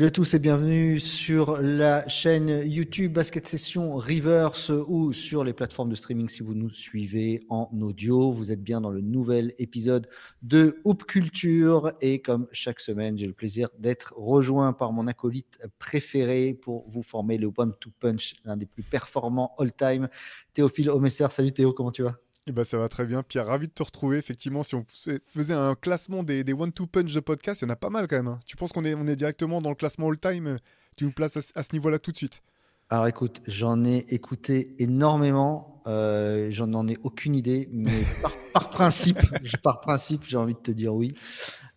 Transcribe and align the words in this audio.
Salut 0.00 0.08
à 0.08 0.12
tous 0.12 0.32
et 0.32 0.38
bienvenue 0.38 0.98
sur 0.98 1.60
la 1.60 2.08
chaîne 2.08 2.62
YouTube 2.64 3.12
Basket 3.12 3.46
Session 3.46 3.98
Reverse 3.98 4.70
ou 4.70 5.12
sur 5.12 5.44
les 5.44 5.52
plateformes 5.52 5.90
de 5.90 5.94
streaming 5.94 6.26
si 6.30 6.42
vous 6.42 6.54
nous 6.54 6.70
suivez 6.70 7.44
en 7.50 7.68
audio. 7.82 8.32
Vous 8.32 8.50
êtes 8.50 8.62
bien 8.62 8.80
dans 8.80 8.88
le 8.88 9.02
nouvel 9.02 9.52
épisode 9.58 10.08
de 10.40 10.80
Hoop 10.84 11.04
Culture 11.04 11.92
et 12.00 12.22
comme 12.22 12.48
chaque 12.50 12.80
semaine, 12.80 13.18
j'ai 13.18 13.26
le 13.26 13.34
plaisir 13.34 13.68
d'être 13.78 14.14
rejoint 14.16 14.72
par 14.72 14.94
mon 14.94 15.06
acolyte 15.06 15.58
préféré 15.78 16.54
pour 16.54 16.88
vous 16.88 17.02
former 17.02 17.36
le 17.36 17.52
One 17.54 17.74
to 17.78 17.90
Punch, 18.00 18.36
l'un 18.46 18.56
des 18.56 18.64
plus 18.64 18.82
performants 18.82 19.54
all-time, 19.58 20.08
Théophile 20.54 20.88
Omesser. 20.88 21.26
Salut 21.28 21.52
Théo, 21.52 21.74
comment 21.74 21.92
tu 21.92 22.04
vas? 22.04 22.16
Eh 22.46 22.52
ben, 22.52 22.64
ça 22.64 22.78
va 22.78 22.88
très 22.88 23.04
bien. 23.04 23.22
Pierre, 23.22 23.46
ravi 23.46 23.68
de 23.68 23.72
te 23.72 23.82
retrouver. 23.82 24.18
Effectivement, 24.18 24.62
si 24.62 24.74
on 24.74 24.84
faisait 25.24 25.54
un 25.54 25.74
classement 25.74 26.22
des, 26.22 26.42
des 26.42 26.52
one-two-punch 26.52 27.12
de 27.12 27.20
podcast, 27.20 27.62
il 27.62 27.66
y 27.66 27.68
en 27.68 27.70
a 27.70 27.76
pas 27.76 27.90
mal 27.90 28.08
quand 28.08 28.16
même. 28.16 28.28
Hein. 28.28 28.40
Tu 28.46 28.56
penses 28.56 28.72
qu'on 28.72 28.84
est, 28.84 28.94
on 28.94 29.06
est 29.06 29.16
directement 29.16 29.60
dans 29.60 29.68
le 29.68 29.74
classement 29.74 30.08
all-time 30.08 30.58
Tu 30.96 31.04
nous 31.04 31.12
places 31.12 31.36
à, 31.54 31.62
ce 31.62 31.68
niveau-là 31.72 31.98
tout 31.98 32.12
de 32.12 32.16
suite 32.16 32.42
Alors 32.88 33.06
écoute, 33.06 33.42
j'en 33.46 33.84
ai 33.84 33.98
écouté 34.08 34.74
énormément. 34.78 35.82
Euh, 35.86 36.48
j'en 36.50 36.88
ai 36.88 36.98
aucune 37.02 37.34
idée, 37.34 37.68
mais 37.72 38.02
par 38.52 38.70
principe, 38.70 40.24
j'ai 40.24 40.36
envie 40.36 40.54
de 40.54 40.58
te 40.58 40.70
dire 40.70 40.94
oui. 40.94 41.14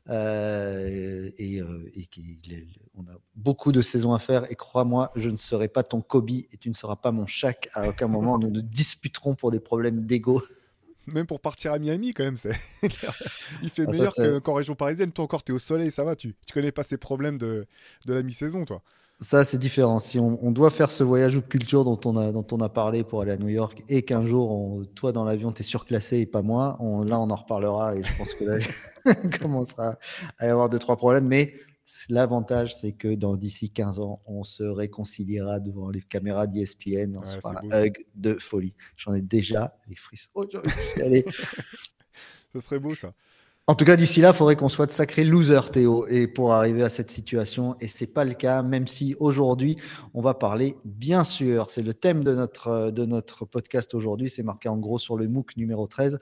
Euh, 0.09 1.31
et, 1.37 1.61
euh, 1.61 1.91
on 2.95 3.03
a 3.03 3.15
beaucoup 3.35 3.71
de 3.71 3.81
saisons 3.81 4.13
à 4.13 4.19
faire. 4.19 4.51
Et 4.51 4.55
crois-moi, 4.55 5.11
je 5.15 5.29
ne 5.29 5.37
serai 5.37 5.67
pas 5.67 5.83
ton 5.83 6.01
Kobe 6.01 6.29
et 6.29 6.57
tu 6.59 6.69
ne 6.69 6.75
seras 6.75 6.95
pas 6.95 7.11
mon 7.11 7.27
Shaq. 7.27 7.69
À 7.73 7.87
aucun 7.89 8.07
moment, 8.07 8.37
nous 8.37 8.49
nous 8.49 8.61
disputerons 8.61 9.35
pour 9.35 9.51
des 9.51 9.59
problèmes 9.59 10.03
d'ego. 10.03 10.43
Même 11.05 11.25
pour 11.25 11.41
partir 11.41 11.73
à 11.73 11.79
Miami, 11.79 12.13
quand 12.13 12.23
même, 12.23 12.37
c'est. 12.37 12.57
il 13.61 13.69
fait 13.69 13.83
ah, 13.87 13.91
meilleur 13.91 14.13
qu'en 14.41 14.53
région 14.53 14.73
parisienne. 14.73 15.11
Toi 15.11 15.25
encore, 15.25 15.43
tu 15.43 15.51
es 15.51 15.55
au 15.55 15.59
soleil, 15.59 15.91
ça 15.91 16.03
va. 16.03 16.15
Tu, 16.15 16.33
tu 16.45 16.53
connais 16.53 16.71
pas 16.71 16.83
ces 16.83 16.97
problèmes 16.97 17.37
de, 17.37 17.65
de 18.05 18.13
la 18.13 18.23
mi-saison, 18.23 18.63
toi. 18.63 18.81
Ça, 19.19 19.43
c'est 19.45 19.57
différent. 19.57 19.99
Si 19.99 20.19
on, 20.19 20.51
doit 20.51 20.69
faire 20.69 20.91
ce 20.91 21.03
voyage 21.03 21.35
de 21.35 21.39
culture 21.39 21.85
dont 21.85 21.99
on, 22.05 22.17
a, 22.17 22.31
dont 22.31 22.45
on 22.51 22.59
a 22.59 22.67
parlé 22.67 23.03
pour 23.03 23.21
aller 23.21 23.31
à 23.31 23.37
New 23.37 23.47
York 23.47 23.83
et 23.87 24.01
qu'un 24.01 24.25
jour, 24.25 24.83
toi, 24.95 25.11
dans 25.11 25.23
l'avion, 25.23 25.51
tu 25.51 25.61
es 25.61 25.63
surclassé 25.63 26.17
et 26.17 26.25
pas 26.25 26.41
moi, 26.41 26.75
on, 26.79 27.03
là, 27.03 27.19
on 27.19 27.29
en 27.29 27.35
reparlera 27.35 27.95
et 27.95 28.03
je 28.03 28.17
pense 28.17 28.33
que 28.33 28.43
là, 28.43 28.57
on 29.23 29.29
commencera 29.29 29.97
à 30.39 30.47
y 30.47 30.49
avoir 30.49 30.67
deux, 30.69 30.79
trois 30.79 30.97
problèmes. 30.97 31.27
Mais 31.27 31.53
L'avantage, 32.09 32.75
c'est 32.75 32.93
que 32.93 33.13
dans 33.13 33.35
d'ici 33.35 33.69
15 33.69 33.99
ans, 33.99 34.21
on 34.25 34.43
se 34.43 34.63
réconciliera 34.63 35.59
devant 35.59 35.89
les 35.89 36.01
caméras 36.01 36.47
d'ESPN. 36.47 37.17
On 37.17 37.23
se 37.23 37.37
fera 37.37 37.61
un 37.61 37.85
hug 37.85 38.05
de 38.15 38.35
folie. 38.39 38.73
J'en 38.95 39.13
ai 39.13 39.21
déjà 39.21 39.77
les 39.87 39.95
frissons. 39.95 40.29
Allez. 40.97 41.25
ça 42.53 42.61
serait 42.61 42.79
beau, 42.79 42.95
ça. 42.95 43.13
En 43.65 43.75
tout 43.75 43.85
cas, 43.85 43.95
d'ici 43.95 44.19
là, 44.19 44.31
il 44.31 44.35
faudrait 44.35 44.57
qu'on 44.57 44.67
soit 44.67 44.87
de 44.87 44.91
sacrés 44.91 45.23
losers, 45.23 45.71
Théo, 45.71 46.05
et 46.07 46.27
pour 46.27 46.51
arriver 46.51 46.83
à 46.83 46.89
cette 46.89 47.09
situation. 47.09 47.77
Et 47.79 47.87
c'est 47.87 48.07
pas 48.07 48.25
le 48.25 48.33
cas, 48.33 48.61
même 48.61 48.87
si 48.87 49.15
aujourd'hui, 49.19 49.77
on 50.13 50.21
va 50.21 50.33
parler, 50.33 50.75
bien 50.83 51.23
sûr, 51.23 51.69
c'est 51.69 51.81
le 51.81 51.93
thème 51.93 52.25
de 52.25 52.35
notre, 52.35 52.91
de 52.91 53.05
notre 53.05 53.45
podcast 53.45 53.93
aujourd'hui, 53.93 54.29
c'est 54.29 54.43
marqué 54.43 54.67
en 54.67 54.75
gros 54.75 54.99
sur 54.99 55.15
le 55.15 55.29
MOOC 55.29 55.55
numéro 55.55 55.87
13 55.87 56.19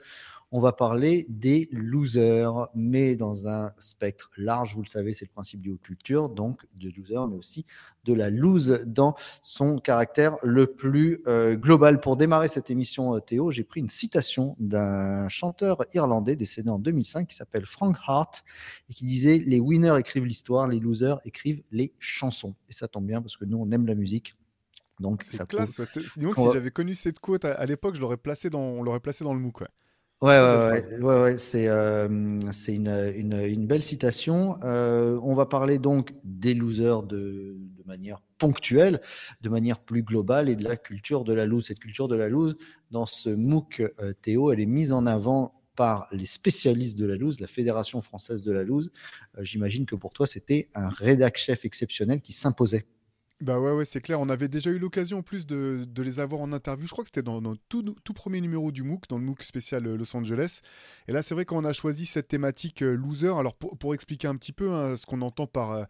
on 0.52 0.60
va 0.60 0.72
parler 0.72 1.24
des 1.30 1.68
losers, 1.72 2.68
mais 2.74 3.16
dans 3.16 3.48
un 3.48 3.72
spectre 3.78 4.30
large, 4.36 4.74
vous 4.74 4.82
le 4.82 4.88
savez, 4.88 5.14
c'est 5.14 5.24
le 5.24 5.30
principe 5.30 5.62
du 5.62 5.70
haut 5.70 5.78
culture, 5.78 6.28
donc 6.28 6.60
de 6.74 6.90
loser, 6.90 7.26
mais 7.28 7.36
aussi 7.36 7.64
de 8.04 8.12
la 8.12 8.28
lose 8.28 8.84
dans 8.86 9.14
son 9.40 9.78
caractère 9.78 10.36
le 10.42 10.66
plus 10.66 11.22
euh, 11.26 11.56
global. 11.56 12.00
Pour 12.00 12.16
démarrer 12.16 12.48
cette 12.48 12.70
émission, 12.70 13.14
euh, 13.14 13.20
Théo, 13.20 13.50
j'ai 13.50 13.64
pris 13.64 13.80
une 13.80 13.88
citation 13.88 14.54
d'un 14.58 15.26
chanteur 15.28 15.84
irlandais 15.94 16.36
décédé 16.36 16.68
en 16.68 16.78
2005 16.78 17.28
qui 17.28 17.34
s'appelle 17.34 17.64
Frank 17.64 17.96
Hart 18.06 18.44
et 18.90 18.94
qui 18.94 19.06
disait 19.06 19.38
Les 19.38 19.58
winners 19.58 19.98
écrivent 19.98 20.26
l'histoire, 20.26 20.68
les 20.68 20.80
losers 20.80 21.18
écrivent 21.24 21.62
les 21.70 21.94
chansons. 21.98 22.54
Et 22.68 22.74
ça 22.74 22.88
tombe 22.88 23.06
bien 23.06 23.22
parce 23.22 23.38
que 23.38 23.46
nous, 23.46 23.56
on 23.56 23.70
aime 23.70 23.86
la 23.86 23.94
musique. 23.94 24.34
Donc, 25.00 25.22
c'est 25.22 25.46
classe. 25.46 25.80
Dis-moi 26.16 26.34
si 26.36 26.44
j'avais 26.52 26.70
connu 26.70 26.94
cette 26.94 27.20
quote 27.20 27.44
à, 27.44 27.64
l'époque, 27.64 27.94
je 27.94 28.00
l'aurais 28.00 28.18
placé 28.18 28.50
dans, 28.50 28.60
on 28.60 28.82
l'aurait 28.82 29.00
placé 29.00 29.24
dans 29.24 29.32
le 29.32 29.40
MOOC. 29.40 29.62
Ouais, 29.62 29.68
ouais, 30.28 30.98
ouais, 31.00 31.20
ouais, 31.20 31.38
c'est 31.38 31.68
euh, 31.68 32.08
une, 32.08 33.12
une, 33.16 33.32
une, 33.32 33.66
belle 33.66 33.82
citation. 33.82 34.56
Euh, 34.62 35.18
on 35.22 35.34
va 35.34 35.46
parler 35.46 35.78
donc 35.78 36.14
des 36.22 36.54
losers 36.54 37.02
de, 37.02 37.56
de, 37.58 37.82
manière 37.86 38.20
ponctuelle, 38.38 39.00
de 39.40 39.48
manière 39.48 39.80
plus 39.80 40.02
globale 40.02 40.48
et 40.48 40.56
de 40.56 40.64
la 40.64 40.76
culture 40.76 41.24
de 41.24 41.32
la 41.32 41.44
loose. 41.44 41.66
Cette 41.66 41.80
culture 41.80 42.08
de 42.08 42.16
la 42.16 42.28
loose, 42.28 42.56
dans 42.90 43.06
ce 43.06 43.30
MOOC 43.30 43.80
euh, 43.80 44.12
Théo, 44.22 44.52
elle 44.52 44.60
est 44.60 44.66
mise 44.66 44.92
en 44.92 45.06
avant 45.06 45.60
par 45.74 46.06
les 46.12 46.26
spécialistes 46.26 46.98
de 46.98 47.06
la 47.06 47.16
loose, 47.16 47.40
la 47.40 47.46
Fédération 47.46 48.02
française 48.02 48.42
de 48.42 48.52
la 48.52 48.62
loose. 48.62 48.92
J'imagine 49.40 49.86
que 49.86 49.96
pour 49.96 50.12
toi, 50.12 50.26
c'était 50.26 50.68
un 50.74 50.88
rédac 50.88 51.36
chef 51.36 51.64
exceptionnel 51.64 52.20
qui 52.20 52.32
s'imposait. 52.32 52.86
Bah 53.42 53.58
ouais, 53.58 53.72
ouais 53.72 53.84
c'est 53.84 54.00
clair. 54.00 54.20
On 54.20 54.28
avait 54.28 54.46
déjà 54.46 54.70
eu 54.70 54.78
l'occasion 54.78 55.18
en 55.18 55.22
plus 55.22 55.46
de, 55.46 55.84
les 55.98 56.20
avoir 56.20 56.40
en 56.42 56.52
interview. 56.52 56.86
Je 56.86 56.92
crois 56.92 57.02
que 57.02 57.08
c'était 57.08 57.24
dans 57.24 57.40
notre 57.40 57.60
tout, 57.68 58.12
premier 58.14 58.40
numéro 58.40 58.70
du 58.70 58.84
MOOC, 58.84 59.08
dans 59.08 59.18
le 59.18 59.24
MOOC 59.24 59.42
spécial 59.42 59.84
euh, 59.84 59.96
Los 59.96 60.16
Angeles. 60.16 60.60
Et 61.08 61.12
là, 61.12 61.22
c'est 61.22 61.34
vrai 61.34 61.44
qu'on 61.44 61.64
a 61.64 61.72
choisi 61.72 62.06
cette 62.06 62.28
thématique 62.28 62.82
euh, 62.82 62.94
loser. 62.94 63.36
Alors, 63.36 63.56
pour, 63.56 63.94
expliquer 63.94 64.28
un 64.28 64.36
petit 64.36 64.52
peu 64.52 64.72
hein, 64.72 64.96
ce 64.96 65.06
qu'on 65.06 65.22
entend 65.22 65.48
par. 65.48 65.72
Euh, 65.72 65.84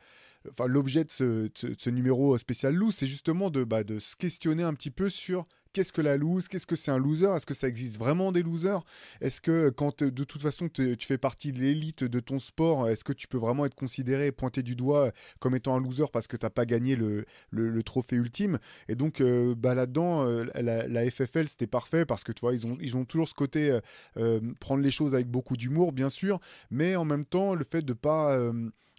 l'objet 0.66 1.04
de 1.04 1.10
ce, 1.10 1.90
numéro 1.90 2.36
spécial 2.38 2.74
loose, 2.74 2.96
c'est 2.96 3.06
justement 3.06 3.50
de, 3.50 3.62
bah, 3.64 3.84
de 3.84 3.98
se 4.00 4.16
questionner 4.16 4.62
un 4.62 4.74
petit 4.74 4.90
peu 4.90 5.08
sur 5.10 5.46
qu'est-ce 5.72 5.92
que 5.92 6.00
la 6.00 6.16
lose 6.16 6.48
Qu'est-ce 6.48 6.66
que 6.66 6.76
c'est 6.76 6.90
un 6.90 6.98
loser? 6.98 7.34
Est-ce 7.36 7.46
que 7.46 7.54
ça 7.54 7.68
existe 7.68 7.98
vraiment 7.98 8.32
des 8.32 8.42
losers? 8.42 8.82
Est-ce 9.20 9.40
que 9.40 9.70
quand 9.70 10.02
de 10.02 10.24
toute 10.24 10.42
façon 10.42 10.68
tu 10.68 10.96
fais 11.00 11.18
partie 11.18 11.52
de 11.52 11.60
l'élite 11.60 12.04
de 12.04 12.20
ton 12.20 12.38
sport, 12.38 12.88
est-ce 12.88 13.04
que 13.04 13.12
tu 13.12 13.28
peux 13.28 13.38
vraiment 13.38 13.66
être 13.66 13.74
considéré, 13.74 14.32
pointé 14.32 14.62
du 14.62 14.76
doigt 14.76 15.12
comme 15.40 15.54
étant 15.54 15.76
un 15.76 15.80
loser 15.80 16.06
parce 16.12 16.26
que 16.26 16.36
tu 16.36 16.46
n'as 16.46 16.50
pas 16.50 16.66
gagné 16.66 16.96
le, 16.96 17.82
trophée 17.82 18.16
ultime? 18.16 18.58
Et 18.88 18.94
donc 18.94 19.20
euh, 19.20 19.54
bah, 19.56 19.74
là-dedans, 19.74 20.24
euh, 20.26 20.44
la, 20.54 21.10
FFL 21.10 21.48
c'était 21.48 21.66
parfait 21.66 22.04
parce 22.04 22.24
que 22.24 22.32
tu 22.32 22.40
vois, 22.40 22.54
ils 22.54 22.96
ont, 22.96 23.04
toujours 23.04 23.28
ce 23.28 23.34
côté 23.34 23.78
euh, 24.16 24.40
prendre 24.60 24.82
les 24.82 24.90
choses 24.90 25.14
avec 25.14 25.28
beaucoup 25.28 25.56
d'humour, 25.56 25.92
bien 25.92 26.08
sûr, 26.08 26.38
mais 26.70 26.96
en 26.96 27.04
même 27.04 27.24
temps, 27.24 27.54
le 27.54 27.64
fait 27.64 27.82
de 27.82 27.92
pas 27.92 28.38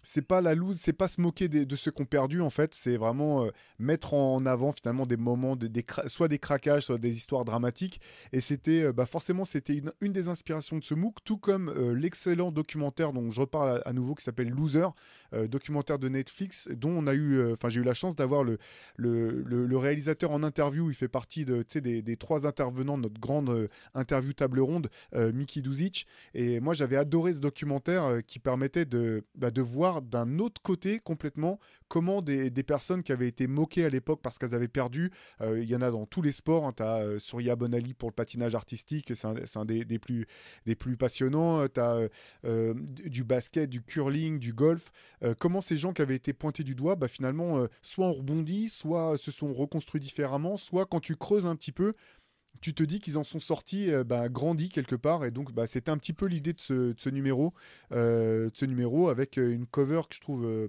c'est 0.04 0.22
pas 0.22 0.40
la 0.40 0.54
loose, 0.54 0.78
c'est 0.78 0.92
pas 0.92 1.08
se 1.08 1.20
moquer 1.20 1.48
de 1.48 1.76
ceux 1.76 1.90
qui 1.90 2.02
ont 2.02 2.06
perdu 2.06 2.40
en 2.40 2.50
fait, 2.50 2.74
c'est 2.74 2.96
vraiment 2.96 3.44
euh, 3.44 3.50
mettre 3.78 4.14
en 4.14 4.44
avant 4.46 4.72
finalement 4.72 5.06
des 5.06 5.16
moments, 5.16 5.56
de, 5.56 5.66
des 5.66 5.84
soit 6.06 6.28
des 6.28 6.38
craquages, 6.38 6.84
soit 6.84 6.98
des 6.98 7.16
histoires 7.16 7.44
dramatiques. 7.44 8.00
Et 8.32 8.40
c'était 8.40 8.84
euh, 8.84 8.92
bah 8.92 9.06
forcément 9.06 9.44
c'était 9.44 9.82
une, 10.00 10.12
des 10.12 10.28
inspirations 10.28 10.78
de 10.78 10.84
ce 10.84 10.94
MOOC, 10.94 11.16
tout 11.24 11.38
comme 11.38 11.68
euh, 11.70 11.94
l'excellent 11.94 12.52
documentaire 12.52 13.12
dont 13.12 13.30
je 13.30 13.40
reparle 13.40 13.82
à, 13.84 13.92
nouveau 13.92 14.14
qui 14.14 14.24
s'appelle 14.24 14.50
Loser, 14.50 14.88
documentaire 15.48 15.98
de 15.98 16.08
Netflix, 16.08 16.68
dont 16.68 16.90
on 16.90 17.06
a 17.06 17.14
eu, 17.14 17.52
enfin 17.52 17.68
j'ai 17.68 17.80
eu 17.80 17.84
la 17.84 17.94
chance 17.94 18.14
d'avoir 18.14 18.44
le 18.44 18.58
le, 18.96 19.76
réalisateur 19.76 20.30
en 20.30 20.42
interview. 20.42 20.90
Il 20.90 20.94
fait 20.94 21.08
partie 21.08 21.44
de, 21.44 21.64
des, 21.74 22.02
des 22.02 22.16
trois 22.16 22.46
intervenants 22.46 22.96
de 22.96 23.02
notre 23.02 23.20
grande 23.20 23.68
interview 23.94 24.32
table 24.32 24.60
ronde, 24.60 24.88
Mickey 25.12 25.60
Duzic. 25.60 26.06
Et 26.34 26.60
moi 26.60 26.74
j'avais 26.74 26.96
adoré 26.96 27.34
ce 27.34 27.40
documentaire 27.40 28.20
qui 28.26 28.38
permettait 28.38 28.84
de, 28.84 29.24
bah, 29.34 29.50
de 29.50 29.62
voir 29.62 29.93
d'un 30.00 30.38
autre 30.38 30.60
côté 30.62 30.98
complètement 30.98 31.58
comment 31.88 32.22
des, 32.22 32.50
personnes 32.64 33.02
qui 33.02 33.12
avaient 33.12 33.28
été 33.28 33.46
moquées 33.46 33.84
à 33.84 33.88
l'époque 33.88 34.20
parce 34.22 34.38
qu'elles 34.38 34.54
avaient 34.54 34.68
perdu, 34.68 35.10
euh, 35.40 35.62
il 35.62 35.68
y 35.68 35.76
en 35.76 35.82
a 35.82 35.90
dans 35.90 36.06
tous 36.06 36.22
les 36.22 36.32
sports, 36.32 36.66
hein, 36.66 36.72
tu 36.76 36.82
as 36.82 36.96
euh, 36.96 37.18
Surya 37.18 37.56
Bonali 37.56 37.94
pour 37.94 38.08
le 38.08 38.14
patinage 38.14 38.54
artistique, 38.54 39.12
c'est 39.14 39.56
un, 39.56 39.64
des, 39.64 39.98
plus, 39.98 40.26
des 40.66 40.74
plus 40.74 40.96
passionnants, 40.96 41.68
tu 41.68 41.80
as 41.80 42.08
euh, 42.44 42.74
du 42.74 43.22
basket, 43.22 43.70
du 43.70 43.82
curling, 43.82 44.38
du 44.38 44.52
golf, 44.52 44.90
comment 45.38 45.60
ces 45.60 45.76
gens 45.76 45.92
qui 45.92 46.02
avaient 46.02 46.16
été 46.16 46.32
pointés 46.32 46.64
du 46.64 46.74
doigt, 46.74 46.96
bah, 46.96 47.08
finalement, 47.08 47.64
soit 47.82 48.06
ont 48.06 48.12
rebondi, 48.12 48.68
soit 48.68 49.16
se 49.16 49.30
sont 49.30 49.52
reconstruits 49.52 50.00
différemment, 50.00 50.56
soit 50.56 50.86
quand 50.86 51.00
tu 51.00 51.16
creuses 51.16 51.46
un 51.46 51.56
petit 51.56 51.72
peu, 51.72 51.92
tu 52.60 52.74
te 52.74 52.82
dis 52.82 53.00
qu'ils 53.00 53.18
en 53.18 53.24
sont 53.24 53.38
sortis 53.38 53.92
euh, 53.92 54.04
bah, 54.04 54.28
grandis 54.28 54.68
quelque 54.68 54.96
part. 54.96 55.24
Et 55.24 55.30
donc, 55.30 55.52
bah, 55.52 55.66
c'était 55.66 55.90
un 55.90 55.98
petit 55.98 56.12
peu 56.12 56.26
l'idée 56.26 56.52
de 56.52 56.60
ce, 56.60 57.08
numéro, 57.10 57.54
euh, 57.92 58.50
ce 58.54 58.64
numéro 58.64 59.08
avec 59.08 59.38
euh, 59.38 59.52
une 59.52 59.66
cover 59.66 60.02
que 60.08 60.14
je 60.14 60.20
trouve. 60.20 60.68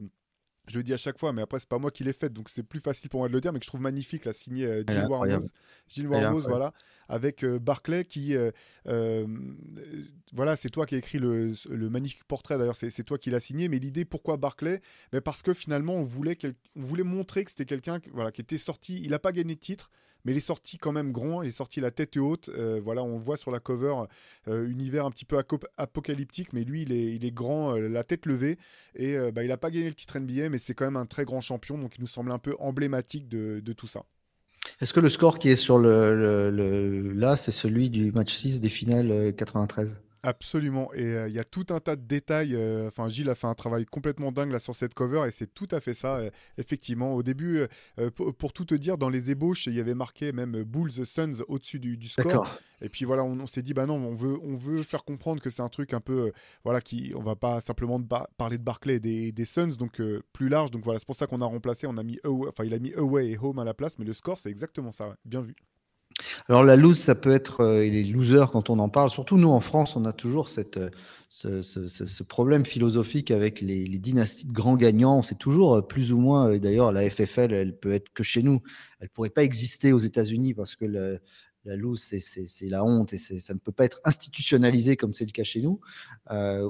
je 0.67 0.77
le 0.77 0.83
dis 0.83 0.93
à 0.93 0.97
chaque 0.97 1.19
fois, 1.19 1.31
mais 1.31 1.41
après, 1.41 1.59
c'est 1.59 1.69
pas 1.69 1.79
moi 1.79 1.91
qui 1.91 2.03
l'ai 2.03 2.13
faite, 2.13 2.33
donc 2.33 2.49
c'est 2.49 2.63
plus 2.63 2.79
facile 2.79 3.09
pour 3.09 3.21
moi 3.21 3.27
de 3.27 3.33
le 3.33 3.41
dire, 3.41 3.53
mais 3.53 3.59
que 3.59 3.65
je 3.65 3.69
trouve 3.69 3.81
magnifique, 3.81 4.25
la 4.25 4.33
signée 4.33 4.83
Jill 4.87 5.05
Warmose. 5.07 5.51
Jill 5.87 6.07
voilà, 6.07 6.73
avec 7.07 7.45
Barclay 7.45 8.03
qui. 8.03 8.35
voilà, 10.33 10.55
c'est 10.55 10.69
toi 10.69 10.85
qui 10.85 10.95
as 10.95 10.97
écrit 10.97 11.19
le, 11.19 11.53
magnifique 11.89 12.23
portrait, 12.25 12.57
d'ailleurs, 12.57 12.75
c'est 12.75 13.03
toi 13.03 13.17
qui 13.17 13.29
l'as 13.29 13.39
signé, 13.39 13.69
mais 13.69 13.79
l'idée, 13.79 14.05
pourquoi 14.05 14.37
Barclay? 14.37 14.81
Mais 15.13 15.21
Parce 15.21 15.41
que 15.43 15.53
finalement, 15.53 15.93
on 15.93 16.03
voulait, 16.03 16.37
on 16.75 16.81
voulait 16.81 17.03
montrer 17.03 17.45
que 17.45 17.51
c'était 17.51 17.65
quelqu'un 17.65 17.99
voilà, 18.11 18.31
qui 18.31 18.41
était 18.41 18.57
sorti, 18.57 18.99
il 19.03 19.11
n'a 19.11 19.19
pas 19.19 19.31
gagné 19.31 19.55
de 19.55 19.59
titre, 19.59 19.91
mais 20.25 20.31
il 20.33 20.37
est 20.37 20.41
sorti 20.41 20.77
quand 20.77 20.91
même 20.91 21.11
grand, 21.11 21.43
il 21.43 21.49
est 21.49 21.51
sorti 21.51 21.79
la 21.79 21.91
tête 21.91 22.17
haute. 22.17 22.49
Euh, 22.49 22.81
voilà, 22.83 23.03
on 23.03 23.17
voit 23.17 23.37
sur 23.37 23.51
la 23.51 23.59
cover 23.59 23.93
euh, 24.47 24.67
univers 24.67 25.05
un 25.05 25.11
petit 25.11 25.25
peu 25.25 25.41
apocalyptique, 25.77 26.51
mais 26.51 26.63
lui, 26.63 26.81
il 26.81 26.91
est, 26.91 27.15
il 27.15 27.23
est 27.23 27.31
grand, 27.31 27.75
euh, 27.75 27.87
la 27.87 28.03
tête 28.03 28.25
levée, 28.25 28.57
et 28.95 29.17
bah, 29.31 29.43
il 29.43 29.49
n'a 29.49 29.57
pas 29.57 29.69
gagné 29.69 29.87
le 29.87 29.93
titre 29.93 30.17
NBA, 30.17 30.49
mais 30.49 30.57
c'est 30.57 30.73
quand 30.73 30.85
même 30.85 30.95
un 30.95 31.05
très 31.05 31.25
grand 31.25 31.41
champion, 31.41 31.77
donc 31.77 31.95
il 31.97 32.01
nous 32.01 32.07
semble 32.07 32.31
un 32.31 32.39
peu 32.39 32.55
emblématique 32.59 33.27
de, 33.29 33.61
tout 33.73 33.87
ça. 33.87 34.05
Est-ce 34.81 34.93
que 34.93 34.99
le 34.99 35.09
score 35.09 35.37
qui 35.37 35.49
est 35.49 35.55
sur 35.55 35.77
le, 35.77 37.11
là, 37.13 37.35
c'est 37.35 37.51
celui 37.51 37.89
du 37.89 38.11
match 38.11 38.33
6 38.33 38.61
des 38.61 38.69
finales 38.69 39.33
93 39.35 39.99
Absolument. 40.25 40.91
Et 40.95 41.03
euh, 41.03 41.27
il 41.29 41.35
y 41.35 41.39
a 41.39 41.43
tout 41.43 41.67
un 41.69 41.79
tas 41.79 41.95
de 41.95 42.01
détails. 42.01 42.55
euh, 42.55 42.87
Enfin, 42.87 43.07
Gilles 43.09 43.29
a 43.29 43.35
fait 43.35 43.45
un 43.45 43.53
travail 43.53 43.85
complètement 43.85 44.31
dingue 44.31 44.51
là 44.51 44.57
sur 44.57 44.75
cette 44.75 44.95
cover 44.95 45.23
et 45.27 45.31
c'est 45.31 45.53
tout 45.53 45.67
à 45.69 45.79
fait 45.79 45.93
ça. 45.93 46.15
euh, 46.15 46.29
effectivement, 46.57 47.13
au 47.13 47.21
début, 47.21 47.61
pour, 48.15 48.53
tout 48.53 48.65
te 48.65 48.73
dire, 48.75 48.97
dans 48.97 49.09
les 49.09 49.29
ébauches, 49.29 49.67
il 49.67 49.75
y 49.75 49.79
avait 49.79 49.93
marqué 49.93 50.31
même 50.31 50.63
Bulls 50.63 51.05
Suns 51.05 51.43
au-dessus 51.47 51.79
du, 51.79 51.97
du 51.97 52.07
score. 52.07 52.57
Et 52.81 52.89
puis 52.89 53.05
voilà, 53.05 53.23
on, 53.23 53.39
on 53.39 53.47
s'est 53.47 53.61
dit 53.61 53.73
bah 53.73 53.85
non, 53.85 53.95
on 53.95 54.15
veut, 54.15 54.37
on 54.41 54.55
veut 54.55 54.83
faire 54.83 55.03
comprendre 55.03 55.41
que 55.41 55.49
c'est 55.49 55.61
un 55.61 55.69
truc 55.69 55.93
un 55.93 56.01
peu, 56.01 56.31
voilà, 56.63 56.81
qui, 56.81 57.13
on 57.15 57.21
va 57.21 57.35
pas 57.35 57.61
simplement 57.61 57.99
de 57.99 58.07
parler 58.37 58.57
de 58.57 58.63
Barclay 58.63 58.95
et 58.95 58.99
des, 58.99 59.31
des 59.31 59.45
Suns, 59.45 59.75
donc 59.77 60.01
plus 60.33 60.49
large. 60.49 60.71
Donc 60.71 60.83
voilà, 60.83 60.99
c'est 60.99 61.05
pour 61.05 61.15
ça 61.15 61.27
qu'on 61.27 61.41
a 61.41 61.45
remplacé, 61.45 61.87
on 61.87 61.97
a 61.97 62.03
mis 62.03 62.19
away, 62.23 62.49
enfin 62.49 62.63
il 62.63 62.73
a 62.73 62.79
mis 62.79 62.93
away 62.93 63.29
et 63.31 63.37
home 63.37 63.59
à 63.59 63.63
la 63.63 63.73
place, 63.73 63.99
mais 63.99 64.05
le 64.05 64.13
score 64.13 64.39
c'est 64.39 64.49
exactement 64.49 64.91
ça. 64.91 65.09
ouais. 65.09 65.15
Bien 65.23 65.41
vu. 65.41 65.55
Alors 66.47 66.63
la 66.63 66.75
lose, 66.75 66.99
ça 66.99 67.15
peut 67.15 67.31
être 67.31 67.61
euh, 67.61 67.81
les 67.81 68.03
losers 68.03 68.51
quand 68.51 68.69
on 68.69 68.79
en 68.79 68.89
parle. 68.89 69.09
Surtout 69.09 69.37
nous 69.37 69.49
en 69.49 69.59
France, 69.59 69.95
on 69.95 70.05
a 70.05 70.13
toujours 70.13 70.49
cette, 70.49 70.77
euh, 70.77 70.89
ce, 71.29 72.23
problème 72.23 72.65
philosophique 72.65 73.31
avec 73.31 73.61
les, 73.61 73.87
dynasties 73.99 74.47
de 74.47 74.53
grands 74.53 74.77
gagnants. 74.77 75.23
C'est 75.23 75.37
toujours 75.37 75.75
euh, 75.75 75.81
plus 75.81 76.13
ou 76.13 76.17
moins. 76.17 76.57
D'ailleurs, 76.57 76.91
la 76.91 77.09
FFL, 77.09 77.53
elle 77.53 77.77
peut 77.77 77.91
être 77.91 78.13
que 78.13 78.23
chez 78.23 78.43
nous. 78.43 78.61
Elle 78.99 79.09
pourrait 79.09 79.29
pas 79.29 79.43
exister 79.43 79.91
aux 79.91 79.99
États-Unis 79.99 80.53
parce 80.53 80.75
que 80.75 80.85
la 80.85 81.75
lose, 81.75 82.01
c'est- 82.01 82.69
la 82.69 82.85
honte 82.85 83.11
et 83.13 83.17
ça 83.17 83.53
ne 83.53 83.59
peut 83.59 83.71
pas 83.71 83.85
être 83.85 83.99
institutionnalisé 84.05 84.95
comme 84.95 85.13
c'est 85.13 85.25
le 85.25 85.31
cas 85.31 85.43
chez 85.43 85.61
nous, 85.61 85.79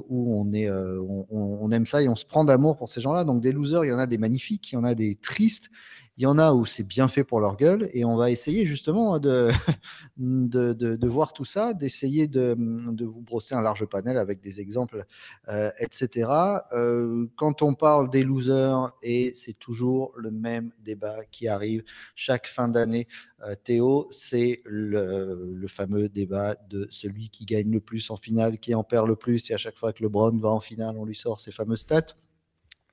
où 0.08 0.40
on 0.40 0.52
est, 0.52 0.70
on 0.70 1.70
aime 1.70 1.86
ça 1.86 2.02
et 2.02 2.08
on 2.08 2.16
se 2.16 2.24
prend 2.24 2.44
d'amour 2.44 2.76
pour 2.76 2.88
ces 2.88 3.00
gens-là. 3.00 3.24
Donc 3.24 3.40
des 3.40 3.52
losers, 3.52 3.84
il 3.84 3.88
y 3.88 3.92
en 3.92 3.98
a 3.98 4.06
des 4.06 4.18
magnifiques, 4.18 4.72
il 4.72 4.74
y 4.74 4.78
en 4.78 4.84
a 4.84 4.94
des 4.94 5.14
tristes. 5.16 5.70
Il 6.18 6.22
y 6.22 6.26
en 6.26 6.38
a 6.38 6.52
où 6.54 6.64
c'est 6.64 6.82
bien 6.82 7.08
fait 7.08 7.24
pour 7.24 7.40
leur 7.40 7.56
gueule 7.56 7.90
et 7.92 8.06
on 8.06 8.16
va 8.16 8.30
essayer 8.30 8.64
justement 8.64 9.18
de, 9.18 9.50
de, 10.16 11.06
voir 11.06 11.34
tout 11.34 11.44
ça, 11.44 11.74
d'essayer 11.74 12.26
de, 12.26 12.56
de 12.58 13.04
vous 13.04 13.20
brosser 13.20 13.54
un 13.54 13.60
large 13.60 13.84
panel 13.84 14.16
avec 14.16 14.40
des 14.40 14.60
exemples, 14.60 15.04
euh, 15.48 15.70
etc. 15.78 16.30
Euh, 16.72 17.26
quand 17.36 17.60
on 17.60 17.74
parle 17.74 18.08
des 18.08 18.22
losers, 18.22 18.92
et 19.02 19.32
c'est 19.34 19.58
toujours 19.58 20.12
le 20.16 20.30
même 20.30 20.72
débat 20.82 21.24
qui 21.30 21.48
arrive 21.48 21.84
chaque 22.14 22.46
fin 22.46 22.68
d'année, 22.68 23.08
euh, 23.42 23.54
Théo, 23.62 24.06
c'est 24.10 24.62
le, 24.64 25.52
le 25.54 25.68
fameux 25.68 26.08
débat 26.08 26.56
de 26.70 26.86
celui 26.90 27.28
qui 27.28 27.44
gagne 27.44 27.70
le 27.70 27.80
plus 27.80 28.10
en 28.10 28.16
finale, 28.16 28.58
qui 28.58 28.74
en 28.74 28.84
perd 28.84 29.06
le 29.06 29.16
plus, 29.16 29.50
et 29.50 29.54
à 29.54 29.58
chaque 29.58 29.76
fois 29.76 29.92
que 29.92 30.02
LeBron 30.02 30.38
va 30.38 30.48
en 30.48 30.60
finale, 30.60 30.96
on 30.96 31.04
lui 31.04 31.16
sort 31.16 31.40
ces 31.40 31.52
fameuses 31.52 31.80
stats. 31.80 32.16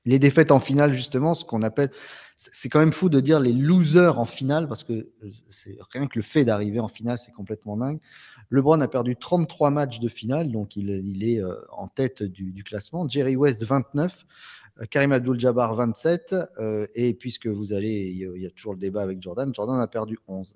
Les 0.04 0.18
défaites 0.18 0.50
en 0.50 0.60
finale, 0.60 0.92
justement, 0.92 1.32
ce 1.32 1.46
qu'on 1.46 1.62
appelle, 1.62 1.90
c'est 2.36 2.68
quand 2.68 2.80
même 2.80 2.92
fou 2.92 3.08
de 3.08 3.20
dire 3.20 3.38
les 3.40 3.52
losers 3.52 4.18
en 4.18 4.24
finale, 4.24 4.66
parce 4.68 4.84
que 4.84 4.92
euh, 4.92 5.30
c'est 5.48 5.78
rien 5.92 6.06
que 6.06 6.18
le 6.18 6.22
fait 6.22 6.44
d'arriver 6.44 6.80
en 6.80 6.88
finale, 6.88 7.18
c'est 7.18 7.32
complètement 7.32 7.76
dingue. 7.76 8.00
LeBron 8.50 8.80
a 8.80 8.88
perdu 8.88 9.16
33 9.16 9.70
matchs 9.70 10.00
de 10.00 10.08
finale, 10.08 10.50
donc 10.50 10.76
il, 10.76 10.90
il 10.90 11.24
est 11.24 11.40
euh, 11.42 11.54
en 11.72 11.88
tête 11.88 12.22
du, 12.22 12.52
du 12.52 12.64
classement. 12.64 13.08
Jerry 13.08 13.36
West, 13.36 13.62
29. 13.64 14.26
euh, 14.80 14.84
Karim 14.90 15.12
Abdul-Jabbar, 15.12 15.74
27. 15.76 16.34
euh, 16.58 16.86
et 16.94 17.14
puisque 17.14 17.46
vous 17.46 17.72
allez, 17.72 18.10
il 18.10 18.42
y 18.42 18.46
a 18.46 18.50
toujours 18.50 18.72
le 18.74 18.78
débat 18.80 19.02
avec 19.02 19.22
Jordan, 19.22 19.54
Jordan 19.54 19.80
a 19.80 19.86
perdu 19.86 20.18
11. 20.28 20.54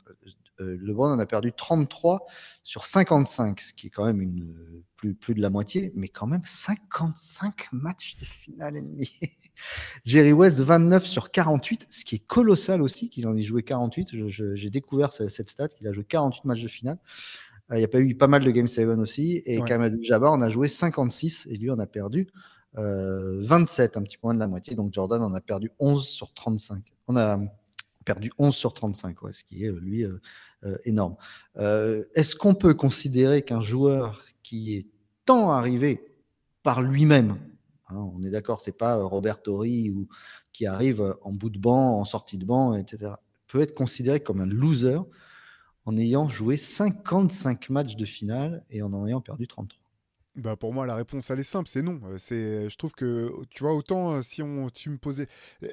Euh, 0.61 0.77
LeBron 0.81 1.07
en 1.13 1.19
a 1.19 1.27
perdu 1.27 1.53
33 1.53 2.27
sur 2.65 2.87
55, 2.87 3.61
ce 3.61 3.73
qui 3.73 3.87
est 3.87 3.91
quand 3.91 4.05
même 4.05 4.21
une, 4.21 4.43
euh, 4.43 4.83
plus, 4.97 5.15
plus 5.15 5.35
de 5.35 5.41
la 5.41 5.51
moitié, 5.51 5.93
mais 5.95 6.09
quand 6.09 6.27
même 6.27 6.43
55 6.45 7.69
matchs 7.73 8.17
de 8.21 8.25
finale 8.25 8.75
NBA. 8.83 9.05
Jerry 10.05 10.33
West, 10.33 10.61
29 10.61 11.07
sur 11.07 11.31
48, 11.31 11.87
ce 11.91 12.05
qui 12.05 12.17
est 12.17 12.27
colossal 12.27 12.83
aussi, 12.83 13.09
qu'il 13.09 13.27
en 13.27 13.37
ait 13.37 13.43
joué 13.43 13.63
48. 13.63 14.09
Je- 14.17 14.29
je- 14.29 14.55
J'ai 14.57 14.71
découvert 14.71 15.13
ce- 15.13 15.29
cette 15.29 15.49
stat, 15.51 15.69
qu'il 15.69 15.87
a 15.87 15.93
joué 15.93 16.05
48 16.05 16.45
matchs 16.45 16.63
de 16.63 16.69
finale. 16.69 16.99
Euh, 17.71 17.77
Il 17.79 17.81
y 17.81 17.85
a 17.85 17.89
pas 17.89 18.01
eu 18.01 18.15
pas 18.17 18.29
mal 18.29 18.45
de 18.45 18.51
Game 18.51 18.67
7 18.69 18.99
aussi. 18.99 19.43
Et 19.45 19.59
Ouais. 19.61 19.69
Kamadou 19.69 19.99
Jabbar 20.03 20.33
en 20.33 20.41
a 20.41 20.49
joué 20.49 20.69
56 20.69 21.47
et 21.51 21.57
lui 21.57 21.71
en 21.71 21.79
a 21.79 21.87
perdu 21.87 22.29
euh, 22.77 23.45
27, 23.47 23.97
un 23.97 24.03
petit 24.03 24.17
peu 24.19 24.27
moins 24.27 24.35
de 24.35 24.39
la 24.41 24.47
moitié. 24.47 24.75
Donc 24.77 24.93
Jordan 24.93 25.23
en 25.23 25.35
a 25.35 25.41
perdu 25.41 25.71
11 25.79 26.07
sur 26.07 26.33
35. 26.35 26.83
On 27.09 27.17
a 27.17 27.39
perdu 28.05 28.31
11 28.39 28.55
sur 28.55 28.73
35, 28.75 29.23
ouais, 29.23 29.33
ce 29.33 29.43
qui 29.45 29.65
est 29.65 29.69
euh, 29.69 29.79
lui 29.81 30.05
euh, 30.05 30.13
euh, 30.13 30.21
énorme. 30.85 31.17
Euh, 31.59 32.05
Est-ce 32.15 32.37
qu'on 32.37 32.55
peut 32.55 32.75
considérer 32.75 33.43
qu'un 33.43 33.61
joueur 33.61 34.23
qui 34.43 34.75
est 34.75 34.87
tant 35.25 35.51
arrivé 35.51 36.09
par 36.63 36.83
lui-même, 36.83 37.39
hein, 37.89 37.97
on 37.97 38.23
est 38.23 38.31
d'accord, 38.31 38.61
c'est 38.61 38.77
pas 38.77 38.99
euh, 38.99 39.05
Robert 39.05 39.43
Torrey 39.43 39.91
ou 39.91 40.09
qui 40.53 40.67
arrive 40.67 41.01
euh, 41.01 41.15
en 41.23 41.33
bout 41.33 41.51
de 41.51 41.59
banc, 41.59 41.99
en 41.99 42.05
sortie 42.05 42.39
de 42.39 42.45
banc, 42.45 42.75
etc., 42.75 43.13
peut 43.47 43.61
être 43.61 43.75
considéré 43.75 44.21
comme 44.21 44.41
un 44.41 44.47
loser 44.47 44.99
en 45.87 45.97
ayant 45.97 46.29
joué 46.29 46.57
55 46.57 47.71
matchs 47.71 47.97
de 47.97 48.05
finale 48.05 48.65
et 48.71 48.83
en 48.83 48.93
en 48.93 49.07
ayant 49.07 49.21
perdu 49.21 49.47
33. 49.47 49.88
Bah 50.37 50.55
pour 50.55 50.73
moi 50.73 50.87
la 50.87 50.95
réponse 50.95 51.31
elle 51.31 51.41
est 51.41 51.43
simple, 51.43 51.69
c'est 51.69 51.83
non. 51.83 52.01
Euh, 52.05 52.17
C'est, 52.17 52.69
je 52.69 52.77
trouve 52.77 52.93
que 52.93 53.33
tu 53.51 53.65
vois 53.65 53.75
autant 53.75 54.13
euh, 54.13 54.23
si 54.23 54.41
on 54.41 54.71
tu 54.71 54.89
me 54.89 54.97
posais 54.97 55.27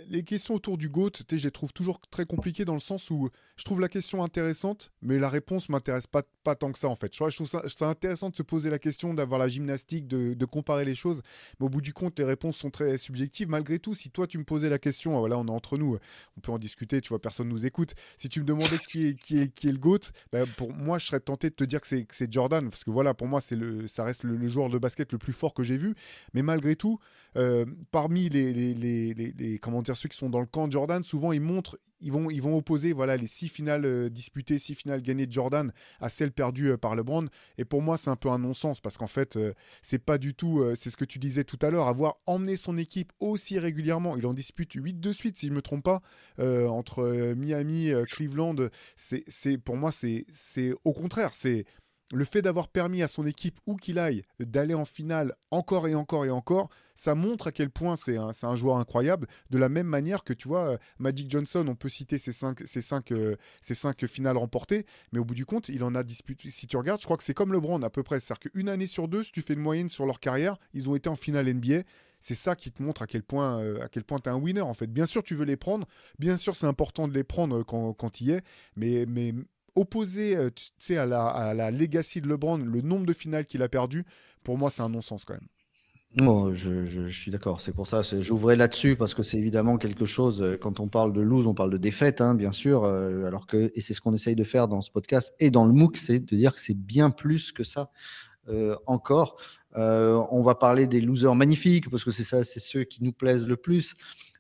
les 0.07 0.24
questions 0.24 0.56
autour 0.56 0.78
du 0.80 0.90
GOAT, 0.90 1.12
je 1.30 1.36
les 1.36 1.52
trouve 1.52 1.72
toujours 1.72 2.00
très 2.10 2.25
compliquées 2.25 2.66
dans 2.66 2.74
le 2.74 2.80
sens 2.80 3.12
où 3.12 3.30
je 3.57 3.63
trouve 3.63 3.80
la 3.80 3.90
question 3.90 4.24
intéressante, 4.24 4.92
mais 5.02 5.19
la 5.19 5.30
réponse 5.30 5.69
m'intéresse 5.69 6.07
pas 6.07 6.24
pas 6.44 6.56
tant 6.56 6.72
que 6.72 6.80
ça 6.80 6.88
en 6.88 6.96
fait. 6.96 7.13
Je 7.13 7.36
trouve 7.36 7.48
ça, 7.48 7.62
intéressant 7.88 8.30
de 8.30 8.36
se 8.36 8.44
poser 8.44 8.69
la 8.69 8.80
question, 8.80 9.13
d'avoir 9.13 9.40
la 9.40 9.48
gymnastique, 9.48 10.07
de, 10.07 10.34
de 10.34 10.46
comparer 10.46 10.86
les 10.86 10.96
choses, 10.96 11.22
mais 11.60 11.68
au 11.68 11.69
bout 11.69 11.81
du 11.81 11.94
compte 11.94 12.18
les 12.18 12.25
réponses 12.25 12.57
sont 12.57 12.72
très 12.72 12.98
subjectives. 12.98 13.50
Malgré 13.50 13.78
tout, 13.78 13.94
si 13.94 14.10
toi 14.10 14.25
tu 14.25 14.38
me 14.40 14.46
posais 14.46 14.69
la 14.69 14.80
question, 14.80 15.19
voilà 15.19 15.38
on 15.38 15.46
est 15.46 15.52
entre 15.52 15.78
nous, 15.78 15.98
on 16.38 16.42
peut 16.42 16.52
en 16.52 16.60
discuter, 16.60 17.02
tu 17.02 17.10
vois 17.10 17.19
personne 17.22 17.50
nous 17.50 17.66
écoute. 17.68 17.94
Si 18.18 18.30
tu 18.30 18.40
me 18.40 18.46
demandais 18.46 18.80
qui 18.80 19.07
est 19.10 19.16
qui 19.16 19.40
est 19.40 19.54
qui 19.54 19.68
est 19.68 19.74
le 19.74 19.78
GOAT, 19.78 20.12
bah, 20.31 20.46
pour 20.57 20.74
moi 20.74 20.98
je 20.98 21.06
serais 21.06 21.19
tenté 21.19 21.52
de 21.52 21.56
te 21.56 21.63
dire 21.63 21.81
que 21.81 21.88
c'est 21.88 22.31
Jordan 22.31 22.68
parce 22.69 22.84
que 22.84 22.90
voilà 22.90 23.13
pour 23.13 23.28
moi 23.28 23.42
c'est 23.42 23.56
le 23.56 23.88
ça 23.88 24.04
reste 24.04 24.24
le 24.24 24.38
joueur 24.56 24.69
de 24.69 24.78
basket 24.78 25.12
le 25.12 25.18
plus 25.18 25.34
fort 25.34 25.54
que 25.54 25.63
j'ai 25.63 25.78
vu. 25.78 25.96
Mais 26.34 26.42
malgré 26.42 26.75
tout, 26.75 27.00
euh, 27.38 27.66
parmi 27.92 28.30
les, 28.30 28.54
les, 28.54 29.60
comment 29.60 29.81
dire, 29.81 29.98
ceux 29.98 30.10
qui 30.10 30.18
sont 30.18 30.30
dans 30.30 30.40
le 30.40 30.46
camp 30.46 30.68
de 30.68 30.72
Jordan, 30.72 31.04
souvent 31.04 31.31
ils 31.31 31.42
montrent, 31.42 31.78
ils 32.02 32.12
vont, 32.12 32.30
ils 32.30 32.42
vont 32.42 32.57
opposer 32.57 32.94
voilà, 32.94 33.18
les 33.18 33.28
six 33.28 33.48
finales 33.48 33.86
euh, 33.86 34.10
disputées, 34.10 34.57
six 34.60 34.75
finales 34.75 35.02
gagnées 35.02 35.28
de 35.28 35.31
Jordan 35.31 35.72
à 36.00 36.10
celles 36.10 36.31
perdues 36.31 36.72
euh, 36.72 36.78
par 36.78 36.96
LeBron. 36.96 37.28
Et 37.57 37.66
pour 37.66 37.81
moi, 37.81 37.98
c'est 37.98 38.10
un 38.10 38.16
peu 38.16 38.30
un 38.30 38.40
non-sens 38.40 38.80
parce 38.80 38.97
qu'en 38.97 39.07
fait, 39.07 39.38
c'est 39.81 40.00
pas 40.00 40.18
du 40.18 40.33
tout, 40.33 40.64
c'est 40.80 40.90
ce 40.90 40.97
que 40.97 41.06
tu 41.06 41.19
disais 41.19 41.44
tout 41.44 41.59
à 41.62 41.69
l'heure, 41.69 41.88
avoir 41.88 42.19
emmené 42.26 42.56
son 42.56 42.78
équipe 42.78 43.12
aussi 43.19 43.59
régulièrement. 43.59 44.18
Il 44.18 44.26
en 44.26 44.33
dispute 44.33 44.74
8 44.74 45.00
de 45.00 45.12
suite, 45.12 45.40
si 45.40 45.47
je 45.47 45.54
me 45.54 45.62
trompe 45.62 45.83
pas, 45.83 46.02
entre 46.40 47.33
Miami, 47.35 47.92
Cleveland. 48.07 48.56
C'est, 48.95 49.24
c'est, 49.28 49.57
pour 49.57 49.78
moi, 49.78 49.92
c'est, 49.92 50.26
c'est 50.30 50.74
au 50.83 50.94
contraire, 50.94 51.31
c'est 51.33 51.66
le 52.12 52.26
fait 52.26 52.42
d'avoir 52.42 52.68
permis 52.68 53.02
à 53.02 53.07
son 53.07 53.26
équipe, 53.26 53.59
où 53.66 53.76
qu'il 53.76 54.00
aille, 54.00 54.24
d'aller 54.40 54.74
en 54.74 54.85
finale 54.85 55.33
encore 55.52 55.88
et 55.88 55.95
encore 55.95 56.26
et 56.26 56.30
encore, 56.30 56.69
ça 56.95 57.14
montre 57.14 57.47
à 57.47 57.52
quel 57.52 57.69
point 57.69 57.95
c'est 57.95 58.18
un, 58.18 58.56
joueur 58.56 58.78
incroyable. 58.78 59.28
De 59.50 59.57
la 59.57 59.69
même 59.69 59.88
manière 59.88 60.24
que, 60.24 60.33
tu 60.33 60.47
vois, 60.47 60.74
euh, 60.74 60.78
Magic 61.00 61.30
Johnson, 61.30 61.66
on 61.68 61.76
peut 61.76 61.90
citer 61.90 62.18
ses 62.18 62.31
cinq, 62.31 62.62
ses 62.66 62.81
cinq, 62.81 63.12
euh, 63.12 63.35
ses 63.62 63.74
cinq 63.74 64.06
finales 64.07 64.38
remportées, 64.38 64.85
mais 65.12 65.19
au 65.19 65.26
bout 65.26 65.35
du 65.35 65.45
compte, 65.45 65.69
il 65.69 65.83
en 65.83 65.94
a 65.95 66.04
disputé. 66.04 66.50
Si 66.52 66.68
tu 66.68 66.78
regardes, 66.78 67.02
je 67.02 67.06
crois 67.06 67.18
que 67.18 67.24
c'est 67.24 67.33
comme 67.33 67.52
LeBron 67.52 67.81
à 67.81 67.90
peu 67.90 68.04
près. 68.04 68.19
C'est-à-dire 68.19 68.52
qu'une 68.52 68.69
année 68.69 68.88
sur 68.88 69.07
deux, 69.07 69.24
si 69.24 69.31
tu 69.31 69.42
fais 69.42 69.54
une 69.54 69.59
moyenne 69.59 69.90
sur 69.90 70.06
leur 70.06 70.19
carrière, 70.19 70.57
ils 70.74 70.90
ont 70.90 70.95
été 70.95 71.09
en 71.09 71.16
finale 71.16 71.52
NBA. 71.54 71.81
C'est 72.21 72.35
ça 72.35 72.56
qui 72.56 72.71
te 72.71 72.81
montre 72.81 73.02
à 73.02 73.07
quel 73.07 73.24
point, 73.24 73.59
euh, 73.59 73.83
à 73.83 73.90
quel 73.90 74.04
point 74.04 74.19
tu 74.19 74.30
es 74.30 74.31
un 74.31 74.38
winner 74.38 74.62
en 74.62 74.74
fait. 74.74 74.88
Bien 74.88 75.06
sûr, 75.06 75.21
tu 75.21 75.35
veux 75.35 75.45
les 75.45 75.57
prendre. 75.57 75.85
Bien 76.18 76.38
sûr, 76.38 76.56
c'est 76.56 76.66
important 76.66 77.07
de 77.07 77.14
les 77.14 77.24
prendre 77.24 77.64
quand, 77.64 77.94
quand 77.94 78.21
il 78.21 78.28
y 78.28 78.31
est. 78.31 78.44
Mais, 78.78 79.06
mais 79.07 79.33
opposé 79.75 80.35
euh, 80.35 80.49
tu 80.79 80.97
à 80.97 81.05
la, 81.05 81.25
à 81.27 81.53
la 81.53 81.71
legacy 81.71 82.21
de 82.21 82.27
LeBron, 82.27 82.57
le 82.57 82.81
nombre 82.81 83.05
de 83.05 83.13
finales 83.13 83.45
qu'il 83.45 83.61
a 83.61 83.69
perdu, 83.69 84.05
pour 84.44 84.57
moi, 84.57 84.69
c'est 84.69 84.81
un 84.81 84.89
non-sens 84.89 85.25
quand 85.25 85.33
même. 85.35 85.47
Je, 86.53 87.09
suis 87.09 87.29
d'accord. 87.31 87.59
C'est 87.59 87.73
pour 87.73 87.87
ça, 87.87 88.03
c'est- 88.03 88.23
j'ouvrais 88.23 88.55
là-dessus 88.55 88.95
parce 88.95 89.13
que 89.13 89.21
c'est 89.21 89.37
évidemment 89.37 89.77
quelque 89.77 90.05
chose. 90.05 90.41
euh, 90.41 90.57
Quand 90.57 90.79
on 90.79 90.87
parle 90.87 91.11
de 91.11 91.19
lose, 91.19 91.45
on 91.45 91.53
parle 91.53 91.71
de 91.71 91.77
défaite, 91.77 92.21
hein, 92.21 92.35
bien 92.35 92.53
sûr. 92.53 92.85
euh, 92.85 93.25
alors 93.25 93.47
que, 93.47 93.71
et 93.75 93.81
c'est 93.81 93.94
ce 93.94 93.99
qu'on 93.99 94.13
essaye 94.13 94.35
de 94.35 94.44
faire 94.45 94.67
dans 94.69 94.81
ce 94.81 94.91
podcast 94.91 95.33
et 95.39 95.51
dans 95.51 95.65
le 95.65 95.73
MOOC, 95.73 95.97
c'est 95.97 96.19
de 96.19 96.35
dire 96.37 96.53
que 96.55 96.61
c'est 96.61 96.77
bien 96.77 97.09
plus 97.09 97.51
que 97.51 97.63
ça 97.63 97.89
encore. 98.85 99.37
On 99.75 100.41
va 100.44 100.55
parler 100.55 100.87
des 100.87 101.01
losers 101.01 101.35
magnifiques 101.35 101.89
parce 101.89 102.03
que 102.05 102.11
c'est 102.11 102.23
ça, 102.23 102.44
c'est 102.44 102.59
ceux 102.61 102.83
qui 102.85 103.03
nous 103.03 103.11
plaisent 103.11 103.49
le 103.49 103.57
plus. 103.57 103.95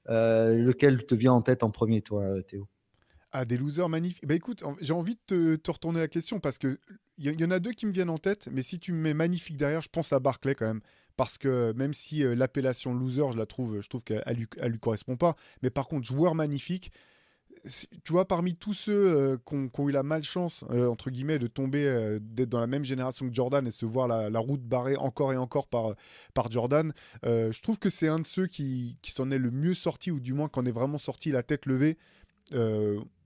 Lequel 0.07 1.05
te 1.05 1.15
vient 1.15 1.33
en 1.33 1.41
tête 1.41 1.63
en 1.63 1.71
premier, 1.71 2.01
toi, 2.01 2.41
Théo? 2.43 2.67
Ah, 3.37 3.43
des 3.43 3.57
losers 3.57 3.89
magnifiques. 3.89 4.25
Bah 4.25 4.35
écoute, 4.35 4.63
j'ai 4.79 4.93
envie 4.93 5.17
de 5.27 5.57
te, 5.57 5.71
retourner 5.71 5.99
la 5.99 6.07
question 6.07 6.39
parce 6.39 6.57
que 6.57 6.79
il 7.17 7.39
y, 7.39 7.45
en 7.45 7.51
a 7.51 7.59
deux 7.59 7.71
qui 7.71 7.85
me 7.85 7.91
viennent 7.91 8.09
en 8.09 8.17
tête, 8.17 8.47
mais 8.49 8.61
si 8.61 8.79
tu 8.79 8.93
me 8.93 8.97
mets 8.97 9.13
magnifique 9.13 9.57
derrière, 9.57 9.81
je 9.81 9.89
pense 9.89 10.13
à 10.13 10.21
Barclay 10.21 10.55
quand 10.55 10.67
même. 10.67 10.79
Parce 11.17 11.37
que 11.37 11.73
même 11.73 11.93
si 11.93 12.23
euh, 12.23 12.33
l'appellation 12.33 12.93
loser, 12.93 13.33
je 13.33 13.37
la 13.37 13.45
trouve, 13.45 13.81
je 13.81 13.89
trouve 13.89 14.03
qu'elle 14.03 14.23
elle 14.25 14.71
lui, 14.71 14.79
correspond 14.79 15.17
pas, 15.17 15.35
mais 15.61 15.69
par 15.69 15.87
contre, 15.87 16.07
joueur 16.07 16.33
magnifique, 16.33 16.91
tu 18.03 18.11
vois, 18.11 18.25
parmi 18.25 18.55
tous 18.55 18.73
ceux 18.73 18.93
euh, 18.93 19.37
qui 19.45 19.55
ont, 19.55 19.69
ont 19.77 19.89
eu 19.89 19.91
la 19.91 20.03
malchance, 20.03 20.63
euh, 20.69 20.87
entre 20.87 21.09
guillemets, 21.09 21.39
de 21.39 21.47
tomber, 21.47 21.85
euh, 21.85 22.19
d'être 22.21 22.49
dans 22.49 22.59
la 22.59 22.67
même 22.67 22.83
génération 22.83 23.27
que 23.27 23.33
Jordan 23.33 23.65
et 23.67 23.71
se 23.71 23.85
voir 23.85 24.07
la, 24.07 24.39
route 24.39 24.61
barrée 24.61 24.95
encore 24.97 25.33
et 25.33 25.37
encore 25.37 25.67
par, 25.67 25.95
par 26.33 26.51
Jordan, 26.51 26.93
je 27.23 27.61
trouve 27.61 27.79
que 27.79 27.89
c'est 27.89 28.07
un 28.07 28.19
de 28.19 28.27
ceux 28.27 28.47
qui, 28.47 28.97
qui 29.01 29.11
s'en 29.11 29.31
est 29.31 29.37
le 29.37 29.51
mieux 29.51 29.73
sorti, 29.73 30.11
ou 30.11 30.19
du 30.19 30.33
moins 30.33 30.47
qui 30.47 30.59
en 30.59 30.65
est 30.65 30.71
vraiment 30.71 30.97
sorti 30.97 31.31
la 31.31 31.43
tête 31.43 31.65
levée. 31.65 31.97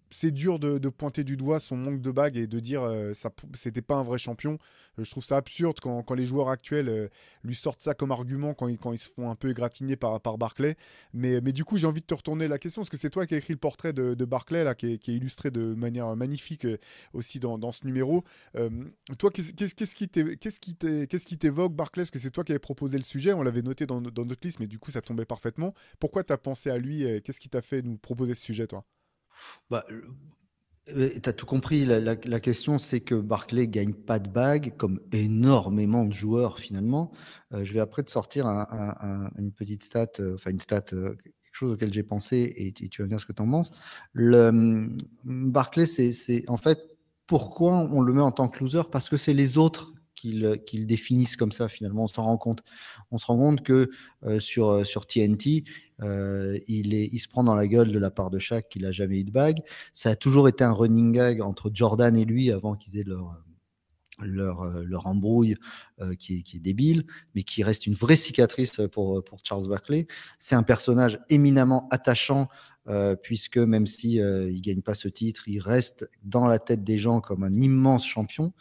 Euh, 0.10 0.16
c'est 0.20 0.32
dur 0.32 0.60
de, 0.60 0.90
pointer 0.90 1.24
du 1.24 1.38
doigt 1.38 1.60
son 1.60 1.78
manque 1.78 2.02
de 2.02 2.12
bague 2.12 2.38
et 2.38 2.48
de 2.48 2.60
dire 2.60 2.84
euh, 2.84 3.14
ça 3.14 3.32
c'était 3.54 3.82
pas 3.82 3.96
un 3.96 4.04
vrai 4.04 4.18
champion. 4.18 4.58
Euh, 4.98 5.04
je 5.04 5.12
trouve 5.12 5.24
ça 5.24 5.38
absurde 5.38 5.80
quand, 5.80 6.14
les 6.14 6.26
joueurs 6.26 6.50
actuels 6.50 6.90
euh, 6.90 7.08
lui 7.44 7.56
sortent 7.56 7.82
ça 7.82 7.94
comme 7.94 8.12
argument 8.12 8.54
quand 8.54 8.68
ils, 8.68 8.78
quand 8.78 8.92
ils 8.92 8.98
se 8.98 9.10
font 9.10 9.30
un 9.30 9.36
peu 9.36 9.50
égratigner 9.50 9.96
par, 9.96 10.20
par 10.22 10.38
Barclay. 10.38 10.76
Mais, 11.14 11.42
mais 11.42 11.52
du 11.52 11.64
coup, 11.64 11.78
j'ai 11.78 11.88
envie 11.88 12.02
de 12.02 12.06
te 12.06 12.14
retourner 12.14 12.48
la 12.48 12.58
question 12.58 12.82
parce 12.82 12.90
que 12.90 12.98
c'est 12.98 13.10
toi 13.10 13.26
qui 13.26 13.36
as 13.36 13.38
écrit 13.38 13.54
le 13.54 13.60
portrait 13.60 13.94
de, 13.94 14.26
Barclay 14.26 14.64
là, 14.64 14.76
qui 14.76 14.94
est, 14.94 15.08
illustré 15.08 15.52
de 15.52 15.74
manière 15.74 16.16
magnifique 16.16 16.68
aussi 17.14 17.40
dans, 17.40 17.58
dans, 17.58 17.72
ce 17.72 17.86
numéro. 17.86 18.24
toi, 19.18 19.32
qu'est-ce 19.32 19.76
qu'est-ce 19.76 21.26
qui 21.26 21.38
t'évoque 21.38 21.74
Barclay? 21.74 22.04
Parce 22.04 22.12
que 22.12 22.20
c'est 22.20 22.32
toi 22.32 22.44
qui 22.44 22.52
avais 22.52 22.60
proposé 22.60 22.98
le 22.98 23.04
sujet, 23.04 23.34
on 23.34 23.44
l'avait 23.44 23.62
noté 23.62 23.86
dans, 23.86 24.02
dans, 24.02 24.26
notre 24.26 24.46
liste, 24.46 24.60
mais 24.60 24.68
du 24.68 24.80
coup, 24.80 24.92
ça 24.92 25.02
tombait 25.02 25.26
parfaitement. 25.26 25.74
Pourquoi 26.00 26.24
tu 26.24 26.34
as 26.34 26.38
pensé 26.38 26.70
à 26.70 26.78
lui 26.78 27.06
Qu'est-ce 27.24 27.40
qui 27.40 27.50
t'a 27.50 27.62
fait 27.62 27.82
nous 27.82 27.98
proposer 27.98 28.34
ce 28.34 28.44
sujet, 28.44 28.68
toi? 28.68 28.86
Bah, 29.70 29.86
euh, 30.96 31.10
tu 31.22 31.30
as 31.30 31.34
tout 31.34 31.46
compris. 31.46 31.86
La, 31.86 32.40
question, 32.40 32.80
c'est 32.80 33.02
que 33.02 33.16
Barclay 33.16 33.68
gagne 33.68 33.94
pas 33.94 34.20
de 34.20 34.30
bague, 34.30 34.74
comme 34.78 35.00
énormément 35.12 36.06
de 36.06 36.14
joueurs 36.14 36.60
finalement. 36.60 37.12
Euh, 37.54 37.64
je 37.64 37.74
vais 37.74 37.80
après 37.80 38.04
te 38.04 38.12
sortir 38.12 38.48
une 38.48 39.52
petite 39.52 39.84
stat, 39.84 40.08
euh, 40.20 40.36
enfin 40.36 40.52
une 40.52 40.60
stat, 40.60 40.82
quelque 40.82 41.24
chose 41.52 41.74
auquel 41.74 41.94
j'ai 41.94 42.04
pensé 42.04 42.54
et, 42.56 42.72
tu 42.74 43.02
vas 43.02 43.06
me 43.06 43.10
dire 43.10 43.20
ce 43.20 43.26
que 43.26 43.34
tu 43.34 43.42
en 43.42 43.50
penses. 43.50 43.72
Le, 44.14 44.48
hum, 44.48 44.98
Barclay, 45.24 45.86
c'est 45.86 46.48
en 46.50 46.58
fait 46.58 46.80
pourquoi 47.28 47.78
on 47.92 48.02
le 48.02 48.14
met 48.14 48.22
en 48.22 48.32
tant 48.32 48.48
que 48.48 48.60
loser? 48.60 48.90
Parce 48.92 49.10
que 49.10 49.18
c'est 49.18 49.34
les 49.34 49.58
autres 49.58 49.94
qu'ils 50.16 50.86
définissent 50.86 51.38
comme 51.38 51.52
ça 51.52 51.70
finalement. 51.70 52.04
On 52.04 52.08
s'en 52.08 52.24
rend 52.24 52.38
compte. 52.38 52.62
On 53.12 53.18
se 53.18 53.26
rend 53.26 53.38
compte 53.38 53.64
que 53.64 53.90
sur 54.40 55.06
TNT, 55.08 55.64
il, 56.02 56.94
est, 56.94 57.10
il 57.12 57.20
se 57.20 57.28
prend 57.28 57.44
dans 57.44 57.56
la 57.56 57.68
gueule 57.68 57.92
de 57.92 58.00
la 58.00 58.12
part 58.12 58.30
de 58.30 58.40
Shaq 58.40 58.70
qu'il 58.70 58.84
n'a 58.84 58.92
jamais 58.92 59.20
eu 59.20 59.24
de 59.24 59.32
bague. 59.32 59.60
Ça 59.94 60.12
a 60.12 60.16
toujours 60.16 60.48
été 60.48 60.64
un 60.64 60.74
running 60.74 61.12
gag 61.12 61.42
entre 61.42 61.72
Jordan 61.74 62.16
et 62.16 62.26
lui 62.26 62.52
avant 62.52 62.76
qu'ils 62.76 62.98
aient 62.98 63.04
leur, 63.04 63.44
leur, 64.22 64.66
leur 64.84 65.08
embrouille 65.08 65.56
qui, 66.18 66.40
est, 66.40 66.42
qui, 66.44 66.58
est, 66.58 66.62
débile, 66.62 67.06
mais 67.36 67.44
qui 67.44 67.64
reste 67.64 67.88
une 67.88 67.96
vraie 67.96 68.16
cicatrice 68.16 68.82
pour, 68.92 69.24
pour 69.24 69.40
Charles 69.44 69.68
Barkley. 69.68 70.08
C'est 70.38 70.56
un 70.56 70.64
personnage 70.64 71.20
éminemment 71.30 71.88
attachant, 71.92 72.48
puisque 73.22 73.58
même 73.58 73.88
si 73.88 74.14
il 74.16 74.62
gagne 74.62 74.82
pas 74.82 74.96
ce 74.96 75.08
titre, 75.08 75.48
il 75.48 75.60
reste 75.60 76.10
dans 76.24 76.48
la 76.48 76.60
tête 76.60 76.84
des 76.84 76.98
gens 76.98 77.22
comme 77.22 77.44
un 77.44 77.60
immense 77.60 78.06
champion. 78.06 78.54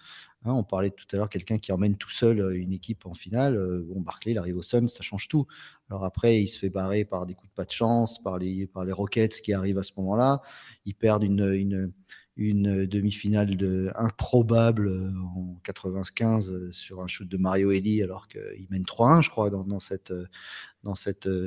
Hein, 0.44 0.52
on 0.52 0.62
parlait 0.62 0.90
tout 0.90 1.04
à 1.12 1.16
l'heure 1.16 1.28
quelqu'un 1.28 1.58
qui 1.58 1.72
emmène 1.72 1.96
tout 1.96 2.10
seul 2.10 2.40
euh, 2.40 2.56
une 2.56 2.72
équipe 2.72 3.06
en 3.06 3.14
finale. 3.14 3.56
Euh, 3.56 3.84
bon, 3.88 4.00
Barclay, 4.00 4.32
il 4.32 4.38
arrive 4.38 4.56
au 4.56 4.62
Suns, 4.62 4.86
ça 4.86 5.02
change 5.02 5.26
tout. 5.26 5.46
Alors 5.90 6.04
après, 6.04 6.40
il 6.40 6.48
se 6.48 6.58
fait 6.60 6.70
barrer 6.70 7.04
par 7.04 7.26
des 7.26 7.34
coups 7.34 7.50
de 7.50 7.54
pas 7.54 7.64
de 7.64 7.72
chance, 7.72 8.22
par 8.22 8.38
les, 8.38 8.68
Rockets 8.74 9.40
qui 9.42 9.52
arrivent 9.52 9.78
à 9.78 9.82
ce 9.82 9.92
moment-là. 9.96 10.40
Ils 10.84 10.94
perdent 10.94 11.24
une, 11.24 11.92
demi-finale 12.36 13.56
de, 13.56 13.90
improbable 13.96 14.86
euh, 14.88 15.10
en 15.36 15.58
95 15.64 16.70
sur 16.70 17.02
un 17.02 17.08
shoot 17.08 17.26
de 17.26 17.36
Mario 17.36 17.72
Eli 17.72 18.00
alors 18.00 18.28
qu'il 18.28 18.66
mène 18.70 18.84
3-1, 18.84 19.22
je 19.22 19.30
crois, 19.30 19.50
dans, 19.50 19.80
cette, 19.80 20.12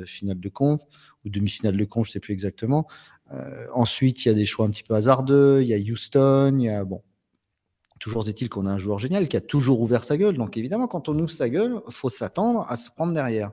finale 0.04 0.40
de 0.40 0.48
compte 0.50 0.82
ou 1.24 1.30
demi-finale 1.30 1.78
de 1.78 1.84
compte, 1.86 2.04
je 2.04 2.10
ne 2.10 2.12
sais 2.12 2.20
plus 2.20 2.34
exactement. 2.34 2.86
ensuite, 3.72 4.24
il 4.24 4.28
y 4.28 4.30
a 4.30 4.34
des 4.34 4.44
choix 4.44 4.66
un 4.66 4.70
petit 4.70 4.82
peu 4.82 4.94
hasardeux. 4.94 5.62
Il 5.62 5.68
y 5.68 5.74
a 5.74 5.78
Houston, 5.78 6.56
il 6.58 6.64
y 6.64 6.68
a 6.68 6.84
bon, 6.84 7.02
Toujours 8.02 8.28
est-il 8.28 8.48
qu'on 8.48 8.66
a 8.66 8.70
un 8.72 8.78
joueur 8.78 8.98
génial 8.98 9.28
qui 9.28 9.36
a 9.36 9.40
toujours 9.40 9.80
ouvert 9.80 10.02
sa 10.02 10.16
gueule. 10.16 10.36
Donc 10.36 10.56
évidemment, 10.56 10.88
quand 10.88 11.08
on 11.08 11.16
ouvre 11.16 11.30
sa 11.30 11.48
gueule, 11.48 11.80
faut 11.88 12.10
s'attendre 12.10 12.66
à 12.68 12.76
se 12.76 12.90
prendre 12.90 13.12
derrière. 13.12 13.52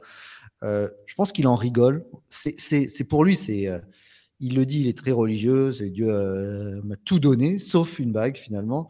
Euh, 0.63 0.89
je 1.05 1.13
pense 1.13 1.31
qu'il 1.31 1.45
en 1.45 1.53
rigole. 1.53 2.03
C'est 2.31 3.03
pour 3.07 3.23
lui, 3.23 3.35
c'est 3.35 3.67
euh, 3.67 3.77
il 4.39 4.55
le 4.55 4.65
dit, 4.65 4.79
il 4.79 4.87
est 4.87 4.97
très 4.97 5.11
religieux. 5.11 5.71
C'est 5.71 5.91
Dieu 5.91 6.09
euh, 6.09 6.81
m'a 6.81 6.95
tout 6.95 7.19
donné, 7.19 7.59
sauf 7.59 7.99
une 7.99 8.11
bague 8.11 8.37
finalement. 8.37 8.89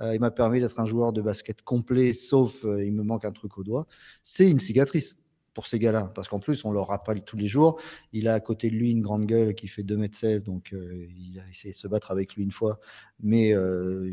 il 0.00 0.20
m'a 0.20 0.30
permis 0.30 0.60
d'être 0.60 0.78
un 0.78 0.86
joueur 0.86 1.12
de 1.12 1.20
basket 1.20 1.60
complet, 1.62 2.14
sauf 2.14 2.62
il 2.62 2.92
me 2.92 3.02
manque 3.02 3.24
un 3.24 3.32
truc 3.32 3.58
au 3.58 3.64
doigt. 3.64 3.88
C'est 4.22 4.48
une 4.48 4.60
cicatrice 4.60 5.16
pour 5.54 5.66
ces 5.66 5.78
gars-là. 5.78 6.10
Parce 6.14 6.28
qu'en 6.28 6.38
plus, 6.38 6.64
on 6.64 6.72
leur 6.72 6.88
rappelle 6.88 7.22
tous 7.22 7.36
les 7.36 7.48
jours. 7.48 7.80
Il 8.12 8.28
a 8.28 8.34
à 8.34 8.40
côté 8.40 8.70
de 8.70 8.76
lui 8.76 8.90
une 8.90 9.02
grande 9.02 9.26
gueule 9.26 9.54
qui 9.54 9.68
fait 9.68 9.82
2m16, 9.82 10.44
donc 10.44 10.72
euh, 10.72 11.06
il 11.16 11.40
a 11.40 11.48
essayé 11.48 11.72
de 11.72 11.78
se 11.78 11.88
battre 11.88 12.10
avec 12.10 12.34
lui 12.34 12.44
une 12.44 12.52
fois. 12.52 12.80
Mais 13.20 13.52
euh, 13.54 14.10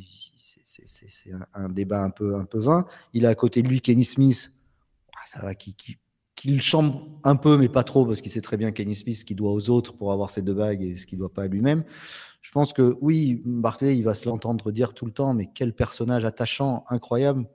c'est 0.00 1.32
un, 1.54 1.68
débat 1.68 2.02
un 2.02 2.10
peu, 2.10 2.36
un 2.36 2.44
peu 2.44 2.58
vain. 2.58 2.86
Il 3.12 3.26
a 3.26 3.30
à 3.30 3.34
côté 3.34 3.62
de 3.62 3.68
lui 3.68 3.80
Kenny 3.80 4.04
Smith, 4.04 4.52
ça 5.26 5.40
va, 5.40 5.54
qui, 5.54 5.74
qui, 5.74 5.96
le 6.46 6.60
chambre 6.60 7.08
un 7.22 7.36
peu, 7.36 7.56
mais 7.56 7.70
pas 7.70 7.84
trop, 7.84 8.04
parce 8.04 8.20
qu'il 8.20 8.30
sait 8.30 8.42
très 8.42 8.58
bien 8.58 8.70
Kenny 8.70 8.94
Smith 8.94 9.16
ce 9.16 9.24
qu'il 9.24 9.36
doit 9.36 9.50
aux 9.50 9.70
autres 9.70 9.94
pour 9.94 10.12
avoir 10.12 10.28
ses 10.28 10.42
deux 10.42 10.52
bagues 10.52 10.82
et 10.82 10.96
ce 10.96 11.06
qu'il 11.06 11.16
ne 11.16 11.20
doit 11.20 11.32
pas 11.32 11.44
à 11.44 11.46
lui-même. 11.46 11.84
Je 12.42 12.50
pense 12.50 12.74
que 12.74 12.98
oui, 13.00 13.40
Barclay, 13.46 13.96
il 13.96 14.02
va 14.02 14.12
se 14.12 14.28
l'entendre 14.28 14.70
dire 14.70 14.92
tout 14.92 15.06
le 15.06 15.12
temps, 15.12 15.32
mais 15.32 15.48
quel 15.54 15.72
personnage 15.72 16.26
attachant, 16.26 16.84
incroyable, 16.90 17.46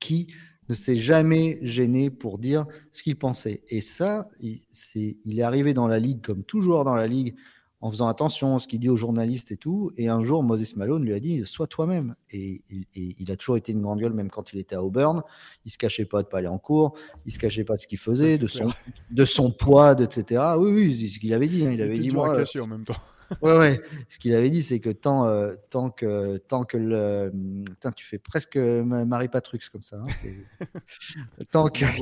qui 0.00 0.26
ne 0.70 0.74
s'est 0.74 0.96
jamais 0.96 1.58
gêné 1.62 2.10
pour 2.10 2.38
dire 2.38 2.64
ce 2.92 3.02
qu'il 3.02 3.16
pensait. 3.16 3.62
Et 3.68 3.80
ça, 3.80 4.26
il, 4.40 4.62
est, 4.94 5.16
il 5.24 5.38
est 5.38 5.42
arrivé 5.42 5.74
dans 5.74 5.88
la 5.88 5.98
ligue, 5.98 6.22
comme 6.22 6.44
toujours 6.44 6.84
dans 6.84 6.94
la 6.94 7.08
ligue, 7.08 7.34
en 7.82 7.90
faisant 7.90 8.08
attention 8.08 8.56
à 8.56 8.60
ce 8.60 8.68
qu'il 8.68 8.78
dit 8.78 8.88
aux 8.88 8.96
journalistes 8.96 9.50
et 9.52 9.56
tout. 9.56 9.90
Et 9.96 10.08
un 10.08 10.22
jour, 10.22 10.42
Moses 10.42 10.76
Malone 10.76 11.04
lui 11.04 11.14
a 11.14 11.20
dit 11.20 11.42
Sois 11.44 11.66
toi-même. 11.66 12.14
Et, 12.30 12.62
il 12.94 13.32
a 13.32 13.36
toujours 13.36 13.56
été 13.56 13.72
une 13.72 13.80
grande 13.80 14.00
gueule, 14.00 14.12
même 14.12 14.30
quand 14.30 14.52
il 14.52 14.60
était 14.60 14.76
à 14.76 14.82
Auburn. 14.82 15.22
Il 15.64 15.72
se 15.72 15.78
cachait 15.78 16.04
pas 16.04 16.22
de 16.22 16.28
pas 16.28 16.38
aller 16.38 16.48
en 16.48 16.58
cours. 16.58 16.94
Il 17.26 17.32
se 17.32 17.38
cachait 17.38 17.64
pas 17.64 17.74
de 17.74 17.80
ce 17.80 17.86
qu'il 17.86 17.98
faisait, 17.98 18.38
de 18.38 18.46
son, 18.46 18.70
de 19.10 19.24
son 19.24 19.50
poids, 19.50 20.00
etc. 20.00 20.42
Oui, 20.58 20.70
oui, 20.72 20.98
c'est 21.00 21.14
ce 21.14 21.18
qu'il 21.18 21.32
avait 21.32 21.48
dit. 21.48 21.66
Hein. 21.66 21.72
Il, 21.72 21.82
avait 21.82 21.98
dit 21.98 22.10
moi. 22.10 22.36
caché 22.36 22.60
en 22.60 22.66
même 22.66 22.84
temps 22.84 22.94
ouais, 23.42 23.58
ouais. 23.58 23.80
Ce 24.08 24.18
qu'il 24.18 24.34
avait 24.34 24.50
dit, 24.50 24.62
c'est 24.62 24.80
que 24.80 24.90
tant, 24.90 25.26
euh, 25.26 25.54
tant 25.70 25.90
que, 25.90 26.36
tant 26.38 26.64
que 26.64 26.76
le, 26.76 27.32
Putain, 27.64 27.92
tu 27.92 28.04
fais 28.04 28.18
presque 28.18 28.56
Marie 28.56 29.28
Patrux 29.28 29.60
comme 29.70 29.82
ça. 29.82 29.96
Hein, 29.96 30.66
tant 31.50 31.68
que 31.68 32.00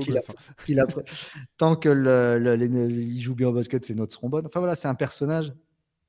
qu'il 0.65 0.81
a, 0.81 0.87
tant 1.57 1.77
que 1.77 1.89
le, 1.89 2.57
il 2.63 3.21
joue 3.21 3.35
bien 3.35 3.49
au 3.49 3.53
basket, 3.53 3.85
ses 3.85 3.95
notes 3.95 4.13
seront 4.13 4.29
bonnes. 4.29 4.47
Enfin 4.47 4.61
voilà, 4.61 4.77
c'est 4.77 4.89
un 4.89 4.95
personnage 4.95 5.53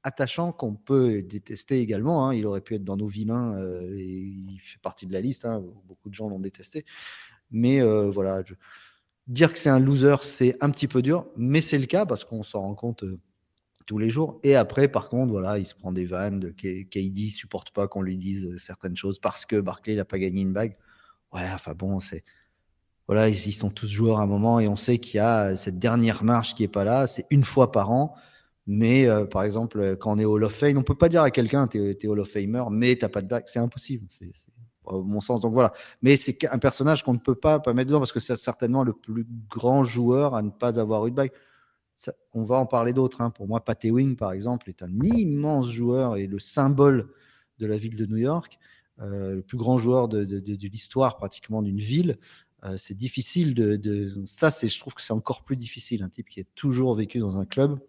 attachant 0.03 0.51
qu'on 0.51 0.75
peut 0.75 1.21
détester 1.21 1.79
également. 1.79 2.27
Hein. 2.27 2.35
Il 2.35 2.45
aurait 2.45 2.61
pu 2.61 2.75
être 2.75 2.83
dans 2.83 2.97
nos 2.97 3.07
vilains 3.07 3.55
euh, 3.55 3.95
et 3.97 4.05
il 4.05 4.59
fait 4.63 4.79
partie 4.81 5.05
de 5.05 5.13
la 5.13 5.21
liste. 5.21 5.45
Hein. 5.45 5.63
Beaucoup 5.85 6.09
de 6.09 6.15
gens 6.15 6.29
l'ont 6.29 6.39
détesté. 6.39 6.85
Mais 7.51 7.81
euh, 7.81 8.09
voilà, 8.09 8.43
dire 9.27 9.51
que 9.53 9.59
c'est 9.59 9.69
un 9.69 9.79
loser, 9.79 10.15
c'est 10.21 10.57
un 10.61 10.69
petit 10.69 10.87
peu 10.87 11.01
dur, 11.01 11.27
mais 11.35 11.61
c'est 11.61 11.77
le 11.77 11.87
cas 11.87 12.05
parce 12.05 12.23
qu'on 12.23 12.43
s'en 12.43 12.61
rend 12.61 12.75
compte 12.75 13.03
tous 13.89 13.97
les 13.97 14.11
jours. 14.11 14.39
Et 14.43 14.55
après, 14.55 14.87
par 14.87 15.09
contre, 15.09 15.31
voilà, 15.31 15.57
il 15.57 15.65
se 15.65 15.73
prend 15.73 15.91
des 15.91 16.05
vannes. 16.05 16.39
De 16.39 16.51
KD 16.51 17.31
supporte 17.31 17.71
pas 17.71 17.87
qu'on 17.87 18.03
lui 18.03 18.17
dise 18.17 18.55
certaines 18.57 18.95
choses 18.95 19.17
parce 19.17 19.47
que 19.47 19.59
Barclay 19.59 19.95
n'a 19.95 20.05
pas 20.05 20.19
gagné 20.19 20.41
une 20.41 20.53
bague. 20.53 20.77
Ouais, 21.33 21.41
enfin 21.51 21.73
bon, 21.73 21.99
c'est 21.99 22.23
voilà, 23.07 23.29
ils, 23.29 23.53
sont 23.53 23.71
tous 23.71 23.87
joueurs 23.87 24.19
à 24.19 24.23
un 24.23 24.27
moment 24.27 24.59
et 24.59 24.67
on 24.67 24.75
sait 24.75 24.99
qu'il 24.99 25.15
y 25.15 25.19
a 25.19 25.57
cette 25.57 25.79
dernière 25.79 26.23
marche 26.23 26.53
qui 26.53 26.63
est 26.63 26.67
pas 26.67 26.83
là. 26.83 27.07
C'est 27.07 27.25
une 27.31 27.43
fois 27.43 27.71
par 27.71 27.89
an. 27.89 28.13
Mais 28.67 29.07
euh, 29.07 29.25
par 29.25 29.41
exemple, 29.41 29.95
quand 29.95 30.11
on 30.11 30.19
est 30.19 30.25
Hall 30.25 30.43
of 30.43 30.53
Fame, 30.53 30.77
on 30.77 30.83
peut 30.83 30.93
pas 30.93 31.09
dire 31.09 31.23
à 31.23 31.31
quelqu'un 31.31 31.65
t'es 31.65 31.97
es 31.99 32.07
Hall 32.07 32.19
of 32.19 32.29
Famer, 32.29 32.65
mais 32.69 32.95
t'as 32.95 33.09
pas 33.09 33.23
de 33.23 33.27
bague. 33.27 33.45
C'est 33.47 33.57
impossible. 33.57 34.05
C'est 34.11 34.29
mon 34.85 35.19
sens. 35.19 35.41
Donc 35.41 35.53
voilà. 35.53 35.73
Mais 36.03 36.15
c'est 36.15 36.45
un 36.45 36.59
personnage 36.59 37.03
qu'on 37.03 37.13
ne 37.13 37.19
peut 37.19 37.33
pas, 37.33 37.59
pas 37.59 37.73
mettre 37.73 37.87
dedans 37.87 37.99
parce 37.99 38.11
que 38.11 38.19
c'est 38.19 38.37
certainement 38.37 38.83
le 38.83 38.93
plus 38.93 39.25
grand 39.49 39.83
joueur 39.83 40.35
à 40.35 40.43
ne 40.43 40.51
pas 40.51 40.79
avoir 40.79 41.07
eu 41.07 41.09
de 41.09 41.15
bague 41.15 41.31
on 42.33 42.43
va 42.43 42.57
en 42.57 42.65
parler 42.65 42.93
d'autres. 42.93 43.21
Hein. 43.21 43.29
Pour 43.29 43.47
moi, 43.47 43.63
Pat 43.63 43.83
Ewing, 43.83 44.15
par 44.15 44.31
exemple, 44.31 44.69
est 44.69 44.81
un 44.81 44.99
immense 45.01 45.69
joueur 45.69 46.17
et 46.17 46.27
le 46.27 46.39
symbole 46.39 47.09
de 47.59 47.65
la 47.65 47.77
ville 47.77 47.97
de 47.97 48.05
New 48.05 48.17
York, 48.17 48.57
euh, 49.01 49.35
le 49.35 49.41
plus 49.41 49.57
grand 49.57 49.77
joueur 49.77 50.07
de, 50.07 50.19
l'histoire 50.67 51.17
pratiquement 51.17 51.61
d'une 51.61 51.79
ville. 51.79 52.17
Euh, 52.63 52.75
c'est 52.77 52.95
difficile 52.95 53.53
de, 53.53 54.13
ça. 54.25 54.51
C'est, 54.51 54.67
je 54.67 54.79
trouve 54.79 54.93
que 54.93 55.01
c'est 55.01 55.13
encore 55.13 55.43
plus 55.43 55.57
difficile. 55.57 56.03
Un 56.03 56.09
type 56.09 56.29
qui 56.29 56.41
a 56.41 56.43
toujours 56.55 56.95
vécu 56.95 57.19
dans 57.19 57.37
un 57.37 57.45
club. 57.45 57.79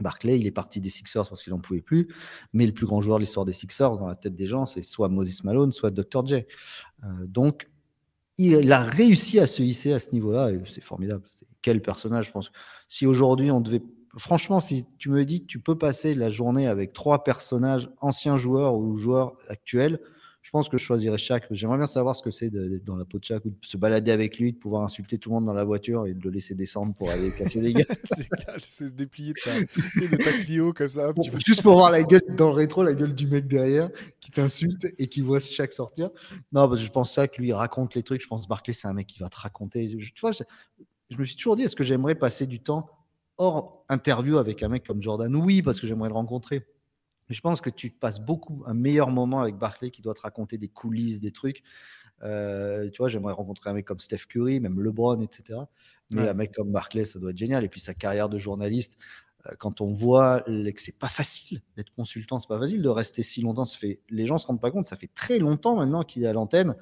Barclay, 0.00 0.38
il 0.38 0.46
est 0.46 0.52
parti 0.52 0.80
des 0.80 0.90
Sixers 0.90 1.26
parce 1.26 1.42
qu'il 1.42 1.54
n'en 1.54 1.58
pouvait 1.58 1.80
plus, 1.80 2.08
mais 2.52 2.66
le 2.66 2.72
plus 2.72 2.84
grand 2.84 3.00
joueur 3.00 3.18
de 3.18 3.22
l'histoire 3.22 3.46
des 3.46 3.54
Sixers 3.54 3.96
dans 3.96 4.06
la 4.06 4.14
tête 4.14 4.36
des 4.36 4.46
gens, 4.46 4.66
c'est 4.66 4.82
soit 4.82 5.08
Moses 5.08 5.42
Malone, 5.42 5.72
soit 5.72 5.90
Dr. 5.90 6.26
J. 6.26 6.34
Euh, 6.34 7.26
donc, 7.26 7.70
il, 8.36 8.70
a 8.72 8.82
réussi 8.82 9.40
à 9.40 9.46
se 9.46 9.62
hisser 9.62 9.94
à 9.94 9.98
ce 9.98 10.10
niveau-là, 10.10 10.50
et 10.50 10.60
c'est 10.66 10.82
formidable. 10.82 11.24
quel 11.62 11.80
personnage, 11.80 12.26
je 12.26 12.32
pense. 12.32 12.52
Si 12.88 13.06
aujourd'hui 13.06 13.50
on 13.50 13.60
devait. 13.60 13.82
Franchement, 14.18 14.60
si 14.60 14.86
tu 14.98 15.10
me 15.10 15.24
dis 15.24 15.42
que 15.42 15.46
tu 15.46 15.58
peux 15.58 15.76
passer 15.76 16.14
la 16.14 16.30
journée 16.30 16.66
avec 16.66 16.92
trois 16.92 17.22
personnages, 17.22 17.90
anciens 18.00 18.38
joueurs 18.38 18.76
ou 18.76 18.96
joueurs 18.96 19.36
actuels, 19.48 20.00
je 20.46 20.52
pense 20.52 20.68
que 20.68 20.78
je 20.78 20.84
choisirais 20.84 21.18
chaque. 21.18 21.48
J'aimerais 21.50 21.78
bien 21.78 21.88
savoir 21.88 22.14
ce 22.14 22.22
que 22.22 22.30
c'est 22.30 22.50
d'être 22.50 22.84
dans 22.84 22.94
la 22.94 23.04
peau 23.04 23.18
de 23.18 23.24
chaque 23.24 23.44
ou 23.44 23.50
de 23.50 23.56
se 23.62 23.76
balader 23.76 24.12
avec 24.12 24.38
lui, 24.38 24.52
de 24.52 24.56
pouvoir 24.56 24.84
insulter 24.84 25.18
tout 25.18 25.30
le 25.30 25.34
monde 25.34 25.46
dans 25.46 25.52
la 25.52 25.64
voiture 25.64 26.06
et 26.06 26.14
de 26.14 26.22
le 26.22 26.30
laisser 26.30 26.54
descendre 26.54 26.94
pour 26.94 27.10
aller 27.10 27.32
casser 27.32 27.60
des 27.60 27.72
gars. 27.72 27.84
c'est 28.68 28.94
déplier 28.94 29.32
de 29.32 29.40
ta, 29.42 29.58
de 29.58 30.22
ta 30.22 30.32
Clio 30.44 30.72
comme 30.72 30.88
ça. 30.88 31.12
Juste 31.44 31.62
pour 31.62 31.72
voir 31.72 31.90
la 31.90 32.04
gueule 32.04 32.22
dans 32.36 32.46
le 32.46 32.54
rétro, 32.54 32.84
la 32.84 32.94
gueule 32.94 33.12
du 33.12 33.26
mec 33.26 33.48
derrière 33.48 33.90
qui 34.20 34.30
t'insulte 34.30 34.86
et 34.98 35.08
qui 35.08 35.20
voit 35.20 35.40
chaque 35.40 35.72
sortir. 35.72 36.10
Non, 36.52 36.68
parce 36.68 36.78
que 36.78 36.86
je 36.86 36.92
pense 36.92 37.12
ça 37.12 37.26
que 37.26 37.42
lui 37.42 37.52
raconte 37.52 37.96
les 37.96 38.04
trucs. 38.04 38.22
Je 38.22 38.28
pense 38.28 38.46
Barclay, 38.46 38.72
c'est 38.72 38.86
un 38.86 38.92
mec 38.92 39.08
qui 39.08 39.18
va 39.18 39.28
te 39.28 39.36
raconter. 39.36 39.88
tu 39.88 40.20
vois, 40.20 40.30
je 40.30 40.44
me 41.16 41.24
suis 41.24 41.36
toujours 41.36 41.56
dit, 41.56 41.62
est-ce 41.62 41.76
que 41.76 41.84
j'aimerais 41.84 42.14
passer 42.14 42.46
du 42.46 42.60
temps 42.60 42.88
hors 43.38 43.84
interview 43.88 44.38
avec 44.38 44.62
un 44.62 44.68
mec 44.68 44.84
comme 44.84 45.02
Jordan? 45.02 45.34
Oui, 45.36 45.62
parce 45.62 45.80
que 45.80 45.86
j'aimerais 45.86 46.08
le 46.08 46.14
rencontrer. 46.14 46.66
Mais 47.28 47.34
je 47.34 47.40
pense 47.40 47.60
que 47.60 47.70
tu 47.70 47.90
passes 47.90 48.20
beaucoup 48.20 48.62
un 48.66 48.74
meilleur 48.74 49.10
moment 49.10 49.40
avec 49.40 49.56
Barclay 49.56 49.90
qui 49.90 50.02
doit 50.02 50.14
te 50.14 50.20
raconter 50.20 50.58
des 50.58 50.68
coulisses, 50.68 51.20
des 51.20 51.32
trucs. 51.32 51.62
Euh, 52.22 52.88
tu 52.90 52.98
vois, 52.98 53.08
j'aimerais 53.08 53.32
rencontrer 53.32 53.70
un 53.70 53.74
mec 53.74 53.84
comme 53.84 54.00
Steph 54.00 54.26
Curry, 54.28 54.60
même 54.60 54.80
LeBron, 54.80 55.20
etc. 55.20 55.60
Mais 56.10 56.28
un 56.28 56.34
mec 56.34 56.52
comme 56.54 56.70
Barclay, 56.70 57.04
ça 57.04 57.18
doit 57.18 57.30
être 57.30 57.36
génial. 57.36 57.64
Et 57.64 57.68
puis 57.68 57.80
sa 57.80 57.94
carrière 57.94 58.28
de 58.28 58.38
journaliste, 58.38 58.96
euh, 59.46 59.54
quand 59.58 59.80
on 59.80 59.92
voit 59.92 60.40
que 60.40 60.80
c'est 60.80 60.98
pas 60.98 61.08
facile 61.08 61.62
d'être 61.76 61.90
consultant, 61.90 62.38
c'est 62.38 62.48
pas 62.48 62.58
facile 62.58 62.82
de 62.82 62.88
rester 62.88 63.22
si 63.22 63.42
longtemps. 63.42 63.64
Ça 63.64 63.76
fait, 63.76 64.00
les 64.08 64.26
gens 64.26 64.38
se 64.38 64.46
rendent 64.46 64.60
pas 64.60 64.70
compte, 64.70 64.86
ça 64.86 64.96
fait 64.96 65.10
très 65.14 65.38
longtemps 65.38 65.76
maintenant 65.76 66.04
qu'il 66.04 66.24
est 66.24 66.28
à 66.28 66.32
l'antenne. 66.32 66.76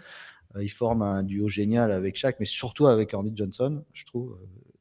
Euh, 0.56 0.62
il 0.62 0.68
forme 0.68 1.02
un 1.02 1.22
duo 1.22 1.48
génial 1.48 1.92
avec 1.92 2.16
Shaq, 2.16 2.36
mais 2.40 2.46
surtout 2.46 2.86
avec 2.86 3.14
Andy 3.14 3.32
Johnson, 3.34 3.84
je 3.92 4.04
trouve. 4.04 4.38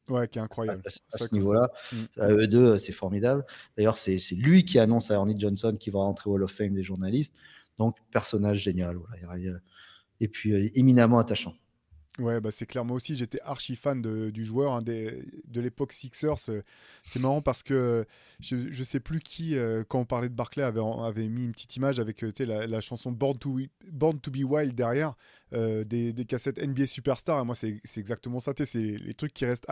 Ouais, 0.10 0.28
qui 0.28 0.38
est 0.38 0.42
incroyable. 0.42 0.82
À, 1.14 1.18
ce 1.18 1.34
niveau-là, 1.34 1.70
mm. 1.94 2.06
eux 2.24 2.48
deux, 2.48 2.78
c'est 2.78 2.92
formidable. 2.92 3.46
D'ailleurs, 3.78 3.98
c'est 3.98 4.20
lui 4.36 4.66
qui 4.66 4.78
annonce 4.78 5.12
à 5.12 5.16
Ernie 5.16 5.40
Johnson 5.40 5.76
qu'il 5.80 5.94
va 5.94 6.00
rentrer 6.00 6.30
au 6.30 6.34
Hall 6.34 6.44
of 6.44 6.52
Fame 6.52 6.74
des 6.74 6.84
journalistes. 6.84 7.34
Donc, 7.80 7.96
personnage 8.12 8.60
génial. 8.60 8.98
Voilà. 8.98 9.38
Et 10.20 10.28
puis, 10.28 10.54
euh, 10.54 10.70
éminemment 10.76 11.20
attachant. 11.20 11.54
Ouais, 12.20 12.40
bah 12.40 12.52
c'est 12.52 12.68
clair. 12.68 12.86
Moi 12.86 12.96
aussi, 12.96 13.16
j'étais 13.16 13.40
archi 13.42 13.76
fan 13.76 14.00
de, 14.00 14.30
du 14.30 14.44
joueur 14.44 14.74
hein, 14.74 14.82
de 14.84 15.62
l'époque 15.62 15.92
Sixers. 15.94 16.38
C'est 17.06 17.20
marrant 17.20 17.42
parce 17.42 17.64
que 17.64 18.06
je, 18.40 18.56
ne 18.56 18.84
sais 18.84 19.00
plus 19.00 19.20
qui, 19.20 19.58
euh, 19.58 19.84
quand 19.88 20.00
on 20.00 20.06
parlait 20.06 20.30
de 20.30 20.36
Barclay, 20.36 20.62
avait, 20.62 21.28
mis 21.28 21.46
une 21.46 21.54
petite 21.54 21.76
image 21.76 22.00
avec 22.00 22.24
euh, 22.24 22.32
la, 22.46 22.82
chanson 22.82 23.12
Born 23.12 23.40
to, 23.40 23.58
Be 24.32 24.44
Wild 24.44 24.76
derrière, 24.76 25.16
des, 25.52 26.14
des, 26.14 26.26
cassettes 26.26 26.60
NBA 26.60 26.86
Superstar. 26.86 27.42
Et 27.42 27.46
moi, 27.46 27.56
c'est 27.56 27.82
exactement 27.98 28.40
ça. 28.40 28.54
C'est 28.64 28.80
les 28.80 29.14
trucs 29.16 29.34
qui 29.34 29.46
restent 29.46 29.70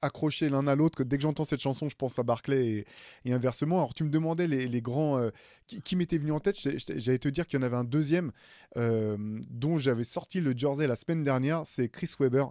accrochés 0.00 0.48
l'un 0.48 0.66
à 0.66 0.74
l'autre. 0.74 1.04
Dès 1.04 1.16
que 1.16 1.22
j'entends 1.22 1.44
cette 1.44 1.60
chanson, 1.60 1.88
je 1.88 1.96
pense 1.96 2.18
à 2.18 2.22
Barclay 2.22 2.86
et, 3.24 3.32
inversement. 3.32 3.76
Alors, 3.76 3.94
tu 3.94 4.04
me 4.04 4.10
demandais 4.10 4.46
les, 4.46 4.82
grands 4.82 5.18
euh, 5.18 5.30
qui, 5.66 5.96
m'étaient 5.96 6.18
venus 6.18 6.32
en 6.32 6.40
tête. 6.40 6.56
J'allais 6.58 7.18
te 7.18 7.28
dire 7.28 7.46
qu'il 7.46 7.58
y 7.58 7.62
en 7.62 7.66
avait 7.66 7.76
un 7.76 7.84
deuxième 7.84 8.32
euh, 8.76 9.16
dont 9.50 9.78
j'avais 9.78 10.04
sorti 10.04 10.40
le 10.40 10.56
jersey 10.56 10.86
la 10.86 10.96
semaine 10.96 11.24
dernière. 11.24 11.62
C'est 11.66 11.88
Chris 11.88 12.10
Webber, 12.18 12.46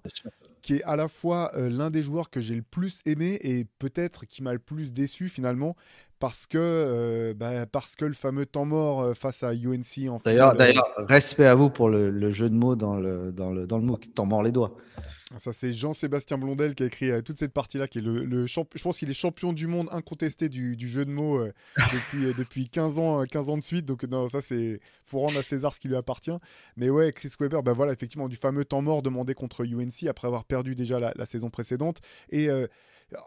qui 0.62 0.76
est 0.76 0.84
à 0.84 0.96
la 0.96 1.08
fois 1.08 1.52
euh, 1.56 1.70
l'un 1.70 1.90
des 1.90 2.04
joueurs 2.04 2.30
que 2.30 2.40
j'ai 2.40 2.56
le 2.56 2.62
plus 2.62 3.02
aimé 3.06 3.40
et 3.42 3.66
peut-être 3.80 4.26
qui 4.26 4.44
m'a 4.44 4.54
le 4.54 4.60
plus 4.60 4.94
déçu 4.94 5.30
finalement 5.30 5.76
parce 6.20 6.46
que, 6.46 6.60
euh, 6.62 7.34
bah, 7.34 7.66
parce 7.66 7.96
que 7.96 8.06
le 8.06 8.14
fameux 8.14 8.46
temps 8.46 8.66
mort 8.66 9.02
euh, 9.02 9.14
face 9.16 9.42
à 9.42 9.54
UNC 9.54 10.08
en 10.08 10.20
D'ailleurs, 10.24 10.56
d'ailleurs 10.56 10.86
respect 10.98 11.48
à 11.48 11.56
vous 11.56 11.72
pour 11.72 11.90
le, 11.90 12.32
jeu 12.32 12.48
de 12.48 12.54
mots 12.54 12.76
dans 12.76 12.96
le, 12.96 13.32
dans 13.32 13.50
le, 13.50 13.66
dans 13.66 13.80
le 13.80 13.84
MOOC, 13.84 14.14
temps 14.14 14.28
mort 14.28 14.44
les 14.44 14.52
doigts. 14.52 14.76
Ça, 15.38 15.54
c'est 15.54 15.72
Jean-Sébastien 15.72 16.38
Blondel 16.38 16.76
qui 16.76 16.84
a 16.84 16.86
écrit 16.88 17.10
toute 17.24 17.40
cette 17.40 17.54
partie-là, 17.54 17.88
qui 17.88 18.00
est 18.00 18.02
le, 18.02 18.26
le 18.26 18.46
je 18.48 18.84
pense 18.84 18.98
qu'il 19.00 19.10
est 19.10 19.14
champion 19.14 19.54
du 19.54 19.66
monde 19.66 19.88
incontesté 19.94 20.50
du, 20.50 20.76
du 20.76 20.90
jeu 20.90 21.06
de 21.06 21.10
mots 21.10 21.42
depuis, 21.78 22.34
depuis 22.38 22.68
15 22.68 23.00
ans, 23.00 23.24
15 23.24 23.50
ans 23.50 23.58
de 23.58 23.64
suite. 23.64 23.86
Donc, 23.86 24.04
non, 24.04 24.28
ça, 24.28 24.42
c'est 24.42 24.82
faut 25.06 25.20
rendre 25.20 25.40
à 25.40 25.44
César 25.44 25.74
ce 25.74 25.80
qui 25.80 25.88
lui 25.88 25.96
appartient. 25.96 26.38
Mais 26.76 26.90
ouais, 26.90 27.14
Chris 27.14 27.32
Weber, 27.40 27.64
bah 27.64 27.72
voilà, 27.72 27.94
effectivement, 27.94 28.28
du 28.28 28.36
fameux 28.36 28.66
temps 28.66 28.82
mort 28.82 29.02
demandé 29.02 29.34
contre 29.34 29.66
UNC 29.66 30.08
après 30.10 30.28
avoir 30.28 30.44
perdu 30.52 30.76
déjà 30.76 31.00
la, 31.00 31.26
saison 31.26 31.50
précédente. 31.50 32.02
Et 32.30 32.50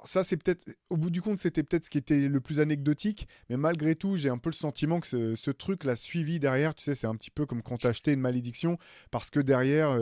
ça, 0.04 0.24
c'est 0.24 0.36
peut-être, 0.36 0.62
au 0.90 0.98
bout 0.98 1.08
du 1.08 1.22
compte, 1.22 1.38
c'était 1.38 1.62
peut-être 1.62 1.86
ce 1.86 1.90
qui 1.90 1.96
était 1.96 2.28
le 2.28 2.40
plus 2.40 2.60
anecdotique, 2.60 3.26
mais 3.48 3.56
malgré 3.56 3.94
tout, 3.94 4.16
j'ai 4.16 4.28
un 4.28 4.36
peu 4.36 4.50
le 4.50 4.54
sentiment 4.54 5.00
que 5.00 5.34
ce, 5.34 5.50
truc 5.50 5.84
l'a 5.84 5.96
suivi 5.96 6.38
derrière. 6.38 6.74
Tu 6.74 6.84
sais, 6.84 6.94
c'est 6.94 7.06
un 7.06 7.16
petit 7.16 7.30
peu 7.30 7.46
comme 7.46 7.62
quand 7.62 7.78
tu 7.78 7.86
acheté 7.86 8.12
une 8.12 8.20
malédiction, 8.20 8.76
parce 9.10 9.30
que 9.30 9.40
derrière. 9.40 9.98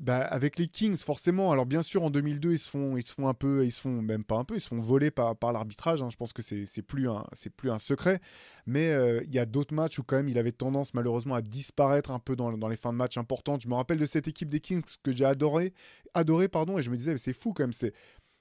Bah, 0.00 0.20
avec 0.22 0.58
les 0.58 0.66
Kings, 0.66 0.96
forcément. 0.96 1.52
Alors 1.52 1.66
bien 1.66 1.82
sûr, 1.82 2.02
en 2.02 2.08
2002, 2.08 2.52
ils 2.52 2.58
se 2.58 2.70
font, 2.70 2.96
ils 2.96 3.02
se 3.02 3.12
font 3.12 3.28
un 3.28 3.34
peu, 3.34 3.66
ils 3.66 3.70
se 3.70 3.82
font 3.82 4.00
même 4.00 4.24
pas 4.24 4.36
un 4.36 4.44
peu, 4.44 4.56
ils 4.56 4.60
se 4.62 4.68
font 4.68 4.80
voler 4.80 5.10
par, 5.10 5.36
par 5.36 5.52
l'arbitrage. 5.52 6.02
Hein. 6.02 6.08
Je 6.10 6.16
pense 6.16 6.32
que 6.32 6.40
c'est 6.40 6.82
plus 6.82 7.10
un, 7.10 7.26
plus 7.54 7.70
un 7.70 7.78
secret. 7.78 8.18
Mais 8.64 8.92
euh, 8.92 9.20
il 9.24 9.34
y 9.34 9.38
a 9.38 9.44
d'autres 9.44 9.74
matchs 9.74 9.98
où 9.98 10.02
quand 10.02 10.16
même, 10.16 10.30
il 10.30 10.38
avait 10.38 10.52
tendance 10.52 10.94
malheureusement 10.94 11.34
à 11.34 11.42
disparaître 11.42 12.10
un 12.12 12.18
peu 12.18 12.34
dans, 12.34 12.50
dans 12.56 12.68
les 12.68 12.78
fins 12.78 12.94
de 12.94 12.96
match 12.96 13.18
importantes. 13.18 13.60
Je 13.60 13.68
me 13.68 13.74
rappelle 13.74 13.98
de 13.98 14.06
cette 14.06 14.26
équipe 14.26 14.48
des 14.48 14.60
Kings 14.60 14.82
que 15.02 15.14
j'ai 15.14 15.26
adoré, 15.26 15.74
adoré 16.14 16.48
pardon, 16.48 16.78
et 16.78 16.82
je 16.82 16.88
me 16.88 16.96
disais, 16.96 17.18
c'est 17.18 17.34
fou 17.34 17.52
quand 17.52 17.64
même. 17.64 17.74
C'est 17.74 17.92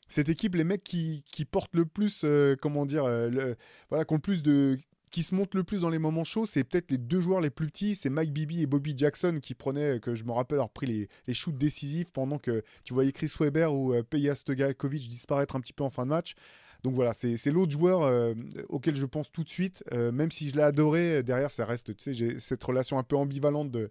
cette 0.08 0.30
équipe, 0.30 0.56
les 0.56 0.64
mecs 0.64 0.84
qui, 0.84 1.24
portent 1.52 1.76
le 1.76 1.86
plus, 1.86 2.22
euh, 2.24 2.56
comment 2.60 2.86
dire, 2.86 3.04
euh, 3.04 3.54
voilà, 3.90 4.06
qui 4.06 4.14
le 4.14 4.20
plus 4.20 4.42
de 4.42 4.80
qui 5.10 5.24
se 5.24 5.34
montent 5.36 5.56
le 5.56 5.64
plus 5.64 5.82
dans 5.82 5.90
les 5.90 6.00
moments 6.00 6.24
chauds, 6.24 6.46
c'est 6.46 6.64
peut-être 6.64 6.92
les 6.92 6.98
deux 6.98 7.20
joueurs 7.20 7.42
les 7.42 7.50
plus 7.50 7.68
petits, 7.68 7.96
c'est 7.96 8.10
Mike 8.10 8.32
Bibby 8.32 8.62
et 8.62 8.66
Bobby 8.66 8.94
Jackson 8.98 9.40
qui 9.42 9.54
prenaient, 9.56 10.00
que 10.00 10.16
je 10.16 10.24
me 10.24 10.32
rappelle, 10.32 10.60
pris 10.74 10.88
les, 10.88 11.10
les 11.28 11.34
shoots 11.34 11.58
décisifs 11.58 12.12
pendant 12.12 12.38
que 12.38 12.64
tu 12.84 12.94
voyais 12.94 13.12
Chris 13.12 13.32
Weber 13.40 13.74
ou 13.74 13.94
euh, 13.94 14.04
Peja 14.04 14.36
Stojakovic 14.36 15.08
disparaître 15.08 15.56
un 15.56 15.62
petit 15.62 15.74
peu 15.74 15.84
en 15.84 15.90
fin 15.90 16.06
de 16.06 16.10
match. 16.10 16.36
Donc 16.84 16.96
voilà, 16.96 17.14
c'est 17.14 17.52
l'autre 17.52 17.72
joueur 17.72 18.04
euh, 18.04 18.34
auquel 18.70 18.96
je 18.96 19.06
pense 19.06 19.32
tout 19.32 19.44
de 19.44 19.50
suite, 19.50 19.84
même 19.92 20.32
si 20.32 20.50
je 20.50 20.56
l'ai 20.56 20.62
adoré, 20.62 21.24
derrière 21.24 21.52
ça 21.52 21.66
reste, 21.66 21.96
tu 21.98 22.04
sais, 22.04 22.14
j'ai 22.14 22.40
cette 22.40 22.64
relation 22.64 22.98
un 22.98 23.04
peu 23.04 23.18
ambivalente 23.18 23.70
de... 23.70 23.90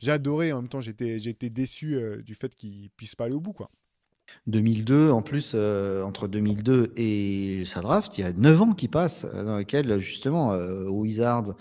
J'ai 0.00 0.12
adoré, 0.12 0.52
en 0.52 0.62
même 0.62 0.68
temps 0.68 0.80
j'étais 0.80 1.50
déçu 1.50 1.98
du 2.24 2.36
fait 2.36 2.54
qu'il 2.54 2.90
puisse 2.90 3.16
pas 3.16 3.24
aller 3.24 3.34
au 3.34 3.40
bout, 3.40 3.54
quoi. 3.54 3.70
2002, 4.46 5.10
en 5.10 5.22
plus, 5.22 5.52
euh, 5.54 6.02
entre 6.02 6.28
2002 6.28 6.92
et 6.96 7.64
sa 7.66 7.80
draft, 7.80 8.16
il 8.18 8.22
y 8.22 8.24
a 8.24 8.32
9 8.32 8.62
ans 8.62 8.72
qui 8.72 8.88
passent, 8.88 9.26
euh, 9.34 9.44
dans 9.44 9.58
lesquels, 9.58 9.98
justement, 10.00 10.52
euh, 10.52 10.84
Wizards, 10.88 11.54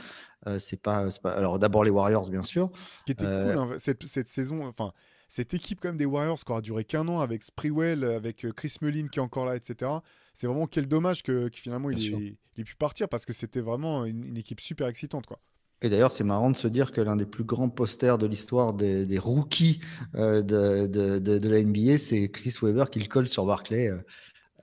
c'est 0.60 0.82
pas, 0.82 1.10
pas, 1.22 1.32
Alors, 1.32 1.60
d'abord 1.60 1.84
les 1.84 1.90
Warriors, 1.90 2.30
bien 2.30 2.44
sûr. 2.44 2.72
qui 3.06 3.12
était 3.12 3.26
cool, 3.26 3.58
hein, 3.58 3.76
cette, 3.80 4.06
cette, 4.06 4.30
saison, 4.30 4.66
enfin, 4.66 4.94
cette 5.28 5.54
équipe, 5.54 5.80
quand 5.82 5.90
même, 5.90 5.98
des 5.98 6.06
Warriors, 6.06 6.40
qui 6.40 6.50
aura 6.50 6.62
duré 6.62 6.86
qu'un 6.86 7.06
an 7.10 7.20
avec 7.20 7.44
Sprewell, 7.44 8.06
avec 8.06 8.46
Chris 8.56 8.76
Mullin 8.82 9.10
qui 9.10 9.20
est 9.20 9.22
encore 9.22 9.46
là, 9.46 9.58
etc. 9.58 9.92
C'est 10.34 10.48
vraiment 10.48 10.66
quel 10.66 10.88
dommage 10.88 11.22
que, 11.22 11.50
finalement, 11.54 11.90
il 11.90 12.38
ait, 12.58 12.64
pu 12.64 12.76
partir 12.76 13.10
parce 13.10 13.26
que 13.26 13.34
c'était 13.34 13.60
vraiment 13.60 14.06
une, 14.06 14.24
une 14.24 14.38
équipe 14.38 14.62
super 14.62 14.88
excitante, 14.88 15.26
quoi. 15.26 15.40
Et 15.82 15.90
d'ailleurs, 15.90 16.12
c'est 16.12 16.24
marrant 16.24 16.50
de 16.50 16.58
se 16.58 16.68
dire 16.68 16.92
que 16.92 17.02
l'un 17.02 17.16
des 17.16 17.26
plus 17.26 17.44
grands 17.44 17.70
posters 17.70 18.18
de 18.18 18.26
l'histoire 18.26 18.74
des, 18.74 19.20
rookies 19.20 19.80
euh, 20.16 20.42
de, 20.42 20.88
de, 20.88 21.50
la 21.50 21.64
NBA, 21.64 22.00
c'est 22.00 22.30
Chris 22.30 22.56
Weber 22.62 22.90
qui 22.90 23.00
le 23.00 23.08
colle 23.08 23.28
sur 23.28 23.46
Barclay. 23.46 23.90
Euh, 23.90 23.98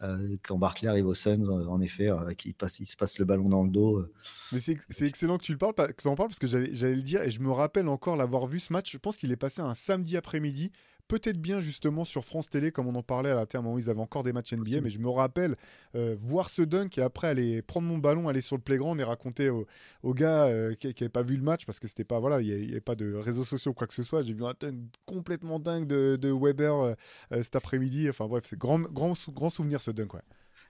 euh, 0.03 0.37
quand 0.43 0.59
Barclay 0.59 0.89
arrive 0.89 1.07
aux 1.07 1.15
Suns, 1.15 1.49
en 1.49 1.81
effet, 1.81 2.11
qui 2.37 2.53
passe, 2.53 2.81
il 2.81 2.87
se 2.87 2.97
passe 2.97 3.19
le 3.21 3.25
ballon 3.25 3.49
dans 3.49 3.63
le 3.63 3.71
dos. 3.71 4.05
Mais 4.51 4.59
c'est 4.59 5.07
excellent 5.07 5.39
que 5.39 5.45
tu 5.45 5.53
le 5.53 5.59
parles, 5.59 5.75
que 5.75 6.09
en 6.09 6.17
parles 6.17 6.29
parce 6.29 6.41
que 6.41 6.49
j'allais 6.49 6.97
le 6.97 7.03
dire 7.03 7.23
et 7.23 7.31
je 7.31 7.41
me 7.41 7.53
rappelle 7.53 7.89
encore 7.89 8.17
l'avoir 8.17 8.47
vu 8.47 8.59
ce 8.59 8.73
match. 8.73 8.91
Je 8.91 8.99
pense 8.99 9.17
qu'il 9.17 9.31
est 9.31 9.37
passé 9.37 9.63
un 9.63 9.75
samedi 9.75 10.17
après-midi 10.17 10.73
peut-être 11.09 11.39
bien 11.39 11.61
justement 11.61 12.05
sur 12.05 12.25
France 12.25 12.49
Télé, 12.49 12.73
comme 12.73 12.87
on 12.87 12.95
en 12.95 13.03
parlait 13.03 13.31
à 13.31 13.35
la 13.35 13.47
terme 13.47 13.67
où 13.67 13.79
ils 13.79 13.91
avaient 13.91 14.01
encore 14.01 14.23
des 14.23 14.33
matchs 14.33 14.53
NBA. 14.53 14.81
Mais 14.81 14.91
je 14.91 14.99
me 14.99 15.09
rappelle 15.09 15.57
euh, 15.95 16.17
voir 16.21 16.51
ce 16.51 16.63
dunk 16.63 16.99
et 16.99 17.03
après 17.03 17.29
aller 17.29 17.63
prendre 17.63 17.87
mon 17.87 17.99
ballon, 17.99 18.29
aller 18.29 18.41
sur 18.41 18.57
le 18.57 18.63
playground 18.63 19.01
et 19.01 19.05
raconter 19.05 19.51
aux, 19.51 19.67
gars 20.15 20.45
euh, 20.45 20.75
qui 20.75 20.89
n'avaient 20.89 21.09
pas 21.09 21.23
vu 21.23 21.37
le 21.37 21.43
match 21.43 21.67
parce 21.67 21.81
que 21.81 21.89
c'était 21.89 22.05
pas 22.05 22.21
voilà, 22.21 22.41
il 22.41 22.67
n'y 22.67 22.71
avait 22.71 22.81
pas 22.81 22.95
de 22.95 23.15
réseaux 23.15 23.45
sociaux 23.45 23.73
ou 23.73 23.75
quoi 23.75 23.87
que 23.87 23.95
ce 23.95 24.03
soit. 24.03 24.23
J'ai 24.23 24.33
vu 24.35 24.45
un 24.45 24.55
dunk 24.59 24.77
complètement 25.07 25.59
dingue 25.59 25.87
de, 25.87 26.33
Weber 26.33 26.75
euh, 26.75 26.95
cet 27.43 27.57
après-midi. 27.57 28.09
Enfin 28.09 28.27
bref, 28.27 28.45
c'est 28.47 28.59
grand, 28.59 28.81
grand, 28.81 29.15
grand 29.33 29.51
souvenir 29.51 29.81
ce 29.81 29.91
dunk. 29.91 30.15
Ouais. 30.15 30.21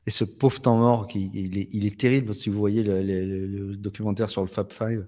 Et 0.06 0.10
ce 0.10 0.24
pauvre 0.24 0.60
temps 0.60 0.76
mort, 0.76 1.06
qui, 1.06 1.30
il, 1.32 1.56
est, 1.58 1.68
il 1.72 1.86
est 1.86 1.98
terrible 1.98 2.34
si 2.34 2.50
vous 2.50 2.58
voyez 2.58 2.82
le, 2.82 3.74
documentaire 3.76 4.28
sur 4.28 4.42
le 4.42 4.48
Fab 4.48 4.72
Five. 4.72 5.06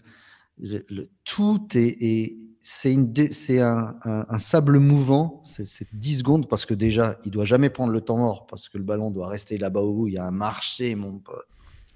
Tout 1.25 1.67
est 1.75 2.37
c'est 2.69 3.61
un, 3.61 3.97
un, 4.05 4.39
sable 4.41 4.81
mouvant, 4.81 5.41
c'est 5.45 5.87
10 5.95 6.19
secondes 6.19 6.49
parce 6.49 6.67
que 6.67 6.75
déjà, 6.75 7.17
il 7.25 7.31
doit 7.31 7.45
jamais 7.45 7.71
prendre 7.71 7.93
le 7.93 8.01
temps 8.01 8.17
mort 8.17 8.49
parce 8.49 8.69
que 8.69 8.77
le 8.77 8.83
ballon 8.83 9.13
doit 9.13 9.29
rester 9.29 9.57
là-bas 9.57 9.83
au 9.83 9.93
bout. 9.93 10.09
Il 10.09 10.15
y 10.15 10.19
a 10.19 10.27
un 10.27 10.33
marché, 10.33 10.97
mon 10.97 11.21
pote. 11.21 11.47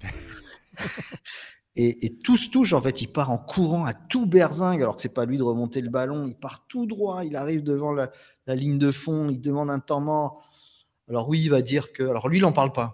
et, 1.75 2.05
et, 2.05 2.15
tout 2.19 2.37
se 2.37 2.49
touche. 2.49 2.71
En 2.71 2.79
fait, 2.79 3.01
il 3.01 3.07
part 3.07 3.31
en 3.31 3.37
courant 3.37 3.83
à 3.83 3.93
tout 3.93 4.25
berzingue 4.25 4.81
alors 4.81 4.95
que 4.95 5.01
c'est 5.01 5.09
pas 5.09 5.25
lui 5.25 5.37
de 5.37 5.43
remonter 5.43 5.81
le 5.81 5.89
ballon. 5.89 6.25
Il 6.25 6.35
part 6.35 6.65
tout 6.69 6.85
droit. 6.85 7.25
Il 7.25 7.35
arrive 7.35 7.63
devant 7.63 7.91
la, 7.91 8.09
la 8.47 8.55
ligne 8.55 8.77
de 8.77 8.93
fond. 8.93 9.29
Il 9.29 9.41
demande 9.41 9.69
un 9.69 9.79
temps 9.79 9.99
mort. 9.99 10.47
Alors 11.09 11.27
oui, 11.27 11.41
il 11.41 11.49
va 11.49 11.61
dire 11.61 11.91
que. 11.91 12.03
Alors 12.03 12.29
lui, 12.29 12.37
il 12.37 12.41
n'en 12.43 12.53
parle 12.53 12.71
pas. 12.71 12.93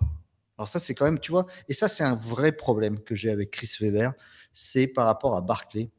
Alors 0.57 0.67
ça, 0.67 0.79
c'est 0.79 0.95
quand 0.95 1.05
même, 1.05 1.19
tu 1.19 1.31
vois. 1.31 1.45
Et 1.69 1.73
ça, 1.73 1.87
c'est 1.87 2.03
un 2.03 2.15
vrai 2.15 2.51
problème 2.51 2.99
que 2.99 3.15
j'ai 3.15 3.29
avec 3.29 3.51
Chris 3.51 3.71
Weber. 3.79 4.13
C'est 4.53 4.87
par 4.87 5.05
rapport 5.05 5.35
à 5.35 5.41
Barclay 5.41 5.91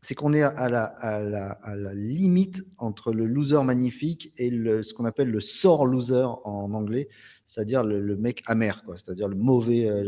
c'est 0.00 0.14
qu'on 0.14 0.32
est 0.32 0.42
à 0.42 0.68
la, 0.68 0.84
à, 0.84 1.20
la, 1.20 1.50
à 1.62 1.74
la, 1.74 1.92
limite 1.92 2.64
entre 2.78 3.12
le 3.12 3.26
loser 3.26 3.62
magnifique 3.64 4.32
et 4.36 4.50
le, 4.50 4.82
ce 4.82 4.94
qu'on 4.94 5.04
appelle 5.04 5.30
le 5.30 5.40
sore 5.40 5.86
loser 5.86 6.24
en 6.44 6.72
anglais, 6.72 7.08
c'est-à-dire 7.46 7.82
le, 7.82 8.16
mec 8.16 8.42
amer, 8.46 8.82
quoi, 8.84 8.96
c'est-à-dire 8.96 9.28
le 9.28 9.36
mauvais, 9.36 9.88
euh, 9.88 10.02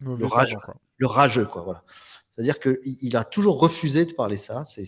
le, 0.00 0.26
rageux, 0.26 0.56
quoi. 0.64 0.76
le 0.96 1.06
rageux, 1.06 1.46
quoi, 1.46 1.62
voilà. 1.62 1.84
C'est-à-dire 2.30 2.58
qu'il 2.58 2.78
il 2.84 3.16
a 3.16 3.24
toujours 3.24 3.60
refusé 3.60 4.06
de 4.06 4.12
parler 4.12 4.36
ça, 4.36 4.64
c'est, 4.64 4.84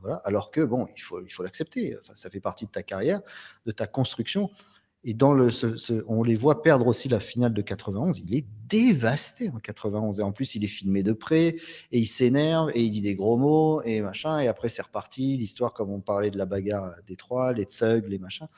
voilà, 0.00 0.16
alors 0.24 0.50
que 0.50 0.60
bon, 0.60 0.86
il 0.96 1.00
faut, 1.00 1.20
il 1.20 1.30
faut 1.30 1.42
l'accepter. 1.42 1.96
Enfin, 2.00 2.14
ça 2.14 2.30
fait 2.30 2.40
partie 2.40 2.66
de 2.66 2.70
ta 2.70 2.82
carrière, 2.82 3.20
de 3.66 3.72
ta 3.72 3.86
construction. 3.86 4.50
Et 5.02 5.14
dans 5.14 5.32
le, 5.32 5.48
on 6.08 6.22
les 6.22 6.36
voit 6.36 6.62
perdre 6.62 6.86
aussi 6.86 7.08
la 7.08 7.20
finale 7.20 7.54
de 7.54 7.62
91. 7.62 8.18
Il 8.18 8.34
est 8.34 8.44
dévasté 8.68 9.48
en 9.48 9.58
91. 9.58 10.20
Et 10.20 10.22
en 10.22 10.32
plus, 10.32 10.54
il 10.56 10.64
est 10.64 10.68
filmé 10.68 11.02
de 11.02 11.14
près 11.14 11.56
et 11.90 11.98
il 11.98 12.06
s'énerve 12.06 12.70
et 12.74 12.82
il 12.82 12.90
dit 12.90 13.00
des 13.00 13.14
gros 13.14 13.38
mots 13.38 13.80
et 13.82 14.02
machin. 14.02 14.40
Et 14.40 14.48
après, 14.48 14.68
c'est 14.68 14.82
reparti. 14.82 15.38
L'histoire, 15.38 15.72
comme 15.72 15.90
on 15.90 16.00
parlait 16.00 16.30
de 16.30 16.36
la 16.36 16.44
bagarre 16.44 16.92
des 17.06 17.16
trois, 17.16 17.54
les 17.54 17.64
thugs, 17.64 18.06
les 18.08 18.18
machins. 18.18 18.48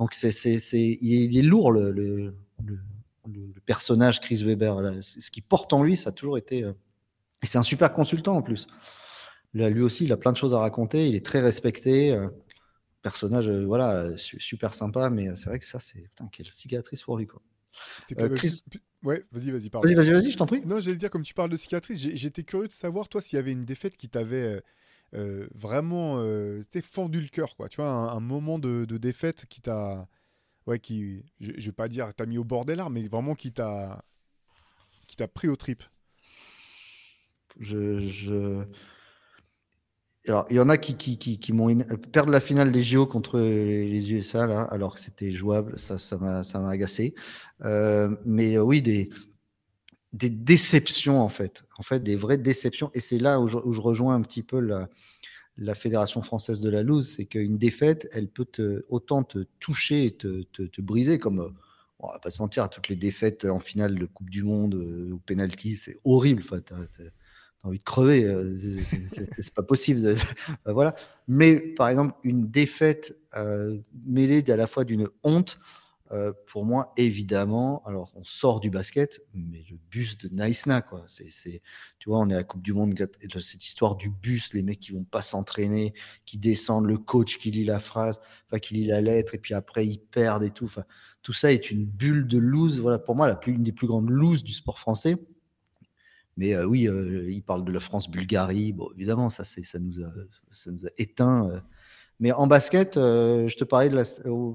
Donc, 0.00 0.14
c'est, 0.14 0.32
c'est, 0.32 0.58
c'est, 0.58 0.98
il, 1.00 1.38
est, 1.38 1.42
lourd 1.42 1.70
le, 1.70 1.92
le, 1.92 2.34
le, 2.64 3.60
personnage 3.64 4.20
Chris 4.20 4.42
Weber. 4.44 5.00
ce 5.00 5.30
qui 5.30 5.42
porte 5.42 5.72
en 5.72 5.84
lui, 5.84 5.96
ça 5.96 6.10
a 6.10 6.12
toujours 6.12 6.38
été. 6.38 6.60
et 6.60 7.46
c'est 7.46 7.58
un 7.58 7.62
super 7.62 7.92
consultant 7.92 8.36
en 8.36 8.42
plus. 8.42 8.66
lui 9.54 9.82
aussi, 9.82 10.06
il 10.06 10.12
a 10.12 10.16
plein 10.16 10.32
de 10.32 10.36
choses 10.36 10.54
à 10.54 10.58
raconter. 10.58 11.06
Il 11.06 11.14
est 11.14 11.24
très 11.24 11.40
respecté 11.40 12.18
personnage, 13.02 13.48
voilà, 13.48 14.16
super 14.16 14.74
sympa, 14.74 15.10
mais 15.10 15.34
c'est 15.36 15.46
vrai 15.46 15.58
que 15.58 15.64
ça, 15.64 15.80
c'est 15.80 16.00
putain, 16.00 16.28
quelle 16.28 16.50
cicatrice 16.50 17.02
pour 17.02 17.16
lui, 17.16 17.26
quoi. 17.26 17.40
Euh, 18.18 18.28
Chris... 18.34 18.60
Ouais, 19.04 19.24
vas-y, 19.30 19.50
vas-y, 19.50 19.68
Vas-y, 19.68 19.94
vas-y, 19.94 20.10
vas-y, 20.10 20.30
je 20.32 20.36
t'en 20.36 20.46
prie. 20.46 20.60
Non, 20.66 20.80
j'allais 20.80 20.96
dire, 20.96 21.10
comme 21.10 21.22
tu 21.22 21.34
parles 21.34 21.50
de 21.50 21.56
cicatrice, 21.56 21.98
j'étais 21.98 22.42
curieux 22.42 22.66
de 22.66 22.72
savoir, 22.72 23.08
toi, 23.08 23.20
s'il 23.20 23.36
y 23.36 23.38
avait 23.38 23.52
une 23.52 23.64
défaite 23.64 23.96
qui 23.96 24.08
t'avait 24.08 24.60
euh, 25.14 25.48
vraiment 25.54 26.18
euh, 26.18 26.64
fendu 26.82 27.20
le 27.20 27.28
cœur, 27.28 27.56
quoi. 27.56 27.68
Tu 27.68 27.76
vois, 27.76 27.88
un, 27.88 28.20
moment 28.20 28.58
de, 28.58 28.84
défaite 28.84 29.46
qui 29.46 29.60
t'a. 29.60 30.08
Ouais, 30.66 30.78
qui. 30.78 31.24
Je, 31.40 31.52
je 31.56 31.66
vais 31.66 31.72
pas 31.72 31.88
dire 31.88 32.12
t'as 32.14 32.26
mis 32.26 32.36
au 32.36 32.44
bord 32.44 32.64
des 32.64 32.74
larmes, 32.74 32.94
mais 32.94 33.08
vraiment 33.08 33.34
qui 33.34 33.52
t'a. 33.52 34.04
qui 35.06 35.16
t'a 35.16 35.28
pris 35.28 35.48
au 35.48 35.56
trip. 35.56 35.82
Je. 37.58 38.00
je 38.00 38.64
alors, 40.28 40.46
il 40.50 40.56
y 40.56 40.60
en 40.60 40.68
a 40.68 40.76
qui, 40.78 40.96
qui, 40.96 41.16
qui, 41.16 41.52
m'ont 41.52 41.76
perdre 42.12 42.30
la 42.30 42.40
finale 42.40 42.72
des 42.72 42.82
JO 42.82 43.06
contre 43.06 43.38
les 43.38 44.12
USA, 44.12 44.46
là, 44.46 44.62
alors 44.62 44.94
que 44.94 45.00
c'était 45.00 45.32
jouable, 45.32 45.78
ça, 45.78 45.98
ça 45.98 46.18
m'a, 46.18 46.44
ça 46.44 46.60
m'a 46.60 46.70
agacé. 46.70 47.14
Euh, 47.64 48.14
mais 48.24 48.56
euh, 48.56 48.62
oui, 48.62 48.82
des, 48.82 49.10
des 50.12 50.30
déceptions, 50.30 51.20
en 51.20 51.28
fait. 51.28 51.64
En 51.78 51.82
fait, 51.82 52.02
des 52.02 52.16
vraies 52.16 52.38
déceptions. 52.38 52.90
Et 52.94 53.00
c'est 53.00 53.18
là 53.18 53.40
où 53.40 53.48
je, 53.48 53.80
rejoins 53.80 54.14
un 54.14 54.22
petit 54.22 54.42
peu 54.42 54.60
la, 54.60 54.88
la 55.56 55.74
Fédération 55.74 56.22
française 56.22 56.60
de 56.60 56.70
la 56.70 56.82
loose, 56.82 57.08
c'est 57.16 57.26
qu'une 57.26 57.58
défaite, 57.58 58.08
elle 58.12 58.28
peut 58.28 58.84
autant 58.88 59.22
te 59.22 59.46
toucher 59.60 60.06
et 60.06 60.16
te, 60.16 60.42
te, 60.42 60.80
briser, 60.80 61.18
comme, 61.18 61.40
euh, 61.40 61.48
on 62.00 62.08
va 62.08 62.18
pas 62.18 62.30
se 62.30 62.42
mentir, 62.42 62.68
toutes 62.70 62.88
les 62.88 62.96
défaites 62.96 63.44
en 63.44 63.60
finale 63.60 63.94
de 63.94 64.06
Coupe 64.06 64.30
du 64.30 64.42
Monde 64.42 64.74
ou 64.74 65.18
penalty, 65.26 65.76
c'est 65.76 65.98
horrible. 66.04 66.42
Enfin, 66.44 66.60
t'as 66.60 66.76
envie 67.64 67.78
de 67.78 67.84
crever, 67.84 68.24
euh, 68.24 68.80
c'est 69.38 69.54
pas 69.54 69.62
possible. 69.62 70.14
Bah, 70.64 70.72
voilà. 70.72 70.94
Mais 71.26 71.58
par 71.58 71.88
exemple, 71.88 72.14
une 72.22 72.50
défaite 72.50 73.16
euh, 73.36 73.78
mêlée 74.06 74.44
à 74.50 74.56
la 74.56 74.66
fois 74.66 74.84
d'une 74.84 75.08
honte, 75.22 75.58
euh, 76.10 76.32
pour 76.46 76.64
moi, 76.64 76.94
évidemment, 76.96 77.82
alors 77.84 78.12
on 78.14 78.24
sort 78.24 78.60
du 78.60 78.70
basket, 78.70 79.20
mais 79.34 79.64
le 79.70 79.76
bus 79.90 80.16
de 80.16 80.28
Naïsna, 80.34 80.80
quoi. 80.80 81.04
C'est, 81.06 81.60
tu 81.98 82.08
vois, 82.08 82.20
on 82.20 82.30
est 82.30 82.34
à 82.34 82.38
la 82.38 82.44
Coupe 82.44 82.62
du 82.62 82.72
Monde, 82.72 82.94
cette 83.40 83.66
histoire 83.66 83.94
du 83.94 84.08
bus, 84.08 84.54
les 84.54 84.62
mecs 84.62 84.80
qui 84.80 84.92
vont 84.92 85.04
pas 85.04 85.20
s'entraîner, 85.20 85.92
qui 86.24 86.38
descendent, 86.38 86.86
le 86.86 86.96
coach 86.96 87.36
qui 87.36 87.50
lit 87.50 87.64
la 87.64 87.78
phrase, 87.78 88.20
enfin 88.46 88.58
qui 88.58 88.74
lit 88.74 88.86
la 88.86 89.02
lettre, 89.02 89.34
et 89.34 89.38
puis 89.38 89.52
après 89.52 89.86
ils 89.86 89.98
perdent 89.98 90.44
et 90.44 90.50
tout. 90.50 90.70
Tout 91.22 91.34
ça 91.34 91.52
est 91.52 91.70
une 91.70 91.84
bulle 91.84 92.26
de 92.26 92.38
lose. 92.38 92.80
Voilà, 92.80 92.98
pour 92.98 93.14
moi, 93.14 93.26
la 93.26 93.36
plus, 93.36 93.52
une 93.52 93.64
des 93.64 93.72
plus 93.72 93.86
grandes 93.86 94.08
loses 94.08 94.44
du 94.44 94.54
sport 94.54 94.78
français. 94.78 95.16
Mais 96.38 96.54
euh, 96.54 96.64
oui, 96.66 96.86
euh, 96.86 97.28
il 97.28 97.42
parle 97.42 97.64
de 97.64 97.72
la 97.72 97.80
France-Bulgarie. 97.80 98.72
Bon, 98.72 98.88
évidemment, 98.94 99.28
ça, 99.28 99.42
ça, 99.42 99.78
nous 99.80 100.00
a, 100.04 100.08
ça 100.52 100.70
nous 100.70 100.86
a 100.86 100.90
éteint. 100.96 101.50
Euh. 101.50 101.60
Mais 102.20 102.30
en 102.30 102.46
basket, 102.46 102.94
je 102.94 103.56
te 103.56 103.64
parlais 103.64 103.90
de 103.90 103.96
la. 103.96 104.04
Oh, 104.24 104.54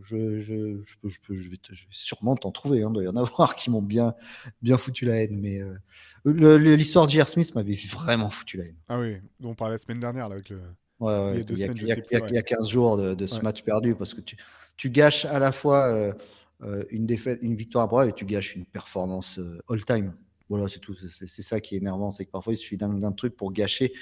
je, 0.00 0.40
je, 0.40 0.82
je, 0.82 0.96
peux, 1.02 1.10
je, 1.10 1.20
peux, 1.20 1.34
je, 1.36 1.50
vais, 1.50 1.58
sûrement 1.90 2.34
t'en 2.34 2.50
trouver. 2.50 2.82
Hein, 2.82 2.88
il 2.90 2.94
doit 2.94 3.04
y 3.04 3.08
en 3.08 3.16
avoir 3.16 3.54
qui 3.56 3.68
m'ont 3.68 3.82
bien, 3.82 4.14
bien 4.62 4.78
foutu 4.78 5.04
la 5.04 5.22
haine. 5.22 5.38
Mais 5.38 5.60
l'histoire 6.24 7.06
de 7.06 7.10
J.R. 7.10 7.28
Smith 7.28 7.54
m'avait 7.54 7.76
vraiment 7.90 8.30
foutu 8.30 8.56
la 8.56 8.64
haine. 8.64 8.78
Ah 8.88 8.98
oui, 8.98 9.18
on 9.44 9.54
parlait 9.54 9.74
la 9.74 9.78
semaine 9.78 10.00
dernière 10.00 10.30
là, 10.30 10.36
avec 10.36 10.48
le. 10.48 10.60
Ouais, 10.98 11.12
ouais, 11.12 11.40
il, 11.46 11.58
y 11.58 11.64
a, 11.64 11.66
il, 11.66 12.34
y 12.34 12.38
a, 12.38 12.42
15 12.42 12.68
jours 12.68 12.96
de, 12.96 13.26
ce 13.26 13.40
match 13.40 13.62
perdu 13.62 13.94
parce 13.96 14.14
que 14.14 14.20
tu, 14.22 14.36
tu 14.78 14.88
gâches 14.88 15.26
à 15.26 15.38
la 15.38 15.52
fois 15.52 16.14
une 16.90 17.04
défaite, 17.04 17.40
une 17.42 17.54
victoire 17.54 17.92
à 17.98 18.06
et 18.06 18.14
tu 18.14 18.24
gâches 18.24 18.56
une 18.56 18.64
performance 18.64 19.38
all-time. 19.68 20.14
Voilà, 20.52 20.68
c'est 20.68 20.80
tout. 20.80 20.94
C'est 21.08 21.40
ça 21.40 21.60
qui 21.60 21.76
est 21.76 21.78
énervant, 21.78 22.10
c'est 22.10 22.26
que 22.26 22.30
parfois 22.30 22.52
il 22.52 22.58
suffit 22.58 22.76
d'un 22.76 23.12
truc 23.12 23.34
pour 23.34 23.54
gâcher 23.54 23.94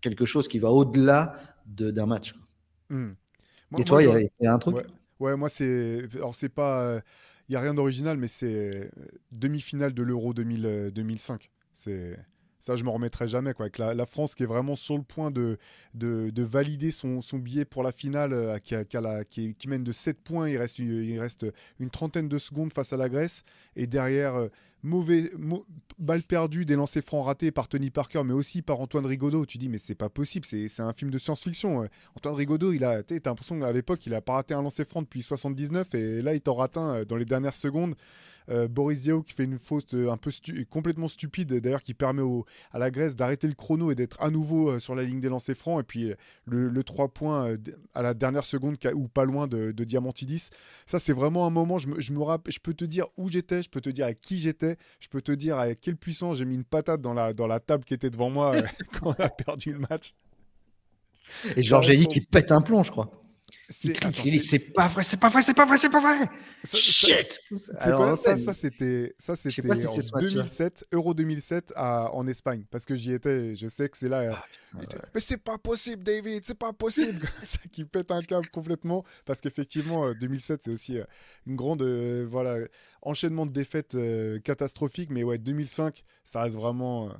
quelque 0.00 0.26
chose 0.26 0.46
qui 0.46 0.60
va 0.60 0.70
au-delà 0.70 1.34
d'un 1.66 2.06
match. 2.06 2.36
Mmh. 2.88 3.10
Et 3.78 3.82
toi, 3.82 4.04
il 4.04 4.30
y, 4.40 4.46
a 4.46 4.54
un 4.54 4.58
truc? 4.60 4.76
Ouais, 5.18 5.36
moi 5.36 5.48
c'est. 5.48 6.04
Alors 6.14 6.36
c'est 6.36 6.50
pas. 6.50 7.00
Il 7.48 7.52
n'y 7.52 7.56
a 7.56 7.60
rien 7.60 7.74
d'original, 7.74 8.16
mais 8.16 8.28
c'est 8.28 8.76
euh, 8.76 8.88
demi-finale 9.32 9.92
de 9.92 10.04
l'Euro 10.04 10.34
2005. 10.34 11.50
C'est. 11.72 12.16
Ça, 12.60 12.76
je 12.76 12.84
me 12.84 12.90
remettrai 12.90 13.26
jamais. 13.26 13.52
Quoi. 13.52 13.64
Avec 13.66 13.78
la, 13.78 14.06
France 14.06 14.36
qui 14.36 14.44
est 14.44 14.46
vraiment 14.46 14.76
sur 14.76 14.96
le 14.96 15.02
point 15.02 15.32
de, 15.32 15.58
de, 15.94 16.42
valider 16.42 16.92
son, 16.92 17.22
son, 17.22 17.38
billet 17.38 17.64
pour 17.64 17.82
la 17.82 17.90
finale, 17.90 18.32
euh, 18.32 18.58
qui, 18.58 18.76
qui, 19.30 19.54
qui, 19.54 19.68
mène 19.68 19.82
de 19.82 19.92
7 19.92 20.20
points. 20.20 20.48
Il 20.48 20.58
reste, 20.58 20.78
il 20.78 21.18
reste 21.18 21.46
une 21.80 21.90
trentaine 21.90 22.28
de 22.28 22.38
secondes 22.38 22.72
face 22.72 22.92
à 22.92 22.96
la 22.96 23.08
Grèce. 23.08 23.42
Et 23.74 23.88
derrière, 23.88 24.36
euh, 24.36 24.48
mauvais 24.82 25.30
balle 25.98 26.22
perdue, 26.22 26.64
des 26.64 26.76
lancers 26.76 27.02
francs 27.02 27.26
ratés 27.26 27.50
par 27.50 27.68
Tony 27.68 27.90
Parker, 27.90 28.22
mais 28.24 28.34
aussi 28.34 28.62
par 28.62 28.80
Antoine 28.80 29.06
Rigaudot. 29.06 29.46
Tu 29.46 29.58
dis, 29.58 29.68
mais 29.68 29.78
c'est 29.78 29.94
pas 29.94 30.08
possible, 30.08 30.46
c'est 30.46 30.80
un 30.80 30.92
film 30.92 31.10
de 31.10 31.18
science-fiction. 31.18 31.88
Antoine 32.16 32.34
Rigaudot, 32.34 32.72
il 32.72 32.84
a, 32.84 33.02
t'as 33.02 33.16
l'impression 33.24 33.58
qu'à 33.58 33.72
l'époque, 33.72 34.06
il 34.06 34.14
a 34.14 34.20
pas 34.20 34.34
raté 34.34 34.54
un 34.54 34.62
lancer 34.62 34.84
franc 34.84 35.02
depuis 35.02 35.22
79, 35.22 35.94
et 35.94 36.22
là, 36.22 36.34
il 36.34 36.40
t'en 36.40 36.54
rate 36.54 36.76
un 36.76 36.94
euh, 36.94 37.04
dans 37.04 37.16
les 37.16 37.24
dernières 37.24 37.54
secondes. 37.54 37.94
Euh, 38.50 38.68
Boris 38.68 39.02
Diaw 39.02 39.22
qui 39.22 39.34
fait 39.34 39.44
une 39.44 39.58
faute 39.58 39.94
euh, 39.94 40.10
un 40.10 40.16
peu 40.16 40.30
complètement 40.70 41.08
stupide, 41.08 41.52
d'ailleurs, 41.52 41.82
qui 41.82 41.94
permet 41.94 42.22
à 42.72 42.78
la 42.78 42.90
Grèce 42.90 43.16
d'arrêter 43.16 43.46
le 43.46 43.54
chrono 43.54 43.90
et 43.90 43.94
d'être 43.94 44.20
à 44.22 44.30
nouveau 44.30 44.70
euh, 44.70 44.78
sur 44.78 44.94
la 44.94 45.02
ligne 45.02 45.20
des 45.20 45.28
lancers 45.28 45.56
francs. 45.56 45.80
Et 45.80 45.82
puis 45.82 46.12
le, 46.46 46.82
3 46.82 47.08
points 47.08 47.56
à 47.94 48.02
la 48.02 48.14
dernière 48.14 48.44
seconde 48.44 48.76
ou 48.94 49.08
pas 49.08 49.24
loin 49.24 49.46
de, 49.46 49.72
Diamantidis. 49.72 50.48
Ça, 50.86 50.98
c'est 50.98 51.12
vraiment 51.12 51.46
un 51.46 51.50
moment, 51.50 51.78
je, 51.78 51.88
me, 51.88 52.00
je, 52.00 52.12
je 52.12 52.58
peux 52.60 52.74
te 52.74 52.84
dire 52.84 53.06
où 53.16 53.28
j'étais, 53.28 53.62
je 53.62 53.70
peux 53.70 53.80
te 53.80 53.90
dire 53.90 54.06
à 54.06 54.14
qui 54.14 54.38
j'étais, 54.38 54.76
je 55.00 55.08
peux 55.08 55.22
te 55.22 55.32
dire 55.32 55.56
à 55.56 55.74
quelle 55.74 55.96
puissance 55.96 56.38
j'ai 56.38 56.44
mis 56.44 56.54
une 56.54 56.64
patate 56.64 57.00
dans 57.00 57.14
la, 57.14 57.32
dans 57.32 57.46
la 57.46 57.60
table 57.60 57.84
qui 57.84 57.94
était 57.94 58.10
devant 58.10 58.30
moi 58.30 58.54
quand 59.00 59.14
on 59.18 59.22
a 59.22 59.28
perdu 59.28 59.72
le 59.72 59.78
match. 59.78 60.14
Et 61.56 61.62
Georges 61.62 61.90
qui 62.06 62.20
pète 62.20 62.52
un 62.52 62.60
plomb, 62.60 62.82
je 62.82 62.90
crois. 62.90 63.10
C'est 63.70 64.72
pas 64.72 64.88
vrai, 64.88 65.02
c'est 65.02 65.16
pas 65.18 65.28
vrai, 65.28 65.42
c'est 65.42 65.54
pas 65.54 65.66
vrai, 65.66 65.78
c'est 65.78 65.90
pas 65.90 66.00
vrai. 66.00 66.30
Shit. 66.64 67.40
Alors, 67.78 68.18
ça, 68.18 68.36
ça 68.38 68.54
c'était, 68.54 69.14
ça 69.18 69.36
c'était 69.36 69.70
en 69.86 70.18
2007, 70.18 70.86
Euro 70.92 71.14
2007 71.14 71.72
à, 71.76 72.10
en 72.14 72.26
Espagne, 72.26 72.64
parce 72.70 72.84
que 72.84 72.94
j'y 72.94 73.12
étais. 73.12 73.54
Je 73.54 73.68
sais 73.68 73.88
que 73.88 73.96
c'est 73.96 74.08
là. 74.08 74.32
Ah, 74.34 74.44
mais 75.14 75.20
c'est 75.20 75.42
pas 75.42 75.58
possible, 75.58 76.02
David, 76.02 76.44
c'est 76.46 76.58
pas 76.58 76.72
possible. 76.72 77.26
ça 77.44 77.58
qui 77.70 77.84
pète 77.84 78.10
un 78.10 78.20
câble 78.20 78.48
complètement, 78.48 79.04
parce 79.24 79.40
qu'effectivement, 79.40 80.12
2007 80.14 80.60
euh, 80.60 80.62
c'est 80.64 80.70
aussi 80.70 80.98
euh, 80.98 81.04
une 81.46 81.56
grande, 81.56 81.82
euh, 81.82 82.26
voilà, 82.28 82.58
enchaînement 83.02 83.46
de 83.46 83.52
défaites 83.52 83.96
catastrophiques. 84.44 85.10
Mais 85.10 85.22
ouais, 85.22 85.38
2005, 85.38 86.04
ça 86.24 86.42
reste 86.42 86.56
vraiment. 86.56 87.12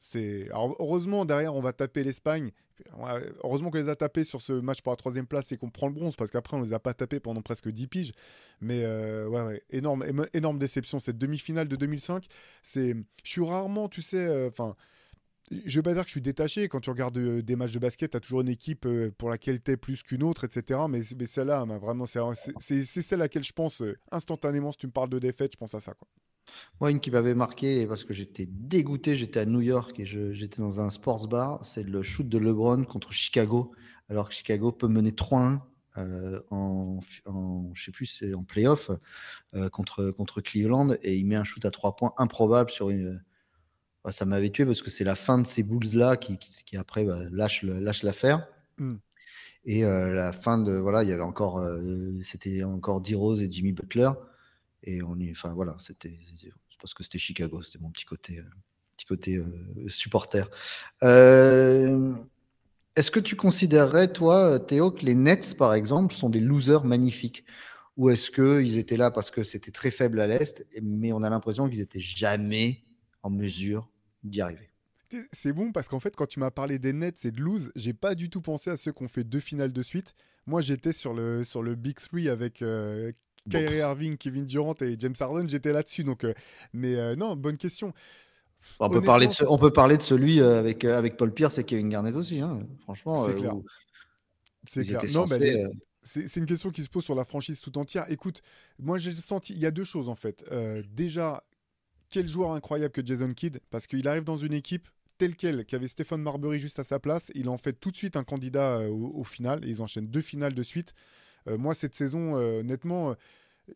C'est 0.00 0.48
heureusement 0.52 1.24
derrière 1.24 1.54
on 1.54 1.60
va 1.60 1.72
taper 1.72 2.04
l'Espagne 2.04 2.52
heureusement 3.44 3.70
qu'on 3.70 3.78
les 3.78 3.88
a 3.88 3.96
tapés 3.96 4.24
sur 4.24 4.40
ce 4.40 4.52
match 4.52 4.82
pour 4.82 4.92
la 4.92 4.96
troisième 4.96 5.26
place 5.26 5.52
et 5.52 5.56
qu'on 5.56 5.70
prend 5.70 5.88
le 5.88 5.94
bronze, 5.94 6.16
parce 6.16 6.30
qu'après, 6.30 6.56
on 6.56 6.62
les 6.62 6.72
a 6.72 6.78
pas 6.78 6.94
tapés 6.94 7.20
pendant 7.20 7.42
presque 7.42 7.68
10 7.68 7.86
piges. 7.86 8.12
Mais 8.60 8.82
euh, 8.82 9.26
ouais, 9.28 9.62
énorme, 9.70 10.04
énorme 10.32 10.58
déception. 10.58 10.98
Cette 10.98 11.18
demi-finale 11.18 11.68
de 11.68 11.76
2005, 11.76 12.26
c'est, 12.62 12.94
je 13.24 13.30
suis 13.30 13.44
rarement, 13.44 13.88
tu 13.88 14.02
sais, 14.02 14.16
euh, 14.16 14.48
enfin. 14.48 14.76
je 15.50 15.78
veux 15.78 15.82
pas 15.82 15.94
dire 15.94 16.02
que 16.02 16.08
je 16.08 16.12
suis 16.12 16.20
détaché. 16.20 16.68
Quand 16.68 16.80
tu 16.80 16.90
regardes 16.90 17.18
euh, 17.18 17.42
des 17.42 17.56
matchs 17.56 17.72
de 17.72 17.78
basket, 17.78 18.12
tu 18.12 18.16
as 18.16 18.20
toujours 18.20 18.40
une 18.40 18.48
équipe 18.48 18.86
pour 19.16 19.30
laquelle 19.30 19.62
tu 19.62 19.72
es 19.72 19.76
plus 19.76 20.02
qu'une 20.02 20.22
autre, 20.22 20.44
etc. 20.44 20.80
Mais, 20.88 21.00
mais 21.18 21.26
celle-là, 21.26 21.64
vraiment, 21.64 22.06
c'est 22.06 22.84
celle 22.84 23.20
à 23.20 23.24
laquelle 23.24 23.44
je 23.44 23.52
pense 23.52 23.82
instantanément. 24.10 24.72
Si 24.72 24.78
tu 24.78 24.86
me 24.86 24.92
parles 24.92 25.10
de 25.10 25.18
défaite, 25.18 25.52
je 25.52 25.58
pense 25.58 25.74
à 25.74 25.80
ça. 25.80 25.94
Quoi. 25.94 26.08
Moi, 26.80 26.90
une 26.90 27.00
qui 27.00 27.10
m'avait 27.10 27.34
marqué 27.34 27.86
parce 27.86 28.04
que 28.04 28.14
j'étais 28.14 28.46
dégoûté, 28.46 29.16
j'étais 29.16 29.40
à 29.40 29.46
New 29.46 29.60
York 29.60 29.98
et 29.98 30.06
j'étais 30.06 30.60
dans 30.60 30.80
un 30.80 30.90
sports 30.90 31.26
bar, 31.28 31.64
c'est 31.64 31.82
le 31.82 32.02
shoot 32.02 32.28
de 32.28 32.38
LeBron 32.38 32.84
contre 32.84 33.12
Chicago, 33.12 33.72
alors 34.08 34.28
que 34.28 34.34
Chicago 34.34 34.72
peut 34.72 34.88
mener 34.88 35.10
3-1 35.10 35.60
euh, 35.98 36.40
en, 36.50 37.00
je 37.74 37.84
sais 37.84 37.90
plus, 37.92 38.06
c'est 38.06 38.34
en 38.34 38.44
playoff 38.44 38.90
euh, 39.54 39.68
contre, 39.68 40.10
contre 40.10 40.40
Cleveland 40.40 40.94
et 41.02 41.16
il 41.16 41.26
met 41.26 41.36
un 41.36 41.44
shoot 41.44 41.64
à 41.64 41.70
3 41.70 41.96
points 41.96 42.12
improbable 42.18 42.70
sur 42.70 42.90
une. 42.90 43.22
Bah, 44.04 44.12
ça 44.12 44.24
m'avait 44.24 44.50
tué 44.50 44.64
parce 44.64 44.82
que 44.82 44.90
c'est 44.90 45.04
la 45.04 45.16
fin 45.16 45.38
de 45.38 45.46
ces 45.46 45.62
Bulls-là 45.62 46.16
qui, 46.16 46.38
qui, 46.38 46.76
après 46.76 47.04
bah, 47.04 47.18
lâche 47.30 47.62
l'affaire. 48.02 48.46
Hmm. 48.78 48.96
Et 49.64 49.84
euh, 49.84 50.14
la 50.14 50.32
fin 50.32 50.58
de. 50.58 50.72
Voilà, 50.72 51.02
il 51.02 51.08
y 51.08 51.12
avait 51.12 51.22
encore. 51.22 51.64
C'était 52.22 52.62
encore 52.62 53.00
D-Rose 53.00 53.42
et 53.42 53.50
Jimmy 53.50 53.72
Butler. 53.72 54.10
Et 54.84 55.02
on 55.02 55.18
y, 55.18 55.30
enfin 55.30 55.52
voilà, 55.54 55.76
c'était, 55.80 56.18
pense 56.78 56.94
que 56.94 57.02
c'était 57.02 57.18
Chicago, 57.18 57.62
c'était 57.62 57.78
mon 57.78 57.90
petit 57.90 58.04
côté, 58.04 58.38
euh, 58.38 58.44
petit 58.96 59.06
côté 59.06 59.36
euh, 59.36 59.88
supporter. 59.88 60.50
Euh, 61.02 62.14
est-ce 62.96 63.10
que 63.10 63.20
tu 63.20 63.36
considérerais, 63.36 64.12
toi, 64.12 64.58
Théo, 64.58 64.90
que 64.90 65.04
les 65.04 65.14
Nets, 65.14 65.56
par 65.56 65.74
exemple, 65.74 66.14
sont 66.14 66.30
des 66.30 66.40
losers 66.40 66.84
magnifiques? 66.84 67.44
Ou 67.96 68.10
est-ce 68.10 68.30
qu'ils 68.30 68.78
étaient 68.78 68.96
là 68.96 69.10
parce 69.10 69.30
que 69.30 69.42
c'était 69.42 69.72
très 69.72 69.90
faible 69.90 70.20
à 70.20 70.26
l'Est, 70.26 70.66
mais 70.80 71.12
on 71.12 71.22
a 71.22 71.30
l'impression 71.30 71.68
qu'ils 71.68 71.80
n'étaient 71.80 72.00
jamais 72.00 72.84
en 73.22 73.30
mesure 73.30 73.88
d'y 74.22 74.40
arriver? 74.40 74.70
C'est 75.32 75.52
bon 75.52 75.72
parce 75.72 75.88
qu'en 75.88 76.00
fait, 76.00 76.14
quand 76.14 76.26
tu 76.26 76.38
m'as 76.38 76.50
parlé 76.50 76.78
des 76.78 76.92
Nets 76.92 77.24
et 77.24 77.32
de 77.32 77.40
lose, 77.40 77.72
j'ai 77.74 77.94
pas 77.94 78.14
du 78.14 78.30
tout 78.30 78.40
pensé 78.40 78.70
à 78.70 78.76
ceux 78.76 78.92
qui 78.92 79.02
ont 79.02 79.08
fait 79.08 79.24
deux 79.24 79.40
finales 79.40 79.72
de 79.72 79.82
suite. 79.82 80.14
Moi, 80.46 80.60
j'étais 80.60 80.92
sur 80.92 81.12
le, 81.12 81.44
sur 81.44 81.62
le 81.62 81.74
Big 81.74 81.96
Three 81.96 82.28
avec 82.28 82.62
Kyrie 83.48 83.78
Irving, 83.78 84.16
Kevin 84.16 84.44
Durant 84.44 84.74
et 84.80 84.96
James 84.98 85.14
Harden, 85.18 85.48
j'étais 85.48 85.72
là-dessus. 85.72 86.04
Donc, 86.04 86.26
mais 86.72 87.16
non, 87.16 87.36
bonne 87.36 87.56
question. 87.56 87.92
On 88.80 88.88
peut, 88.88 89.00
parler 89.00 89.28
de 89.28 89.32
on 89.48 89.56
peut 89.56 89.72
parler 89.72 89.96
de 89.96 90.02
celui 90.02 90.40
avec, 90.40 90.84
avec 90.84 91.16
Paul 91.16 91.32
Pierce 91.32 91.58
et 91.58 91.64
Kevin 91.64 91.88
Garnett 91.88 92.16
aussi. 92.16 92.40
Hein. 92.40 92.66
Franchement, 92.82 93.24
c'est 93.24 93.34
clair. 93.34 93.54
C'est 94.66 94.84
clair. 94.84 95.00
Non, 95.14 95.26
mais 95.26 95.64
c'est 96.02 96.36
une 96.36 96.46
question 96.46 96.70
qui 96.70 96.82
se 96.82 96.88
pose 96.88 97.04
sur 97.04 97.14
la 97.14 97.24
franchise 97.24 97.60
tout 97.60 97.76
entière. 97.78 98.06
Écoute, 98.10 98.42
moi 98.78 98.98
j'ai 98.98 99.14
senti, 99.14 99.52
il 99.52 99.60
y 99.60 99.66
a 99.66 99.70
deux 99.70 99.84
choses 99.84 100.08
en 100.08 100.16
fait. 100.16 100.44
déjà, 100.92 101.44
quel 102.10 102.26
joueur 102.26 102.52
incroyable 102.52 102.92
que 102.92 103.04
Jason 103.04 103.32
Kidd, 103.32 103.60
parce 103.70 103.86
qu'il 103.86 104.08
arrive 104.08 104.24
dans 104.24 104.36
une 104.36 104.54
équipe 104.54 104.88
telle 105.18 105.34
quelle, 105.34 105.66
qui 105.66 105.74
avait 105.74 105.88
Stéphane 105.88 106.22
Marbury 106.22 106.58
juste 106.58 106.78
à 106.78 106.84
sa 106.84 106.98
place. 106.98 107.30
Il 107.34 107.48
en 107.48 107.56
fait 107.56 107.74
tout 107.74 107.90
de 107.90 107.96
suite 107.96 108.16
un 108.16 108.24
candidat 108.24 108.78
euh, 108.78 108.88
au, 108.88 109.24
final. 109.24 109.64
Et 109.64 109.68
ils 109.68 109.82
enchaînent 109.82 110.06
deux 110.06 110.20
finales 110.20 110.54
de 110.54 110.62
suite. 110.62 110.94
Euh, 111.48 111.58
moi, 111.58 111.74
cette 111.74 111.94
saison, 111.94 112.36
euh, 112.36 112.60
honnêtement, 112.60 113.14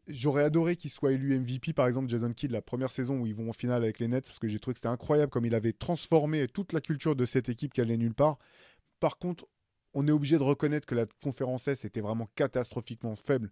j'aurais 0.08 0.44
adoré 0.44 0.76
qu'il 0.76 0.90
soit 0.90 1.12
élu 1.12 1.38
MVP, 1.38 1.72
par 1.72 1.87
exemple, 1.87 2.08
Jason 2.08 2.32
Kidd, 2.32 2.50
la 2.50 2.62
première 2.62 2.90
saison 2.90 3.20
où 3.20 3.26
ils 3.26 3.35
vont 3.35 3.50
en 3.50 3.52
finale 3.52 3.82
avec 3.82 3.98
les 3.98 4.08
Nets, 4.08 4.26
parce 4.26 4.38
que 4.38 4.48
j'ai 4.48 4.58
trouvé 4.58 4.74
que 4.74 4.78
c'était 4.78 4.88
incroyable 4.88 5.30
comme 5.30 5.46
il 5.46 5.54
avait 5.54 5.72
transformé 5.72 6.46
toute 6.48 6.72
la 6.72 6.80
culture 6.80 7.16
de 7.16 7.24
cette 7.24 7.48
équipe 7.48 7.72
qui 7.72 7.80
allait 7.80 7.96
nulle 7.96 8.14
part. 8.14 8.38
Par 9.00 9.18
contre, 9.18 9.46
on 9.94 10.06
est 10.06 10.12
obligé 10.12 10.38
de 10.38 10.42
reconnaître 10.42 10.87
que 10.87 10.94
la 10.94 11.06
conférence 11.22 11.68
S 11.68 11.85
était 11.85 12.00
vraiment 12.00 12.28
catastrophiquement 12.35 13.16
faible. 13.16 13.50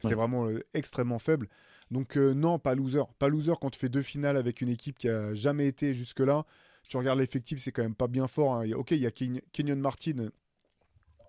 C'est 0.00 0.14
vraiment 0.14 0.48
extrêmement 0.74 1.18
faible. 1.18 1.48
Donc 1.90 2.16
non, 2.16 2.58
pas 2.58 2.74
loser. 2.74 3.02
Pas 3.18 3.28
loser 3.28 3.54
quand 3.60 3.70
tu 3.70 3.78
fais 3.78 3.88
deux 3.88 4.02
finales 4.02 4.36
avec 4.36 4.60
une 4.60 4.68
équipe 4.68 4.98
qui 4.98 5.08
a 5.08 5.34
jamais 5.34 5.66
été 5.66 5.94
jusque-là 5.94 6.44
tu 6.88 6.96
regardes 6.96 7.18
l'effectif, 7.18 7.60
c'est 7.60 7.70
quand 7.70 7.82
même 7.82 7.94
pas 7.94 8.08
bien 8.08 8.26
fort. 8.26 8.54
Hein. 8.54 8.70
Ok, 8.72 8.92
il 8.92 8.98
y 8.98 9.06
a 9.06 9.10
Kenyon 9.10 9.76
Martin, 9.76 10.30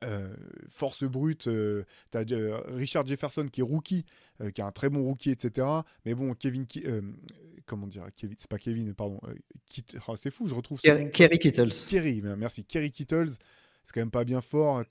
euh, 0.03 0.33
force 0.69 1.03
brute. 1.03 1.47
Euh, 1.47 1.85
tu 2.11 2.17
as 2.17 2.25
euh, 2.31 2.61
Richard 2.67 3.05
Jefferson 3.05 3.47
qui 3.51 3.61
est 3.61 3.63
rookie, 3.63 4.05
qui 4.53 4.61
est 4.61 4.63
un 4.63 4.71
très 4.71 4.89
bon 4.89 5.03
rookie, 5.03 5.31
etc. 5.31 5.67
Mais 6.05 6.13
bon, 6.13 6.33
Kevin. 6.33 6.65
comment 7.65 7.87
dire 7.87 8.05
Kevin, 8.15 8.35
C'est 8.39 8.49
pas 8.49 8.57
Kevin, 8.57 8.93
pardon. 8.93 9.19
Oh, 10.07 10.15
c'est 10.15 10.31
fou, 10.31 10.47
je 10.47 10.55
retrouve. 10.55 10.81
Kerry 10.81 11.39
Kittles. 11.39 11.73
Kerry, 11.89 12.21
merci. 12.21 12.63
Kerry 12.63 12.91
Kittles. 12.91 13.31
C'est 13.83 13.93
quand 13.93 14.01
même 14.01 14.11
pas 14.11 14.23
bien 14.23 14.41
fort. 14.41 14.83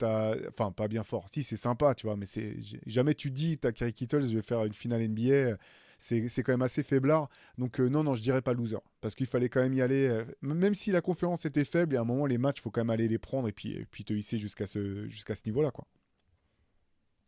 Enfin, 0.49 0.71
pas 0.71 0.87
bien 0.87 1.03
fort. 1.03 1.27
Si, 1.31 1.43
c'est 1.43 1.57
sympa, 1.57 1.95
tu 1.95 2.05
vois, 2.05 2.15
mais 2.15 2.25
c'est 2.25 2.57
jamais 2.85 3.13
tu 3.13 3.31
dis, 3.31 3.57
t'as 3.57 3.71
Kerry 3.71 3.93
Kittles, 3.93 4.25
je 4.25 4.35
vais 4.35 4.41
faire 4.41 4.65
une 4.65 4.73
finale 4.73 5.07
NBA 5.07 5.57
c'est 5.99 6.43
quand 6.43 6.53
même 6.53 6.61
assez 6.61 6.81
faiblard. 6.81 7.29
Donc 7.57 7.79
euh, 7.79 7.89
non, 7.89 8.03
non, 8.03 8.15
je 8.15 8.21
dirais 8.21 8.41
pas 8.41 8.53
loser. 8.53 8.77
Parce 9.01 9.15
qu'il 9.15 9.27
fallait 9.27 9.49
quand 9.49 9.61
même 9.61 9.73
y 9.73 9.81
aller. 9.81 10.07
Euh, 10.07 10.23
même 10.41 10.73
si 10.73 10.91
la 10.91 11.01
conférence 11.01 11.45
était 11.45 11.65
faible, 11.65 11.95
et 11.95 11.97
à 11.97 12.01
un 12.01 12.05
moment, 12.05 12.25
les 12.25 12.37
matchs, 12.37 12.59
il 12.59 12.61
faut 12.61 12.71
quand 12.71 12.81
même 12.81 12.89
aller 12.89 13.07
les 13.07 13.17
prendre 13.17 13.47
et 13.47 13.51
puis, 13.51 13.85
puis 13.91 14.03
te 14.05 14.13
hisser 14.13 14.39
jusqu'à 14.39 14.65
ce, 14.65 15.07
jusqu'à 15.07 15.35
ce 15.35 15.43
niveau-là. 15.45 15.71
quoi. 15.71 15.85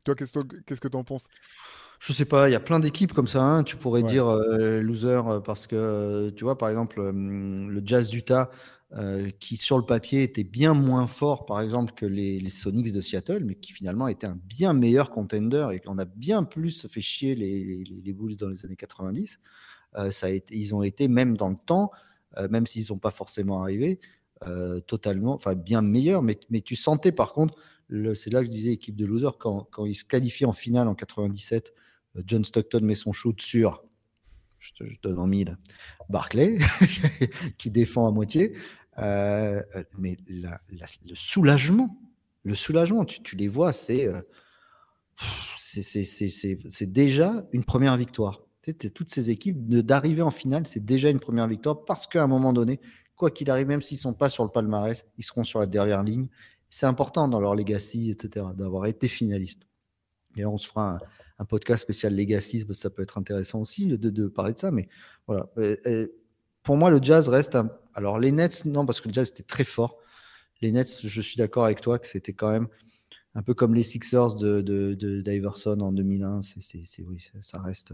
Toi, 0.06 0.16
qu'est-ce 0.16 0.82
que 0.82 0.88
tu 0.88 0.98
en 0.98 1.04
penses? 1.04 1.28
Je 2.00 2.14
sais 2.14 2.26
pas, 2.26 2.50
il 2.50 2.54
y 2.54 2.56
a 2.56 2.60
plein 2.60 2.80
d'équipes 2.80 3.14
comme 3.14 3.28
ça. 3.28 3.44
Hein. 3.44 3.64
Tu 3.64 3.76
pourrais 3.76 4.02
dire 4.02 4.28
euh, 4.28 4.82
loser 4.82 5.22
parce 5.46 5.68
que, 5.68 6.32
tu 6.32 6.44
vois, 6.44 6.58
par 6.58 6.70
exemple, 6.70 7.00
le 7.12 7.82
Jazz 7.86 8.10
d'Utah, 8.10 8.50
euh, 8.98 9.30
qui 9.40 9.56
sur 9.56 9.78
le 9.78 9.86
papier 9.86 10.22
était 10.22 10.44
bien 10.44 10.74
moins 10.74 11.08
fort, 11.08 11.46
par 11.46 11.62
exemple, 11.62 11.94
que 11.94 12.06
les, 12.06 12.50
Sonics 12.50 12.92
de 12.92 13.00
Seattle, 13.00 13.46
mais 13.46 13.56
qui 13.56 13.72
finalement 13.72 14.10
était 14.10 14.28
un 14.28 14.38
bien 14.44 14.74
meilleur 14.74 15.12
contender 15.12 15.70
et 15.72 15.80
qu'on 15.80 15.98
a 15.98 16.04
bien 16.04 16.44
plus 16.44 16.88
fait 16.88 17.00
chier 17.00 17.36
les, 17.36 17.86
les, 17.86 18.14
Bulls 18.14 18.36
dans 18.36 18.50
les 18.50 18.66
années 18.66 18.76
90. 18.76 19.40
Euh, 19.96 20.12
ça 20.12 20.28
a 20.28 20.30
été, 20.30 20.58
ils 20.58 20.76
ont 20.76 20.84
été, 20.84 21.08
même 21.08 21.38
dans 21.38 21.50
le 21.50 21.56
temps, 21.66 21.92
euh, 22.38 22.50
même 22.50 22.68
s'ils 22.68 22.84
sont 22.84 23.00
pas 23.00 23.12
forcément 23.12 23.62
arrivés, 23.62 24.00
totalement, 24.88 25.36
enfin 25.36 25.54
bien 25.54 25.82
meilleurs. 25.82 26.22
Mais, 26.22 26.38
mais 26.50 26.62
tu 26.62 26.76
sentais 26.76 27.12
par 27.12 27.32
contre, 27.34 27.56
c'est 28.16 28.32
là 28.32 28.40
que 28.40 28.48
je 28.48 28.52
disais 28.52 28.72
équipe 28.72 28.96
de 28.96 29.06
loser, 29.06 29.30
quand, 29.40 29.68
quand 29.72 29.86
ils 29.86 29.96
se 29.96 30.04
qualifient 30.04 30.46
en 30.46 30.54
finale 30.54 30.88
en 30.88 30.96
97, 30.96 31.74
John 32.26 32.44
Stockton 32.44 32.82
met 32.82 32.96
son 32.96 33.14
shoot 33.14 33.40
sur 33.40 33.84
je 34.62 34.74
te 34.74 34.84
donne 35.02 35.20
en 35.20 35.28
mille, 35.28 35.58
Barclay, 36.10 36.60
qui 37.58 37.72
défend 37.72 38.08
à 38.08 38.12
moitié. 38.12 38.54
Euh, 39.00 39.62
euh, 39.76 39.84
mais 39.98 40.18
le 40.28 41.16
soulagement, 41.16 41.98
le 42.44 42.56
soulagement, 42.56 43.06
tu, 43.06 43.36
les 43.36 43.48
vois, 43.48 43.72
euh, 43.90 44.22
c'est 45.58 45.84
c'est 45.84 46.92
déjà 46.92 47.46
une 47.52 47.64
première 47.64 47.96
victoire. 47.98 48.42
toutes 48.94 49.10
ces 49.10 49.30
équipes, 49.30 49.68
d'arriver 49.68 50.22
en 50.22 50.32
finale, 50.32 50.68
c'est 50.68 50.84
déjà 50.84 51.10
une 51.10 51.20
première 51.20 51.48
victoire 51.48 51.86
parce 51.86 52.06
qu'à 52.08 52.24
un 52.24 52.28
moment 52.28 52.54
donné, 52.54 52.80
quoi 53.16 53.32
qu'il 53.32 53.50
arrive, 53.50 53.68
même 53.68 53.82
s'ils 53.82 53.98
ne 53.98 54.02
sont 54.02 54.14
pas 54.14 54.30
sur 54.30 54.44
le 54.44 54.50
palmarès, 54.50 55.06
ils 55.18 55.24
seront 55.24 55.44
sur 55.44 55.60
la 55.60 55.68
dernière 55.68 56.04
ligne. 56.04 56.28
C'est 56.70 56.86
important 56.86 57.28
dans 57.28 57.40
leur 57.40 57.56
legacy, 57.56 58.10
etc., 58.10 58.46
d'avoir 58.56 58.86
été 58.86 59.08
finaliste. 59.08 59.64
Et 60.38 60.46
on 60.46 60.58
se 60.58 60.68
fera 60.68 61.00
un, 61.38 61.46
podcast 61.46 61.82
spécial 61.82 62.16
legacy, 62.16 62.66
ça 62.74 62.90
peut 62.90 63.02
être 63.02 63.18
intéressant 63.18 63.60
aussi 63.60 63.88
de, 63.88 63.96
de, 63.98 64.28
parler 64.28 64.54
de 64.54 64.60
ça. 64.60 64.72
Mais 64.72 64.88
voilà 65.28 65.50
pour 66.64 66.78
moi, 66.78 66.90
le 66.90 67.00
Jazz 67.02 67.30
reste 67.30 67.56
un... 67.56 67.70
Alors, 67.94 68.20
les 68.20 68.32
Nets, 68.32 68.66
non, 68.66 68.86
parce 68.86 69.02
que 69.02 69.08
le 69.08 69.14
Jazz 69.14 69.30
était 69.30 69.44
très 69.44 69.64
fort. 69.64 69.98
Les 70.62 70.72
Nets, 70.72 71.00
je 71.02 71.22
suis 71.22 71.38
d'accord 71.38 71.66
avec 71.66 71.82
toi 71.82 72.00
que 72.00 72.08
c'était 72.08 72.34
quand 72.34 72.52
même 72.52 72.68
un 73.36 73.42
peu 73.42 73.54
comme 73.54 73.74
les 73.74 73.84
Sixers 73.84 74.36
de, 74.36 74.62
de, 74.62 75.22
d'Iverson 75.22 75.80
en 75.80 75.92
2001. 75.92 76.42
C'est, 76.42 77.04
oui, 77.04 77.26
ça 77.42 77.60
reste, 77.60 77.94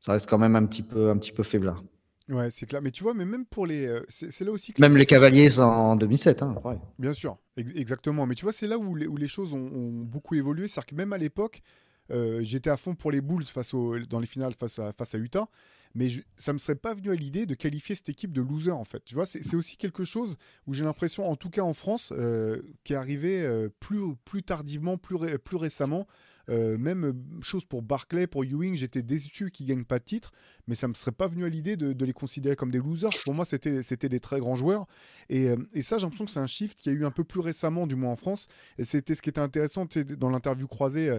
ça 0.00 0.12
reste 0.12 0.28
quand 0.28 0.38
même 0.38 0.56
un 0.56 0.66
petit 0.66 0.82
peu, 0.82 1.10
un 1.10 1.16
petit 1.16 1.32
peu 1.32 1.42
faiblard. 1.42 1.82
Ouais, 2.28 2.50
c'est 2.50 2.66
clair. 2.66 2.82
Mais 2.82 2.90
tu 2.90 3.04
vois, 3.04 3.14
mais 3.14 3.24
même 3.24 3.46
pour 3.46 3.66
les. 3.66 3.86
Euh, 3.86 4.04
c'est, 4.08 4.40
là 4.40 4.50
aussi 4.50 4.74
Même 4.78 4.96
les 4.96 5.06
Cavaliers 5.06 5.60
en 5.60 5.94
2007. 5.94 6.42
Hein, 6.42 6.56
Bien 6.98 7.12
sûr, 7.12 7.38
exactement. 7.56 8.26
Mais 8.26 8.34
tu 8.34 8.42
vois, 8.42 8.52
c'est 8.52 8.66
là 8.66 8.78
où 8.78 8.96
les, 8.96 9.06
où 9.06 9.16
les 9.16 9.28
choses 9.28 9.52
ont, 9.54 9.90
beaucoup 9.92 10.34
évolué. 10.34 10.66
C'est-à-dire 10.66 10.86
que 10.86 10.94
même 10.96 11.12
à 11.12 11.18
l'époque, 11.18 11.62
euh, 12.10 12.40
j'étais 12.42 12.70
à 12.70 12.76
fond 12.76 12.96
pour 12.96 13.12
les 13.12 13.20
Bulls 13.20 13.44
face 13.44 13.74
au, 13.74 13.98
dans 14.00 14.18
les 14.18 14.26
finales 14.26 14.54
face 14.58 14.80
à, 14.80 14.92
face 14.92 15.14
à 15.14 15.18
Utah 15.18 15.48
mais 15.96 16.08
ça 16.36 16.52
me 16.52 16.58
serait 16.58 16.76
pas 16.76 16.92
venu 16.92 17.10
à 17.10 17.14
l'idée 17.14 17.46
de 17.46 17.54
qualifier 17.54 17.94
cette 17.94 18.10
équipe 18.10 18.30
de 18.30 18.42
loser 18.42 18.70
en 18.70 18.84
fait. 18.84 19.02
Tu 19.04 19.14
vois, 19.14 19.24
c'est 19.24 19.54
aussi 19.54 19.76
quelque 19.78 20.04
chose 20.04 20.36
où 20.66 20.74
j'ai 20.74 20.84
l'impression, 20.84 21.24
en 21.24 21.36
tout 21.36 21.48
cas 21.48 21.62
en 21.62 21.72
France, 21.72 22.12
euh, 22.14 22.60
qui 22.84 22.92
est 22.92 22.96
arrivé 22.96 23.40
euh, 23.40 23.70
plus, 23.80 24.14
plus 24.26 24.42
tardivement, 24.42 24.98
plus, 24.98 25.16
récemment, 25.56 26.06
euh, 26.50 26.76
même 26.76 27.14
chose 27.40 27.64
pour 27.64 27.80
Barclay, 27.80 28.26
pour 28.26 28.44
Ewing, 28.44 28.76
j'étais 28.76 29.02
déçu 29.02 29.50
qu'ils 29.50 29.66
gagnent 29.66 29.86
pas 29.86 29.98
de 29.98 30.04
titre, 30.04 30.32
mais 30.66 30.74
ça 30.74 30.88
me 30.88 30.94
serait 30.94 31.12
pas 31.12 31.28
venu 31.28 31.44
à 31.44 31.48
l'idée 31.48 31.76
de, 31.76 32.04
les 32.04 32.12
considérer 32.12 32.56
comme 32.56 32.70
des 32.70 32.78
losers. 32.78 33.10
Pour 33.24 33.34
moi, 33.34 33.44
c'était 33.44 33.82
c'était 33.82 34.08
des 34.08 34.20
très 34.20 34.38
grands 34.38 34.54
joueurs. 34.54 34.86
Et, 35.28 35.48
euh, 35.48 35.56
et 35.72 35.82
ça, 35.82 35.98
j'ai 35.98 36.02
l'impression 36.02 36.24
que 36.24 36.30
c'est 36.30 36.40
un 36.40 36.46
shift 36.46 36.80
qui 36.80 36.88
a 36.88 36.92
eu 36.92 37.04
un 37.04 37.10
peu 37.10 37.24
plus 37.24 37.40
récemment, 37.40 37.86
du 37.86 37.96
moins 37.96 38.12
en 38.12 38.16
France. 38.16 38.48
Et 38.78 38.84
c'était 38.84 39.14
ce 39.14 39.22
qui 39.22 39.28
était 39.28 39.40
intéressant 39.40 39.86
dans 40.18 40.30
l'interview 40.30 40.66
croisée 40.66 41.18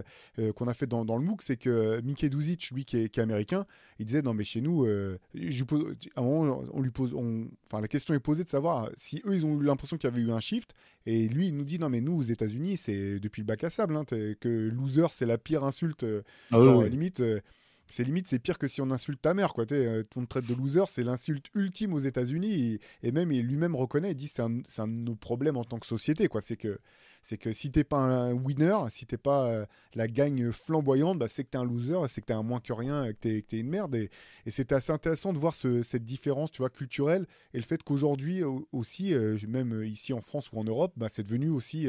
qu'on 0.56 0.68
a 0.68 0.74
fait 0.74 0.86
dans, 0.86 1.04
dans 1.04 1.16
le 1.16 1.24
MOOC, 1.24 1.42
c'est 1.42 1.56
que 1.56 2.00
Mickey 2.02 2.28
Duzic, 2.28 2.70
lui 2.70 2.84
qui 2.84 2.98
est, 2.98 3.08
qui 3.08 3.20
est, 3.20 3.22
américain, 3.22 3.66
il 3.98 4.06
disait 4.06 4.22
non 4.22 4.34
mais 4.34 4.44
chez 4.44 4.60
nous, 4.60 4.86
je 5.34 5.64
pose, 5.64 5.94
à 6.16 6.20
un 6.20 6.24
moment, 6.24 6.62
on 6.72 6.80
lui 6.80 6.90
pose, 6.90 7.14
enfin 7.14 7.80
la 7.80 7.88
question 7.88 8.14
est 8.14 8.20
posée 8.20 8.44
de 8.44 8.48
savoir 8.48 8.90
si 8.96 9.22
eux 9.26 9.34
ils 9.34 9.44
ont 9.44 9.60
eu 9.60 9.64
l'impression 9.64 9.96
qu'il 9.96 10.08
y 10.08 10.12
avait 10.12 10.22
eu 10.22 10.30
un 10.30 10.40
shift. 10.40 10.74
Et 11.06 11.28
lui, 11.28 11.48
il 11.48 11.56
nous 11.56 11.64
dit 11.64 11.78
non 11.78 11.88
mais 11.88 12.00
nous 12.00 12.18
aux 12.18 12.22
États-Unis, 12.22 12.76
c'est 12.76 13.18
depuis 13.18 13.40
le 13.40 13.46
bac 13.46 13.64
à 13.64 13.70
sable 13.70 13.96
hein, 13.96 14.04
que 14.04 14.68
loser 14.68 15.06
c'est 15.10 15.26
la 15.26 15.38
pire 15.38 15.64
insulte. 15.64 16.04
Euh, 16.04 16.22
ah 16.52 16.58
limite, 16.88 17.20
euh, 17.20 17.40
c'est 17.88 18.04
limite, 18.04 18.28
c'est 18.28 18.38
pire 18.38 18.58
que 18.58 18.66
si 18.66 18.80
on 18.80 18.90
insulte 18.90 19.20
ta 19.20 19.34
mère, 19.34 19.52
quoi. 19.54 19.64
Euh, 19.72 20.02
ton 20.10 20.26
traite 20.26 20.46
de 20.46 20.54
loser, 20.54 20.84
c'est 20.88 21.02
l'insulte 21.02 21.46
ultime 21.54 21.94
aux 21.94 21.98
États-Unis. 21.98 22.78
Et, 23.02 23.12
même, 23.12 23.32
il 23.32 23.46
lui-même 23.46 23.74
reconnaît, 23.74 24.12
il 24.12 24.14
dit 24.14 24.28
c'est 24.28 24.42
un, 24.42 24.60
un, 24.78 24.88
de 24.88 24.92
nos 24.92 25.14
problèmes 25.14 25.56
en 25.56 25.64
tant 25.64 25.78
que 25.78 25.86
société, 25.86 26.28
quoi. 26.28 26.40
C'est 26.40 26.56
que, 26.56 26.78
c'est 27.22 27.38
que 27.38 27.52
si 27.52 27.70
t'es 27.70 27.84
pas 27.84 27.98
un 27.98 28.32
winner, 28.32 28.76
si 28.90 29.06
t'es 29.06 29.16
pas 29.16 29.66
la 29.94 30.06
gagne 30.06 30.52
flamboyante, 30.52 31.18
bah, 31.18 31.28
c'est 31.28 31.44
que 31.44 31.50
t'es 31.50 31.58
un 31.58 31.64
loser, 31.64 32.08
c'est 32.08 32.20
que 32.20 32.26
t'es 32.26 32.34
un 32.34 32.42
moins 32.42 32.60
que 32.60 32.72
rien, 32.72 33.08
que 33.12 33.18
t'es, 33.18 33.42
que 33.42 33.56
es 33.56 33.60
une 33.60 33.68
merde. 33.68 33.94
Et, 33.94 34.10
et 34.46 34.50
c'était 34.50 34.74
assez 34.74 34.92
intéressant 34.92 35.32
de 35.32 35.38
voir 35.38 35.54
cette 35.54 36.04
différence, 36.04 36.50
tu 36.52 36.58
vois, 36.58 36.70
culturelle, 36.70 37.26
et 37.54 37.58
le 37.58 37.64
fait 37.64 37.82
qu'aujourd'hui 37.82 38.42
aussi, 38.72 39.14
même 39.46 39.82
ici 39.84 40.12
en 40.12 40.20
France 40.20 40.50
ou 40.52 40.58
en 40.58 40.64
Europe, 40.64 40.92
bah, 40.96 41.08
c'est 41.10 41.22
devenu 41.22 41.48
aussi 41.48 41.88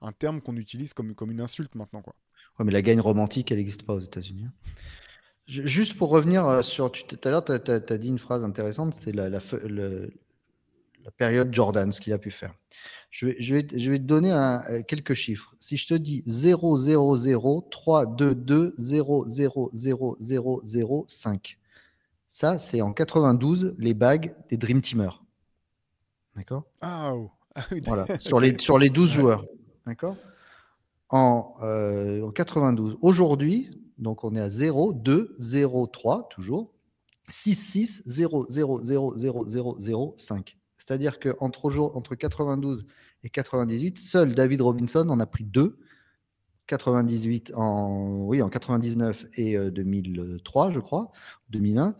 un 0.00 0.12
terme 0.12 0.40
qu'on 0.40 0.56
utilise 0.56 0.94
comme, 0.94 1.14
comme 1.14 1.30
une 1.30 1.40
insulte 1.40 1.74
maintenant, 1.74 2.02
quoi 2.02 2.14
mais 2.64 2.72
la 2.72 2.82
gagne 2.82 3.00
romantique, 3.00 3.50
elle 3.50 3.58
n'existe 3.58 3.82
pas 3.82 3.94
aux 3.94 4.00
États-Unis. 4.00 4.46
Juste 5.48 5.96
pour 5.96 6.10
revenir 6.10 6.46
euh, 6.46 6.62
sur. 6.62 6.92
Tout 6.92 7.18
à 7.24 7.30
l'heure, 7.30 7.42
tu 7.42 7.52
as, 7.52 7.98
dit 7.98 8.08
une 8.08 8.18
phrase 8.18 8.44
intéressante 8.44 8.92
c'est 8.92 9.12
la, 9.12 9.30
la, 9.30 9.40
période 11.16 11.54
Jordan, 11.54 11.90
ce 11.90 12.02
qu'il 12.02 12.12
a 12.12 12.18
pu 12.18 12.30
faire. 12.30 12.52
Je 13.10 13.26
vais, 13.26 13.36
je 13.40 13.54
vais, 13.54 13.66
je 13.74 13.90
vais 13.90 13.98
te 13.98 14.04
donner 14.04 14.30
un, 14.30 14.62
euh, 14.68 14.82
quelques 14.82 15.14
chiffres. 15.14 15.54
Si 15.58 15.78
je 15.78 15.86
te 15.86 15.94
dis 15.94 16.22
0, 16.26 16.76
0, 16.76 17.16
0, 17.16 17.68
3, 17.70 18.06
2, 18.06 18.34
2, 18.34 18.74
0, 18.76 19.24
0, 19.26 19.70
0, 19.72 20.16
0, 20.20 20.60
0, 20.62 21.04
5. 21.08 21.58
Ça, 22.28 22.58
c'est 22.58 22.82
en 22.82 22.92
92 22.92 23.74
les 23.78 23.94
bagues 23.94 24.34
des 24.50 24.58
Dream 24.58 24.82
Teamers. 24.82 25.24
D'accord? 26.36 26.64
Ah, 26.82 27.14
oh. 27.14 27.30
ah 27.54 27.64
Voilà, 27.86 28.18
sur 28.18 28.38
les, 28.38 28.58
sur 28.58 28.78
les 28.78 28.90
12 28.90 29.10
joueurs. 29.10 29.46
D'accord? 29.86 30.16
En, 31.08 31.54
92. 32.34 32.92
Euh, 32.92 32.96
Aujourd'hui, 33.00 33.70
donc 33.98 34.24
on 34.24 34.34
est 34.34 34.40
à 34.40 34.48
0, 34.48 34.92
2, 34.92 35.36
0, 35.38 35.86
3, 35.86 36.28
toujours. 36.30 36.72
6, 37.28 37.54
6, 37.54 38.02
0, 38.06 38.46
0, 38.48 38.82
0, 38.82 39.14
0, 39.14 39.46
0, 39.46 39.76
0, 39.78 40.14
5. 40.16 40.56
C'est-à-dire 40.76 41.18
qu'entre 41.18 41.78
entre 41.94 42.14
92 42.14 42.86
et 43.24 43.28
98, 43.28 43.98
seul 43.98 44.34
David 44.34 44.62
Robinson 44.62 45.08
en 45.08 45.20
a 45.20 45.26
pris 45.26 45.44
2. 45.44 45.78
98, 46.68 47.52
en, 47.56 48.24
oui, 48.26 48.42
en 48.42 48.48
99 48.50 49.26
et 49.34 49.58
2003, 49.70 50.70
je 50.70 50.80
crois, 50.80 51.10
2001, 51.50 51.94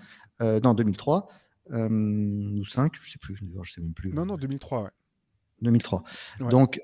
non, 0.63 0.75
2003, 0.75 1.29
ou 1.71 2.65
5, 2.65 2.93
je 3.01 3.11
sais 3.11 3.19
plus, 3.19 3.37
je 3.63 3.73
sais 3.73 3.81
même 3.81 3.95
plus. 3.95 4.13
Non, 4.13 4.27
non, 4.27 4.37
2003, 4.37 4.83
ouais. 4.83 4.91
2003. 5.63 6.05
Donc, 6.51 6.81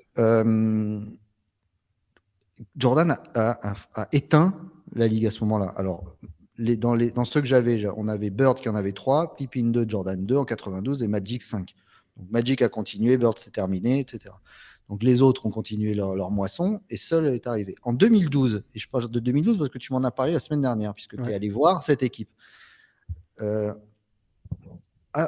Jordan 2.77 3.16
a, 3.35 4.09
éteint 4.12 4.59
la 4.94 5.07
ligue 5.09 5.27
à 5.27 5.31
ce 5.31 5.40
moment-là. 5.44 5.66
Alors, 5.77 6.05
les, 6.57 6.77
dans, 6.77 6.94
les, 6.94 7.11
dans 7.11 7.25
ceux 7.25 7.40
que 7.40 7.47
j'avais, 7.47 7.87
on 7.97 8.09
avait 8.09 8.31
Bird 8.31 8.61
qui 8.61 8.68
en 8.68 8.75
avait 8.75 8.92
3, 8.92 9.37
Pippin 9.37 9.64
2, 9.64 9.87
Jordan 9.88 10.25
2 10.25 10.37
en 10.37 10.44
92 10.44 11.03
et 11.03 11.09
Magic 11.09 11.42
5. 11.42 11.75
Donc, 12.16 12.31
Magic 12.31 12.62
a 12.62 12.68
continué, 12.68 13.16
Bird 13.16 13.38
s'est 13.38 13.51
terminé, 13.51 14.01
etc. 14.01 14.31
Donc 14.88 15.03
les 15.03 15.23
autres 15.23 15.47
ont 15.47 15.51
continué 15.51 15.94
leur, 15.94 16.31
moisson 16.31 16.81
et 16.90 16.97
seul 16.97 17.27
est 17.29 17.47
arrivé. 17.47 17.75
En 17.83 17.92
2012, 17.92 18.64
et 18.75 18.79
je 18.79 18.88
parle 18.88 19.11
de 19.11 19.18
2012 19.18 19.59
parce 19.59 19.70
que 19.70 19.79
tu 19.79 19.92
m'en 19.92 20.03
as 20.05 20.11
parlé 20.11 20.33
la 20.33 20.40
semaine 20.40 20.61
dernière, 20.61 20.92
puisque 20.92 21.20
tu 21.20 21.31
es 21.31 21.35
allé 21.35 21.49
voir 21.49 21.83
cette 21.83 22.03
équipe. 22.03 22.29
Euh, 23.40 23.73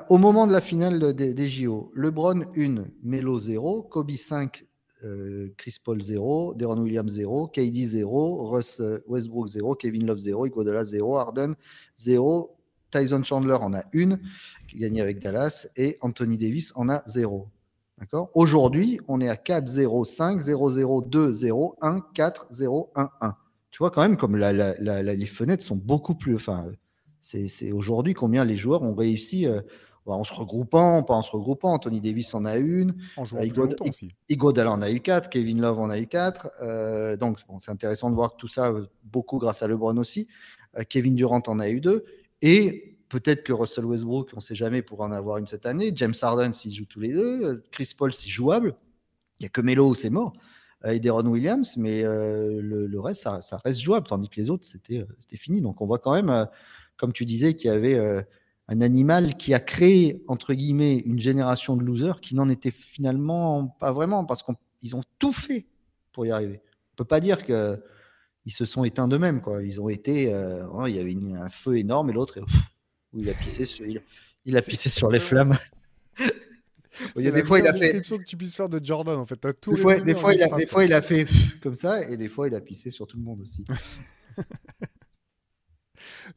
au 0.09 0.19
moment 0.19 0.47
de 0.47 0.53
la 0.53 0.61
finale 0.61 1.15
des, 1.15 1.49
JO, 1.49 1.91
LeBron 1.95 2.45
1, 2.57 2.85
Melo 3.03 3.39
0, 3.39 3.85
Kobe 3.85 4.11
5, 4.11 4.67
euh, 5.05 5.53
Chris 5.57 5.77
Paul 5.83 6.01
0, 6.01 6.55
Deron 6.55 6.79
Williams 6.79 7.13
0, 7.13 7.49
KD 7.49 7.85
0, 7.85 8.49
Russ 8.49 8.81
euh, 8.81 9.03
Westbrook 9.07 9.49
0, 9.49 9.75
Kevin 9.75 10.07
Love 10.07 10.19
0, 10.19 10.47
Iguodala 10.47 10.85
0, 10.85 11.17
Harden 11.17 11.55
0, 11.97 12.57
Tyson 12.91 13.23
Chandler 13.23 13.59
en 13.61 13.75
a 13.75 13.83
une, 13.93 14.21
qui 14.69 14.79
gagne 14.79 15.01
avec 15.01 15.21
Dallas, 15.21 15.69
et 15.77 15.99
Anthony 16.01 16.39
Davis 16.39 16.73
en 16.77 16.89
a 16.89 17.03
0. 17.07 17.49
D'accord? 17.99 18.31
Aujourd'hui, 18.35 19.01
on 19.09 19.21
est 19.21 19.29
à 19.29 19.37
4, 19.37 19.67
0, 19.67 20.05
5, 20.05 20.41
0, 20.41 20.71
0, 20.71 21.03
2, 21.03 21.33
0, 21.33 21.77
1, 21.81 22.01
4, 22.15 22.47
0, 22.51 22.91
1, 22.95 23.11
1. 23.21 23.37
Tu 23.71 23.79
vois 23.79 23.91
quand 23.91 24.03
même 24.03 24.17
comme 24.17 24.37
les 24.37 25.27
fenêtres 25.27 25.63
sont 25.63 25.77
beaucoup 25.77 26.15
plus. 26.15 26.35
Enfin, 26.35 26.67
c'est 27.21 27.73
aujourd'hui 27.73 28.15
combien 28.15 28.45
les 28.45 28.57
joueurs 28.57 28.83
ont 28.83 28.95
réussi 28.95 29.47
euh, 29.47 29.61
en 30.15 30.25
se 30.25 30.35
regroupant, 30.35 31.03
pas 31.03 31.15
en 31.15 31.23
se 31.23 31.31
regroupant. 31.31 31.73
Anthony 31.73 32.01
Davis 32.01 32.35
en 32.35 32.45
a 32.45 32.57
une. 32.57 32.95
En 33.17 33.25
jouant 33.25 33.41
euh, 33.41 34.09
Igodala 34.29 34.71
en 34.71 34.83
a 34.83 34.91
eu 34.91 35.01
4. 35.01 35.29
Kevin 35.29 35.61
Love 35.61 35.81
en 35.81 35.91
a 35.91 35.99
eu 35.99 36.07
4. 36.07 36.51
Euh, 36.63 37.17
donc, 37.17 37.39
c'est 37.59 37.71
intéressant 37.71 38.11
de 38.11 38.15
voir 38.15 38.37
tout 38.37 38.49
ça, 38.49 38.73
beaucoup 39.05 39.39
grâce 39.39 39.63
à 39.63 39.69
LeBron 39.69 39.97
aussi. 39.97 40.29
Kevin 40.89 41.15
Durant 41.15 41.43
en 41.47 41.59
a 41.59 41.69
eu 41.69 41.81
2. 41.81 42.05
Et 42.43 42.97
Peut-être 43.09 43.45
que 43.45 43.53
Russell 43.53 43.85
Westbrook, 43.85 44.31
on 44.33 44.39
ne 44.39 44.43
sait 44.43 44.57
jamais, 44.57 44.83
pour 44.83 45.01
en 45.01 45.13
avoir 45.13 45.39
une 45.39 45.47
cette 45.47 45.65
année. 45.65 45.93
James 45.95 46.15
Harden, 46.21 46.53
s'il 46.53 46.75
joue 46.75 46.87
tous 46.87 46.99
les 46.99 47.13
deux. 47.13 47.63
Chris 47.71 47.93
Paul, 47.97 48.13
c'est 48.13 48.29
jouable. 48.29 48.75
Il 49.39 49.45
n'y 49.45 49.47
a 49.47 49.49
que 49.49 49.61
Melo, 49.61 49.95
c'est 49.95 50.11
mort. 50.11 50.33
Euh, 50.85 50.91
et 50.91 51.01
Deron 51.01 51.27
Williams, 51.27 51.77
mais 51.77 52.03
euh, 52.05 52.61
le, 52.61 53.01
reste, 53.01 53.23
ça, 53.23 53.61
reste 53.65 53.81
jouable. 53.81 54.07
Tandis 54.09 54.29
que 54.29 54.41
les 54.41 54.51
autres, 54.51 54.65
c'était 54.65 54.99
euh, 55.01 55.37
fini. 55.37 55.63
Donc 55.63 55.81
on 55.81 55.87
voit 55.87 55.99
quand 55.99 56.15
même, 56.15 56.49
comme 56.97 57.13
tu 57.13 57.25
disais, 57.25 57.55
qu'il 57.55 57.71
y 57.71 57.73
avait 57.73 58.27
un 58.69 58.81
animal 58.81 59.37
qui 59.37 59.55
a 59.55 59.61
créé, 59.61 60.23
entre 60.27 60.55
guillemets, 60.55 60.97
une 60.99 61.21
génération 61.21 61.77
de 61.77 61.85
losers 61.85 62.21
qui 62.21 62.35
n'en 62.35 62.49
était 62.49 62.73
finalement 62.73 63.69
pas 63.81 63.93
vraiment, 63.93 64.25
parce 64.25 64.43
qu'ils 64.43 64.97
ont 64.97 65.03
tout 65.19 65.33
fait 65.33 65.67
pour 66.13 66.27
y 66.27 66.31
arriver. 66.31 66.61
On 66.65 66.95
ne 66.95 66.97
peut 66.97 67.05
pas 67.05 67.21
dire 67.21 67.45
qu'ils 67.45 68.53
se 68.53 68.65
sont 68.65 68.85
éteints 68.85 69.07
d'eux-mêmes. 69.07 69.41
Ils 69.63 69.81
ont 69.81 69.89
été. 69.89 70.35
Oh, 70.73 70.87
il 70.87 70.97
y 70.97 70.99
avait 70.99 71.15
un 71.37 71.49
feu 71.49 71.79
énorme 71.79 72.11
et 72.11 72.13
l'autre 72.13 72.41
il 73.17 73.31
a 73.31 73.35
pissé 73.35 73.65
sur, 73.65 73.87
il, 74.45 74.57
a 74.57 74.63
pissé 74.63 74.89
sur 74.89 75.11
les 75.11 75.21
flammes. 75.21 75.57
il 77.17 77.25
y 77.25 77.29
a 77.29 77.31
des 77.31 77.45
fois, 77.45 77.59
il 77.59 77.67
a 77.67 77.73
fait. 77.73 78.03
que 78.03 78.25
tu 78.25 78.37
puisses 78.37 78.55
faire 78.55 78.69
de 78.69 78.85
Jordan, 78.85 79.17
en 79.17 79.27
fait. 79.27 79.45
As 79.45 79.55
tout 79.55 79.75
des, 79.75 79.81
fois, 79.81 79.99
des, 79.99 80.15
fois, 80.15 80.35
il 80.35 80.43
a, 80.43 80.55
des 80.57 80.67
fois, 80.67 80.85
il 80.85 80.93
a 80.93 81.03
fait 81.03 81.27
comme 81.63 81.75
ça, 81.75 82.03
et 82.09 82.17
des 82.17 82.29
fois, 82.29 82.49
il 82.49 82.55
a 82.55 82.61
pissé 82.61 82.91
sur 82.91 83.07
tout 83.07 83.17
le 83.17 83.23
monde 83.23 83.41
aussi. 83.41 83.65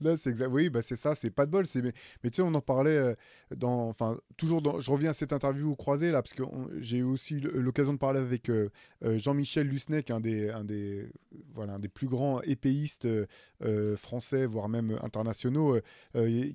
Là, 0.02 0.18
c'est. 0.18 0.46
Oui, 0.48 0.70
bah 0.70 0.82
c'est 0.82 0.96
ça, 0.96 1.16
c'est 1.16 1.32
pas 1.32 1.46
de 1.46 1.52
bol. 1.52 1.66
Mais, 1.76 1.94
mais 2.24 2.30
tu 2.30 2.38
sais, 2.38 2.42
on 2.42 2.54
en 2.54 2.62
parlait 2.62 2.98
euh, 2.98 3.16
dans. 3.56 3.88
Enfin, 3.88 4.18
toujours. 4.38 4.82
Je 4.82 4.92
reviens 4.92 5.12
à 5.12 5.14
cette 5.14 5.34
interview 5.34 5.72
au 5.72 5.76
croisé, 5.76 6.12
là, 6.12 6.22
parce 6.22 6.34
que 6.34 6.44
j'ai 6.80 7.04
aussi 7.04 7.40
l'occasion 7.40 7.94
de 7.94 7.98
parler 7.98 8.20
avec 8.20 8.50
euh, 8.50 8.70
euh, 9.04 9.18
Jean-Michel 9.18 9.68
Lusnec, 9.68 10.12
un 10.12 10.20
des, 10.20 10.50
un, 10.50 10.64
des, 10.64 11.10
voilà, 11.54 11.74
un 11.74 11.80
des 11.80 11.88
plus 11.88 12.08
grands 12.08 12.42
épéistes 12.42 13.08
français, 13.96 14.46
voire 14.46 14.70
même 14.70 14.98
internationaux, 15.02 15.78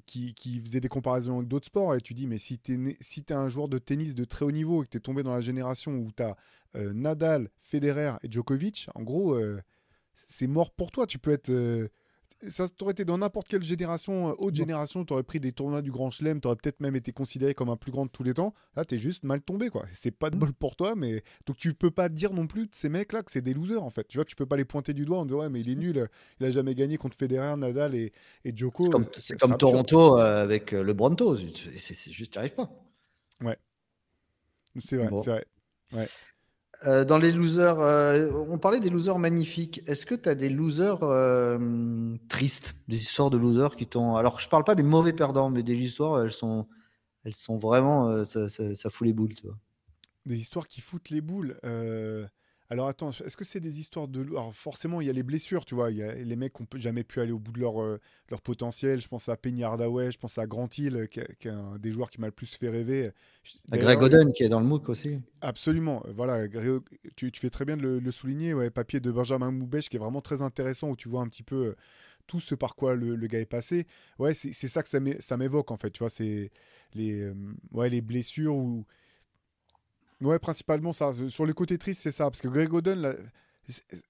qui, 0.07 0.35
qui, 0.35 0.61
faisait 0.61 0.81
des 0.81 0.89
comparaisons 0.89 1.37
avec 1.39 1.49
d'autres 1.49 1.67
sports. 1.67 1.95
Et 1.95 2.01
tu 2.01 2.15
dis, 2.15 2.27
mais 2.27 2.39
si 2.39 2.59
tu 2.59 2.91
es, 2.91 2.97
si 3.01 3.25
es 3.29 3.33
un 3.33 3.49
joueur 3.49 3.69
de 3.69 3.79
tennis 3.79 4.15
de 4.15 4.25
très 4.25 4.45
haut 4.45 4.53
niveau 4.53 4.83
et 4.83 4.87
que 4.87 4.91
tu 4.91 4.97
es 4.99 5.01
tombé 5.01 5.23
dans 5.23 5.35
la 5.35 5.41
génération 5.41 5.97
où 5.97 6.11
tu 6.17 6.23
as 6.23 6.37
Nadal, 6.75 7.51
Federer 7.61 8.15
et 8.23 8.31
Djokovic, 8.31 8.89
en 8.95 9.03
gros, 9.03 9.39
c'est 10.15 10.47
mort 10.47 10.71
pour 10.71 10.91
toi. 10.91 11.07
Tu 11.07 11.19
peux 11.19 11.33
être 11.33 11.51
ça 12.49 12.69
t'aurait 12.69 12.93
été 12.93 13.05
dans 13.05 13.19
n'importe 13.19 13.49
quelle 13.49 13.63
génération, 13.63 14.31
euh, 14.31 14.35
haute 14.39 14.55
génération, 14.55 15.05
tu 15.05 15.13
aurais 15.13 15.23
pris 15.23 15.41
des 15.41 15.53
tournois 15.53 15.83
du 15.83 15.91
Grand 15.91 16.11
Chelem, 16.11 16.41
tu 16.41 16.49
aurais 16.49 16.57
peut-être 16.57 16.81
même 16.81 16.97
été 16.97 17.13
considéré 17.13 17.55
comme 17.55 17.69
un 17.69 17.77
plus 17.77 17.93
grand 17.93 18.07
de 18.07 18.11
tous 18.11 18.23
les 18.23 18.35
temps. 18.35 18.55
Là, 18.77 18.85
tu 18.85 18.95
es 18.95 18.99
juste 18.99 19.25
mal 19.25 19.41
tombé, 19.43 19.71
quoi. 19.71 19.87
C'est 19.93 20.11
pas 20.11 20.31
de 20.31 20.37
mm. 20.37 20.41
bol 20.41 20.53
pour 20.53 20.77
toi, 20.77 20.95
mais 20.97 21.23
donc 21.47 21.57
tu 21.57 21.75
peux 21.75 21.91
pas 21.91 22.09
dire 22.09 22.33
non 22.33 22.47
plus 22.47 22.67
de 22.67 22.75
ces 22.75 22.89
mecs-là 22.89 23.23
que 23.23 23.31
c'est 23.31 23.43
des 23.43 23.55
losers, 23.55 23.83
en 23.83 23.91
fait. 23.91 24.07
Tu 24.09 24.19
vois, 24.19 24.25
tu 24.25 24.37
peux 24.37 24.47
pas 24.47 24.57
les 24.57 24.65
pointer 24.65 24.95
du 24.95 25.05
doigt 25.05 25.19
en 25.19 25.25
disant, 25.25 25.41
ouais, 25.41 25.49
mais 25.49 25.61
il 25.61 25.71
est 25.71 25.77
nul, 25.77 26.09
il 26.41 26.47
a 26.47 26.51
jamais 26.51 26.75
gagné 26.75 26.97
contre 26.97 27.17
Federer, 27.17 27.57
Nadal 27.57 27.95
et, 27.95 28.13
et 28.45 28.55
Djoko. 28.55 28.91
C'est 29.17 29.39
comme, 29.39 29.57
Toronto 29.57 30.19
euh, 30.19 30.43
avec 30.43 30.73
euh, 30.73 30.83
le 30.83 30.93
Bronto, 30.93 31.37
c'est 31.79 32.11
juste, 32.11 32.33
tu 32.33 32.39
arrives 32.39 32.55
pas. 32.55 32.71
Ouais. 33.41 33.59
C'est 34.81 34.97
vrai, 34.97 35.09
c'est 35.23 35.31
vrai. 35.31 35.47
Ouais. 35.93 36.09
Euh, 36.87 37.05
dans 37.05 37.19
les 37.19 37.33
losers, 37.33 37.79
euh, 37.81 38.31
on 38.49 38.59
parlait 38.59 38.81
des 38.81 38.91
losers 38.91 39.19
magnifiques. 39.19 39.83
Est-ce 39.87 40.07
que 40.07 40.15
tu 40.15 40.29
as 40.29 40.35
des 40.35 40.49
losers 40.49 41.03
euh, 41.03 42.17
tristes, 42.29 42.75
des 42.89 42.97
histoires 42.97 43.31
de 43.31 43.39
losers 43.39 43.77
qui 43.77 43.87
t'ont. 43.87 44.17
Alors, 44.17 44.41
je 44.41 44.49
parle 44.49 44.65
pas 44.65 44.75
des 44.75 44.83
mauvais 44.83 45.13
perdants, 45.13 45.51
mais 45.51 45.63
des 45.63 45.75
histoires, 45.75 46.23
elles 46.23 46.33
sont, 46.33 46.67
vraiment. 47.49 48.25
Ça, 48.25 48.91
fout 48.91 49.07
les 49.07 49.13
boules, 49.13 49.35
tu 49.35 49.47
vois. 49.47 49.59
Des 50.27 50.39
histoires 50.39 50.69
qui 50.69 50.81
foutent 50.81 51.11
les 51.11 51.21
boules. 51.21 51.59
Alors 52.71 52.89
attends, 52.89 53.11
est-ce 53.11 53.37
que 53.37 53.45
c'est 53.45 53.61
des 53.61 53.79
histoires 53.79 54.09
de... 54.09 54.23
Alors 54.31 54.55
forcément, 54.55 55.03
il 55.03 55.07
y 55.07 55.11
a 55.11 55.13
les 55.13 55.23
blessures, 55.23 55.67
tu 55.67 55.75
vois. 55.75 55.91
Il 55.91 55.99
y 55.99 56.03
a 56.03 56.15
les 56.15 56.37
mecs 56.37 56.55
qui 56.55 56.63
n'ont 56.63 56.81
jamais 56.81 57.05
pu 57.05 57.21
aller 57.21 57.31
au 57.31 57.39
bout 57.39 57.53
de 57.53 57.61
leur, 57.61 57.83
euh, 57.83 58.01
leur 58.31 58.41
potentiel. 58.41 59.03
Je 59.03 59.09
pense 59.09 59.29
à 59.29 59.37
Penny 59.37 59.65
Hardaway, 59.65 60.11
je 60.11 60.19
pense 60.19 60.39
à 60.39 60.47
Grant 60.47 60.69
Hill, 60.77 61.09
qui, 61.11 61.21
est 61.21 61.47
un 61.47 61.79
des 61.79 61.91
joueurs 61.91 62.11
qui 62.11 62.21
m'a 62.21 62.27
le 62.27 62.33
plus 62.33 62.57
fait 62.57 62.71
rêver. 62.71 63.11
À 63.71 63.77
Greg 63.77 64.01
Oden, 64.03 64.33
qui 64.33 64.45
est 64.45 64.49
dans 64.49 64.61
le 64.61 64.67
MOOC 64.67 64.89
aussi. 64.89 65.21
Absolument. 65.43 66.03
Voilà, 66.15 66.49
tu, 67.17 67.31
fais 67.35 67.51
très 67.51 67.67
bien 67.67 67.77
de 67.77 68.01
le, 68.03 68.11
souligner. 68.11 68.55
Ouais, 68.55 68.71
papier 68.71 68.99
de 68.99 69.11
Benjamin 69.11 69.51
Moubèche, 69.51 69.91
qui 69.91 69.97
est 69.97 70.01
vraiment 70.01 70.23
très 70.23 70.41
intéressant, 70.41 70.89
où 70.89 70.97
tu 70.97 71.11
vois 71.11 71.21
un 71.21 71.29
petit 71.29 71.43
peu 71.43 71.57
euh, 71.57 71.77
tout 72.27 72.41
ce 72.41 72.55
par 72.55 72.77
quoi 72.77 72.95
le, 72.95 73.15
gars 73.27 73.41
est 73.41 73.47
passé. 73.47 73.87
Ouais, 74.19 74.33
c'est 74.33 74.53
ça 74.53 74.83
que 74.83 74.89
ça 74.89 75.37
m'évoque, 75.37 75.71
en 75.71 75.77
fait. 75.77 75.91
Tu 75.91 75.99
vois, 75.99 76.11
c'est 76.11 76.51
les, 76.95 77.21
euh, 77.21 77.35
ouais, 77.73 77.91
les 77.91 78.01
blessures 78.01 78.57
ou... 78.57 78.87
Ouais, 80.25 80.39
principalement 80.39 80.93
ça. 80.93 81.13
Sur 81.29 81.47
le 81.47 81.53
côté 81.53 81.79
triste, 81.79 82.03
c'est 82.03 82.13
ça. 82.13 82.25
Parce 82.25 82.41
que 82.41 82.49
Greg 82.49 82.73
Oden, 82.73 83.17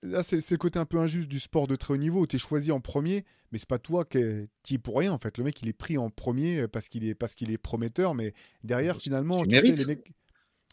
là, 0.02 0.22
c'est 0.22 0.50
le 0.50 0.56
côté 0.56 0.78
un 0.78 0.84
peu 0.84 0.98
injuste 0.98 1.28
du 1.28 1.40
sport 1.40 1.66
de 1.66 1.76
très 1.76 1.94
haut 1.94 1.98
niveau. 1.98 2.26
Tu 2.26 2.36
es 2.36 2.38
choisi 2.38 2.72
en 2.72 2.80
premier, 2.80 3.24
mais 3.52 3.58
c'est 3.58 3.68
pas 3.68 3.78
toi 3.78 4.04
qui 4.04 4.18
es 4.18 4.78
pour 4.78 4.98
rien, 4.98 5.12
en 5.12 5.18
fait. 5.18 5.38
Le 5.38 5.44
mec, 5.44 5.60
il 5.62 5.68
est 5.68 5.74
pris 5.74 5.98
en 5.98 6.10
premier 6.10 6.66
parce 6.68 6.88
qu'il 6.88 7.04
est, 7.06 7.14
parce 7.14 7.34
qu'il 7.34 7.50
est 7.50 7.58
prometteur, 7.58 8.14
mais 8.14 8.32
derrière, 8.62 8.96
finalement, 8.98 9.44
tu 9.44 9.50
sais, 9.50 9.72
les 9.72 9.84
mecs. 9.84 10.12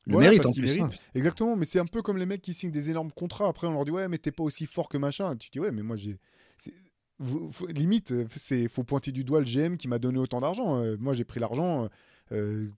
Le 0.07 0.17
mérite, 0.17 0.45
en 0.45 0.51
plus, 0.51 0.79
Exactement, 1.13 1.55
mais 1.55 1.65
c'est 1.65 1.79
un 1.79 1.85
peu 1.85 2.01
comme 2.01 2.17
les 2.17 2.25
mecs 2.25 2.41
qui 2.41 2.53
signent 2.53 2.71
des 2.71 2.89
énormes 2.89 3.11
contrats. 3.11 3.47
Après, 3.47 3.67
on 3.67 3.71
leur 3.71 3.85
dit 3.85 3.91
Ouais, 3.91 4.07
mais 4.07 4.17
t'es 4.17 4.31
pas 4.31 4.43
aussi 4.43 4.65
fort 4.65 4.89
que 4.89 4.97
machin. 4.97 5.35
Tu 5.35 5.49
dis 5.51 5.59
Ouais, 5.59 5.71
mais 5.71 5.83
moi, 5.83 5.95
j'ai. 5.95 6.17
Limite, 7.69 8.13
c'est 8.35 8.67
faut 8.67 8.83
pointer 8.83 9.11
du 9.11 9.23
doigt 9.23 9.41
le 9.41 9.45
GM 9.45 9.77
qui 9.77 9.87
m'a 9.87 9.99
donné 9.99 10.17
autant 10.17 10.41
d'argent. 10.41 10.77
Euh, 10.77 10.97
moi, 10.99 11.13
j'ai 11.13 11.23
pris 11.23 11.39
l'argent 11.39 11.83
euh, 11.83 11.87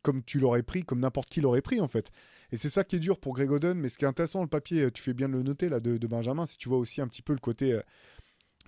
comme 0.01 0.23
tu 0.23 0.39
l'aurais 0.39 0.63
pris, 0.63 0.83
comme 0.83 0.99
n'importe 0.99 1.29
qui 1.29 1.41
l'aurait 1.41 1.61
pris, 1.61 1.79
en 1.79 1.87
fait. 1.87 2.11
Et 2.53 2.57
c'est 2.57 2.69
ça 2.69 2.83
qui 2.83 2.97
est 2.97 2.99
dur 2.99 3.19
pour 3.19 3.33
Greg 3.33 3.51
Oden, 3.51 3.79
mais 3.79 3.89
ce 3.89 3.97
qui 3.97 4.05
est 4.05 4.07
intéressant, 4.07 4.43
le 4.43 4.47
papier, 4.47 4.91
tu 4.91 5.01
fais 5.01 5.15
bien 5.15 5.27
de 5.27 5.33
le 5.33 5.41
noter 5.41 5.69
là 5.69 5.79
de, 5.79 6.07
Benjamin, 6.07 6.45
si 6.45 6.55
tu 6.55 6.69
vois 6.69 6.77
aussi 6.77 7.01
un 7.01 7.07
petit 7.07 7.23
peu 7.23 7.33
le 7.33 7.39
côté. 7.39 7.73
Euh, 7.73 7.81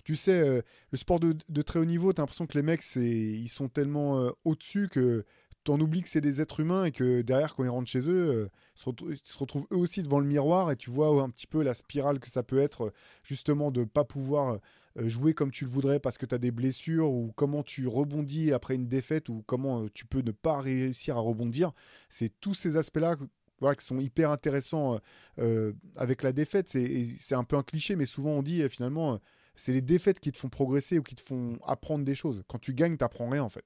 tu 0.02 0.16
sais, 0.16 0.40
euh, 0.40 0.60
le 0.90 0.98
sport 0.98 1.20
de, 1.20 1.62
très 1.62 1.78
haut 1.78 1.84
niveau, 1.84 2.12
tu 2.12 2.20
as 2.20 2.22
l'impression 2.22 2.48
que 2.48 2.58
les 2.58 2.64
mecs, 2.64 2.82
ils 2.96 3.48
sont 3.48 3.68
tellement 3.68 4.18
euh, 4.18 4.30
au-dessus 4.44 4.88
que 4.88 5.24
tu 5.64 5.70
en 5.70 5.80
oublies 5.80 6.02
que 6.02 6.08
c'est 6.08 6.20
des 6.20 6.40
êtres 6.40 6.58
humains 6.58 6.84
et 6.84 6.90
que 6.90 7.22
derrière, 7.22 7.54
quand 7.54 7.62
ils 7.62 7.70
rentrent 7.70 7.88
chez 7.88 8.10
eux, 8.10 8.50
ils, 8.74 9.18
se 9.22 9.38
retrouvent 9.38 9.68
eux 9.72 9.76
aussi 9.76 10.02
devant 10.02 10.18
le 10.18 10.26
miroir 10.26 10.72
et 10.72 10.76
tu 10.76 10.90
vois 10.90 11.22
un 11.22 11.30
petit 11.30 11.46
peu 11.46 11.62
la 11.62 11.74
spirale 11.74 12.18
que 12.18 12.28
ça 12.28 12.42
peut 12.42 12.58
être, 12.58 12.92
justement, 13.22 13.70
de 13.70 13.84
pas 13.84 14.04
pouvoir 14.04 14.58
jouer 14.98 15.34
comme 15.34 15.50
tu 15.50 15.64
le 15.64 15.70
voudrais 15.70 16.00
parce 16.00 16.18
que 16.18 16.26
tu 16.26 16.34
as 16.34 16.38
des 16.38 16.50
blessures 16.50 17.10
ou 17.10 17.32
comment 17.36 17.62
tu 17.62 17.86
rebondis 17.86 18.52
après 18.52 18.74
une 18.74 18.88
défaite 18.88 19.28
ou 19.28 19.42
comment 19.46 19.88
tu 19.88 20.06
peux 20.06 20.22
ne 20.22 20.32
pas 20.32 20.60
réussir 20.60 21.16
à 21.16 21.20
rebondir. 21.20 21.72
C'est 22.08 22.32
tous 22.40 22.54
ces 22.54 22.76
aspects-là 22.76 23.16
voilà, 23.60 23.74
qui 23.74 23.84
sont 23.84 23.98
hyper 23.98 24.30
intéressants 24.30 24.94
euh, 24.94 24.98
euh, 25.38 25.72
avec 25.96 26.22
la 26.22 26.32
défaite. 26.32 26.68
C'est 26.68 27.34
un 27.34 27.44
peu 27.44 27.56
un 27.56 27.62
cliché, 27.62 27.96
mais 27.96 28.04
souvent 28.04 28.30
on 28.30 28.42
dit 28.42 28.62
euh, 28.62 28.68
finalement, 28.68 29.18
c'est 29.54 29.72
les 29.72 29.82
défaites 29.82 30.20
qui 30.20 30.32
te 30.32 30.38
font 30.38 30.48
progresser 30.48 30.98
ou 30.98 31.02
qui 31.02 31.14
te 31.14 31.22
font 31.22 31.58
apprendre 31.64 32.04
des 32.04 32.14
choses. 32.14 32.42
Quand 32.48 32.58
tu 32.58 32.74
gagnes, 32.74 32.96
tu 32.96 33.04
n'apprends 33.04 33.28
rien 33.28 33.42
en 33.42 33.48
fait. 33.48 33.64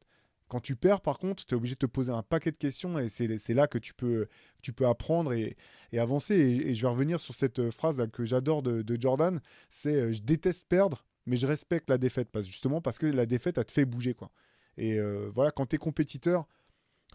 Quand 0.49 0.61
tu 0.61 0.75
perds, 0.75 1.01
par 1.01 1.19
contre, 1.19 1.47
tu 1.47 1.55
es 1.55 1.57
obligé 1.57 1.77
de 1.77 1.79
te 1.79 1.87
poser 1.87 2.11
un 2.11 2.25
paquet 2.25 2.51
de 2.51 2.57
questions 2.57 2.99
et 2.99 3.09
c'est 3.09 3.55
là 3.55 3.69
que 3.69 3.79
tu 3.79 3.95
peux, 3.95 4.27
tu 4.63 4.73
peux 4.73 4.87
apprendre 4.87 5.33
et, 5.33 5.57
avancer. 5.97 6.35
Et, 6.35 6.75
je 6.75 6.83
vais 6.83 6.89
revenir 6.89 7.21
sur 7.21 7.35
cette 7.35 7.71
phrase 7.71 8.05
que 8.13 8.25
j'adore 8.25 8.63
de, 8.63 8.97
Jordan, 8.99 9.41
c'est 9.69 10.13
je 10.13 10.23
déteste 10.23 10.67
perdre, 10.69 11.05
mais 11.31 11.37
je 11.37 11.47
respecte 11.47 11.89
la 11.89 11.97
défaite, 11.97 12.29
justement 12.43 12.83
parce 12.83 12.99
que 12.99 13.07
la 13.07 13.25
défaite, 13.25 13.57
elle 13.57 13.65
te 13.65 13.73
fait 13.73 13.87
bouger. 13.87 14.15
quoi. 14.15 14.31
Et 14.77 14.99
voilà, 15.35 15.51
quand 15.51 15.67
tu 15.67 15.77
es 15.77 15.79
compétiteur, 15.79 16.47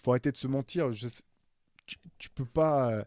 faut 0.03 0.11
arrêter 0.11 0.31
de 0.31 0.37
se 0.37 0.47
mentir. 0.47 0.89
tu, 1.85 1.97
tu, 2.17 2.29
peux 2.29 2.45
pas 2.45 3.05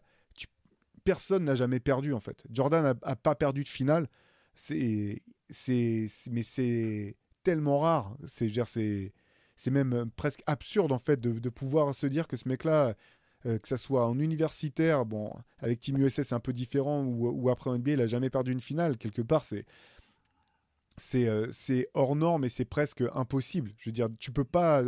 personne 1.09 1.45
n'a 1.45 1.55
jamais 1.55 1.79
perdu 1.79 2.13
en 2.13 2.19
fait. 2.19 2.43
Jordan 2.51 2.83
n'a 2.83 3.15
pas 3.15 3.33
perdu 3.33 3.63
de 3.63 3.67
finale. 3.67 4.07
C'est, 4.53 5.23
c'est, 5.49 6.07
mais 6.29 6.43
c'est 6.43 7.15
tellement 7.41 7.79
rare. 7.79 8.15
C'est, 8.27 8.51
c'est, 9.55 9.71
même 9.71 9.93
euh, 9.93 10.05
presque 10.15 10.43
absurde 10.45 10.91
en 10.91 10.99
fait 10.99 11.19
de, 11.19 11.49
pouvoir 11.49 11.95
se 11.95 12.05
dire 12.05 12.27
que 12.27 12.37
ce 12.37 12.47
mec-là, 12.47 12.93
euh, 13.47 13.57
que 13.57 13.67
ça 13.67 13.77
soit 13.77 14.07
en 14.07 14.19
universitaire, 14.19 15.05
bon, 15.05 15.33
avec 15.57 15.79
Team 15.79 15.97
USA 15.97 16.23
c'est 16.23 16.35
un 16.35 16.39
peu 16.39 16.53
différent, 16.53 17.03
ou, 17.03 17.49
après 17.49 17.71
en 17.71 17.79
NBA, 17.79 17.91
il 17.93 18.01
a 18.01 18.07
jamais 18.07 18.29
perdu 18.29 18.51
une 18.51 18.61
finale. 18.61 18.97
Quelque 18.97 19.23
part, 19.23 19.45
c'est 19.45 19.65
c'est, 20.99 21.27
euh, 21.27 21.47
c'est 21.51 21.87
hors 21.93 22.15
norme 22.15 22.45
et 22.45 22.49
c'est 22.49 22.65
presque 22.65 23.03
impossible. 23.15 23.71
Je 23.77 23.89
veux 23.89 23.93
dire, 23.93 24.09
tu 24.19 24.31
peux 24.31 24.43
pas 24.43 24.83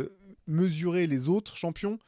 mesurer 0.46 1.06
les 1.06 1.28
autres 1.28 1.56
champions 1.56 1.98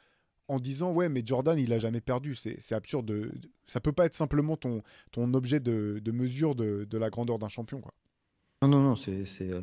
en 0.48 0.60
disant 0.60 0.92
ouais 0.92 1.08
mais 1.08 1.22
Jordan 1.24 1.58
il 1.58 1.72
a 1.72 1.78
jamais 1.78 2.00
perdu 2.00 2.34
c'est 2.34 2.72
absurde 2.72 3.06
de, 3.06 3.32
ça 3.66 3.80
peut 3.80 3.92
pas 3.92 4.06
être 4.06 4.14
simplement 4.14 4.56
ton, 4.56 4.80
ton 5.10 5.32
objet 5.34 5.60
de, 5.60 6.00
mesure 6.12 6.54
de, 6.54 6.86
la 6.98 7.10
grandeur 7.10 7.38
d'un 7.38 7.48
champion 7.48 7.80
quoi. 7.80 7.92
Non, 8.62 8.68
non, 8.68 8.80
non, 8.80 8.96
c'est 8.96 9.26
euh, 9.42 9.60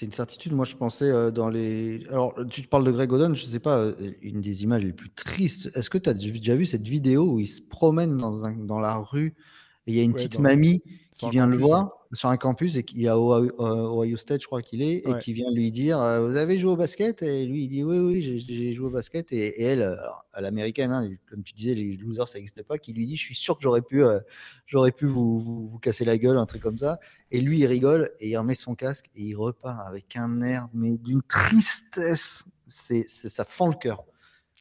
une 0.00 0.12
certitude. 0.12 0.52
Moi, 0.52 0.64
je 0.64 0.74
pensais 0.74 1.10
euh, 1.10 1.30
dans 1.30 1.50
les. 1.50 2.06
Alors, 2.08 2.34
tu 2.48 2.62
parles 2.62 2.84
de 2.84 2.92
Greg 2.92 3.12
Oden, 3.12 3.36
je 3.36 3.44
ne 3.44 3.50
sais 3.50 3.58
pas, 3.58 3.76
euh, 3.76 4.12
une 4.22 4.40
des 4.40 4.62
images 4.62 4.82
les 4.82 4.94
plus 4.94 5.10
tristes. 5.10 5.70
Est-ce 5.74 5.90
que 5.90 5.98
tu 5.98 6.08
as 6.08 6.14
déjà 6.14 6.56
vu 6.56 6.64
cette 6.64 6.86
vidéo 6.86 7.32
où 7.32 7.40
il 7.40 7.46
se 7.46 7.60
promène 7.60 8.16
dans, 8.16 8.50
dans 8.50 8.80
la 8.80 8.96
rue 8.96 9.34
et 9.86 9.92
il 9.92 9.94
y 9.96 10.00
a 10.00 10.02
une 10.02 10.14
petite 10.14 10.38
mamie 10.38 10.82
qui 11.12 11.28
vient 11.28 11.46
le 11.46 11.58
voir? 11.58 11.97
Sur 12.12 12.28
un 12.28 12.36
campus 12.36 12.76
et 12.76 12.82
qui 12.82 13.04
est 13.04 13.08
à 13.08 13.18
Ohio, 13.18 14.16
State, 14.16 14.40
je 14.40 14.46
crois 14.46 14.62
qu'il 14.62 14.82
est, 14.82 15.06
et 15.06 15.18
qui 15.20 15.32
vient 15.32 15.50
lui 15.50 15.70
dire 15.70 15.98
Vous 15.98 16.36
avez 16.36 16.58
joué 16.58 16.72
au 16.72 16.76
basket? 16.76 17.22
Et 17.22 17.44
lui, 17.44 17.64
il 17.64 17.68
dit 17.68 17.82
Oui, 17.82 17.98
oui, 17.98 18.40
j'ai 18.40 18.74
joué 18.74 18.86
au 18.86 18.90
basket. 18.90 19.32
Et, 19.32 19.62
elle, 19.62 19.82
à 20.32 20.40
l'américaine, 20.40 20.90
hein, 20.90 21.08
comme 21.28 21.42
tu 21.42 21.54
disais, 21.54 21.74
les 21.74 21.96
losers, 21.96 22.28
ça 22.28 22.38
n'existait 22.38 22.62
pas, 22.62 22.78
qui 22.78 22.92
lui 22.92 23.06
dit 23.06 23.16
Je 23.16 23.22
suis 23.22 23.34
sûr 23.34 23.56
que 23.56 23.62
j'aurais 23.62 23.82
pu, 23.82 24.02
j'aurais 24.66 24.92
pu 24.92 25.06
vous, 25.06 25.38
vous, 25.38 25.78
casser 25.80 26.04
la 26.04 26.18
gueule, 26.18 26.38
un 26.38 26.46
truc 26.46 26.62
comme 26.62 26.78
ça. 26.78 26.98
Et 27.30 27.40
lui, 27.40 27.58
il 27.60 27.66
rigole 27.66 28.10
et 28.20 28.30
il 28.30 28.36
remet 28.36 28.54
son 28.54 28.74
casque 28.74 29.06
et 29.14 29.22
il 29.22 29.34
repart 29.34 29.86
avec 29.86 30.16
un 30.16 30.40
air, 30.42 30.68
mais 30.72 30.96
d'une 30.98 31.22
tristesse. 31.22 32.44
C'est, 32.68 33.04
ça 33.08 33.44
fend 33.44 33.68
le 33.68 33.74
cœur 33.74 34.04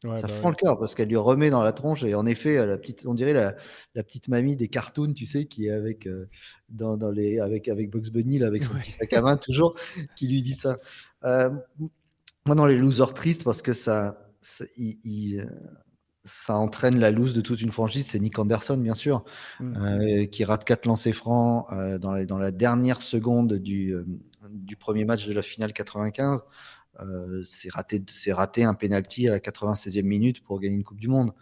ça 0.03 0.27
bah 0.27 0.27
fend 0.27 0.49
le 0.49 0.55
cœur 0.55 0.77
parce 0.77 0.93
qu'elle 0.93 1.09
lui 1.09 1.17
remet 1.17 1.49
dans 1.49 1.63
la 1.63 1.73
tronche 1.73 2.03
et 2.03 2.13
en 2.13 2.25
effet, 2.25 2.65
la 2.65 2.77
petite, 2.77 3.05
on 3.07 3.15
dirait 3.15 3.33
la, 3.33 3.55
la 3.95 4.03
petite 4.03 4.27
mamie 4.27 4.55
des 4.55 4.67
cartoons, 4.67 5.13
tu 5.13 5.25
sais, 5.25 5.45
qui 5.45 5.67
est 5.67 5.71
avec, 5.71 6.05
euh, 6.05 6.29
dans, 6.69 6.97
dans, 6.97 7.09
les, 7.09 7.39
avec, 7.39 7.67
avec 7.67 7.89
Bugs 7.89 8.11
Bunny, 8.11 8.39
là, 8.39 8.47
avec 8.47 8.63
son 8.63 8.73
petit 8.75 8.91
sac 8.91 9.11
à 9.13 9.21
main 9.21 9.37
toujours, 9.37 9.75
qui 10.15 10.27
lui 10.27 10.43
dit 10.43 10.53
ça. 10.53 10.77
Euh, 11.23 11.49
moi, 12.45 12.55
dans 12.55 12.67
les 12.67 12.77
losers 12.77 13.13
tristes, 13.13 13.43
parce 13.43 13.61
que 13.61 13.73
ça, 13.73 14.29
ça, 14.39 14.65
il, 14.77 15.39
euh, 15.39 15.45
ça 16.23 16.55
entraîne 16.55 16.99
la 16.99 17.09
loose 17.09 17.33
de 17.33 17.41
toute 17.41 17.61
une 17.61 17.71
franchise, 17.71 18.07
c'est 18.07 18.19
Nick 18.19 18.37
Anderson, 18.37 18.77
bien 18.77 18.95
sûr, 18.95 19.25
mmh. 19.59 20.27
qui 20.27 20.45
rate 20.45 20.63
quatre 20.63 20.85
lancers 20.85 21.15
francs 21.15 21.65
dans, 21.99 22.11
la, 22.11 22.25
dans 22.25 22.37
la 22.37 22.51
dernière 22.51 23.01
seconde 23.01 23.53
du, 23.53 23.95
du 24.49 24.75
premier 24.75 25.05
match 25.05 25.25
de 25.25 25.33
la 25.33 25.41
finale 25.41 25.73
95. 25.73 26.41
Euh, 26.99 27.43
c'est 27.45 27.69
raté 28.33 28.63
un 28.63 28.73
penalty 28.73 29.27
à 29.27 29.31
la 29.31 29.39
96e 29.39 30.03
minute 30.03 30.43
pour 30.43 30.59
gagner 30.59 30.75
une 30.75 30.83
Coupe 30.83 30.99
du 30.99 31.07
Monde. 31.07 31.33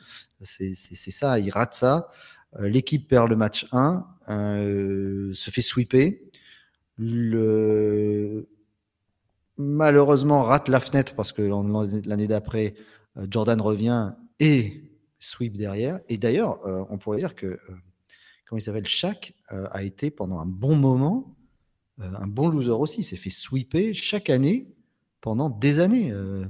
C'est 0.41 0.75
ça, 0.75 1.39
il 1.39 1.49
rate 1.49 1.73
ça. 1.73 2.09
Euh, 2.59 2.69
l'équipe 2.69 3.07
perd 3.07 3.29
le 3.29 3.35
match 3.35 3.67
1, 3.71 4.05
euh, 4.29 5.33
se 5.33 5.51
fait 5.51 5.61
sweeper. 5.61 6.13
Le... 6.97 8.47
Malheureusement, 9.57 10.43
rate 10.43 10.67
la 10.67 10.79
fenêtre 10.79 11.15
parce 11.15 11.31
que 11.31 11.41
l'année 12.07 12.27
d'après, 12.27 12.75
Jordan 13.29 13.61
revient 13.61 14.13
et 14.39 14.83
sweep 15.19 15.55
derrière. 15.55 16.01
Et 16.09 16.17
d'ailleurs, 16.17 16.59
on 16.91 16.97
pourrait 16.97 17.19
dire 17.19 17.35
que, 17.35 17.57
comment 18.45 18.59
il 18.59 18.61
s'appelle, 18.61 18.85
Shaq 18.85 19.33
a 19.47 19.83
été 19.83 20.11
pendant 20.11 20.39
un 20.39 20.45
bon 20.45 20.75
moment 20.75 21.35
un 21.97 22.27
bon 22.27 22.49
loser 22.49 22.71
aussi. 22.71 23.03
S'est 23.03 23.15
fait 23.15 23.29
sweeper 23.29 23.93
chaque 23.93 24.29
année 24.29 24.74
pendant 25.25 25.49
des 25.49 25.79
années. 25.79 26.11
Euh, 26.11 26.45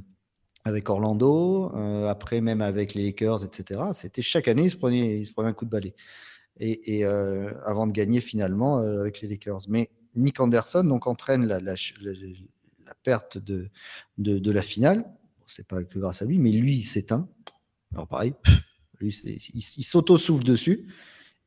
avec 0.66 0.90
Orlando, 0.90 1.72
euh, 1.76 2.08
après 2.10 2.42
même 2.42 2.60
avec 2.60 2.96
les 2.96 3.06
Lakers, 3.06 3.44
etc. 3.44 3.82
C'était 3.94 4.24
chaque 4.24 4.48
année, 4.48 4.64
il 4.64 4.72
se 4.72 4.76
prenait, 4.76 5.20
il 5.20 5.26
se 5.26 5.32
prenait 5.32 5.50
un 5.50 5.54
coup 5.54 5.66
de 5.66 5.70
balai. 5.70 5.94
Et, 6.60 7.06
euh, 7.06 7.54
avant 7.66 7.86
de 7.86 7.92
gagner 7.92 8.20
finalement 8.20 8.78
avec 8.80 9.22
les 9.22 9.28
Lakers. 9.28 9.62
Mais 9.68 9.92
Nick 10.16 10.40
Anderson 10.40 10.84
donc 10.84 11.06
entraîne 11.06 11.46
la, 11.46 11.60
la, 11.60 11.76
perte 13.04 13.38
de, 13.38 13.70
de, 14.18 14.52
la 14.52 14.64
finale. 14.64 15.06
c'est 15.46 15.68
pas 15.68 15.84
que 15.84 16.00
grâce 16.00 16.24
à 16.24 16.26
lui, 16.26 16.40
mais 16.40 16.52
lui, 16.52 16.78
il 16.78 16.84
s'éteint. 16.84 17.30
Alors 17.94 18.08
pareil, 18.08 18.34
lui, 19.00 19.16
il, 19.54 19.84
s'auto-souffle 19.84 20.44
dessus. 20.44 20.88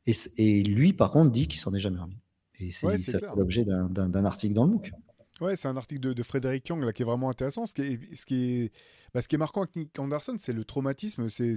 Et, 0.07 0.15
et, 0.37 0.63
lui, 0.63 0.93
par 0.93 1.11
contre, 1.11 1.33
dit 1.33 1.49
qu'il 1.49 1.59
s'en 1.59 1.75
est 1.75 1.81
jamais 1.81 1.99
remis. 1.99 2.21
Et 2.61 2.71
c'est 2.71 3.21
l'objet 3.37 3.65
d'un 3.65 4.25
article 4.25 4.55
dans 4.55 4.65
le 4.65 4.71
MOOC. 4.71 4.93
Ouais, 5.41 5.57
c'est 5.57 5.69
un 5.69 5.77
article 5.77 6.15
de, 6.15 6.23
Frédéric 6.23 6.69
Young 6.69 6.83
là, 6.83 6.93
qui 6.93 7.03
est 7.03 7.05
vraiment 7.05 7.31
intéressant. 7.31 7.67
Ce 7.67 7.75
qui 7.75 7.83
est, 7.83 8.15
ce 8.15 8.27
qui 8.27 8.63
est, 8.63 8.73
bah, 9.15 9.23
ce 9.23 9.29
qui 9.29 9.37
est 9.37 9.39
marquant 9.39 9.63
avec 9.63 9.77
Nick 9.77 9.99
Anderson, 9.99 10.37
c'est 10.39 10.53
le 10.53 10.65
traumatisme. 10.65 11.29
Tu 11.29 11.57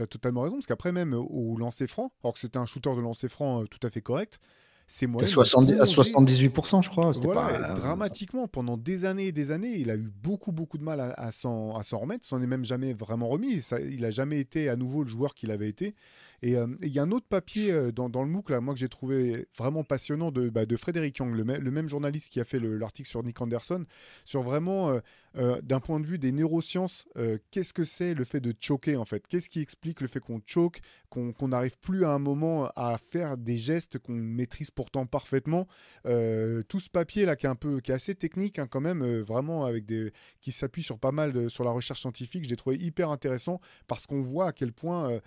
as 0.00 0.06
totalement 0.06 0.42
raison, 0.42 0.56
parce 0.56 0.66
qu'après 0.66 0.92
même 0.92 1.14
au 1.14 1.56
lancer 1.56 1.86
franc, 1.86 2.12
alors 2.22 2.34
que 2.34 2.40
c'était 2.40 2.58
un 2.58 2.66
shooter 2.66 2.94
de 2.96 3.00
lancer 3.00 3.28
franc 3.28 3.62
euh, 3.62 3.66
tout 3.66 3.84
à 3.86 3.90
fait 3.90 4.00
correct, 4.00 4.40
c'est 4.86 5.06
moi. 5.06 5.22
à 5.22 5.84
78%, 5.84 6.82
je 6.82 6.90
crois. 6.90 7.12
Voilà, 7.12 7.70
euh, 7.70 7.74
dramatiquement, 7.74 8.48
pendant 8.48 8.76
des 8.76 9.04
années 9.04 9.28
et 9.28 9.32
des 9.32 9.50
années, 9.50 9.76
il 9.76 9.90
a 9.90 9.96
eu 9.96 10.10
beaucoup, 10.22 10.52
beaucoup 10.52 10.76
de 10.76 10.84
mal 10.84 11.00
à, 11.00 11.12
à 11.12 11.30
s'en 11.32 11.72
remettre. 11.72 12.26
S'en 12.26 12.42
est 12.42 12.46
même 12.46 12.64
jamais 12.64 12.92
vraiment 12.92 13.28
remis. 13.28 13.62
Ça, 13.62 13.80
il 13.80 14.00
n'a 14.00 14.10
jamais 14.10 14.38
été 14.38 14.68
à 14.68 14.76
nouveau 14.76 15.04
le 15.04 15.08
joueur 15.08 15.34
qu'il 15.34 15.50
avait 15.50 15.68
été. 15.68 15.94
Et 16.42 16.56
euh, 16.56 16.66
il 16.80 16.88
y 16.88 16.98
a 16.98 17.02
un 17.02 17.12
autre 17.12 17.26
papier 17.28 17.70
euh, 17.70 17.92
dans, 17.92 18.08
le 18.08 18.28
MOOC, 18.28 18.50
là, 18.50 18.60
moi, 18.60 18.74
que 18.74 18.80
j'ai 18.80 18.88
trouvé 18.88 19.46
vraiment 19.56 19.84
passionnant 19.84 20.32
de, 20.32 20.48
bah, 20.48 20.62
Frédéric 20.76 21.18
Young, 21.18 21.34
le, 21.34 21.44
même 21.44 21.88
journaliste 21.88 22.30
qui 22.30 22.40
a 22.40 22.44
fait 22.44 22.58
l'article 22.58 23.08
sur 23.08 23.22
Nick 23.22 23.40
Anderson, 23.40 23.84
sur 24.24 24.42
vraiment, 24.42 25.00
euh, 25.36 25.60
d'un 25.62 25.78
point 25.78 26.00
de 26.00 26.06
vue 26.06 26.18
des 26.18 26.32
neurosciences, 26.32 27.06
qu'est-ce 27.50 27.72
que 27.72 27.84
c'est 27.84 28.14
le 28.14 28.24
fait 28.24 28.40
de 28.40 28.52
choquer, 28.58 28.96
en 28.96 29.04
fait? 29.04 29.26
Qu'est-ce 29.28 29.48
qui 29.48 29.60
explique 29.60 30.00
le 30.00 30.08
fait 30.08 30.20
qu'on 30.20 30.40
choque, 30.44 30.80
qu'on 31.08 31.48
n'arrive 31.48 31.78
plus 31.78 32.04
à 32.04 32.10
un 32.10 32.18
moment 32.18 32.70
à 32.74 32.98
faire 32.98 33.36
des 33.36 33.58
gestes 33.58 33.98
qu'on 33.98 34.14
maîtrise 34.14 34.70
pourtant 34.70 35.06
parfaitement? 35.06 35.68
Tout 36.04 36.80
ce 36.80 36.90
papier-là, 36.90 37.36
qui 37.36 37.46
est 37.46 37.50
un 37.50 37.54
peu, 37.54 37.80
qui 37.80 37.92
est 37.92 37.94
assez 37.94 38.14
technique, 38.14 38.58
hein, 38.58 38.66
quand 38.66 38.80
même, 38.80 39.04
vraiment, 39.20 39.64
avec 39.64 39.86
des, 39.86 40.12
qui 40.40 40.50
s'appuie 40.50 40.82
sur 40.82 40.98
pas 40.98 41.12
mal 41.12 41.32
de, 41.32 41.48
sur 41.48 41.64
la 41.64 41.70
recherche 41.70 42.00
scientifique, 42.00 42.44
j'ai 42.48 42.56
trouvé 42.56 42.76
hyper 42.76 43.10
intéressant, 43.10 43.60
parce 43.86 44.06
qu'on 44.06 44.22
voit 44.22 44.48
à 44.48 44.52
quel 44.52 44.72
point 44.72 45.20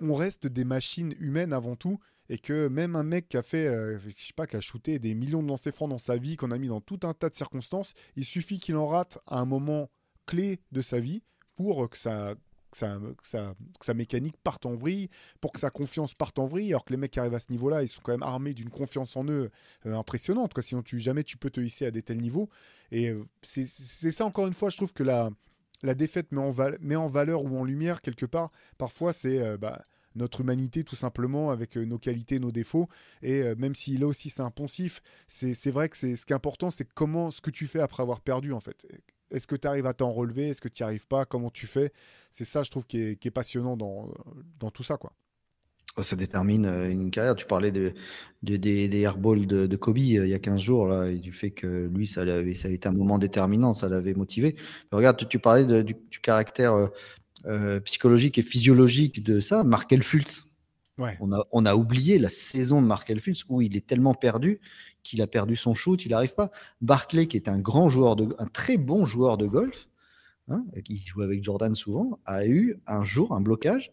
on 0.00 0.14
reste 0.14 0.46
des 0.46 0.64
machines 0.64 1.14
humaines 1.18 1.52
avant 1.52 1.76
tout 1.76 1.98
et 2.28 2.38
que 2.38 2.68
même 2.68 2.94
un 2.96 3.02
mec 3.02 3.28
qui 3.28 3.36
a 3.36 3.42
fait, 3.42 3.66
euh, 3.66 3.98
je 3.98 4.26
sais 4.26 4.32
pas, 4.34 4.46
qui 4.46 4.56
a 4.56 4.60
shooté 4.60 4.98
des 4.98 5.14
millions 5.14 5.42
de 5.42 5.48
lancers 5.48 5.72
francs 5.72 5.88
dans 5.88 5.98
sa 5.98 6.16
vie, 6.16 6.36
qu'on 6.36 6.50
a 6.50 6.58
mis 6.58 6.68
dans 6.68 6.80
tout 6.80 7.00
un 7.04 7.14
tas 7.14 7.30
de 7.30 7.34
circonstances, 7.34 7.94
il 8.16 8.24
suffit 8.24 8.58
qu'il 8.58 8.76
en 8.76 8.86
rate 8.86 9.18
à 9.26 9.38
un 9.40 9.44
moment 9.44 9.90
clé 10.26 10.60
de 10.72 10.82
sa 10.82 11.00
vie 11.00 11.22
pour 11.56 11.88
que 11.88 11.96
sa, 11.96 12.34
sa, 12.72 13.94
mécanique 13.94 14.36
parte 14.42 14.66
en 14.66 14.74
vrille, 14.74 15.08
pour 15.40 15.52
que 15.52 15.60
sa 15.60 15.70
confiance 15.70 16.14
parte 16.14 16.38
en 16.38 16.46
vrille, 16.46 16.68
alors 16.68 16.84
que 16.84 16.92
les 16.92 16.96
mecs 16.96 17.12
qui 17.12 17.20
arrivent 17.20 17.34
à 17.34 17.40
ce 17.40 17.50
niveau-là, 17.50 17.82
ils 17.82 17.88
sont 17.88 18.00
quand 18.02 18.12
même 18.12 18.22
armés 18.22 18.54
d'une 18.54 18.70
confiance 18.70 19.16
en 19.16 19.24
eux 19.24 19.50
euh, 19.86 19.96
impressionnante, 19.96 20.54
quoi, 20.54 20.62
sinon 20.62 20.82
tu, 20.82 20.98
jamais 20.98 21.24
tu 21.24 21.36
peux 21.36 21.50
te 21.50 21.60
hisser 21.60 21.86
à 21.86 21.90
des 21.90 22.02
tels 22.02 22.20
niveaux. 22.20 22.48
Et 22.90 23.08
euh, 23.08 23.24
c'est 23.42 23.64
ça, 23.64 24.24
encore 24.24 24.46
une 24.46 24.54
fois, 24.54 24.70
je 24.70 24.76
trouve 24.76 24.92
que 24.92 25.02
la, 25.02 25.30
la 25.82 25.94
défaite 25.94 26.32
met 26.32 26.96
en, 26.96 27.08
valeur 27.08 27.44
ou 27.44 27.58
en 27.58 27.64
lumière 27.64 28.02
quelque 28.02 28.26
part. 28.26 28.50
Parfois, 28.78 29.12
c'est 29.12 29.40
euh, 29.40 29.56
bah, 29.56 29.84
notre 30.14 30.40
humanité 30.40 30.84
tout 30.84 30.96
simplement 30.96 31.50
avec 31.50 31.76
euh, 31.76 31.84
nos 31.84 31.98
qualités, 31.98 32.38
nos 32.38 32.52
défauts. 32.52 32.88
Et 33.22 33.42
euh, 33.42 33.54
même 33.56 33.74
si 33.74 33.96
là 33.96 34.06
aussi 34.06 34.30
c'est 34.30 34.42
un 34.42 34.50
poncif, 34.50 35.00
c'est 35.28 35.70
vrai 35.70 35.88
que 35.88 35.96
ce 35.96 36.24
qui 36.24 36.32
est 36.32 36.36
important, 36.36 36.70
c'est 36.70 36.88
comment 36.92 37.30
ce 37.30 37.40
que 37.40 37.50
tu 37.50 37.66
fais 37.66 37.80
après 37.80 38.02
avoir 38.02 38.20
perdu 38.20 38.52
en 38.52 38.60
fait. 38.60 38.86
Est-ce 39.30 39.46
que 39.46 39.56
tu 39.56 39.68
arrives 39.68 39.86
à 39.86 39.94
t'en 39.94 40.10
relever? 40.10 40.48
Est-ce 40.48 40.60
que 40.60 40.68
tu 40.68 40.82
n'y 40.82 40.86
arrives 40.86 41.06
pas? 41.06 41.26
Comment 41.26 41.50
tu 41.50 41.66
fais? 41.66 41.92
C'est 42.32 42.46
ça, 42.46 42.62
je 42.62 42.70
trouve, 42.70 42.86
qui 42.86 42.98
est, 42.98 43.16
qui 43.16 43.28
est 43.28 43.32
passionnant 43.32 43.76
dans, 43.76 44.08
dans 44.58 44.70
tout 44.70 44.82
ça, 44.82 44.96
quoi. 44.96 45.12
Ça 46.02 46.16
détermine 46.16 46.66
euh, 46.66 46.90
une 46.90 47.10
carrière. 47.10 47.34
Tu 47.34 47.46
parlais 47.46 47.72
de, 47.72 47.94
des, 48.42 49.00
airballs 49.00 49.46
de, 49.46 49.76
Kobe 49.76 49.98
euh, 49.98 50.00
il 50.00 50.28
y 50.28 50.34
a 50.34 50.38
15 50.38 50.60
jours, 50.60 50.86
là, 50.86 51.08
et 51.08 51.18
du 51.18 51.32
fait 51.32 51.50
que 51.50 51.90
lui, 51.92 52.06
ça, 52.06 52.22
avait, 52.22 52.54
ça 52.54 52.68
a 52.68 52.70
été 52.70 52.88
un 52.88 52.92
moment 52.92 53.18
déterminant, 53.18 53.74
ça 53.74 53.88
l'avait 53.88 54.14
motivé. 54.14 54.56
regarde, 54.92 55.26
tu, 55.28 55.38
parlais 55.38 55.82
du, 55.82 55.96
caractère 56.22 56.90
euh, 57.46 57.80
psychologique 57.80 58.38
et 58.38 58.42
physiologique 58.42 59.22
de 59.22 59.40
ça. 59.40 59.64
Markel 59.64 60.02
Fultz. 60.02 60.44
Ouais. 60.98 61.16
On, 61.20 61.32
a, 61.32 61.44
on 61.52 61.64
a 61.64 61.76
oublié 61.76 62.18
la 62.18 62.28
saison 62.28 62.82
de 62.82 62.86
Markel 62.86 63.20
Fultz 63.20 63.44
où 63.48 63.62
il 63.62 63.76
est 63.76 63.86
tellement 63.86 64.14
perdu 64.14 64.60
qu'il 65.02 65.22
a 65.22 65.26
perdu 65.26 65.56
son 65.56 65.74
shoot, 65.74 66.04
il 66.04 66.10
n'arrive 66.10 66.34
pas. 66.34 66.50
Barclay, 66.80 67.26
qui 67.26 67.36
est 67.36 67.48
un 67.48 67.58
grand 67.58 67.88
joueur, 67.88 68.16
de, 68.16 68.34
un 68.38 68.46
très 68.46 68.76
bon 68.76 69.06
joueur 69.06 69.38
de 69.38 69.46
golf, 69.46 69.88
hein, 70.48 70.64
qui 70.84 71.02
joue 71.06 71.22
avec 71.22 71.42
Jordan 71.42 71.74
souvent, 71.74 72.18
a 72.26 72.46
eu 72.46 72.80
un 72.86 73.04
jour 73.04 73.34
un 73.34 73.40
blocage. 73.40 73.92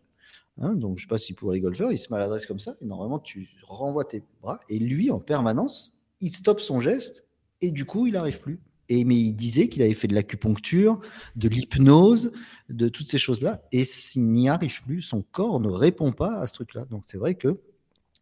Hein, 0.58 0.74
donc, 0.74 0.98
je 0.98 1.04
sais 1.04 1.08
pas 1.08 1.20
si 1.20 1.34
pour 1.34 1.52
les 1.52 1.60
golfeurs, 1.60 1.92
il 1.92 1.98
se 1.98 2.10
maladresse 2.10 2.46
comme 2.46 2.60
ça. 2.60 2.76
Et 2.82 2.86
normalement, 2.86 3.20
tu 3.20 3.50
renvoies 3.68 4.06
tes 4.06 4.24
bras. 4.42 4.60
Et 4.70 4.80
lui, 4.80 5.12
en 5.12 5.20
permanence, 5.20 5.98
il 6.22 6.34
stoppe 6.34 6.62
son 6.62 6.80
geste. 6.80 7.26
Et 7.62 7.72
du 7.72 7.86
coup, 7.86 8.08
il 8.08 8.14
n'arrive 8.14 8.40
plus. 8.40 8.60
Et, 8.88 9.04
mais 9.04 9.16
il 9.16 9.34
disait 9.34 9.68
qu'il 9.68 9.82
avait 9.82 9.94
fait 9.94 10.08
de 10.08 10.14
l'acupuncture, 10.14 11.02
de 11.36 11.50
l'hypnose, 11.50 12.32
de 12.70 12.88
toutes 12.88 13.10
ces 13.10 13.18
choses-là. 13.18 13.64
Et 13.72 13.84
s'il 13.84 14.28
n'y 14.28 14.48
arrive 14.48 14.82
plus, 14.84 15.02
son 15.02 15.24
corps 15.24 15.60
ne 15.60 15.70
répond 15.70 16.12
pas 16.12 16.36
à 16.36 16.48
ce 16.48 16.54
truc-là. 16.54 16.86
Donc, 16.86 17.04
c'est 17.06 17.18
vrai 17.18 17.36
que, 17.36 17.50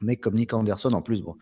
un 0.02 0.06
mec 0.06 0.22
comme 0.22 0.36
Nick 0.36 0.54
Anderson, 0.54 0.94
en 0.94 1.02
plus, 1.02 1.22
bon, 1.22 1.36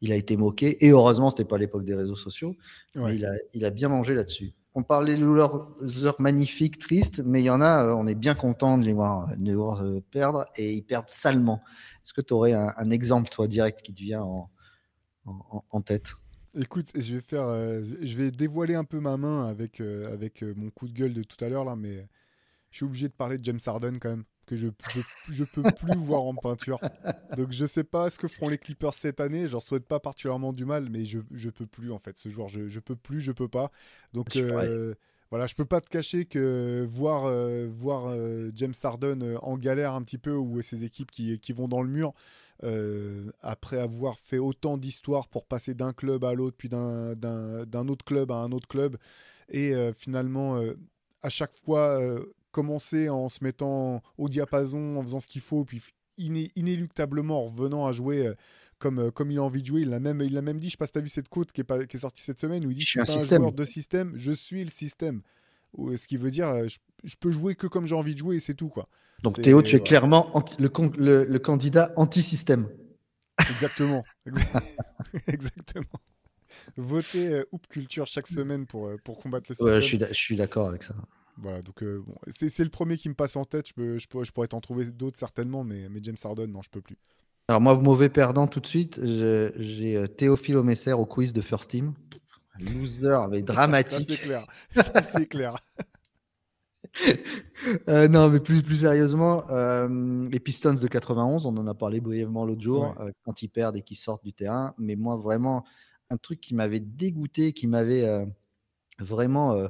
il 0.00 0.10
a 0.10 0.16
été 0.16 0.36
moqué. 0.36 0.84
Et 0.84 0.90
heureusement, 0.90 1.30
ce 1.30 1.36
n'était 1.36 1.48
pas 1.48 1.58
l'époque 1.58 1.84
des 1.84 1.94
réseaux 1.94 2.16
sociaux. 2.16 2.56
Mais 2.96 3.14
il 3.14 3.26
a, 3.26 3.32
il 3.54 3.64
a 3.64 3.70
bien 3.70 3.88
mangé 3.88 4.14
là-dessus 4.14 4.54
on 4.74 4.82
parlait 4.82 5.16
de 5.16 5.26
leurs 5.26 5.76
heures 6.04 6.20
magnifiques, 6.20 6.78
tristes, 6.78 7.20
mais 7.24 7.42
il 7.42 7.44
y 7.44 7.50
en 7.50 7.60
a, 7.60 7.86
euh, 7.86 7.94
on 7.94 8.06
est 8.06 8.14
bien 8.14 8.34
content 8.34 8.78
de 8.78 8.84
les 8.84 8.92
voir, 8.92 9.30
euh, 9.82 10.00
perdre 10.10 10.46
et 10.56 10.72
ils 10.72 10.82
perdent 10.82 11.08
salement. 11.10 11.62
Est-ce 12.04 12.12
que 12.12 12.20
tu 12.20 12.32
aurais 12.32 12.52
un, 12.52 12.90
exemple, 12.90 13.28
toi, 13.28 13.46
direct, 13.46 13.82
qui 13.82 13.92
te 13.92 14.00
vient 14.00 14.22
en, 15.24 15.80
tête? 15.82 16.12
Écoute, 16.58 16.90
je 16.94 17.14
vais 17.14 17.20
faire, 17.20 17.46
euh, 17.46 17.82
je 18.00 18.16
vais 18.16 18.30
dévoiler 18.30 18.74
un 18.74 18.84
peu 18.84 18.98
ma 18.98 19.16
main 19.16 19.46
avec, 19.46 19.80
avec 19.80 20.42
mon 20.42 20.70
coup 20.70 20.88
de 20.88 20.92
gueule 20.92 21.14
de 21.14 21.22
tout 21.22 21.42
à 21.44 21.48
l'heure 21.48 21.64
là, 21.64 21.76
mais 21.76 22.08
je 22.70 22.78
suis 22.78 22.84
obligé 22.84 23.08
de 23.08 23.12
parler 23.12 23.36
de 23.36 23.44
James 23.44 23.60
Harden 23.64 23.98
quand 24.00 24.10
même 24.10 24.24
que 24.52 24.56
je 24.58 24.68
peux, 24.68 25.02
je 25.30 25.44
peux 25.44 25.62
plus 25.62 25.96
voir 25.96 26.22
en 26.22 26.34
peinture. 26.34 26.78
Donc 27.36 27.52
je 27.52 27.64
sais 27.64 27.84
pas 27.84 28.10
ce 28.10 28.18
que 28.18 28.28
feront 28.28 28.48
les 28.48 28.58
Clippers 28.58 28.92
cette 28.92 29.18
année. 29.18 29.46
Je 29.46 29.52
leur 29.52 29.62
souhaite 29.62 29.86
pas 29.86 29.98
particulièrement 29.98 30.52
du 30.52 30.66
mal, 30.66 30.88
mais 30.90 31.06
je, 31.06 31.20
je 31.30 31.48
peux 31.48 31.66
plus 31.66 31.90
en 31.90 31.98
fait. 31.98 32.18
Ce 32.18 32.28
joueur, 32.28 32.48
je, 32.48 32.68
je 32.68 32.80
peux 32.80 32.96
plus, 32.96 33.22
je 33.22 33.32
peux 33.32 33.48
pas. 33.48 33.70
Donc 34.12 34.36
euh, 34.36 34.94
voilà, 35.30 35.46
je 35.46 35.54
peux 35.54 35.64
pas 35.64 35.80
te 35.80 35.88
cacher 35.88 36.26
que 36.26 36.84
voir, 36.86 37.24
euh, 37.24 37.66
voir 37.70 38.08
euh, 38.08 38.50
James 38.54 38.74
Harden 38.82 39.38
en 39.40 39.56
galère 39.56 39.94
un 39.94 40.02
petit 40.02 40.18
peu 40.18 40.34
ou 40.34 40.60
ses 40.60 40.84
équipes 40.84 41.10
qui, 41.10 41.38
qui 41.38 41.52
vont 41.54 41.68
dans 41.68 41.80
le 41.80 41.88
mur. 41.88 42.12
après 43.40 43.78
avoir 43.78 44.18
fait 44.18 44.38
autant 44.38 44.76
d'histoires 44.76 45.28
pour 45.28 45.46
passer 45.46 45.72
d'un 45.72 45.94
club 45.94 46.24
à 46.24 46.34
l'autre, 46.34 46.56
puis 46.58 46.68
d'un 46.68 47.88
autre 47.88 48.04
club 48.04 48.30
à 48.30 48.36
un 48.36 48.52
autre 48.52 48.68
club, 48.68 48.98
et 49.48 49.74
finalement, 49.96 50.60
à 51.22 51.30
chaque 51.30 51.56
fois, 51.64 51.98
commencer 52.52 53.08
en 53.08 53.28
se 53.28 53.42
mettant 53.42 54.02
au 54.18 54.28
diapason, 54.28 54.96
en 54.96 55.02
faisant 55.02 55.20
ce 55.20 55.26
qu'il 55.26 55.40
faut, 55.40 55.64
puis 55.64 55.82
inéluctablement 56.18 57.40
en 57.40 57.46
revenant 57.46 57.86
à 57.86 57.92
jouer 57.92 58.26
euh, 58.26 58.34
comme, 58.78 58.98
euh, 58.98 59.10
comme 59.10 59.30
il 59.30 59.38
a 59.38 59.42
envie 59.42 59.62
de 59.62 59.66
jouer. 59.66 59.82
Il 59.82 59.88
l'a 59.88 59.98
même, 59.98 60.20
il 60.20 60.36
a 60.36 60.42
même 60.42 60.58
dit, 60.58 60.68
je 60.68 60.72
sais 60.72 60.76
pas 60.76 60.86
si 60.86 60.92
tu 60.92 60.98
as 60.98 61.02
vu 61.02 61.08
cette 61.08 61.28
quote 61.28 61.52
qui 61.52 61.62
est, 61.62 61.64
pas, 61.64 61.84
qui 61.86 61.96
est 61.96 62.00
sortie 62.00 62.22
cette 62.22 62.38
semaine, 62.38 62.64
où 62.64 62.70
il 62.70 62.76
dit 62.76 62.82
Je 62.82 62.90
suis 62.90 63.00
un, 63.00 63.04
joueur 63.04 63.52
de 63.52 63.64
système, 63.64 64.12
je 64.14 64.32
suis 64.32 64.62
le 64.62 64.70
système. 64.70 65.22
Ce 65.96 66.06
qui 66.06 66.18
veut 66.18 66.30
dire, 66.30 66.48
euh, 66.48 66.68
je, 67.02 67.16
peux 67.16 67.30
jouer 67.30 67.54
que 67.54 67.66
comme 67.66 67.86
j'ai 67.86 67.94
envie 67.94 68.12
de 68.12 68.18
jouer 68.18 68.36
et 68.36 68.40
c'est 68.40 68.54
tout. 68.54 68.68
quoi. 68.68 68.88
Donc 69.22 69.40
Théo, 69.40 69.62
tu 69.62 69.76
es 69.76 69.80
clairement 69.80 70.30
le, 70.58 70.70
le, 70.98 71.24
le, 71.24 71.38
candidat 71.38 71.92
anti-système. 71.96 72.68
Exactement. 73.40 74.04
Exactement. 75.26 75.86
Votez 76.76 77.28
euh, 77.28 77.44
Hoop 77.52 77.66
Culture 77.68 78.06
chaque 78.06 78.26
semaine 78.26 78.66
pour, 78.66 78.90
pour 79.02 79.18
combattre 79.18 79.46
le 79.48 79.54
système. 79.54 79.74
Ouais, 79.74 80.08
je 80.12 80.18
suis 80.18 80.36
d'accord 80.36 80.68
avec 80.68 80.82
ça. 80.82 80.94
Voilà, 81.38 81.62
donc 81.62 81.82
euh, 81.82 82.02
bon, 82.06 82.14
c'est 82.28 82.64
le 82.64 82.70
premier 82.70 82.96
qui 82.96 83.08
me 83.08 83.14
passe 83.14 83.36
en 83.36 83.44
tête. 83.44 83.68
Je, 83.68 83.74
peux, 83.74 83.98
je, 83.98 84.06
pourrais, 84.06 84.24
je 84.24 84.32
pourrais 84.32 84.48
t'en 84.48 84.60
trouver 84.60 84.84
d'autres 84.86 85.18
certainement, 85.18 85.64
mais, 85.64 85.88
mais 85.88 86.00
James 86.02 86.16
Harden, 86.22 86.46
non, 86.46 86.62
je 86.62 86.70
peux 86.70 86.82
plus. 86.82 86.98
Alors 87.48 87.60
moi, 87.60 87.76
mauvais 87.76 88.08
perdant 88.08 88.46
tout 88.46 88.60
de 88.60 88.66
suite, 88.66 89.00
j'ai 89.02 89.96
euh, 89.96 90.06
Théophile 90.06 90.56
Omesser 90.56 90.92
au 90.92 91.06
quiz 91.06 91.32
de 91.32 91.40
First 91.40 91.70
Team. 91.70 91.94
Loser, 92.60 93.18
mais 93.30 93.42
dramatique. 93.42 94.10
Ça 94.10 94.16
c'est 94.16 94.22
clair. 94.22 94.46
C'est 95.04 95.26
clair. 95.26 95.56
Euh, 97.88 98.06
non, 98.06 98.28
mais 98.28 98.40
plus, 98.40 98.62
plus 98.62 98.78
sérieusement, 98.78 99.44
les 99.88 100.40
Pistons 100.40 100.74
de 100.74 100.86
91, 100.86 101.46
on 101.46 101.56
en 101.56 101.66
a 101.66 101.74
parlé 101.74 102.00
brièvement 102.00 102.44
l'autre 102.44 102.60
jour, 102.60 102.94
quand 103.24 103.40
ils 103.40 103.48
perdent 103.48 103.76
et 103.76 103.82
qu'ils 103.82 103.96
sortent 103.96 104.24
du 104.24 104.34
terrain. 104.34 104.74
Mais 104.76 104.94
moi, 104.94 105.16
vraiment, 105.16 105.64
un 106.10 106.18
truc 106.18 106.40
qui 106.40 106.54
m'avait 106.54 106.80
dégoûté, 106.80 107.54
qui 107.54 107.66
m'avait 107.66 108.26
vraiment 108.98 109.68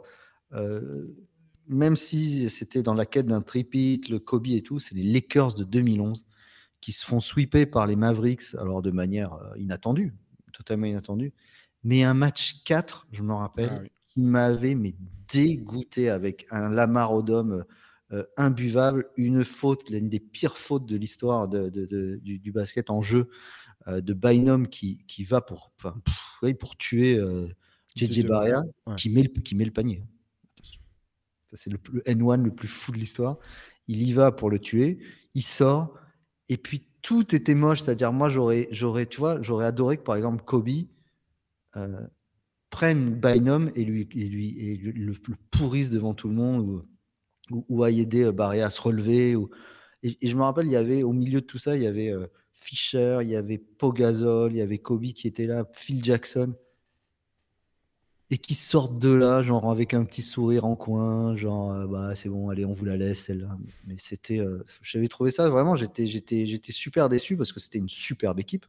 même 1.68 1.96
si 1.96 2.48
c'était 2.48 2.82
dans 2.82 2.94
la 2.94 3.06
quête 3.06 3.26
d'un 3.26 3.42
tripit, 3.42 4.00
le 4.08 4.18
Kobe 4.18 4.48
et 4.48 4.62
tout, 4.62 4.80
c'est 4.80 4.94
les 4.94 5.04
Lakers 5.04 5.54
de 5.54 5.64
2011 5.64 6.24
qui 6.80 6.92
se 6.92 7.04
font 7.04 7.20
sweeper 7.20 7.70
par 7.70 7.86
les 7.86 7.96
Mavericks, 7.96 8.54
alors 8.58 8.82
de 8.82 8.90
manière 8.90 9.34
euh, 9.34 9.56
inattendue, 9.56 10.14
totalement 10.52 10.86
inattendue. 10.86 11.32
Mais 11.84 12.02
un 12.02 12.14
match 12.14 12.62
4, 12.64 13.06
je 13.12 13.22
me 13.22 13.32
rappelle, 13.32 13.70
ah 13.84 13.88
qui 14.08 14.20
m'avait 14.20 14.74
mais 14.74 14.94
dégoûté 15.32 16.10
avec 16.10 16.46
un 16.50 16.68
Lamar 16.68 17.14
Odom 17.14 17.64
euh, 18.12 18.24
imbuvable, 18.36 19.06
une 19.16 19.44
faute, 19.44 19.88
l'une 19.88 20.08
des 20.08 20.20
pires 20.20 20.58
fautes 20.58 20.84
de 20.84 20.96
l'histoire 20.96 21.48
de, 21.48 21.70
du, 21.70 22.52
basket 22.52 22.90
en 22.90 23.00
jeu, 23.00 23.30
euh, 23.88 24.00
de 24.00 24.12
Bynum 24.12 24.68
qui, 24.68 25.04
qui 25.08 25.24
va 25.24 25.40
pour, 25.40 25.72
pour 26.60 26.76
tuer 26.76 27.18
JJ 27.96 28.26
Barria, 28.26 28.62
qui, 28.96 29.08
met 29.10 29.28
qui 29.28 29.54
met 29.54 29.64
le 29.64 29.70
panier 29.70 30.02
c'est 31.52 31.70
le, 31.70 31.78
N1 32.06 32.42
le 32.42 32.54
plus 32.54 32.68
fou 32.68 32.92
de 32.92 32.98
l'histoire. 32.98 33.38
Il 33.88 34.02
y 34.02 34.12
va 34.12 34.32
pour 34.32 34.50
le 34.50 34.58
tuer, 34.58 34.98
il 35.34 35.42
sort, 35.42 35.94
et 36.48 36.56
puis 36.56 36.86
tout 37.02 37.34
était 37.34 37.54
moche. 37.54 37.82
C'est-à-dire, 37.82 38.12
moi, 38.12 38.28
j'aurais, 38.28 38.68
j'aurais, 38.70 39.06
tu 39.06 39.18
vois, 39.18 39.40
j'aurais 39.42 39.66
adoré 39.66 39.96
que, 39.96 40.02
par 40.02 40.16
exemple, 40.16 40.44
Kobe 40.44 40.68
euh, 41.76 42.06
prenne 42.70 43.14
Bynum 43.14 43.70
et 43.74 43.84
lui, 43.84 44.08
et 44.14 44.28
lui, 44.28 44.58
et 44.58 44.76
le, 44.76 45.14
pourrisse 45.50 45.90
devant 45.90 46.14
tout 46.14 46.28
le 46.28 46.34
monde, 46.34 46.84
ou, 47.50 47.64
ou, 47.68 47.82
aille 47.82 48.00
aider 48.00 48.24
euh, 48.24 48.32
Barry 48.32 48.60
à 48.60 48.70
se 48.70 48.80
relever. 48.80 49.36
Et, 50.02 50.16
je 50.22 50.36
me 50.36 50.42
rappelle, 50.42 50.66
il 50.66 50.72
y 50.72 50.76
avait, 50.76 51.02
au 51.02 51.12
milieu 51.12 51.40
de 51.40 51.46
tout 51.46 51.58
ça, 51.58 51.76
il 51.76 51.82
y 51.82 51.86
avait 51.86 52.12
euh, 52.12 52.26
Fischer, 52.52 53.18
il 53.22 53.28
y 53.28 53.36
avait 53.36 53.58
Pogazol, 53.58 54.52
il 54.52 54.58
y 54.58 54.60
avait 54.60 54.78
Kobe 54.78 55.12
qui 55.12 55.26
était 55.26 55.46
là, 55.46 55.66
Phil 55.74 56.04
Jackson 56.04 56.54
et 58.32 58.38
qui 58.38 58.54
sortent 58.56 58.98
de 58.98 59.12
là, 59.12 59.42
genre 59.42 59.70
avec 59.70 59.94
un 59.94 60.04
petit 60.06 60.22
sourire 60.22 60.64
en 60.64 60.74
coin, 60.76 61.36
genre 61.36 61.70
euh, 61.72 61.86
bah 61.86 62.16
c'est 62.16 62.30
bon, 62.30 62.48
allez, 62.50 62.64
on 62.64 62.72
vous 62.74 62.86
la 62.86 62.96
laisse 62.96 63.24
celle-là. 63.24 63.58
Mais 63.86 63.96
c'était, 63.98 64.40
euh, 64.40 64.64
j'avais 64.82 65.08
trouvé 65.08 65.30
ça 65.30 65.50
vraiment, 65.50 65.76
j'étais, 65.76 66.06
j'étais, 66.08 66.46
j'étais 66.46 66.72
super 66.72 67.10
déçu 67.10 67.36
parce 67.36 67.52
que 67.52 67.60
c'était 67.60 67.78
une 67.78 67.90
superbe 67.90 68.40
équipe. 68.40 68.66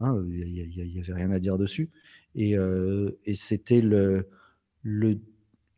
Hein, 0.00 0.22
il 0.28 0.92
n'y 0.92 1.00
avait 1.00 1.12
rien 1.14 1.30
à 1.32 1.40
dire 1.40 1.58
dessus. 1.58 1.90
Et, 2.34 2.58
euh, 2.58 3.12
et 3.26 3.34
c'était 3.36 3.80
le, 3.82 4.28
le, 4.82 5.18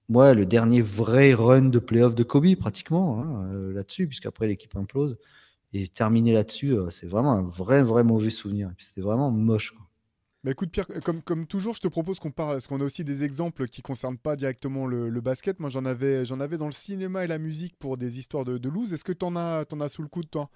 le 0.08 0.44
dernier 0.46 0.82
vrai 0.82 1.34
run 1.34 1.62
de 1.70 1.78
playoff 1.80 2.14
de 2.14 2.24
Kobe 2.24 2.54
pratiquement 2.56 3.22
hein, 3.22 3.48
là-dessus, 3.74 4.08
puisqu'après 4.08 4.48
l'équipe 4.48 4.76
implose. 4.76 5.18
Et 5.74 5.88
terminer 5.88 6.32
là-dessus, 6.34 6.76
c'est 6.90 7.06
vraiment 7.08 7.32
un 7.32 7.42
vrai, 7.44 7.82
vrai 7.82 8.04
mauvais 8.04 8.30
souvenir. 8.30 8.72
C'était 8.78 9.02
vraiment 9.02 9.30
moche. 9.32 9.74
Bah, 10.46 10.52
écoute 10.52 10.70
Pierre, 10.70 10.86
comme, 11.02 11.22
comme 11.22 11.44
toujours, 11.48 11.74
je 11.74 11.80
te 11.80 11.88
propose 11.88 12.20
qu'on 12.20 12.30
parle, 12.30 12.52
parce 12.52 12.68
qu'on 12.68 12.80
a 12.80 12.84
aussi 12.84 13.02
des 13.02 13.24
exemples 13.24 13.66
qui 13.66 13.80
ne 13.80 13.82
concernent 13.82 14.16
pas 14.16 14.36
directement 14.36 14.86
le, 14.86 15.20
basket. 15.20 15.58
Moi, 15.58 15.70
j'en 15.70 15.84
avais, 15.84 16.24
j'en 16.24 16.38
avais 16.38 16.56
dans 16.56 16.66
le 16.66 16.72
cinéma 16.72 17.24
et 17.24 17.26
la 17.26 17.38
musique 17.38 17.74
pour 17.80 17.96
des 17.96 18.20
histoires 18.20 18.44
de, 18.44 18.56
de 18.56 18.68
loose. 18.68 18.94
Est-ce 18.94 19.02
que 19.02 19.12
tu 19.12 19.24
en 19.24 19.34
as, 19.34 19.64
en 19.72 19.80
as 19.80 19.88
sous 19.88 20.02
le 20.02 20.08
coude, 20.08 20.30
toi? 20.30 20.48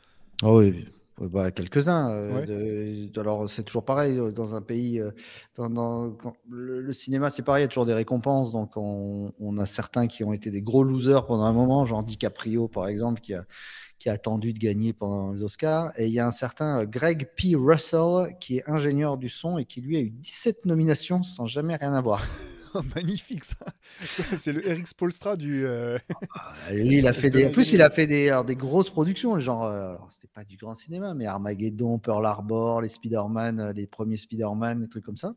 Oh 0.44 0.60
Oui, 0.60 0.86
bah, 1.18 1.50
quelques-uns. 1.50 2.08
Euh, 2.12 3.08
alors, 3.16 3.50
c'est 3.50 3.64
toujours 3.64 3.84
pareil 3.84 4.16
euh, 4.16 4.30
dans 4.30 4.54
un 4.54 4.62
pays. 4.62 5.00
Euh, 5.00 5.10
dans, 5.58 6.14
le, 6.48 6.92
cinéma, 6.92 7.28
c'est 7.30 7.42
pareil, 7.42 7.62
il 7.62 7.64
y 7.64 7.66
a 7.66 7.68
toujours 7.68 7.86
des 7.86 7.94
récompenses. 7.94 8.52
Donc, 8.52 8.76
on, 8.76 9.32
on, 9.40 9.58
a 9.58 9.66
certains 9.66 10.06
qui 10.06 10.22
ont 10.22 10.32
été 10.32 10.52
des 10.52 10.62
gros 10.62 10.84
losers 10.84 11.26
pendant 11.26 11.46
un 11.46 11.52
moment, 11.52 11.84
genre 11.84 12.04
DiCaprio, 12.04 12.68
par 12.68 12.86
exemple, 12.86 13.20
qui 13.20 13.34
a, 13.34 13.44
qui 14.00 14.08
a 14.08 14.14
attendu 14.14 14.52
de 14.54 14.58
gagner 14.58 14.92
pendant 14.94 15.30
les 15.30 15.42
Oscars. 15.42 15.92
Et 15.98 16.06
il 16.06 16.12
y 16.12 16.18
a 16.18 16.26
un 16.26 16.32
certain 16.32 16.80
euh, 16.80 16.86
Greg 16.86 17.28
P. 17.36 17.54
Russell 17.54 18.34
qui 18.40 18.56
est 18.56 18.68
ingénieur 18.68 19.18
du 19.18 19.28
son 19.28 19.58
et 19.58 19.66
qui 19.66 19.82
lui 19.82 19.96
a 19.96 20.00
eu 20.00 20.10
17 20.10 20.64
nominations 20.64 21.22
sans 21.22 21.46
jamais 21.46 21.76
rien 21.76 21.92
avoir. 21.92 22.26
Oh, 22.72 22.82
magnifique 22.94 23.42
ça, 23.42 23.56
c'est 24.36 24.52
le 24.52 24.64
Eric 24.64 24.86
Spolstra 24.86 25.36
du. 25.36 25.66
Euh, 25.66 25.98
ah, 26.32 26.72
lui, 26.72 26.98
il 26.98 27.08
a 27.08 27.12
fait 27.14 27.28
des. 27.28 27.46
En 27.46 27.50
plus, 27.50 27.72
il 27.72 27.82
a 27.82 27.90
fait 27.90 28.06
des, 28.06 28.28
alors, 28.28 28.44
des 28.44 28.54
grosses 28.54 28.90
productions, 28.90 29.36
genre. 29.40 29.64
Euh, 29.64 29.88
alors, 29.88 30.12
c'était 30.12 30.28
pas 30.28 30.44
du 30.44 30.56
grand 30.56 30.76
cinéma, 30.76 31.12
mais 31.14 31.26
Armageddon, 31.26 31.98
Pearl 31.98 32.24
Harbor, 32.24 32.80
les 32.80 32.88
Spider-Man, 32.88 33.72
les 33.74 33.88
premiers 33.88 34.18
Spider-Man, 34.18 34.82
des 34.82 34.88
trucs 34.88 35.04
comme 35.04 35.16
ça. 35.16 35.34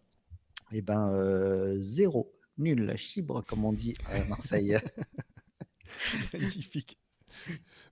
Et 0.72 0.78
eh 0.78 0.82
ben, 0.84 1.76
zéro, 1.80 2.32
nul, 2.59 2.93
chibre, 2.97 3.43
comme 3.47 3.66
on 3.66 3.74
dit 3.74 3.95
à 4.05 4.24
Marseille. 4.30 4.78
Magnifique. 6.34 6.99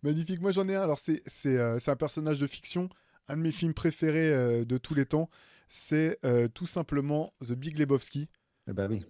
Magnifique. 0.03 0.41
Moi, 0.41 0.51
j'en 0.51 0.67
ai 0.67 0.75
un. 0.75 0.81
Alors, 0.81 0.99
euh, 1.09 1.79
c'est 1.79 1.91
un 1.91 1.95
personnage 1.95 2.39
de 2.39 2.47
fiction. 2.47 2.89
Un 3.27 3.37
de 3.37 3.41
mes 3.41 3.51
films 3.51 3.73
préférés 3.73 4.33
euh, 4.33 4.65
de 4.65 4.77
tous 4.77 4.95
les 4.95 5.05
temps, 5.05 5.29
c'est 5.69 6.17
euh, 6.25 6.47
tout 6.47 6.65
simplement 6.65 7.33
The 7.45 7.53
Big 7.53 7.77
Lebowski. 7.77 8.27
Eh 8.67 8.73
ben 8.73 8.89
oui. 8.89 9.03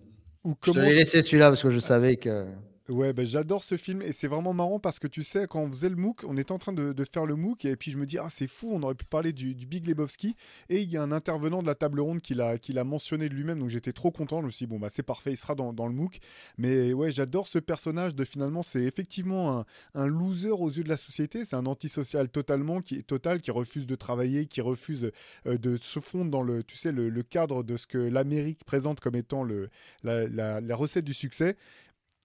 je 0.65 0.71
te 0.71 0.79
l'ai 0.79 0.93
laissé 0.93 1.21
celui-là 1.21 1.49
parce 1.49 1.63
que 1.63 1.69
je 1.69 1.79
savais 1.79 2.17
que. 2.17 2.45
Ouais, 2.89 3.13
bah, 3.13 3.23
j'adore 3.25 3.63
ce 3.63 3.77
film 3.77 4.01
et 4.01 4.11
c'est 4.11 4.27
vraiment 4.27 4.53
marrant 4.53 4.79
parce 4.79 4.97
que 4.97 5.07
tu 5.07 5.21
sais, 5.21 5.45
quand 5.47 5.61
on 5.61 5.67
faisait 5.67 5.87
le 5.87 5.95
MOOC, 5.95 6.23
on 6.27 6.35
était 6.35 6.51
en 6.51 6.57
train 6.57 6.73
de, 6.73 6.95
faire 7.05 7.27
le 7.27 7.35
MOOC 7.35 7.65
et 7.65 7.75
puis 7.75 7.91
je 7.91 7.97
me 7.97 8.07
dis, 8.07 8.17
ah, 8.17 8.27
c'est 8.29 8.47
fou, 8.47 8.71
on 8.73 8.81
aurait 8.81 8.95
pu 8.95 9.05
parler 9.05 9.33
du, 9.33 9.53
Big 9.53 9.87
Lebowski 9.87 10.35
et 10.67 10.81
il 10.81 10.89
y 10.89 10.97
a 10.97 11.03
un 11.03 11.11
intervenant 11.11 11.61
de 11.61 11.67
la 11.67 11.75
table 11.75 11.99
ronde 11.99 12.21
qui 12.21 12.33
l'a, 12.33 12.57
qui 12.57 12.73
l'a 12.73 12.83
mentionné 12.83 13.29
de 13.29 13.35
lui-même, 13.35 13.59
donc 13.59 13.69
j'étais 13.69 13.93
trop 13.93 14.09
content. 14.09 14.41
Je 14.41 14.47
me 14.47 14.51
suis 14.51 14.65
dit, 14.65 14.69
bon, 14.69 14.79
bah, 14.79 14.89
c'est 14.89 15.03
parfait, 15.03 15.31
il 15.31 15.37
sera 15.37 15.53
dans, 15.53 15.71
le 15.71 15.93
MOOC. 15.93 16.19
Mais 16.57 16.91
ouais, 16.91 17.11
j'adore 17.11 17.47
ce 17.47 17.59
personnage 17.59 18.15
de 18.15 18.25
finalement, 18.25 18.63
c'est 18.63 18.81
effectivement 18.81 19.63
un, 19.93 20.07
loser 20.07 20.49
aux 20.49 20.69
yeux 20.69 20.83
de 20.83 20.89
la 20.89 20.97
société, 20.97 21.45
c'est 21.45 21.55
un 21.55 21.67
antisocial 21.67 22.29
totalement, 22.29 22.81
qui 22.81 23.03
total, 23.03 23.41
qui 23.41 23.51
refuse 23.51 23.85
de 23.85 23.95
travailler, 23.95 24.47
qui 24.47 24.59
refuse 24.59 25.11
euh, 25.45 25.57
de 25.57 25.77
se 25.77 25.99
fondre 25.99 26.31
dans 26.31 26.41
le, 26.41 26.63
tu 26.63 26.77
sais, 26.77 26.91
le, 26.91 27.11
cadre 27.21 27.63
de 27.63 27.77
ce 27.77 27.85
que 27.85 27.99
l'Amérique 27.99 28.63
présente 28.65 28.99
comme 28.99 29.15
étant 29.15 29.43
le, 29.43 29.69
la 30.03 30.75
recette 30.75 31.05
du 31.05 31.13
succès 31.13 31.55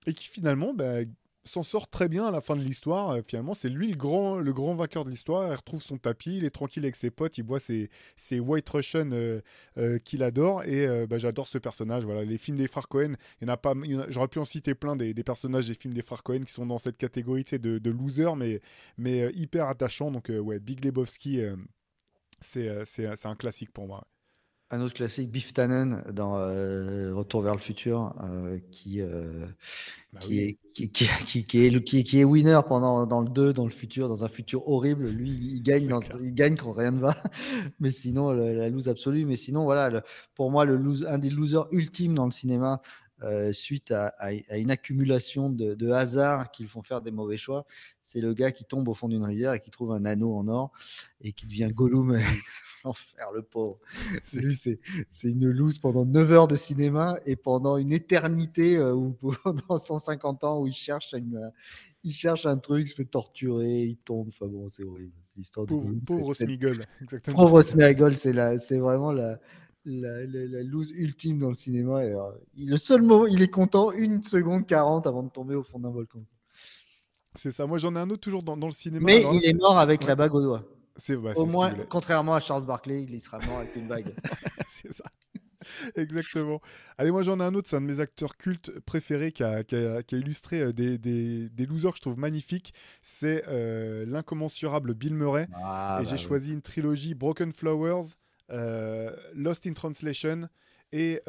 et 0.07 0.15
qui 0.15 0.29
finalement 0.29 0.73
bah, 0.75 1.01
s'en 1.47 1.63
sort 1.63 1.89
très 1.89 2.09
bien 2.09 2.27
à 2.27 2.31
la 2.31 2.41
fin 2.41 2.57
de 2.57 2.61
l'histoire. 2.61 3.11
Euh, 3.11 3.23
finalement, 3.27 3.55
c'est 3.55 3.69
lui 3.69 3.91
le 3.91 3.97
grand, 3.97 4.37
le 4.37 4.53
grand 4.53 4.75
vainqueur 4.75 5.05
de 5.05 5.11
l'histoire. 5.11 5.49
Il 5.51 5.55
retrouve 5.55 5.83
son 5.83 5.99
tapis, 5.99 6.37
il 6.39 6.45
est 6.45 6.51
tranquille 6.51 6.85
avec 6.85 6.97
ses 6.97 7.11
potes, 7.11 7.39
il 7.39 7.43
boit 7.43 7.61
ses, 7.61 7.89
White 8.33 8.69
Russian 8.69 9.11
euh, 9.13 9.41
euh, 9.79 9.99
qu'il 9.99 10.23
adore. 10.23 10.65
Et 10.65 11.07
bah, 11.07 11.19
j'adore 11.19 11.49
ce 11.49 11.59
personnage. 11.59 12.05
Voilà, 12.05 12.25
les 12.25 12.39
films 12.39 12.59
des 12.59 12.69
frères 12.69 12.89
Cohen, 12.89 13.15
il 13.41 13.47
pas. 13.47 13.75
J'aurais 14.09 14.29
pu 14.29 14.39
en 14.39 14.45
citer 14.45 14.75
plein 14.75 14.97
des, 14.97 15.15
personnages 15.23 15.69
des 15.69 15.75
films 15.75 15.95
des 15.95 16.03
frères 16.03 16.23
Cohen 16.23 16.41
qui 16.41 16.53
sont 16.53 16.67
dans 16.67 16.79
cette 16.79 16.97
catégorie 16.97 17.45
de, 17.45 17.79
de 17.79 17.91
loser, 17.91 18.35
mais, 18.99 19.33
hyper 19.35 19.69
attachant. 19.69 20.11
Donc 20.11 20.31
ouais, 20.31 20.59
Big 20.59 20.85
Lebowski, 20.85 21.41
c'est 22.41 23.27
un 23.27 23.35
classique 23.37 23.73
pour 23.73 23.87
moi. 23.87 24.07
Un 24.71 24.81
autre 24.81 24.95
classique, 24.95 25.31
Biff 25.31 25.53
Tannen 25.53 26.03
dans 26.13 26.37
euh, 26.39 27.15
Retour 27.15 27.43
vers 27.43 27.55
le 27.55 27.61
futur, 27.61 28.13
euh, 28.25 28.59
qui, 28.73 29.01
euh, 29.01 29.47
bah 30.13 30.19
qui, 30.21 30.41
est, 30.41 30.59
qui, 30.75 30.91
qui, 30.91 31.47
qui, 31.47 31.67
est, 31.67 32.03
qui, 32.03 32.19
est 32.19 32.25
winner 32.25 32.59
pendant, 32.69 33.07
dans 33.07 33.21
le 33.21 33.29
2, 33.29 33.53
dans 33.53 33.65
le 33.65 33.71
futur, 33.71 34.09
dans 34.09 34.25
un 34.25 34.29
futur 34.29 34.69
horrible. 34.69 35.07
Lui, 35.07 35.31
il 35.31 35.63
gagne, 35.63 35.87
dans, 35.87 36.01
il 36.21 36.35
gagne 36.35 36.57
quand 36.57 36.73
rien 36.73 36.91
ne 36.91 36.99
va, 36.99 37.15
mais 37.79 37.93
sinon, 37.93 38.33
la 38.33 38.69
lose 38.69 38.89
absolue. 38.89 39.25
Mais 39.25 39.37
sinon, 39.37 39.63
voilà, 39.63 40.03
pour 40.35 40.51
moi, 40.51 40.65
le 40.65 40.77
lose, 40.77 41.07
un 41.09 41.19
des 41.19 41.31
losers 41.31 41.69
ultimes 41.71 42.17
dans 42.17 42.25
le 42.25 42.33
cinéma, 42.33 42.83
suite 43.53 43.91
à, 43.91 44.09
à, 44.19 44.57
une 44.57 44.71
accumulation 44.71 45.51
de, 45.51 45.75
de 45.75 45.91
hasards 45.91 46.51
qui 46.51 46.63
le 46.63 46.69
font 46.69 46.83
faire 46.83 47.01
des 47.01 47.11
mauvais 47.11 47.37
choix, 47.37 47.67
c'est 48.01 48.21
le 48.21 48.35
gars 48.35 48.53
qui 48.53 48.65
tombe 48.65 48.89
au 48.89 48.95
fond 48.95 49.09
d'une 49.09 49.25
rivière 49.25 49.53
et 49.53 49.61
qui 49.61 49.71
trouve 49.71 49.93
un 49.93 50.05
anneau 50.05 50.35
en 50.35 50.47
or 50.49 50.73
et 51.21 51.33
qui 51.33 51.47
devient 51.47 51.71
Gollum 51.73 52.17
faire 52.95 53.33
le 53.33 53.43
pauvre. 53.43 53.79
C'est 55.09 55.29
une 55.29 55.51
loose 55.51 55.79
pendant 55.79 56.05
9 56.05 56.33
heures 56.33 56.49
de 56.49 56.57
cinéma 56.57 57.19
et 57.27 57.37
pendant 57.37 57.77
une 57.77 57.93
éternité 57.93 58.77
euh, 58.77 58.95
ou 58.95 59.17
pendant 59.43 59.79
150 59.79 60.45
ans 60.45 60.61
où 60.61 60.67
il 60.67 60.75
cherche, 60.75 61.13
une, 61.13 61.51
il 62.05 62.13
cherche 62.13 62.47
un 62.47 62.59
truc, 62.59 62.89
se 62.89 62.95
fait 62.95 63.05
torturer, 63.05 63.83
il 63.83 63.97
tombe. 63.97 64.29
Enfin 64.29 64.47
bon, 64.47 64.69
c'est 64.69 64.85
horrible. 64.85 65.13
L'histoire 65.37 65.67
pauvre, 65.67 65.93
de 65.93 66.01
pauvre 66.01 66.33
Smigol, 66.33 66.87
exactement. 67.03 67.37
Pauvre 67.37 67.63
Smigol, 67.63 68.17
c'est 68.17 68.79
vraiment 68.79 69.13
la, 69.13 69.39
la, 69.87 70.25
la, 70.27 70.63
loose 70.63 70.91
ultime 70.91 71.39
dans 71.39 71.49
le 71.49 71.55
cinéma. 71.55 72.05
Et, 72.05 72.13
euh, 72.13 72.31
le 72.59 72.77
seul 72.77 73.03
moment, 73.03 73.27
il 73.27 73.41
est 73.43 73.51
content 73.51 73.93
une 73.93 74.23
seconde 74.23 74.67
40 74.67 75.07
avant 75.07 75.23
de 75.23 75.31
tomber 75.31 75.55
au 75.55 75.63
fond 75.63 75.79
d'un 75.79 75.91
volcan. 75.91 76.21
C'est 77.35 77.53
ça. 77.53 77.67
Moi, 77.67 77.79
j'en 77.79 77.95
ai 77.97 77.99
un 77.99 78.11
autre 78.11 78.21
toujours 78.21 78.43
dans, 78.43 78.57
dans 78.57 78.67
le 78.67 78.73
cinéma. 78.73 79.05
Mais 79.05 79.25
il 79.33 79.45
est 79.45 79.55
mort 79.55 79.79
avec 79.79 80.05
la 80.05 80.15
bague 80.15 80.35
au 80.35 80.43
doigt. 80.43 80.65
Au 81.37 81.47
moins, 81.47 81.75
contrairement 81.89 82.35
à 82.35 82.41
Charles 82.41 82.65
Barkley, 82.65 83.03
il 83.03 83.21
sera 83.21 83.39
mort 83.39 83.59
avec 83.59 83.77
une 83.77 83.87
bague. 83.87 84.07
c'est 84.69 84.93
ça. 84.93 85.05
Exactement. 85.97 86.61
Allez, 86.99 87.11
moi 87.11 87.23
j'en 87.23 87.39
ai 87.41 87.43
un 87.43 87.55
autre, 87.55 87.69
c'est 87.69 87.77
un 87.77 87.81
de 87.81 87.87
mes 87.87 88.01
acteurs 88.01 88.37
cultes 88.37 88.79
préférés 88.81 89.33
qui 89.33 89.43
a, 89.43 89.63
illustré 90.13 90.61
euh, 90.61 90.73
des, 90.73 90.99
des, 90.99 91.67
losers 91.67 91.93
que 91.93 91.97
je 91.97 92.03
trouve 92.03 92.19
magnifiques. 92.19 92.75
C'est 93.03 93.45
euh, 93.49 94.05
l'incommensurable 94.07 94.95
Bill 94.95 95.15
Murray. 95.15 95.49
Ah, 95.55 95.99
et 96.01 96.05
bah 96.05 96.11
j'ai 96.11 96.17
choisi 96.17 96.53
une 96.53 96.63
trilogie 96.63 97.15
Broken 97.15 97.53
Flowers, 97.53 98.15
Lost 98.49 99.67
in 99.67 99.73
Translation 99.73 100.49
et 100.93 101.21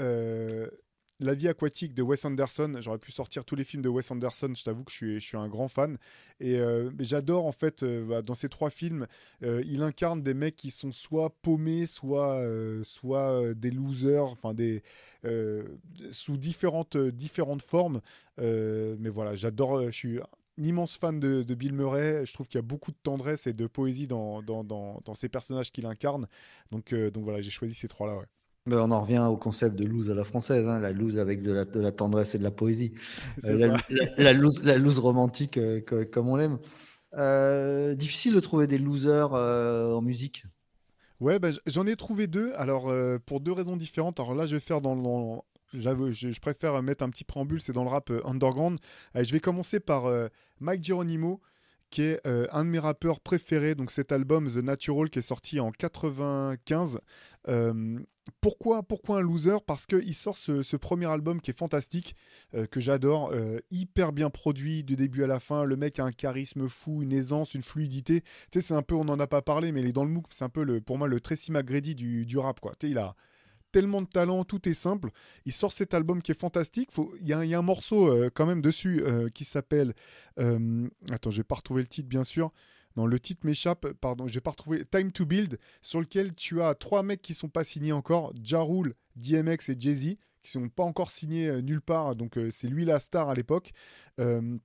la 1.20 1.34
vie 1.34 1.48
aquatique 1.48 1.94
de 1.94 2.04
Wes 2.04 2.24
Anderson, 2.26 2.76
j'aurais 2.80 3.00
pu 3.00 3.12
sortir 3.12 3.44
tous 3.44 3.56
les 3.56 3.64
films 3.64 3.82
de 3.82 3.90
Wes 3.90 4.10
Anderson, 4.12 4.54
je 4.56 4.64
t'avoue 4.64 4.84
que 4.84 4.92
je 4.92 4.96
suis, 4.96 5.20
je 5.20 5.26
suis 5.26 5.38
un 5.38 5.48
grand 5.48 5.68
fan. 5.68 5.98
Et 6.40 6.58
euh, 6.58 6.92
j'adore 7.00 7.46
en 7.46 7.52
fait, 7.52 7.82
euh, 7.82 8.06
bah, 8.06 8.22
dans 8.22 8.36
ces 8.36 8.50
trois 8.50 8.70
films, 8.70 9.08
euh, 9.44 9.64
il 9.66 9.82
incarne 9.82 10.22
des 10.22 10.36
mecs 10.36 10.56
qui 10.56 10.70
sont 10.70 10.92
soit 10.92 11.32
paumés, 11.42 11.88
soit, 11.88 12.44
soit 12.84 13.54
des 13.56 13.72
losers, 13.72 14.26
enfin 14.26 14.54
des, 14.54 14.84
sous 16.12 16.38
différentes, 16.38 16.98
différentes 16.98 17.64
formes. 17.64 18.02
mais 18.38 19.10
voilà, 19.10 19.36
j'adore, 19.36 19.86
je 19.86 19.92
suis 19.92 20.20
immense 20.66 20.98
fan 20.98 21.20
de, 21.20 21.44
Bill 21.54 21.74
Murray. 21.74 22.26
Je 22.26 22.34
trouve 22.34 22.48
qu'il 22.48 22.58
y 22.58 22.64
a 22.64 22.68
beaucoup 22.68 22.92
de 22.92 22.98
tendresse 23.02 23.48
et 23.48 23.54
de 23.54 23.68
poésie 23.68 24.08
dans, 24.08 24.42
dans, 24.42 24.64
dans, 24.64 25.02
dans 25.06 25.14
ces 25.14 25.30
personnages 25.30 25.72
qu'il 25.72 25.86
incarne. 25.86 26.28
Donc, 26.72 26.94
donc 26.94 27.24
voilà, 27.24 27.42
j'ai 27.42 27.52
choisi 27.52 27.74
ces 27.74 27.88
trois-là. 27.88 28.18
Ouais 28.18 28.26
on 28.76 28.92
en 28.92 29.02
revient 29.02 29.26
au 29.30 29.38
concept 29.38 29.76
de 29.76 29.86
loose 29.86 30.12
à 30.12 30.14
la 30.14 30.24
française, 30.24 30.68
hein, 30.68 30.80
la 30.80 30.92
loose 30.92 31.18
avec 31.18 31.42
de 31.42 31.52
la, 31.52 31.66
de 31.66 31.80
la, 31.80 31.92
tendresse 31.92 32.36
et 32.36 32.38
de 32.38 32.44
la 32.44 32.52
poésie. 32.52 32.94
Euh, 33.46 33.78
la, 34.18 34.34
loose, 34.34 34.64
la 34.64 34.78
loose 34.78 35.00
romantique 35.00 35.58
euh, 35.58 35.82
comme 36.12 36.28
on 36.28 36.36
l'aime. 36.36 36.58
Euh, 37.14 37.94
difficile 37.94 38.34
de 38.34 38.40
trouver 38.40 38.68
des 38.68 38.78
losers 38.78 39.32
en 39.32 40.02
musique. 40.02 40.44
Ouais, 41.20 41.40
bah, 41.40 41.50
j'en 41.66 41.86
ai 41.86 41.96
trouvé 41.96 42.28
deux. 42.28 42.52
Alors, 42.56 42.92
pour 43.26 43.40
deux 43.40 43.52
raisons 43.52 43.78
différentes. 43.78 44.20
Alors 44.20 44.34
là, 44.34 44.46
je 44.46 44.56
vais 44.56 44.60
faire 44.60 44.82
dans, 44.82 44.96
le. 44.96 45.40
J'avoue, 45.74 46.12
je, 46.12 46.40
préfère 46.40 46.82
mettre 46.82 47.04
un 47.04 47.10
petit 47.10 47.24
préambule, 47.24 47.62
c'est 47.62 47.74
dans 47.74 47.84
le 47.84 47.90
rap 47.90 48.12
underground. 48.26 48.80
je 49.16 49.32
vais 49.32 49.40
commencer 49.40 49.80
par 49.80 50.06
Mike 50.60 50.84
Geronimo, 50.84 51.42
qui 51.90 52.04
est 52.04 52.22
un 52.26 52.66
de 52.66 52.70
mes 52.70 52.80
rappeurs 52.80 53.20
préférés. 53.20 53.76
Donc 53.76 53.92
cet 53.92 54.12
album 54.12 54.50
The 54.50 54.58
Natural 54.58 55.10
qui 55.10 55.20
est 55.20 55.22
sorti 55.22 55.60
en 55.60 55.72
95 55.72 57.00
pourquoi, 58.42 58.86
un 59.10 59.22
loser? 59.22 59.58
Parce 59.66 59.86
qu'il 59.86 60.14
sort 60.14 60.38
ce, 60.38 60.76
premier 60.76 61.06
album 61.06 61.42
qui 61.42 61.52
est 61.52 61.58
fantastique, 61.58 62.16
euh, 62.54 62.66
que 62.66 62.80
j'adore, 62.80 63.32
euh, 63.34 63.60
hyper 63.72 64.14
bien 64.14 64.30
produit 64.30 64.84
du 64.84 64.96
début 64.96 65.24
à 65.24 65.28
la 65.28 65.40
fin. 65.40 65.64
Le 65.64 65.76
mec 65.76 66.00
a 66.00 66.04
un 66.04 66.12
charisme 66.12 66.68
fou, 66.68 67.02
une 67.02 67.14
aisance, 67.14 67.54
une 67.54 67.64
fluidité. 67.64 68.22
Tu 68.52 68.62
sais, 68.62 68.68
c'est 68.68 68.74
un 68.74 68.82
peu, 68.82 68.96
on 68.96 69.06
n'en 69.06 69.20
a 69.20 69.28
pas 69.28 69.42
parlé, 69.42 69.72
mais 69.72 69.82
il 69.82 69.88
est 69.88 69.94
dans 69.94 70.06
le 70.06 70.12
MOOC, 70.12 70.26
c'est 70.32 70.44
un 70.44 70.50
peu 70.50 70.64
le, 70.64 70.82
pour 70.82 70.98
moi 70.98 71.08
le 71.08 71.20
Tracy 71.20 71.52
McGrady 71.52 71.96
du, 71.96 72.38
rap. 72.38 72.60
Tu 72.62 72.88
sais, 72.88 72.92
il 72.92 72.98
a 72.98 73.16
tellement 73.78 74.02
de 74.02 74.08
talent, 74.08 74.44
tout 74.44 74.68
est 74.68 74.74
simple. 74.74 75.12
Il 75.46 75.54
sort 75.54 75.72
cet 75.72 75.94
album 75.94 76.24
qui 76.24 76.32
est 76.32 76.40
fantastique. 76.40 76.90
Il 77.22 77.28
y, 77.28 77.34
a 77.34 77.40
un 77.40 77.62
morceau 77.62 78.08
euh, 78.08 78.32
quand 78.34 78.48
même 78.48 78.62
dessus 78.62 79.04
qui 79.36 79.46
s'appelle. 79.46 79.94
attends, 80.38 81.30
je 81.30 81.38
vais 81.38 81.44
pas 81.44 81.56
retrouver 81.56 81.84
le 81.84 81.88
titre, 81.88 82.10
bien 82.10 82.24
sûr. 82.24 82.52
Non, 82.96 83.06
le 83.06 83.20
titre 83.20 83.46
m'échappe, 83.46 83.92
pardon, 84.02 84.28
j'ai 84.28 84.42
pas 84.42 84.50
retrouvé. 84.50 84.84
Time 84.84 85.12
to 85.12 85.28
Build, 85.28 85.60
sur 85.84 86.00
lequel 86.00 86.34
tu 86.34 86.64
as 86.64 86.74
trois 86.74 87.04
mecs 87.04 87.22
qui 87.22 87.36
sont 87.36 87.50
pas 87.50 87.64
signés 87.64 87.92
encore, 87.92 88.34
Ja 88.44 88.62
Rule, 88.62 88.96
DMX 89.16 89.70
et 89.70 89.76
Jay-Z, 89.80 90.16
qui 90.42 90.52
sont 90.52 90.68
pas 90.70 90.84
encore 90.84 91.12
signés 91.12 91.48
euh, 91.48 91.62
nulle 91.62 91.82
part, 91.82 92.16
donc 92.16 92.38
euh, 92.38 92.50
c'est 92.52 92.68
lui 92.68 92.86
la 92.86 93.00
star 93.00 93.30
à 93.30 93.36
l'époque. 93.36 93.72
Euh, 94.20 94.58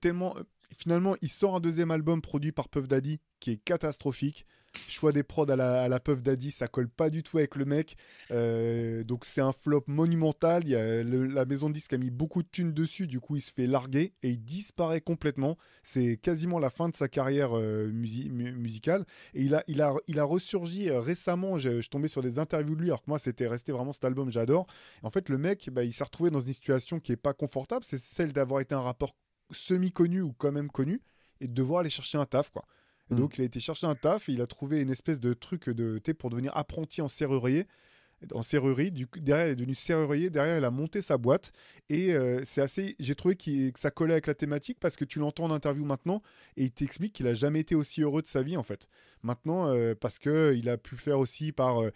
tellement, 0.00 0.34
finalement, 0.78 1.14
il 1.22 1.28
sort 1.28 1.56
un 1.56 1.60
deuxième 1.60 1.90
album 1.90 2.20
produit 2.20 2.52
par 2.52 2.68
Puff 2.68 2.88
Daddy 2.88 3.20
qui 3.40 3.52
est 3.52 3.56
catastrophique. 3.56 4.46
Choix 4.88 5.12
des 5.12 5.22
prods 5.22 5.50
à 5.50 5.56
la, 5.56 5.82
à 5.82 6.00
Puff 6.00 6.22
Daddy, 6.22 6.50
ça 6.50 6.66
colle 6.66 6.88
pas 6.88 7.10
du 7.10 7.22
tout 7.22 7.36
avec 7.38 7.56
le 7.56 7.66
mec. 7.66 7.96
Euh, 8.30 9.04
donc 9.04 9.26
c'est 9.26 9.40
un 9.40 9.52
flop 9.52 9.84
monumental. 9.86 10.62
Il 10.64 10.70
y 10.70 10.76
a 10.76 11.02
la 11.02 11.44
maison 11.44 11.68
de 11.68 11.74
disque 11.74 11.92
a 11.92 11.98
mis 11.98 12.10
beaucoup 12.10 12.42
de 12.42 12.48
thunes 12.48 12.72
dessus, 12.72 13.06
du 13.06 13.20
coup 13.20 13.36
il 13.36 13.42
se 13.42 13.52
fait 13.52 13.66
larguer 13.66 14.14
et 14.22 14.30
il 14.30 14.42
disparaît 14.42 15.02
complètement. 15.02 15.58
C'est 15.82 16.16
quasiment 16.16 16.58
la 16.58 16.70
fin 16.70 16.88
de 16.88 16.96
sa 16.96 17.08
carrière 17.08 17.50
euh, 17.52 17.90
musicale. 17.92 19.04
Et 19.34 19.42
il 19.42 19.54
a, 19.54 19.62
il 19.66 19.82
a, 19.82 19.94
il 20.06 20.18
a 20.18 20.24
ressurgi 20.24 20.88
euh, 20.88 21.00
récemment. 21.00 21.58
Je, 21.58 21.86
tombais 21.88 22.08
sur 22.08 22.22
des 22.22 22.38
interviews 22.38 22.74
de 22.74 22.80
lui, 22.80 22.88
alors 22.88 23.02
que 23.02 23.10
moi 23.10 23.18
c'était 23.18 23.48
resté 23.48 23.72
vraiment 23.72 23.92
cet 23.92 24.04
album, 24.04 24.30
j'adore. 24.30 24.66
En 25.02 25.10
fait, 25.10 25.28
le 25.28 25.36
mec, 25.36 25.68
bah, 25.70 25.84
il 25.84 25.92
s'est 25.92 26.04
retrouvé 26.04 26.30
dans 26.30 26.40
une 26.40 26.54
situation 26.54 26.98
qui 26.98 27.12
est 27.12 27.16
pas 27.16 27.34
confortable. 27.34 27.84
C'est 27.84 28.00
celle 28.00 28.32
d'avoir 28.32 28.60
été 28.60 28.74
un 28.74 28.80
rapport 28.80 29.12
semi-connu 29.52 30.20
ou 30.20 30.32
quand 30.32 30.52
même 30.52 30.70
connu 30.70 31.00
et 31.40 31.48
de 31.48 31.52
devoir 31.52 31.80
aller 31.80 31.90
chercher 31.90 32.18
un 32.18 32.26
taf, 32.26 32.50
quoi. 32.50 32.64
Mm. 33.10 33.16
donc, 33.16 33.38
il 33.38 33.42
a 33.42 33.44
été 33.44 33.60
chercher 33.60 33.86
un 33.86 33.94
taf 33.94 34.28
et 34.28 34.32
il 34.32 34.40
a 34.40 34.46
trouvé 34.46 34.80
une 34.80 34.90
espèce 34.90 35.20
de 35.20 35.34
truc 35.34 35.68
de, 35.68 36.00
pour 36.12 36.30
devenir 36.30 36.56
apprenti 36.56 37.02
en 37.02 37.08
serrurier. 37.08 37.66
En 38.32 38.42
serrurerie, 38.42 38.92
du, 38.92 39.08
derrière, 39.16 39.48
il 39.48 39.50
est 39.50 39.56
devenu 39.56 39.74
serrurier. 39.74 40.30
Derrière, 40.30 40.58
il 40.58 40.64
a 40.64 40.70
monté 40.70 41.02
sa 41.02 41.18
boîte. 41.18 41.50
Et 41.88 42.12
euh, 42.12 42.40
c'est 42.44 42.60
assez. 42.60 42.94
J'ai 43.00 43.16
trouvé 43.16 43.34
que 43.34 43.72
ça 43.74 43.90
collait 43.90 44.12
avec 44.12 44.28
la 44.28 44.34
thématique 44.34 44.78
parce 44.78 44.94
que 44.94 45.04
tu 45.04 45.18
l'entends 45.18 45.46
en 45.46 45.50
interview 45.50 45.84
maintenant 45.84 46.22
et 46.56 46.64
il 46.64 46.70
t'explique 46.70 47.14
qu'il 47.14 47.26
a 47.26 47.34
jamais 47.34 47.58
été 47.58 47.74
aussi 47.74 48.02
heureux 48.02 48.22
de 48.22 48.28
sa 48.28 48.42
vie, 48.42 48.56
en 48.56 48.62
fait. 48.62 48.86
Maintenant, 49.24 49.72
euh, 49.72 49.96
parce 50.00 50.20
qu'il 50.20 50.68
a 50.68 50.76
pu 50.76 50.96
faire 50.96 51.18
aussi 51.18 51.50
par. 51.50 51.82
Euh, 51.82 51.90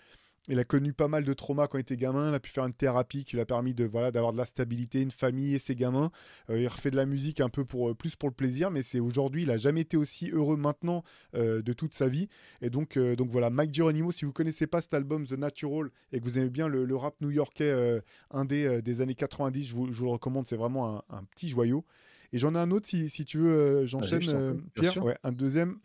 il 0.49 0.59
a 0.59 0.65
connu 0.65 0.93
pas 0.93 1.09
mal 1.09 1.25
de 1.25 1.33
traumas 1.33 1.67
quand 1.67 1.79
il 1.79 1.83
était 1.83 1.97
gamin. 1.97 2.31
Il 2.31 2.35
a 2.35 2.41
pu 2.41 2.51
faire 2.51 2.67
une 2.67 2.73
thérapie 2.73 3.25
qui 3.25 3.37
lui 3.37 3.43
a 3.43 3.47
permis 3.47 3.75
de 3.75 3.85
voilà 3.85 4.11
d'avoir 4.11 4.33
de 4.33 4.39
la 4.39 4.45
stabilité, 4.45 5.03
une 5.03 5.11
famille 5.11 5.55
et 5.55 5.59
ses 5.59 5.75
gamins. 5.75 6.11
Euh, 6.51 6.61
il 6.61 6.69
refait 6.69 6.91
de 6.91 6.97
la 6.97 7.07
musique 7.07 7.41
un 7.41 7.49
peu 7.49 7.65
pour 7.65 7.91
euh, 7.91 7.95
plus 7.95 8.17
pour 8.17 8.29
le 8.29 8.35
plaisir, 8.35 8.71
mais 8.71 8.83
c'est 8.83 9.01
aujourd'hui, 9.01 9.43
il 9.43 9.51
a 9.51 9.57
jamais 9.57 9.81
été 9.83 9.97
aussi 9.97 10.31
heureux 10.31 10.57
maintenant 10.57 11.03
euh, 11.35 11.63
de 11.63 11.73
toute 11.73 11.95
sa 11.95 12.09
vie. 12.09 12.29
Et 12.63 12.71
donc 12.71 12.99
donc 12.99 13.29
voilà, 13.29 13.51
Mike 13.51 13.75
Geronimo. 13.75 14.13
Si 14.13 14.25
vous 14.25 14.33
connaissez 14.33 14.67
pas 14.67 14.81
cet 14.81 14.95
album 14.95 15.27
The 15.27 15.33
Natural 15.33 15.91
et 16.13 16.21
que 16.21 16.25
vous 16.25 16.39
aimez 16.39 16.51
bien 16.51 16.69
le, 16.69 16.97
rap 16.97 17.21
new-yorkais 17.21 18.03
indé 18.31 18.81
des 18.83 19.01
années 19.01 19.15
90, 19.15 19.67
je 19.67 19.75
vous, 19.75 19.87
le 19.87 20.09
recommande. 20.09 20.47
C'est 20.47 20.57
vraiment 20.57 21.05
un, 21.11 21.25
petit 21.25 21.49
joyau. 21.49 21.85
Et 22.33 22.39
j'en 22.39 22.55
ai 22.55 22.59
un 22.59 22.71
autre 22.71 22.89
si, 22.89 23.09
si 23.09 23.25
tu 23.25 23.39
veux, 23.39 23.85
j'enchaîne 23.87 24.63
Pierre. 24.75 25.05
Ouais, 25.05 25.17
un 25.25 25.33
deuxième. 25.33 25.79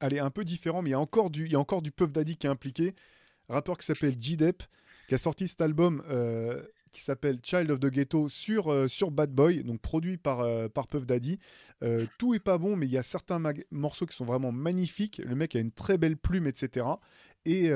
Allez, 0.00 0.18
un 0.18 0.30
peu 0.30 0.44
différent, 0.44 0.82
mais 0.82 0.90
il 0.90 0.92
y 0.92 0.96
a 0.96 1.00
encore 1.00 1.30
du, 1.30 1.46
il 1.46 1.52
y 1.52 1.54
a 1.54 1.60
encore 1.60 1.80
du 1.80 1.92
Puff 1.92 2.10
Daddy 2.10 2.36
qui 2.36 2.46
est 2.46 2.50
impliqué 2.50 2.94
rappeur 3.48 3.78
qui 3.78 3.86
s'appelle 3.86 4.14
G-Dep, 4.18 4.62
qui 5.08 5.14
a 5.14 5.18
sorti 5.18 5.48
cet 5.48 5.60
album 5.60 6.02
euh, 6.10 6.62
qui 6.92 7.02
s'appelle 7.02 7.38
Child 7.42 7.70
of 7.70 7.80
the 7.80 7.90
Ghetto 7.90 8.28
sur, 8.28 8.72
euh, 8.72 8.88
sur 8.88 9.10
Bad 9.10 9.30
Boy, 9.30 9.62
donc 9.62 9.80
produit 9.80 10.16
par, 10.16 10.40
euh, 10.40 10.68
par 10.68 10.86
Puff 10.86 11.06
Daddy. 11.06 11.38
tout 12.18 12.34
est 12.34 12.40
pas 12.40 12.58
bon, 12.58 12.76
mais 12.76 12.86
il 12.86 12.92
y 12.92 12.98
a 12.98 13.02
certains 13.02 13.40
morceaux 13.70 14.06
qui 14.06 14.16
sont 14.16 14.24
vraiment 14.24 14.52
magnifiques. 14.52 15.20
Le 15.24 15.34
mec 15.34 15.54
a 15.54 15.60
une 15.60 15.72
très 15.72 15.98
belle 15.98 16.16
plume, 16.16 16.46
etc. 16.46 16.86
Et 17.44 17.70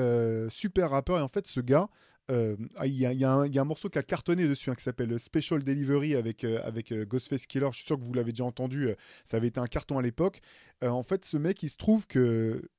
super 0.49 0.89
rappeur. 0.89 1.19
Et 1.19 1.21
en 1.21 1.27
fait, 1.27 1.47
ce 1.47 1.59
gars, 1.61 1.87
il 2.29 2.95
y, 2.95 3.25
a 3.25 3.31
un 3.31 3.63
morceau 3.63 3.89
qui 3.89 3.99
a 3.99 4.03
cartonné 4.03 4.47
dessus 4.47 4.71
hein, 4.71 4.75
qui 4.75 4.83
s'appelle 4.83 5.19
Special 5.19 5.63
Delivery 5.63 6.15
avec, 6.15 6.43
avec 6.43 6.91
Ghostface 6.91 7.45
Killer. 7.45 7.67
Je 7.71 7.77
suis 7.77 7.85
sûr 7.85 7.99
que 7.99 8.03
vous 8.03 8.13
l'avez 8.13 8.31
déjà 8.31 8.45
entendu. 8.45 8.89
ça 9.23 9.37
avait 9.37 9.47
été 9.47 9.59
un 9.59 9.67
carton 9.67 9.99
à 9.99 10.01
l'époque. 10.01 10.41
en 10.81 11.03
fait, 11.03 11.23
ce 11.25 11.37
mec, 11.37 11.61
il 11.61 11.69
se 11.69 11.77
trouve 11.77 12.07
que 12.07 12.69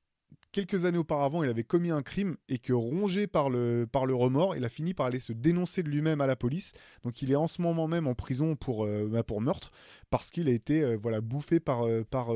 quelques 0.53 0.85
années 0.85 0.99
auparavant, 0.99 1.43
il 1.43 1.49
avait 1.49 1.63
commis 1.63 1.91
un 1.91 2.03
crime 2.03 2.37
et 2.47 2.59
que 2.59 2.71
rongé 2.71 3.27
par 3.27 3.49
le, 3.49 3.85
par 3.91 4.05
le 4.05 4.15
remords, 4.15 4.55
il 4.55 4.63
a 4.63 4.69
fini 4.69 4.93
par 4.93 5.07
aller 5.07 5.19
se 5.19 5.33
dénoncer 5.33 5.83
de 5.83 5.89
lui-même 5.89 6.21
à 6.21 6.27
la 6.27 6.37
police. 6.37 6.71
Donc 7.03 7.21
il 7.21 7.31
est 7.31 7.35
en 7.35 7.47
ce 7.47 7.61
moment 7.61 7.87
même 7.87 8.07
en 8.07 8.13
prison 8.13 8.55
pour, 8.55 8.85
euh, 8.85 9.09
bah, 9.11 9.23
pour 9.23 9.41
meurtre 9.41 9.71
parce 10.11 10.29
qu'il 10.29 10.47
a 10.47 10.51
été 10.51 10.83
euh, 10.83 10.97
voilà, 11.01 11.21
bouffé 11.21 11.59
par, 11.59 11.87
euh, 11.87 12.03
par, 12.09 12.29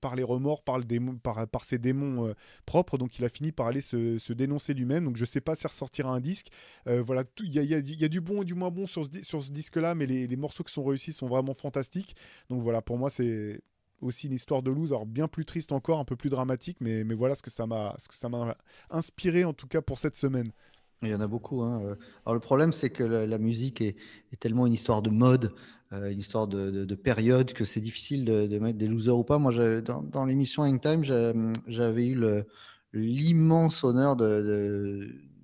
par 0.00 0.16
les 0.16 0.22
remords, 0.22 0.62
par, 0.62 0.78
le 0.78 0.84
démon, 0.84 1.16
par, 1.16 1.46
par 1.48 1.64
ses 1.64 1.78
démons 1.78 2.32
propres. 2.64 2.96
Donc 2.96 3.18
il 3.18 3.24
a 3.24 3.28
fini 3.28 3.52
par 3.52 3.66
aller 3.66 3.80
se, 3.80 4.18
se 4.18 4.32
dénoncer 4.32 4.72
lui-même. 4.72 5.04
Donc 5.04 5.16
je 5.16 5.24
sais 5.24 5.40
pas 5.40 5.56
si 5.56 5.66
ressortira 5.66 6.10
un 6.10 6.20
disque. 6.20 6.48
voilà, 6.86 7.24
il 7.40 7.52
y 7.52 7.58
a, 7.58 7.62
y, 7.62 7.74
a, 7.74 7.78
y 7.80 8.04
a, 8.04 8.08
du 8.08 8.20
bon 8.20 8.42
et 8.42 8.44
du 8.44 8.54
moins 8.54 8.70
bon 8.70 8.86
sur 8.86 9.04
ce, 9.04 9.22
sur 9.22 9.42
ce 9.42 9.50
disque-là, 9.50 9.96
mais 9.96 10.06
les, 10.06 10.28
les 10.28 10.36
morceaux 10.36 10.62
qui 10.62 10.72
sont 10.72 10.84
réussis 10.84 11.12
sont 11.12 11.26
vraiment 11.26 11.54
fantastiques. 11.54 12.14
Donc 12.48 12.62
voilà, 12.62 12.80
pour 12.80 12.98
moi 12.98 13.10
c'est 13.10 13.60
aussi 14.00 14.26
une 14.26 14.34
histoire 14.34 14.62
de 14.62 14.70
lose, 14.70 14.92
alors 14.92 15.06
bien 15.06 15.28
plus 15.28 15.44
triste 15.44 15.72
encore, 15.72 15.98
un 15.98 16.04
peu 16.04 16.16
plus 16.16 16.30
dramatique, 16.30 16.78
mais, 16.80 17.04
mais 17.04 17.14
voilà 17.14 17.34
ce 17.34 17.42
que 17.42 17.50
ça 17.50 17.66
m'a 17.66 17.96
inspiré 18.90 19.44
en 19.44 19.52
tout 19.52 19.66
cas 19.66 19.80
pour 19.80 19.98
cette 19.98 20.16
semaine. 20.16 20.52
Il 21.02 21.08
y 21.08 21.14
en 21.14 21.20
a 21.20 21.28
beaucoup. 21.28 21.62
Hein. 21.62 21.96
Alors 22.24 22.34
le 22.34 22.40
problème, 22.40 22.72
c'est 22.72 22.90
que 22.90 23.04
la, 23.04 23.38
musique 23.38 23.80
est, 23.80 23.96
tellement 24.40 24.66
une 24.66 24.72
histoire 24.72 25.00
de 25.00 25.10
mode, 25.10 25.54
euh, 25.92 26.10
une 26.10 26.18
histoire 26.18 26.48
de, 26.48 26.84
de, 26.84 26.94
période, 26.96 27.52
que 27.52 27.64
c'est 27.64 27.80
difficile 27.80 28.24
de, 28.24 28.58
mettre 28.58 28.78
des 28.78 28.88
losers 28.88 29.16
ou 29.16 29.22
pas. 29.22 29.38
Moi, 29.38 29.80
dans, 29.80 30.02
dans 30.02 30.26
l'émission 30.26 30.64
Hangtime, 30.64 31.04
j'avais 31.68 32.06
eu 32.06 32.44
l'immense 32.92 33.84
honneur 33.84 34.16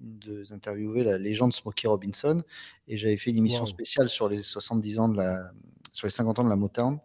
d'interviewer 0.00 1.04
la 1.04 1.18
légende 1.18 1.52
Smokey 1.52 1.86
Robinson, 1.86 2.42
et 2.88 2.98
j'avais 2.98 3.16
fait 3.16 3.30
une 3.30 3.38
émission 3.38 3.64
spéciale 3.66 4.08
sur 4.08 4.28
les 4.28 4.42
70 4.42 4.98
ans 4.98 5.08
de 5.08 5.18
la, 5.18 5.52
sur 5.92 6.08
les 6.08 6.10
50 6.10 6.40
ans 6.40 6.44
de 6.44 6.50
la 6.50 6.56
Motown. 6.56 6.98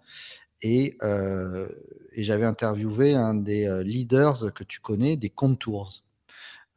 Euh, 0.65 1.67
et, 2.13 2.23
j'avais 2.23 2.45
interviewé 2.45 3.13
un 3.15 3.33
des 3.33 3.65
euh, 3.65 3.83
leaders 3.83 4.53
que 4.53 4.63
tu 4.63 4.79
connais, 4.79 5.15
des 5.15 5.29
Contours. 5.29 6.03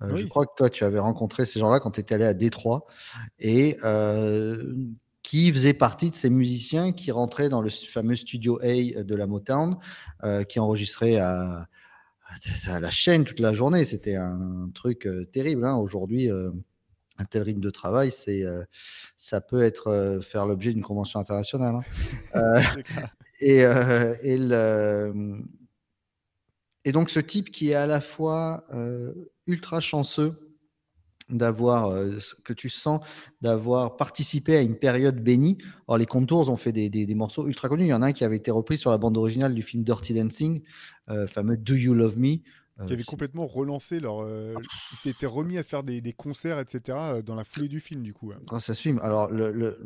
Euh, 0.03 0.17
je 0.17 0.27
crois 0.27 0.47
que 0.47 0.53
toi, 0.57 0.71
tu 0.71 0.85
avais 0.85 0.99
rencontré 0.99 1.47
ces 1.47 1.61
gens-là 1.61 1.81
quand 1.81 1.93
tu 1.93 2.01
étais 2.01 2.15
allé 2.15 2.25
à 2.25 2.35
Détroit 2.35 2.87
et 3.39 3.77
qui 5.23 5.53
faisait 5.53 5.75
partie 5.75 6.11
de 6.11 6.17
ces 6.17 6.31
musiciens 6.31 6.91
qui 6.91 7.13
rentraient 7.13 7.49
dans 7.49 7.63
le 7.63 7.71
fameux 7.71 8.17
studio 8.17 8.59
A 8.63 9.05
de 9.05 9.15
la 9.15 9.29
Motown, 9.29 9.79
qui 10.49 10.59
enregistrait 10.59 11.19
à, 11.19 11.69
à, 12.67 12.81
la 12.81 12.91
chaîne 12.91 13.23
toute 13.23 13.39
la 13.39 13.53
journée. 13.53 13.85
C'était 13.85 14.17
un 14.17 14.69
truc 14.75 15.09
terrible. 15.33 15.65
Hein. 15.65 15.77
Aujourd'hui, 15.77 16.29
un 16.29 17.25
tel 17.31 17.43
rythme 17.43 17.61
de 17.61 17.71
travail, 17.71 18.11
c'est, 18.11 18.43
ça 19.17 19.41
peut 19.41 19.63
être 19.63 20.19
faire 20.21 20.47
l'objet 20.47 20.73
d'une 20.73 20.83
convention 20.83 21.21
internationale. 21.21 21.77
Hein. 22.35 22.61
Et, 23.43 23.65
euh, 23.65 24.15
et, 24.23 24.39
le, 24.39 25.43
et, 26.85 26.93
donc 26.93 27.11
ce 27.11 27.19
type 27.19 27.51
qui 27.51 27.71
est 27.71 27.75
à 27.75 27.87
la 27.87 28.01
fois 28.01 28.65
euh, 28.73 29.13
ultra 29.49 29.81
chanceux 29.81 30.57
d'avoir, 31.29 31.89
euh, 31.89 32.19
que 32.45 32.53
tu 32.53 32.69
sens, 32.69 33.01
d'avoir 33.41 33.97
participé 33.97 34.57
à 34.57 34.63
une 34.63 34.77
période 34.77 35.21
bénie. 35.21 35.59
Alors 35.89 35.99
les 35.99 36.07
Contours 36.07 36.49
ont 36.51 36.57
fait 36.57 36.73
des, 36.73 36.89
des, 36.89 37.15
morceaux 37.17 37.49
ultra 37.49 37.69
connus. 37.69 37.85
Il 37.85 37.89
y 37.89 37.95
en 37.95 38.03
a 38.03 38.07
un 38.07 38.13
qui 38.13 38.23
avait 38.23 38.37
été 38.37 38.53
repris 38.53 38.79
sur 38.79 38.93
la 38.93 38.99
bande 38.99 39.17
originale 39.17 39.55
du 39.55 39.63
film 39.63 39.83
Dirty 39.83 40.15
Dancing, 40.15 40.63
fameux 41.27 41.57
Do 41.57 41.75
You 41.75 41.95
Love 41.95 42.19
Me. 42.19 42.37
Qui 42.87 42.95
avait 42.95 43.05
complètement 43.05 43.47
relancé 43.47 44.01
leur. 44.01 44.27
Ils 44.93 44.97
s'étaient 44.97 45.27
remis 45.27 45.59
à 45.59 45.63
faire 45.63 45.83
des, 45.83 46.01
des, 46.01 46.13
concerts, 46.13 46.59
etc., 46.59 47.21
dans 47.25 47.35
la 47.35 47.45
foulée 47.45 47.69
du 47.69 47.81
film, 47.81 48.03
du 48.03 48.13
coup. 48.13 48.33
Grâce 48.45 48.71
à 48.71 48.75
ce 48.75 48.81
film. 48.81 48.99
Alors, 49.03 49.31
le, 49.31 49.53
le, 49.53 49.79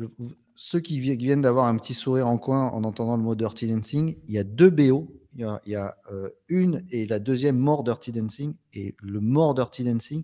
ceux 0.57 0.79
qui 0.79 0.99
viennent 0.99 1.43
d'avoir 1.43 1.67
un 1.67 1.77
petit 1.77 1.93
sourire 1.93 2.27
en 2.27 2.39
coin 2.39 2.69
en 2.71 2.83
entendant 2.83 3.15
le 3.15 3.21
mot 3.23 3.35
Dirty 3.35 3.67
Dancing, 3.67 4.17
il 4.27 4.33
y 4.33 4.39
a 4.39 4.43
deux 4.43 4.71
BO. 4.71 5.13
Il 5.35 5.45
y 5.67 5.75
a, 5.75 5.95
euh, 6.11 6.29
une 6.47 6.83
et 6.89 7.05
la 7.05 7.19
deuxième 7.19 7.57
mort 7.57 7.83
Dirty 7.83 8.11
Dancing. 8.11 8.55
Et 8.73 8.95
le 8.99 9.19
mort 9.19 9.53
Dirty 9.53 9.83
Dancing, 9.83 10.23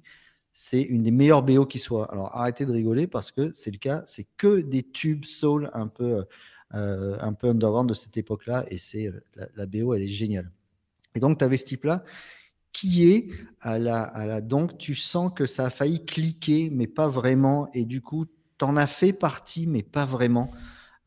c'est 0.52 0.82
une 0.82 1.04
des 1.04 1.12
meilleures 1.12 1.44
BO 1.44 1.68
qui 1.68 1.78
soit. 1.78 2.12
Alors 2.12 2.36
arrêtez 2.36 2.66
de 2.66 2.72
rigoler 2.72 3.06
parce 3.06 3.32
que 3.32 3.52
c'est 3.54 3.70
le 3.70 3.78
cas. 3.78 4.02
C'est 4.06 4.26
que 4.38 4.62
des 4.62 4.82
tubes 4.82 5.24
soul 5.24 5.70
un 5.76 5.88
peu, 5.88 6.26
euh, 6.74 7.18
un 7.22 7.34
peu 7.34 7.50
underground 7.50 7.88
de 7.88 7.94
cette 7.94 8.18
époque-là. 8.18 8.66
Et 8.70 8.80
c'est 8.80 9.08
euh, 9.08 9.46
la, 9.56 9.68
BO, 9.68 9.94
elle 9.94 10.02
est 10.02 10.08
géniale. 10.08 10.52
Et 11.14 11.20
donc, 11.20 11.38
tu 11.38 11.46
avais 11.46 11.58
ce 11.58 11.66
type-là 11.66 12.04
qui 12.72 13.08
est 13.08 13.28
à 13.62 13.78
la, 13.78 14.02
à 14.02 14.26
la. 14.26 14.42
Donc, 14.42 14.80
tu 14.80 14.96
sens 14.96 15.32
que 15.36 15.46
ça 15.46 15.68
a 15.68 15.70
failli 15.70 16.04
cliquer, 16.06 16.72
mais 16.72 16.88
pas 16.88 17.08
vraiment. 17.08 17.70
Et 17.74 17.86
du 17.86 18.02
coup, 18.02 18.26
t'en 18.58 18.78
as 18.78 18.88
fait 18.88 19.14
partie, 19.14 19.68
mais 19.68 19.84
pas 19.84 20.06
vraiment. 20.06 20.52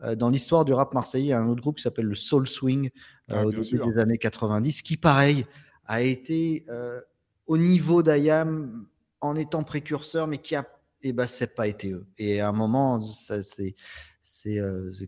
Euh, 0.03 0.15
dans 0.15 0.29
l'histoire 0.29 0.65
du 0.65 0.73
rap 0.73 0.93
marseillais, 0.93 1.27
il 1.27 1.29
y 1.29 1.33
a 1.33 1.41
un 1.41 1.49
autre 1.49 1.63
groupe 1.63 1.77
qui 1.77 1.83
s'appelle 1.83 2.07
le 2.07 2.15
Soul 2.15 2.47
Swing 2.47 2.91
euh, 3.31 3.35
ah, 3.37 3.47
au 3.47 3.51
début 3.51 3.79
des 3.79 3.99
années 3.99 4.19
90, 4.19 4.83
qui, 4.83 4.97
pareil, 4.97 5.47
a 5.87 6.03
été 6.03 6.65
euh, 6.69 7.01
au 7.47 7.57
niveau 7.57 8.03
d'Ayam 8.03 8.87
en 9.21 9.37
étant 9.37 9.63
précurseur, 9.63 10.27
mais 10.27 10.39
qui 10.39 10.55
a. 10.55 10.67
Eh 11.03 11.13
ben, 11.13 11.27
c'est 11.27 11.55
pas 11.55 11.69
été 11.69 11.93
eux. 11.93 12.07
Et 12.19 12.41
à 12.41 12.49
un 12.49 12.53
moment, 12.53 13.01
c'est 13.03 13.77
c'est 14.23 14.59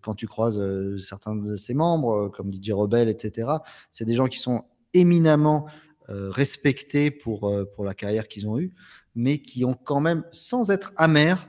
quand 0.00 0.14
tu 0.14 0.28
croises 0.28 0.60
certains 1.00 1.34
de 1.34 1.56
ses 1.56 1.74
membres, 1.74 2.28
comme 2.28 2.52
DJ 2.52 2.70
Rebel, 2.70 3.08
etc. 3.08 3.50
C'est 3.90 4.04
des 4.04 4.14
gens 4.14 4.28
qui 4.28 4.38
sont 4.38 4.64
éminemment 4.94 5.66
respectés 6.08 7.10
pour, 7.10 7.52
pour 7.74 7.84
la 7.84 7.94
carrière 7.94 8.28
qu'ils 8.28 8.46
ont 8.46 8.60
eue, 8.60 8.74
mais 9.16 9.40
qui 9.40 9.64
ont 9.64 9.74
quand 9.74 9.98
même, 9.98 10.24
sans 10.30 10.70
être 10.70 10.92
amers, 10.96 11.48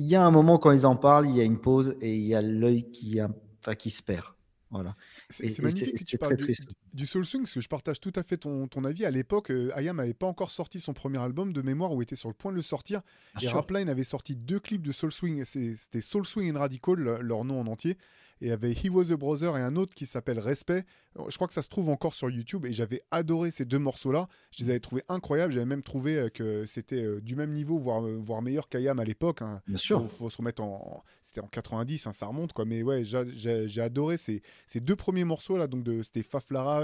il 0.00 0.06
y 0.06 0.16
a 0.16 0.24
un 0.24 0.30
moment 0.30 0.58
quand 0.58 0.72
ils 0.72 0.86
en 0.86 0.96
parlent, 0.96 1.28
il 1.28 1.36
y 1.36 1.40
a 1.40 1.44
une 1.44 1.60
pause 1.60 1.96
et 2.00 2.14
il 2.14 2.26
y 2.26 2.34
a 2.34 2.40
l'œil 2.40 2.90
qui, 2.90 3.20
enfin, 3.20 3.74
qui 3.74 3.90
se 3.90 4.02
perd. 4.02 4.24
Voilà. 4.70 4.96
C'est 5.28 5.58
magnifique 5.60 5.98
que 5.98 6.04
tu 6.04 6.16
parles 6.16 6.36
du, 6.36 6.54
du, 6.92 7.06
Soul 7.06 7.24
Swing, 7.24 7.42
parce 7.42 7.54
que 7.54 7.60
je 7.60 7.68
partage 7.68 8.00
tout 8.00 8.12
à 8.16 8.22
fait 8.22 8.36
ton, 8.36 8.68
ton 8.68 8.84
avis. 8.84 9.04
À 9.04 9.10
l'époque, 9.10 9.50
euh, 9.50 9.70
Ayam 9.74 9.96
n'avait 9.96 10.14
pas 10.14 10.26
encore 10.26 10.50
sorti 10.50 10.80
son 10.80 10.92
premier 10.92 11.18
album 11.18 11.52
de 11.52 11.62
mémoire 11.62 11.90
il 11.94 12.02
était 12.02 12.16
sur 12.16 12.28
le 12.28 12.34
point 12.34 12.52
de 12.52 12.56
le 12.56 12.62
sortir. 12.62 13.02
et 13.40 13.48
Rapline 13.48 13.88
avait 13.88 14.04
sorti 14.04 14.36
deux 14.36 14.60
clips 14.60 14.82
de 14.82 14.92
Soul 14.92 15.12
Swing. 15.12 15.44
C'était 15.44 16.00
Soul 16.00 16.24
Swing 16.24 16.54
and 16.54 16.58
Radical, 16.58 16.98
leur 17.20 17.44
nom 17.44 17.60
en 17.60 17.66
entier 17.66 17.96
et 18.40 18.46
il 18.46 18.48
y 18.48 18.52
avait 18.52 18.72
He 18.72 18.88
Was 18.90 19.12
a 19.12 19.16
Brother 19.16 19.56
et 19.56 19.60
un 19.60 19.76
autre 19.76 19.94
qui 19.94 20.06
s'appelle 20.06 20.38
Respect. 20.38 20.84
Je 21.28 21.34
crois 21.34 21.46
que 21.46 21.52
ça 21.52 21.62
se 21.62 21.68
trouve 21.68 21.90
encore 21.90 22.14
sur 22.14 22.30
YouTube 22.30 22.64
et 22.64 22.72
j'avais 22.72 23.02
adoré 23.10 23.50
ces 23.50 23.64
deux 23.64 23.78
morceaux-là. 23.78 24.28
Je 24.50 24.64
les 24.64 24.70
avais 24.70 24.80
trouvés 24.80 25.02
incroyables. 25.08 25.52
J'avais 25.52 25.66
même 25.66 25.82
trouvé 25.82 26.16
euh, 26.16 26.28
que 26.30 26.64
c'était 26.66 27.02
euh, 27.02 27.20
du 27.20 27.36
même 27.36 27.52
niveau, 27.52 27.78
voire, 27.78 28.00
voire 28.00 28.40
meilleur 28.40 28.68
qu'Ayam 28.68 28.98
à 28.98 29.04
l'époque. 29.04 29.42
Hein. 29.42 29.60
Bien 29.66 29.76
sûr. 29.76 30.00
Il 30.02 30.08
faut, 30.08 30.30
se 30.30 30.38
remettre 30.38 30.62
en. 30.62 31.02
C'était 31.20 31.40
en 31.40 31.48
90, 31.48 32.06
hein, 32.06 32.12
ça 32.12 32.26
remonte 32.26 32.52
quoi. 32.52 32.64
Mais 32.64 32.82
ouais, 32.82 33.02
j'ai 33.04 33.82
adoré 33.82 34.16
ces, 34.16 34.42
ces, 34.66 34.80
deux 34.80 34.96
premiers 34.96 35.24
morceaux 35.24 35.58
là. 35.58 35.66
Donc 35.66 35.82
de, 35.82 36.02
c'était 36.02 36.22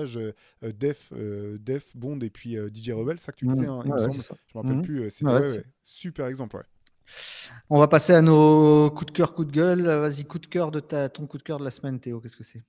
Faflarage, 0.04 0.20
Def, 0.62 1.12
Def, 1.12 1.96
Bond 1.96 2.20
et 2.20 2.30
puis 2.30 2.56
DJ 2.74 2.90
Rebel, 2.90 3.18
ça 3.18 3.32
que 3.32 3.38
tu 3.38 3.46
disais, 3.46 3.66
hein, 3.66 3.82
il 3.84 3.92
me 3.92 3.98
semble. 3.98 4.14
Je 4.46 4.58
me 4.58 4.62
rappelle 4.62 4.78
mmh. 4.78 4.82
plus. 4.82 5.10
C'était 5.10 5.64
super 5.84 6.26
exemple, 6.26 6.56
ouais. 6.56 6.62
On 7.70 7.78
va 7.78 7.88
passer 7.88 8.12
à 8.12 8.22
nos 8.22 8.90
coups 8.90 9.12
de 9.12 9.16
cœur, 9.16 9.34
coups 9.34 9.48
de 9.48 9.52
gueule. 9.52 9.82
Vas-y, 9.82 10.24
coup 10.24 10.38
de 10.38 10.46
cœur 10.46 10.70
de 10.70 10.80
ta, 10.80 11.08
ton 11.08 11.26
coup 11.26 11.38
de 11.38 11.42
cœur 11.42 11.58
de 11.58 11.64
la 11.64 11.70
semaine, 11.70 12.00
Théo. 12.00 12.20
Qu'est-ce 12.20 12.36
que 12.36 12.44
c'est? 12.44 12.62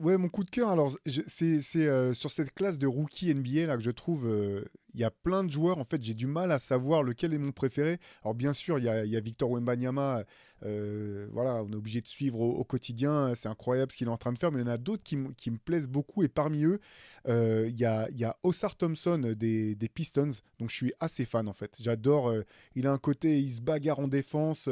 Ouais, 0.00 0.16
mon 0.16 0.28
coup 0.28 0.42
de 0.42 0.50
cœur, 0.50 0.70
alors 0.70 0.92
c'est 1.26 1.60
euh, 1.76 2.14
sur 2.14 2.30
cette 2.30 2.52
classe 2.52 2.78
de 2.78 2.86
rookie 2.86 3.32
NBA 3.32 3.66
là 3.66 3.76
que 3.76 3.82
je 3.82 3.92
trouve, 3.92 4.26
euh, 4.26 4.64
il 4.94 5.00
y 5.00 5.04
a 5.04 5.10
plein 5.10 5.44
de 5.44 5.50
joueurs. 5.50 5.78
En 5.78 5.84
fait, 5.84 6.02
j'ai 6.02 6.14
du 6.14 6.26
mal 6.26 6.52
à 6.52 6.58
savoir 6.58 7.02
lequel 7.02 7.34
est 7.34 7.38
mon 7.38 7.52
préféré. 7.52 7.98
Alors, 8.22 8.34
bien 8.34 8.52
sûr, 8.52 8.78
il 8.78 8.84
y 8.84 8.88
a, 8.88 9.20
Victor 9.20 9.50
Wembanyama. 9.50 10.24
Euh, 10.64 11.26
voilà, 11.32 11.62
on 11.62 11.70
est 11.70 11.74
obligé 11.74 12.00
de 12.00 12.06
suivre 12.06 12.40
au, 12.40 12.64
quotidien. 12.64 13.34
C'est 13.34 13.48
incroyable 13.48 13.92
ce 13.92 13.96
qu'il 13.96 14.06
est 14.06 14.10
en 14.10 14.16
train 14.16 14.32
de 14.32 14.38
faire. 14.38 14.52
Mais 14.52 14.60
il 14.60 14.66
y 14.66 14.68
en 14.68 14.72
a 14.72 14.78
d'autres 14.78 15.02
qui, 15.02 15.16
me 15.16 15.58
plaisent 15.58 15.88
beaucoup. 15.88 16.22
Et 16.22 16.28
parmi 16.28 16.64
eux, 16.64 16.80
euh, 17.28 17.66
il 17.68 17.78
y, 17.78 17.84
a, 17.84 18.08
y 18.12 18.24
a 18.24 18.36
Osar 18.44 18.76
Thompson 18.76 19.34
des, 19.36 19.76
Pistons. 19.92 20.30
Donc, 20.58 20.70
je 20.70 20.76
suis 20.76 20.92
assez 21.00 21.24
fan, 21.24 21.48
en 21.48 21.52
fait. 21.52 21.76
J'adore. 21.80 22.30
Euh, 22.30 22.44
il 22.76 22.86
a 22.86 22.92
un 22.92 22.98
côté, 22.98 23.40
il 23.40 23.52
se 23.52 23.60
bagarre 23.60 23.98
en 23.98 24.08
défense. 24.08 24.68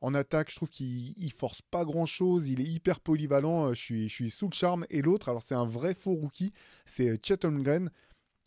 en 0.00 0.14
attaque, 0.14 0.50
je 0.50 0.56
trouve 0.56 0.70
qu'il 0.70 1.32
force 1.36 1.62
pas 1.62 1.84
grand-chose. 1.84 2.48
Il 2.48 2.60
est 2.60 2.64
hyper 2.64 3.00
polyvalent. 3.00 3.74
je, 3.74 3.80
suis, 3.80 4.08
je 4.08 4.14
suis 4.14 4.30
sous 4.30 4.48
le 4.48 4.54
charme. 4.54 4.86
Et 4.90 5.02
l'autre, 5.02 5.28
alors 5.28 5.42
c'est 5.44 5.56
un 5.56 5.66
vrai 5.66 5.94
faux 5.94 6.14
rookie, 6.14 6.52
c'est 6.86 7.18
Chet 7.24 7.44
Holmgren. 7.44 7.90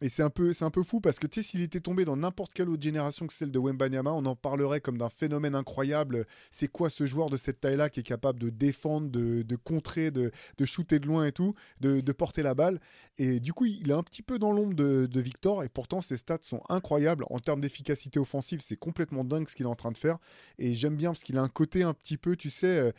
Et 0.01 0.09
c'est 0.09 0.21
un 0.21 0.29
peu, 0.29 0.53
un 0.61 0.69
peu 0.69 0.83
fou 0.83 1.01
parce 1.01 1.17
que 1.17 1.25
tu 1.25 1.41
sais, 1.41 1.49
s'il 1.49 1.61
était 1.61 1.79
tombé 1.79 2.05
dans 2.05 2.15
n'importe 2.15 2.53
quelle 2.53 2.69
autre 2.69 2.83
génération 2.83 3.25
que 3.25 3.33
celle 3.33 3.51
de 3.51 3.57
Wembanyama, 3.57 4.13
on 4.13 4.25
en 4.27 4.35
parlerait 4.35 4.79
comme 4.79 4.99
d'un 4.99 5.09
phénomène 5.09 5.55
incroyable. 5.55 6.27
C'est 6.51 6.67
quoi 6.67 6.91
ce 6.91 7.07
joueur 7.07 7.31
de 7.31 7.37
cette 7.37 7.61
taille-là 7.61 7.89
qui 7.89 8.01
est 8.01 8.03
capable 8.03 8.37
de 8.37 8.51
défendre, 8.51 9.09
de, 9.09 9.55
contrer, 9.55 10.11
de, 10.11 10.31
shooter 10.65 10.99
de 10.99 11.07
loin 11.07 11.25
et 11.25 11.31
tout, 11.31 11.55
de, 11.79 12.11
porter 12.11 12.43
la 12.43 12.53
balle? 12.53 12.79
Et 13.17 13.39
du 13.39 13.53
coup, 13.53 13.65
il 13.65 13.89
est 13.89 13.93
un 13.93 14.03
petit 14.03 14.21
peu 14.21 14.37
dans 14.37 14.51
l'ombre 14.51 14.75
de, 14.75 15.07
de, 15.07 15.19
Victor. 15.19 15.63
Et 15.63 15.69
pourtant, 15.69 15.99
ses 15.99 16.17
stats 16.17 16.37
sont 16.43 16.61
incroyables 16.69 17.25
en 17.31 17.39
termes 17.39 17.61
d'efficacité 17.61 18.19
offensive. 18.19 18.61
C'est 18.63 18.77
complètement 18.77 19.23
dingue 19.23 19.49
ce 19.49 19.55
qu'il 19.55 19.65
est 19.65 19.69
en 19.69 19.75
train 19.75 19.91
de 19.91 19.97
faire. 19.97 20.19
Et 20.59 20.75
j'aime 20.75 20.95
bien 20.95 21.11
parce 21.11 21.23
qu'il 21.23 21.39
a 21.39 21.41
un 21.41 21.49
côté 21.49 21.81
un 21.81 21.95
petit 21.95 22.17
peu, 22.17 22.35
tu 22.35 22.51
sais. 22.51 22.93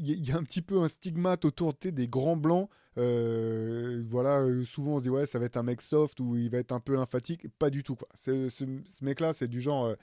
Il 0.00 0.24
y 0.26 0.30
a 0.30 0.36
un 0.36 0.44
petit 0.44 0.62
peu 0.62 0.80
un 0.80 0.88
stigmate 0.88 1.44
autour 1.44 1.74
des 1.80 2.06
grands 2.08 2.36
blancs. 2.36 2.70
Euh, 2.98 4.02
voilà, 4.08 4.40
euh, 4.40 4.64
souvent 4.64 4.94
on 4.94 4.98
se 4.98 5.02
dit 5.04 5.10
ouais, 5.10 5.26
ça 5.26 5.38
va 5.38 5.46
être 5.46 5.56
un 5.56 5.62
mec 5.62 5.80
soft 5.80 6.18
ou 6.20 6.36
il 6.36 6.50
va 6.50 6.58
être 6.58 6.72
un 6.72 6.80
peu 6.80 6.94
lymphatique. 6.94 7.46
Pas 7.58 7.70
du 7.70 7.82
tout 7.82 7.96
quoi. 7.96 8.08
Ce, 8.18 8.48
ce 8.48 8.64
mec-là, 9.04 9.32
c'est 9.32 9.48
du 9.48 9.60
genre. 9.60 9.86
Euh, 9.86 9.94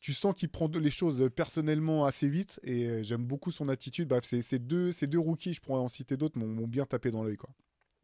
tu 0.00 0.12
sens 0.12 0.34
qu'il 0.34 0.48
prend 0.48 0.68
les 0.68 0.90
choses 0.90 1.28
personnellement 1.34 2.04
assez 2.04 2.28
vite 2.28 2.60
et 2.62 3.02
j'aime 3.02 3.24
beaucoup 3.24 3.50
son 3.50 3.68
attitude. 3.68 4.06
Bref, 4.06 4.22
ces 4.24 4.58
deux, 4.60 4.90
deux 4.92 5.18
rookies, 5.18 5.54
je 5.54 5.60
pourrais 5.60 5.80
en 5.80 5.88
citer 5.88 6.16
d'autres, 6.16 6.38
m'ont 6.38 6.68
bien 6.68 6.86
tapé 6.86 7.10
dans 7.10 7.24
l'œil 7.24 7.36
quoi. 7.36 7.50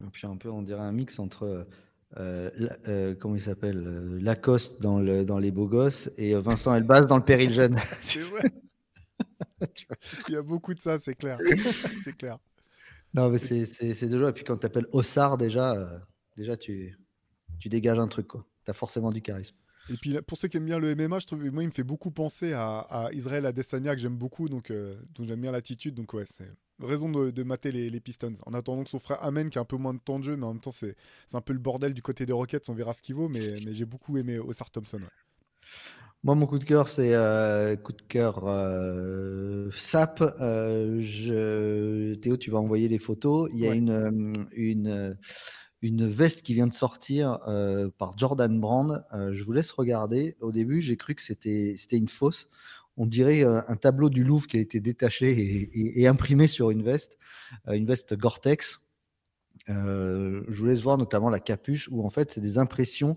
Et 0.05 0.11
puis 0.11 0.27
un 0.27 0.37
peu, 0.37 0.51
on 0.51 0.63
dirait 0.63 0.81
un 0.81 0.91
mix 0.91 1.21
entre 1.21 1.69
comment 2.17 3.37
il 3.37 3.41
s'appelle 3.41 4.19
Lacoste 4.21 4.83
dans, 4.83 4.99
le, 4.99 5.25
dans 5.25 5.39
Les 5.39 5.53
Beaux 5.53 5.69
Gosses 5.69 6.11
et 6.17 6.35
Vincent 6.35 6.75
Elbaz 6.75 7.07
dans 7.07 7.19
Le 7.19 7.23
Péril 7.23 7.55
Jeune. 7.55 7.77
c'est 8.01 8.19
vrai. 8.23 8.43
Il 10.29 10.35
y 10.35 10.37
a 10.37 10.43
beaucoup 10.43 10.75
de 10.75 10.81
ça, 10.81 10.99
c'est 10.99 11.15
clair. 11.15 11.39
c'est 12.05 12.17
clair. 12.17 12.39
Non, 13.13 13.29
mais 13.31 13.39
c'est 13.39 14.09
deux 14.09 14.19
joueurs. 14.19 14.31
Et 14.31 14.35
puis 14.35 14.45
quand 14.45 14.57
tu 14.59 14.67
appelles 14.67 14.89
Ossard, 14.93 15.37
déjà, 15.37 15.75
euh, 15.75 15.99
déjà 16.37 16.57
tu, 16.57 16.99
tu 17.59 17.69
dégages 17.69 17.99
un 17.99 18.09
truc. 18.09 18.29
Tu 18.33 18.71
as 18.71 18.75
forcément 18.75 19.11
du 19.11 19.23
charisme. 19.23 19.55
Et 19.91 19.97
puis 19.97 20.17
pour 20.27 20.39
ceux 20.39 20.49
qui 20.49 20.57
aiment 20.57 20.65
bien 20.65 20.79
le 20.79 20.95
MMA, 20.95 21.19
je 21.19 21.27
trouve, 21.27 21.45
moi, 21.51 21.63
il 21.63 21.67
me 21.67 21.73
fait 21.73 21.85
beaucoup 21.85 22.11
penser 22.11 22.53
à, 22.53 22.79
à 22.79 23.13
Israël 23.13 23.45
Adesanya, 23.45 23.95
que 23.95 24.01
j'aime 24.01 24.17
beaucoup, 24.17 24.49
donc, 24.49 24.71
euh, 24.71 24.97
donc 25.15 25.29
j'aime 25.29 25.41
bien 25.41 25.53
l'attitude. 25.53 25.95
Donc 25.95 26.15
ouais, 26.15 26.25
c'est 26.27 26.51
raison 26.81 27.09
de, 27.09 27.31
de 27.31 27.43
mater 27.43 27.71
les, 27.71 27.91
les, 27.91 28.01
Pistons. 28.01 28.35
En 28.47 28.55
attendant 28.55 28.85
que 28.85 28.91
son 28.91 28.99
frère 28.99 29.23
Amen, 29.23 29.51
qui 29.51 29.59
a 29.59 29.61
un 29.61 29.67
peu 29.67 29.77
moins 29.77 29.95
de 29.95 30.01
temps 30.01 30.19
de 30.19 30.25
jeu, 30.25 30.37
mais 30.37 30.45
en 30.45 30.55
même 30.55 30.61
temps, 30.61 30.73
c'est 30.73 30.97
un 31.33 31.41
peu 31.41 31.53
le 31.53 31.59
bordel 31.59 31.95
du 31.95 32.03
côté 32.03 32.27
des 32.27 32.33
Rockets, 32.33 32.69
on 32.69 32.75
verra 32.75 32.93
ce 32.93 33.03
qu'il 33.03 33.15
vaut, 33.15 33.29
mais, 33.29 33.41
mais 33.65 33.75
j'ai 33.75 33.85
beaucoup 33.85 34.17
aimé 34.19 34.39
Ossard 34.39 34.71
Thompson. 34.71 35.01
Moi, 36.25 36.35
mon 36.35 36.47
coup 36.47 36.59
de 36.59 36.65
cœur, 36.65 36.89
c'est 36.89 37.15
euh, 37.15 37.77
coup 37.77 37.93
de 37.93 38.01
cœur 38.01 38.45
euh, 38.47 39.71
SAP. 39.77 40.23
Euh, 40.41 41.03
je... 41.03 42.15
Théo, 42.15 42.39
tu 42.39 42.51
vas 42.51 42.57
envoyer 42.61 42.89
les 42.89 42.99
photos. 42.99 43.51
Il 43.53 43.61
y 43.61 43.69
a 43.69 43.75
une, 43.75 44.33
une, 44.55 45.19
une, 45.83 46.09
veste 46.09 46.41
qui 46.41 46.55
vient 46.55 46.67
de 46.67 46.73
sortir 46.73 47.41
par 47.99 48.17
Jordan 48.17 48.59
Brand. 48.59 49.05
je 49.33 49.45
vous 49.45 49.53
laisse 49.53 49.71
regarder. 49.71 50.35
Au 50.41 50.51
début, 50.51 50.81
j'ai 50.81 50.97
cru 50.97 51.15
que 51.15 51.23
c'était 51.23 51.77
une 51.93 52.09
fausse. 52.09 52.49
On 52.97 53.05
dirait 53.05 53.43
un 53.43 53.77
tableau 53.77 54.09
du 54.09 54.25
Louvre 54.25 54.47
qui 54.47 54.57
a 54.57 54.61
été 54.61 54.81
détaché 54.81 55.31
et, 55.31 56.01
et 56.01 56.07
imprimé 56.07 56.47
sur 56.47 56.71
une 56.71 56.83
veste, 56.83 57.19
une 57.67 57.85
veste 57.85 58.17
Gore-Tex. 58.17 58.81
Euh, 59.71 60.43
je 60.49 60.61
vous 60.61 60.67
laisse 60.67 60.81
voir 60.81 60.99
notamment 60.99 61.31
la 61.31 61.41
capuche 61.41 61.89
où 61.91 62.05
en 62.05 62.11
fait 62.11 62.33
c'est 62.33 62.41
des 62.41 62.59
impressions 62.59 63.17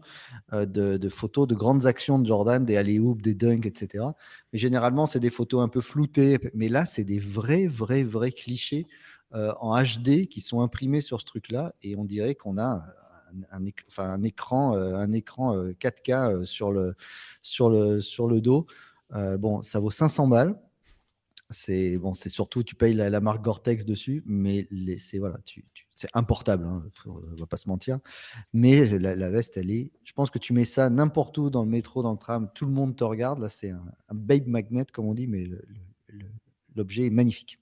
euh, 0.54 0.66
de, 0.66 1.10
photos 1.10 1.46
de 1.46 1.56
grandes 1.56 1.86
actions 1.86 2.20
de 2.20 2.26
Jordan, 2.26 2.64
des 2.64 2.78
alley-oops, 2.78 3.22
des 3.22 3.36
dunks, 3.36 3.66
etc. 3.66 4.06
Mais 4.54 4.60
généralement 4.60 5.08
c'est 5.08 5.20
des 5.20 5.30
photos 5.30 5.62
un 5.62 5.68
peu 5.68 5.82
floutées, 5.82 6.40
mais 6.54 6.70
là 6.70 6.86
c'est 6.86 7.04
des 7.04 7.20
vrais, 7.20 7.68
vrais, 7.68 8.04
vrais 8.04 8.32
clichés 8.32 8.88
euh, 9.34 9.54
en 9.60 9.78
HD 9.82 10.28
qui 10.28 10.40
sont 10.40 10.62
imprimés 10.62 11.02
sur 11.02 11.20
ce 11.20 11.26
truc-là 11.26 11.74
et 11.82 11.98
on 11.98 12.06
dirait 12.06 12.36
qu'on 12.36 12.58
a 12.58 12.86
un, 13.52 13.66
écran, 14.24 14.74
un 14.74 15.12
écran 15.12 15.54
4K 15.54 16.46
sur 16.46 16.72
le, 16.72 16.96
sur 17.42 17.70
le, 17.70 18.00
sur 18.00 18.28
le 18.28 18.40
dos. 18.40 18.68
bon, 19.12 19.62
ça 19.62 19.80
vaut 19.80 19.92
500 19.92 20.30
balles. 20.30 20.58
C'est 21.50 21.98
bon, 21.98 22.14
c'est 22.14 22.30
surtout 22.30 22.64
tu 22.64 22.76
payes 22.76 22.94
la, 22.94 23.20
marque 23.22 23.42
Gore-Tex 23.42 23.86
dessus, 23.86 24.24
mais 24.26 24.68
c'est 24.98 25.18
voilà, 25.18 25.40
tu, 25.46 25.66
c'est 25.98 26.10
importable, 26.14 26.64
hein, 26.66 26.84
on 27.08 27.36
va 27.36 27.48
pas 27.48 27.58
se 27.58 27.68
mentir. 27.68 27.98
Mais 28.54 28.86
la, 29.00 29.30
veste, 29.32 29.58
elle 29.58 29.72
est. 29.72 29.92
Je 30.04 30.14
pense 30.14 30.30
que 30.30 30.38
tu 30.38 30.54
mets 30.54 30.64
ça 30.64 30.92
n'importe 30.92 31.36
où 31.40 31.50
dans 31.50 31.64
le 31.64 31.70
métro, 31.70 32.04
dans 32.04 32.12
le 32.12 32.20
tram, 32.20 32.50
tout 32.54 32.68
le 32.68 32.72
monde 32.72 32.96
te 32.96 33.04
regarde. 33.04 33.40
Là, 33.40 33.50
c'est 33.50 33.72
un, 33.72 33.84
babe 34.14 34.46
magnet 34.46 34.86
comme 34.94 35.08
on 35.08 35.16
dit, 35.16 35.26
mais 35.26 35.50
l'objet 36.76 37.08
est 37.08 37.10
magnifique. 37.10 37.60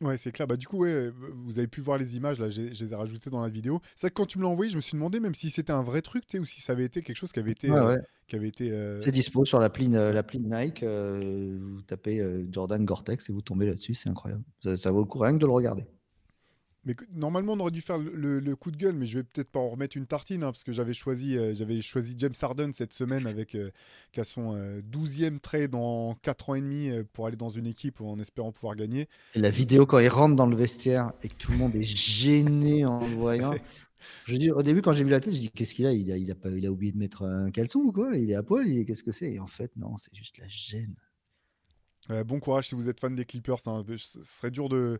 Ouais, 0.00 0.16
c'est 0.16 0.30
clair. 0.30 0.46
Bah, 0.46 0.56
du 0.56 0.68
coup, 0.68 0.84
vous 0.84 1.58
avez 1.58 1.66
pu 1.66 1.80
voir 1.80 1.98
les 1.98 2.16
images, 2.16 2.38
là, 2.38 2.48
je 2.48 2.62
les 2.62 2.92
ai 2.92 2.94
rajoutées 2.94 3.28
dans 3.28 3.42
la 3.42 3.48
vidéo. 3.48 3.80
C'est 3.96 4.02
vrai 4.02 4.10
que 4.10 4.14
quand 4.14 4.26
tu 4.26 4.38
me 4.38 4.44
l'as 4.44 4.48
envoyé, 4.48 4.70
je 4.70 4.76
me 4.76 4.80
suis 4.80 4.94
demandé 4.94 5.18
même 5.18 5.34
si 5.34 5.50
c'était 5.50 5.72
un 5.72 5.82
vrai 5.82 6.00
truc, 6.00 6.24
ou 6.38 6.44
si 6.44 6.60
ça 6.60 6.74
avait 6.74 6.84
été 6.84 7.02
quelque 7.02 7.16
chose 7.16 7.32
qui 7.32 7.40
avait 7.40 7.50
été. 7.50 7.70
Euh, 7.70 7.98
qui 8.28 8.36
avait 8.36 8.48
été 8.48 8.70
euh, 8.70 9.00
C'est 9.00 9.10
dispo 9.10 9.44
sur 9.44 9.58
l'appli 9.58 9.88
l'appli 9.88 10.38
Nike. 10.38 10.84
Euh, 10.84 11.58
vous 11.60 11.82
tapez 11.82 12.24
Jordan 12.52 12.84
Gore-Tex 12.84 13.28
et 13.28 13.32
vous 13.32 13.42
tombez 13.42 13.66
là-dessus, 13.66 13.94
c'est 13.94 14.08
incroyable. 14.08 14.44
Ça, 14.62 14.76
ça, 14.76 14.92
vaut 14.92 15.00
le 15.00 15.06
coup 15.06 15.18
rien 15.18 15.32
que 15.32 15.38
de 15.38 15.46
le 15.46 15.52
regarder. 15.52 15.86
Mais 16.84 16.96
normalement, 17.12 17.52
on 17.52 17.60
aurait 17.60 17.70
dû 17.70 17.80
faire 17.80 17.98
le, 17.98 18.54
coup 18.56 18.72
de 18.72 18.76
gueule, 18.76 18.94
mais 18.94 19.06
je 19.06 19.18
vais 19.18 19.22
peut-être 19.22 19.50
pas 19.50 19.60
en 19.60 19.68
remettre 19.68 19.96
une 19.96 20.06
tartine, 20.06 20.42
hein, 20.42 20.50
parce 20.50 20.64
que 20.64 20.72
j'avais 20.72 20.94
choisi, 20.94 21.36
euh, 21.36 21.54
j'avais 21.54 21.80
choisi 21.80 22.14
James 22.18 22.34
Harden 22.40 22.72
cette 22.72 22.92
semaine 22.92 23.26
avec 23.26 23.54
euh, 23.54 23.70
qui 24.10 24.18
a 24.18 24.24
son 24.24 24.56
12e 24.90 25.34
euh, 25.34 25.38
trade 25.38 25.74
en 25.76 26.16
4 26.22 26.50
ans 26.50 26.54
et 26.56 26.60
demi 26.60 26.90
pour 27.12 27.26
aller 27.26 27.36
dans 27.36 27.50
une 27.50 27.66
équipe 27.66 28.00
en 28.00 28.18
espérant 28.18 28.50
pouvoir 28.50 28.74
gagner. 28.74 29.08
Et 29.34 29.38
la 29.38 29.50
vidéo 29.50 29.86
quand 29.86 30.00
il 30.00 30.08
rentre 30.08 30.34
dans 30.34 30.46
le 30.46 30.56
vestiaire 30.56 31.12
et 31.22 31.28
que 31.28 31.34
tout 31.34 31.52
le 31.52 31.58
monde 31.58 31.74
est 31.76 31.84
gêné 31.84 32.84
en 32.84 33.00
le 33.00 33.14
voyant. 33.14 33.54
Je 34.26 34.34
dis, 34.34 34.50
au 34.50 34.62
début, 34.62 34.82
quand 34.82 34.92
j'ai 34.92 35.04
vu 35.04 35.10
la 35.10 35.20
tête, 35.20 35.32
je 35.32 35.38
dis 35.38 35.48
qu'est-ce 35.48 35.76
qu'il 35.76 35.86
a? 35.86 35.92
Il, 35.92 36.10
a 36.10 36.16
il 36.16 36.28
a, 36.28 36.34
pas, 36.34 36.50
il 36.50 36.66
a 36.66 36.72
oublié 36.72 36.90
de 36.90 36.98
mettre 36.98 37.22
un 37.22 37.52
caleçon 37.52 37.78
ou 37.78 37.92
quoi? 37.92 38.16
Il 38.16 38.32
est 38.32 38.34
à 38.34 38.42
poil 38.42 38.84
Qu'est-ce 38.84 39.04
que 39.04 39.12
c'est? 39.12 39.30
Et 39.30 39.38
en 39.38 39.46
fait, 39.46 39.70
non, 39.76 39.96
c'est 39.96 40.12
juste 40.12 40.38
la 40.38 40.48
gêne. 40.48 40.96
bon 42.26 42.40
courage 42.40 42.66
si 42.66 42.74
vous 42.74 42.88
êtes 42.88 42.98
fan 42.98 43.14
des 43.14 43.24
Clippers. 43.24 43.60
Hein. 43.66 43.84
Ce 43.96 44.24
serait 44.24 44.50
dur 44.50 44.68
de 44.68 44.98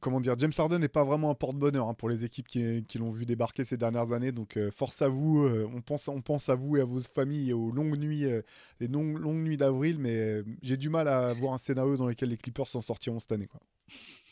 comment 0.00 0.20
dire, 0.20 0.34
James 0.38 0.52
Harden 0.56 0.78
n'est 0.78 0.88
pas 0.88 1.04
vraiment 1.04 1.30
un 1.30 1.34
porte-bonheur 1.34 1.88
hein, 1.88 1.94
pour 1.94 2.08
les 2.08 2.24
équipes 2.24 2.48
qui, 2.48 2.98
l'ont 2.98 3.10
vu 3.10 3.26
débarquer 3.26 3.64
ces 3.64 3.76
dernières 3.76 4.12
années. 4.12 4.32
Donc 4.32 4.56
euh, 4.56 4.70
force 4.70 5.02
à 5.02 5.08
vous, 5.08 5.44
euh, 5.44 5.68
on, 5.72 5.80
pense, 5.82 6.08
on 6.08 6.20
pense 6.20 6.48
à 6.48 6.54
vous 6.54 6.76
et 6.76 6.80
à 6.80 6.84
vos 6.84 7.00
familles 7.00 7.50
et 7.50 7.52
aux 7.52 7.70
longues 7.70 7.98
nuits, 7.98 8.24
euh, 8.24 8.42
les 8.80 8.88
longues 8.88 9.42
nuits 9.42 9.56
d'avril, 9.56 9.98
mais 9.98 10.42
j'ai 10.62 10.76
du 10.76 10.88
mal 10.88 11.08
à 11.08 11.32
voir 11.34 11.54
un 11.54 11.58
scénario 11.58 11.96
dans 11.96 12.06
lequel 12.06 12.30
les 12.30 12.36
Clippers 12.36 12.66
s'en 12.66 12.80
sortiront 12.80 13.20
cette 13.20 13.32
année. 13.32 13.46
Quoi. 13.46 13.60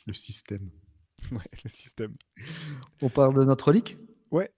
Le 0.06 0.14
système. 0.14 0.70
ouais, 1.32 1.38
le 1.64 1.68
système. 1.68 2.14
On 3.02 3.08
parle 3.08 3.34
de 3.34 3.44
notre 3.44 3.72
leak 3.72 3.98
Ouais, 4.30 4.50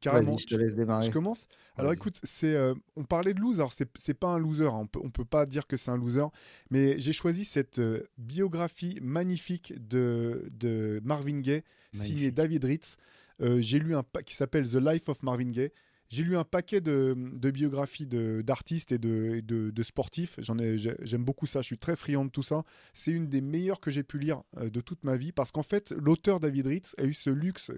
Carrément. 0.00 0.36
je 0.38 0.46
te 0.46 0.54
laisse 0.54 0.76
démarrer. 0.76 1.06
Je 1.06 1.10
commence. 1.10 1.46
Alors 1.76 1.92
écoute, 1.92 2.18
c'est, 2.22 2.54
euh, 2.54 2.74
on 2.96 3.04
parlait 3.04 3.34
de 3.34 3.40
loser. 3.40 3.64
C'est, 3.70 3.88
c'est 3.96 4.14
pas 4.14 4.28
un 4.28 4.38
loser. 4.38 4.66
Hein. 4.66 4.80
On 4.82 4.86
peut, 4.86 5.00
peut 5.10 5.24
pas 5.24 5.46
dire 5.46 5.66
que 5.66 5.76
c'est 5.76 5.90
un 5.90 5.96
loser. 5.96 6.26
Mais 6.70 6.98
j'ai 6.98 7.12
choisi 7.12 7.44
cette 7.44 7.78
euh, 7.78 8.02
biographie 8.18 8.98
magnifique 9.02 9.74
de, 9.76 10.48
de 10.50 11.00
Marvin 11.04 11.40
Gaye, 11.40 11.62
signée 11.92 12.30
David 12.30 12.64
Ritz. 12.64 12.96
Euh, 13.40 13.60
j'ai 13.60 13.78
lu 13.78 13.94
un 13.94 14.04
qui 14.24 14.34
s'appelle 14.34 14.68
The 14.68 14.76
Life 14.76 15.08
of 15.08 15.22
Marvin 15.22 15.50
Gaye. 15.50 15.70
J'ai 16.08 16.22
lu 16.22 16.36
un 16.36 16.44
paquet 16.44 16.80
de, 16.80 17.16
de 17.16 17.50
biographies 17.50 18.06
de, 18.06 18.40
d'artistes 18.40 18.92
et 18.92 18.98
de, 18.98 19.40
de, 19.40 19.70
de 19.70 19.82
sportifs. 19.82 20.36
J'en 20.38 20.56
ai, 20.58 20.78
j'aime 20.78 21.24
beaucoup 21.24 21.46
ça. 21.46 21.62
Je 21.62 21.66
suis 21.66 21.78
très 21.78 21.96
friand 21.96 22.24
de 22.24 22.30
tout 22.30 22.44
ça. 22.44 22.62
C'est 22.94 23.10
une 23.10 23.26
des 23.26 23.40
meilleures 23.40 23.80
que 23.80 23.90
j'ai 23.90 24.04
pu 24.04 24.18
lire 24.18 24.42
de 24.60 24.80
toute 24.80 25.02
ma 25.02 25.16
vie 25.16 25.32
parce 25.32 25.50
qu'en 25.50 25.64
fait, 25.64 25.90
l'auteur 25.90 26.38
David 26.38 26.66
Ritz 26.68 26.94
a 26.98 27.04
eu 27.04 27.12
ce 27.12 27.28
luxe 27.30 27.72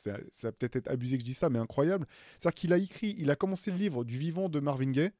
ça 0.00 0.18
va 0.42 0.52
peut-être 0.52 0.76
être 0.76 0.88
abusé 0.88 1.16
que 1.16 1.22
je 1.22 1.26
dis 1.26 1.34
ça, 1.34 1.50
mais 1.50 1.58
incroyable. 1.58 2.06
C'est-à-dire 2.38 2.54
qu'il 2.54 2.72
a 2.72 2.78
écrit, 2.78 3.14
il 3.18 3.30
a 3.30 3.36
commencé 3.36 3.70
le 3.70 3.76
livre 3.76 4.04
du 4.04 4.18
vivant 4.18 4.48
de 4.48 4.60
Marvin 4.60 4.90
Gaye 4.90 5.10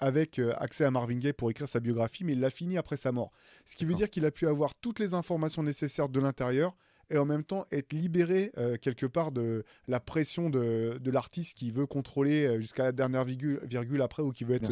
avec 0.00 0.38
euh, 0.38 0.52
accès 0.56 0.84
à 0.84 0.90
Marvin 0.90 1.16
Gaye 1.16 1.32
pour 1.32 1.50
écrire 1.50 1.68
sa 1.68 1.80
biographie, 1.80 2.24
mais 2.24 2.32
il 2.32 2.40
l'a 2.40 2.50
fini 2.50 2.76
après 2.76 2.96
sa 2.96 3.12
mort. 3.12 3.30
Ce 3.64 3.76
qui 3.76 3.84
veut 3.84 3.94
dire 3.94 4.10
qu'il 4.10 4.24
a 4.24 4.30
pu 4.30 4.46
avoir 4.46 4.74
toutes 4.74 4.98
les 4.98 5.14
informations 5.14 5.62
nécessaires 5.62 6.08
de 6.08 6.20
l'intérieur 6.20 6.76
et 7.10 7.18
en 7.18 7.24
même 7.24 7.44
temps 7.44 7.66
être 7.70 7.92
libéré 7.92 8.50
euh, 8.58 8.76
quelque 8.76 9.06
part 9.06 9.30
de 9.30 9.64
la 9.88 10.00
pression 10.00 10.50
de, 10.50 10.98
l'artiste 11.06 11.56
qui 11.56 11.70
veut 11.70 11.86
contrôler 11.86 12.46
euh, 12.46 12.60
jusqu'à 12.60 12.84
la 12.84 12.92
dernière 12.92 13.24
virgule, 13.24 13.60
virgule, 13.64 14.02
après 14.02 14.22
ou 14.22 14.32
qui 14.32 14.44
veut 14.44 14.56
être 14.56 14.70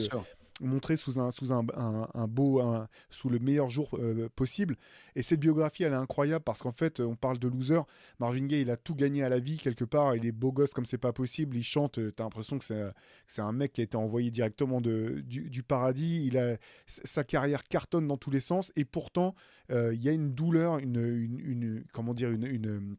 montré 0.63 0.97
sous 0.97 1.19
un, 1.19 1.31
sous 1.31 1.53
un, 1.53 1.63
beau, 2.29 2.63
sous 3.11 3.29
le 3.29 3.39
meilleur 3.39 3.69
jour 3.69 3.91
euh, 3.95 4.29
possible. 4.35 4.77
Et 5.15 5.23
cette 5.23 5.41
biographie, 5.41 5.83
elle 5.83 5.93
est 5.93 5.97
incroyable 5.97 6.45
parce 6.45 6.63
qu'en 6.63 6.73
fait, 6.73 7.01
on 7.01 7.17
parle 7.17 7.39
de 7.39 7.49
loser. 7.49 7.81
Marvin 8.19 8.47
Gaye, 8.47 8.63
il 8.63 8.71
a 8.71 8.77
tout 8.77 8.95
gagné 8.95 9.23
à 9.23 9.29
la 9.29 9.39
vie 9.39 9.59
quelque 9.59 9.85
part. 9.85 10.15
Il 10.17 10.27
est 10.27 10.33
beau 10.33 10.53
gosse 10.53 10.73
comme 10.73 10.87
c'est 10.87 10.99
pas 10.99 11.13
possible. 11.13 11.57
Il 11.57 11.65
chante. 11.65 11.99
T'as 12.15 12.25
l'impression 12.25 12.59
que 12.59 12.65
c'est 13.27 13.43
un 13.43 13.53
mec 13.53 13.73
qui 13.73 13.81
a 13.81 13.85
été 13.85 13.97
envoyé 13.97 14.31
directement 14.31 14.81
de, 14.81 15.23
du, 15.27 15.63
paradis. 15.63 16.27
Il 16.27 16.39
a 16.39 16.57
sa 16.87 17.25
carrière 17.25 17.65
cartonne 17.65 18.07
dans 18.07 18.17
tous 18.17 18.31
les 18.31 18.41
sens 18.41 18.73
et 18.77 18.85
pourtant, 18.85 19.35
il 19.71 20.03
y 20.03 20.09
a 20.09 20.13
une 20.13 20.33
douleur, 20.33 20.79
une, 20.79 21.05
une, 21.05 21.85
comment 21.93 22.15
dire, 22.15 22.31
une 22.31 22.97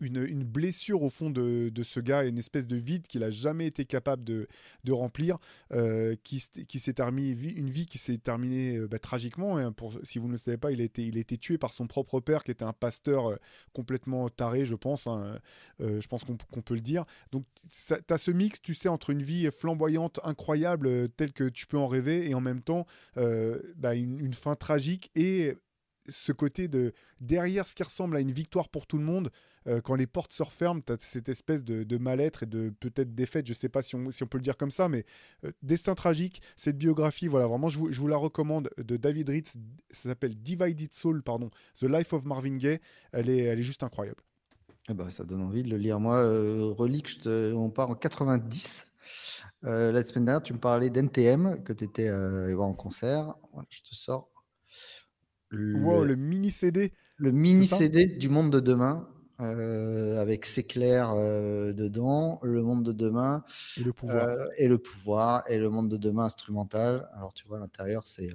une, 0.00 0.44
blessure 0.44 1.02
au 1.02 1.10
fond 1.10 1.30
de, 1.30 1.70
ce 1.82 2.00
gars, 2.00 2.24
une 2.24 2.38
espèce 2.38 2.66
de 2.66 2.76
vide 2.76 3.06
qu'il 3.06 3.22
a 3.22 3.30
jamais 3.30 3.66
été 3.66 3.84
capable 3.84 4.24
de, 4.24 4.46
remplir, 4.90 5.38
euh, 5.72 6.14
qui, 6.22 6.40
s'est 6.40 6.92
terminé, 6.92 7.30
une 7.30 7.70
vie 7.70 7.86
qui 7.86 7.98
s'est 7.98 8.18
terminée 8.18 8.76
euh, 8.76 8.88
bah, 8.88 8.98
tragiquement. 8.98 9.58
Hein, 9.58 9.74
si 10.02 10.18
vous 10.18 10.26
ne 10.26 10.32
le 10.32 10.38
savez 10.38 10.56
pas, 10.56 10.72
il 10.72 10.80
a, 10.80 10.84
été, 10.84 11.04
il 11.04 11.16
a 11.16 11.20
été 11.20 11.36
tué 11.36 11.58
par 11.58 11.72
son 11.72 11.86
propre 11.86 12.20
père, 12.20 12.44
qui 12.44 12.50
était 12.50 12.64
un 12.64 12.72
pasteur 12.72 13.30
euh, 13.30 13.36
complètement 13.72 14.28
taré, 14.28 14.64
je 14.64 14.74
pense. 14.74 15.06
Hein, 15.06 15.38
je 15.80 16.06
pense 16.06 16.24
qu'on 16.24 16.62
peut 16.62 16.74
le 16.74 16.80
dire. 16.80 17.04
Donc, 17.32 17.44
tu 17.70 17.94
as 18.08 18.18
ce 18.18 18.30
mix, 18.30 18.60
tu 18.60 18.74
sais, 18.74 18.88
entre 18.88 19.10
une 19.10 19.22
vie 19.22 19.48
flamboyante, 19.50 20.20
incroyable, 20.24 21.08
telle 21.10 21.32
que 21.32 21.48
tu 21.48 21.66
peux 21.66 21.78
en 21.78 21.86
rêver, 21.86 22.28
et 22.28 22.34
en 22.34 22.40
même 22.40 22.62
temps, 22.62 22.86
bah, 23.16 23.94
une, 23.94 24.20
une 24.20 24.34
fin 24.34 24.54
tragique 24.54 25.10
et 25.14 25.54
ce 26.08 26.32
côté 26.32 26.68
de 26.68 26.92
derrière 27.20 27.66
ce 27.66 27.74
qui 27.74 27.82
ressemble 27.82 28.16
à 28.16 28.20
une 28.20 28.32
victoire 28.32 28.68
pour 28.68 28.86
tout 28.86 28.98
le 28.98 29.04
monde, 29.04 29.30
euh, 29.66 29.80
quand 29.80 29.94
les 29.94 30.06
portes 30.06 30.32
se 30.32 30.42
referment, 30.42 30.80
tu 30.80 30.92
as 30.92 30.96
cette 30.98 31.28
espèce 31.28 31.64
de, 31.64 31.98
mal-être 31.98 32.44
et 32.44 32.46
de 32.46 32.70
peut-être 32.80 33.14
défaite, 33.14 33.46
je 33.46 33.52
sais 33.52 33.68
pas 33.68 33.82
si 33.82 33.96
on, 33.96 34.04
peut 34.04 34.38
le 34.38 34.42
dire 34.42 34.56
comme 34.56 34.70
ça, 34.70 34.88
mais 34.88 35.04
euh, 35.44 35.50
Destin 35.62 35.94
tragique, 35.94 36.40
cette 36.56 36.78
biographie, 36.78 37.26
voilà, 37.26 37.46
vraiment, 37.46 37.68
je 37.68 37.78
vous, 37.78 38.08
la 38.08 38.16
recommande 38.16 38.70
de 38.78 38.96
David 38.96 39.28
Ritz, 39.28 39.54
ça 39.90 40.10
s'appelle 40.10 40.36
Divided 40.36 40.92
Soul, 40.94 41.22
pardon, 41.22 41.50
The 41.80 41.84
Life 41.84 42.12
of 42.12 42.24
Marvin 42.24 42.56
Gaye, 42.56 42.78
elle 43.12 43.28
est, 43.28 43.44
elle 43.44 43.58
est 43.58 43.64
juste 43.64 43.82
incroyable. 43.82 44.22
Eh 44.88 44.94
ben, 44.94 45.10
ça 45.10 45.24
donne 45.24 45.42
envie 45.42 45.64
de 45.64 45.68
le 45.68 45.78
lire. 45.78 45.98
Moi, 45.98 46.16
euh, 46.16 46.72
Relique, 46.76 47.18
on 47.26 47.70
part 47.70 47.90
en 47.90 47.96
90. 47.96 48.92
la 49.62 50.04
semaine 50.04 50.26
dernière, 50.26 50.42
tu 50.42 50.52
me 50.52 50.60
parlais 50.60 50.90
d'NTM, 50.90 51.64
que 51.64 51.72
tu 51.72 51.82
étais 51.82 52.08
voir 52.54 52.68
en 52.68 52.74
concert. 52.74 53.34
je 53.68 53.80
te 53.80 53.94
sors 53.96 54.30
le, 55.48 56.04
le 56.04 56.16
mini 56.16 56.50
CD. 56.50 56.92
Le 57.16 57.32
mini 57.32 57.66
CD 57.66 58.06
du 58.06 58.28
monde 58.28 58.50
de 58.50 58.60
demain. 58.60 59.08
Euh, 59.40 60.18
avec 60.18 60.46
C'est 60.46 60.62
clair 60.62 61.12
euh, 61.14 61.74
dedans, 61.74 62.40
le 62.42 62.62
monde 62.62 62.82
de 62.86 62.92
demain 62.92 63.44
et 63.76 63.82
le 63.82 63.92
pouvoir 63.92 64.28
euh, 64.28 64.46
et 64.56 64.66
le 64.66 64.78
pouvoir 64.78 65.44
et 65.46 65.58
le 65.58 65.68
monde 65.68 65.90
de 65.90 65.98
demain 65.98 66.24
instrumental. 66.24 67.06
Alors 67.14 67.34
tu 67.34 67.46
vois 67.46 67.58
l'intérieur 67.58 68.06
c'est 68.06 68.30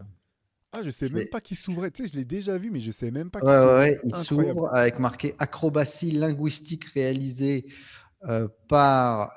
ah, 0.74 0.84
je 0.84 0.92
sais 0.92 1.10
même 1.10 1.28
pas 1.28 1.42
qui 1.42 1.56
s'ouvrait. 1.56 1.92
Tu 1.92 2.04
sais, 2.04 2.10
je 2.14 2.16
l'ai 2.16 2.24
déjà 2.24 2.58
vu, 2.58 2.70
mais 2.70 2.80
je 2.80 2.92
sais 2.92 3.12
même 3.12 3.30
pas 3.30 3.42
qui 3.42 3.48
ouais, 3.48 3.76
ouais, 3.76 4.00
il 4.06 4.16
s'ouvre 4.16 4.70
avec 4.74 5.00
marqué 5.00 5.36
acrobatie 5.40 6.12
linguistique 6.12 6.86
réalisée 6.86 7.66
par 8.70 9.34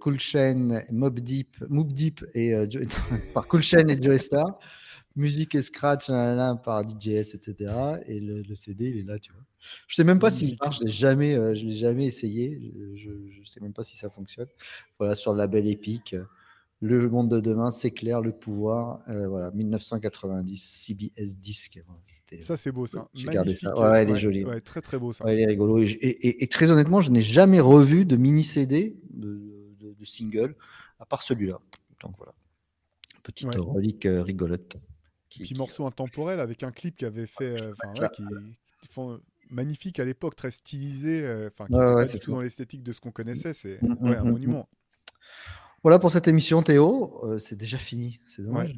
Coolchain, 0.00 0.82
Mob 0.92 1.18
Deep, 1.18 1.56
Mob 1.70 1.92
Deep 1.92 2.24
et 2.34 2.54
par 3.34 3.46
Coolchain 3.48 3.88
et 3.88 4.00
Joe 4.00 4.20
Star 4.20 4.58
musique 5.16 5.54
et 5.54 5.62
scratch 5.62 6.08
là, 6.08 6.54
par 6.56 6.88
DJS, 6.88 7.34
etc. 7.34 7.72
Et 8.06 8.20
le, 8.20 8.54
CD, 8.54 8.90
il 8.90 8.98
est 8.98 9.02
là, 9.02 9.18
tu 9.18 9.32
vois. 9.32 9.42
Je 9.88 9.96
sais 9.96 10.04
même 10.04 10.18
pas 10.18 10.30
s'il 10.30 10.56
marche, 10.60 10.78
je 10.78 10.84
l'ai 10.84 10.90
jamais, 10.90 11.34
euh, 11.34 11.54
je 11.54 11.64
l'ai 11.64 11.72
jamais 11.72 12.06
essayé. 12.06 12.72
Je, 12.96 13.10
ne 13.10 13.44
sais 13.44 13.60
même 13.60 13.72
pas 13.72 13.82
si 13.82 13.96
ça 13.96 14.08
fonctionne. 14.08 14.48
Voilà, 14.98 15.14
sur 15.14 15.32
le 15.32 15.38
label 15.38 15.68
Epic, 15.68 16.14
le 16.82 17.10
monde 17.10 17.28
de 17.28 17.40
demain, 17.40 17.70
c'est 17.70 17.90
clair, 17.90 18.22
le 18.22 18.32
pouvoir. 18.32 19.00
Euh, 19.08 19.28
voilà, 19.28 19.50
1990, 19.50 20.56
CBS 20.56 21.36
Disc. 21.36 21.78
ça, 22.42 22.56
c'est 22.56 22.72
beau, 22.72 22.86
ça. 22.86 23.08
Regardez 23.14 23.54
ça. 23.54 23.78
Ouais, 23.78 24.02
elle 24.02 24.10
est 24.10 24.16
jolie. 24.16 24.44
Ouais, 24.44 24.60
très, 24.60 24.80
très 24.80 24.98
beau, 24.98 25.12
ça. 25.12 25.24
Ouais, 25.24 25.34
elle 25.34 25.40
est 25.40 25.46
rigolo. 25.46 25.78
Et, 25.78 26.42
et, 26.42 26.46
très 26.46 26.70
honnêtement, 26.70 27.02
je 27.02 27.10
n'ai 27.10 27.22
jamais 27.22 27.60
revu 27.60 28.06
de 28.06 28.16
mini 28.16 28.44
CD, 28.44 28.96
de, 29.10 29.40
de, 29.78 30.04
single, 30.06 30.56
à 30.98 31.04
part 31.04 31.22
celui-là. 31.22 31.60
Donc 32.02 32.14
voilà, 32.16 32.32
petite 33.22 33.54
relique 33.54 34.06
euh, 34.06 34.22
rigolote. 34.22 34.76
Qui, 35.30 35.44
Puis 35.44 35.54
morceau 35.54 35.86
intemporel 35.86 36.40
avec 36.40 36.64
un 36.64 36.72
clip 36.72 36.96
qui 36.96 37.04
avait 37.04 37.28
fait, 37.28 37.62
euh, 37.62 37.72
qui, 38.08 38.24
font 38.90 39.20
magnifique 39.48 40.00
à 40.00 40.04
l'époque, 40.04 40.34
très 40.34 40.50
stylisé, 40.50 41.24
euh, 41.24 41.48
enfin, 41.52 41.66
qui 41.66 41.72
pas 41.72 42.04
du 42.04 42.18
tout 42.18 42.32
dans 42.32 42.40
l'esthétique 42.40 42.82
de 42.82 42.92
ce 42.92 43.00
qu'on 43.00 43.12
connaissait. 43.12 43.52
C'est 43.52 43.80
mm, 43.80 43.96
mm, 44.00 44.06
un 44.06 44.24
mm, 44.24 44.30
monument. 44.30 44.68
Voilà 45.82 46.00
pour 46.00 46.10
cette 46.10 46.26
émission, 46.26 46.62
Théo. 46.62 47.24
Euh, 47.24 47.38
c'est 47.38 47.56
déjà 47.56 47.78
fini. 47.78 48.18
C'est 48.26 48.42
dommage. 48.42 48.76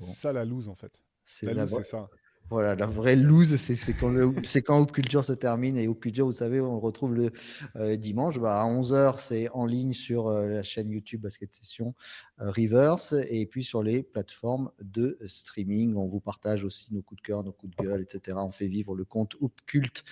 Ça, 0.00 0.34
la 0.34 0.44
loose, 0.44 0.68
en 0.68 0.76
fait. 0.76 1.02
La, 1.42 1.54
la 1.54 1.62
loose, 1.64 1.76
c'est 1.76 1.82
ça. 1.84 2.10
Voilà, 2.50 2.74
la 2.74 2.86
vraie 2.86 3.14
loose, 3.14 3.54
c'est 3.54 3.92
quand, 3.92 4.12
quand 4.66 4.80
Hoop 4.80 4.90
Culture 4.90 5.24
se 5.24 5.32
termine. 5.32 5.76
Et 5.76 5.86
Hoop 5.86 6.00
Culture, 6.00 6.26
vous 6.26 6.32
savez, 6.32 6.60
on 6.60 6.72
le 6.72 6.78
retrouve 6.78 7.14
le 7.14 7.30
euh, 7.76 7.96
dimanche. 7.96 8.40
Bah, 8.40 8.60
à 8.60 8.64
11h, 8.64 9.18
c'est 9.18 9.48
en 9.50 9.66
ligne 9.66 9.94
sur 9.94 10.26
euh, 10.26 10.48
la 10.48 10.64
chaîne 10.64 10.90
YouTube 10.90 11.20
Basket 11.20 11.54
Session 11.54 11.94
euh, 12.40 12.50
Reverse. 12.50 13.14
Et 13.28 13.46
puis 13.46 13.62
sur 13.62 13.84
les 13.84 14.02
plateformes 14.02 14.72
de 14.82 15.16
streaming. 15.26 15.94
On 15.94 16.08
vous 16.08 16.18
partage 16.18 16.64
aussi 16.64 16.92
nos 16.92 17.02
coups 17.02 17.22
de 17.22 17.26
cœur, 17.26 17.44
nos 17.44 17.52
coups 17.52 17.76
de 17.76 17.84
gueule, 17.84 18.02
etc. 18.02 18.36
On 18.40 18.50
fait 18.50 18.66
vivre 18.66 18.96
le 18.96 19.04
compte 19.04 19.36
Hoop 19.40 19.54
Cult 19.66 20.02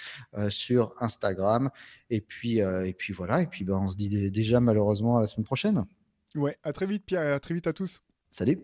sur 0.49 0.95
Instagram. 1.01 1.71
Et 2.09 2.21
puis, 2.21 2.59
et 2.59 2.95
puis 2.97 3.13
voilà. 3.13 3.43
Et 3.43 3.47
puis 3.47 3.65
bah, 3.65 3.81
on 3.83 3.89
se 3.89 3.97
dit 3.97 4.31
déjà 4.31 4.61
malheureusement 4.61 5.17
à 5.17 5.21
la 5.21 5.27
semaine 5.27 5.45
prochaine. 5.45 5.85
Ouais, 6.37 6.57
à 6.63 6.73
très 6.73 6.87
vite, 6.87 7.05
Pierre, 7.05 7.23
et 7.23 7.33
à 7.33 7.41
très 7.41 7.55
vite 7.55 7.67
à 7.67 7.73
tous. 7.73 8.01
Salut. 8.31 8.61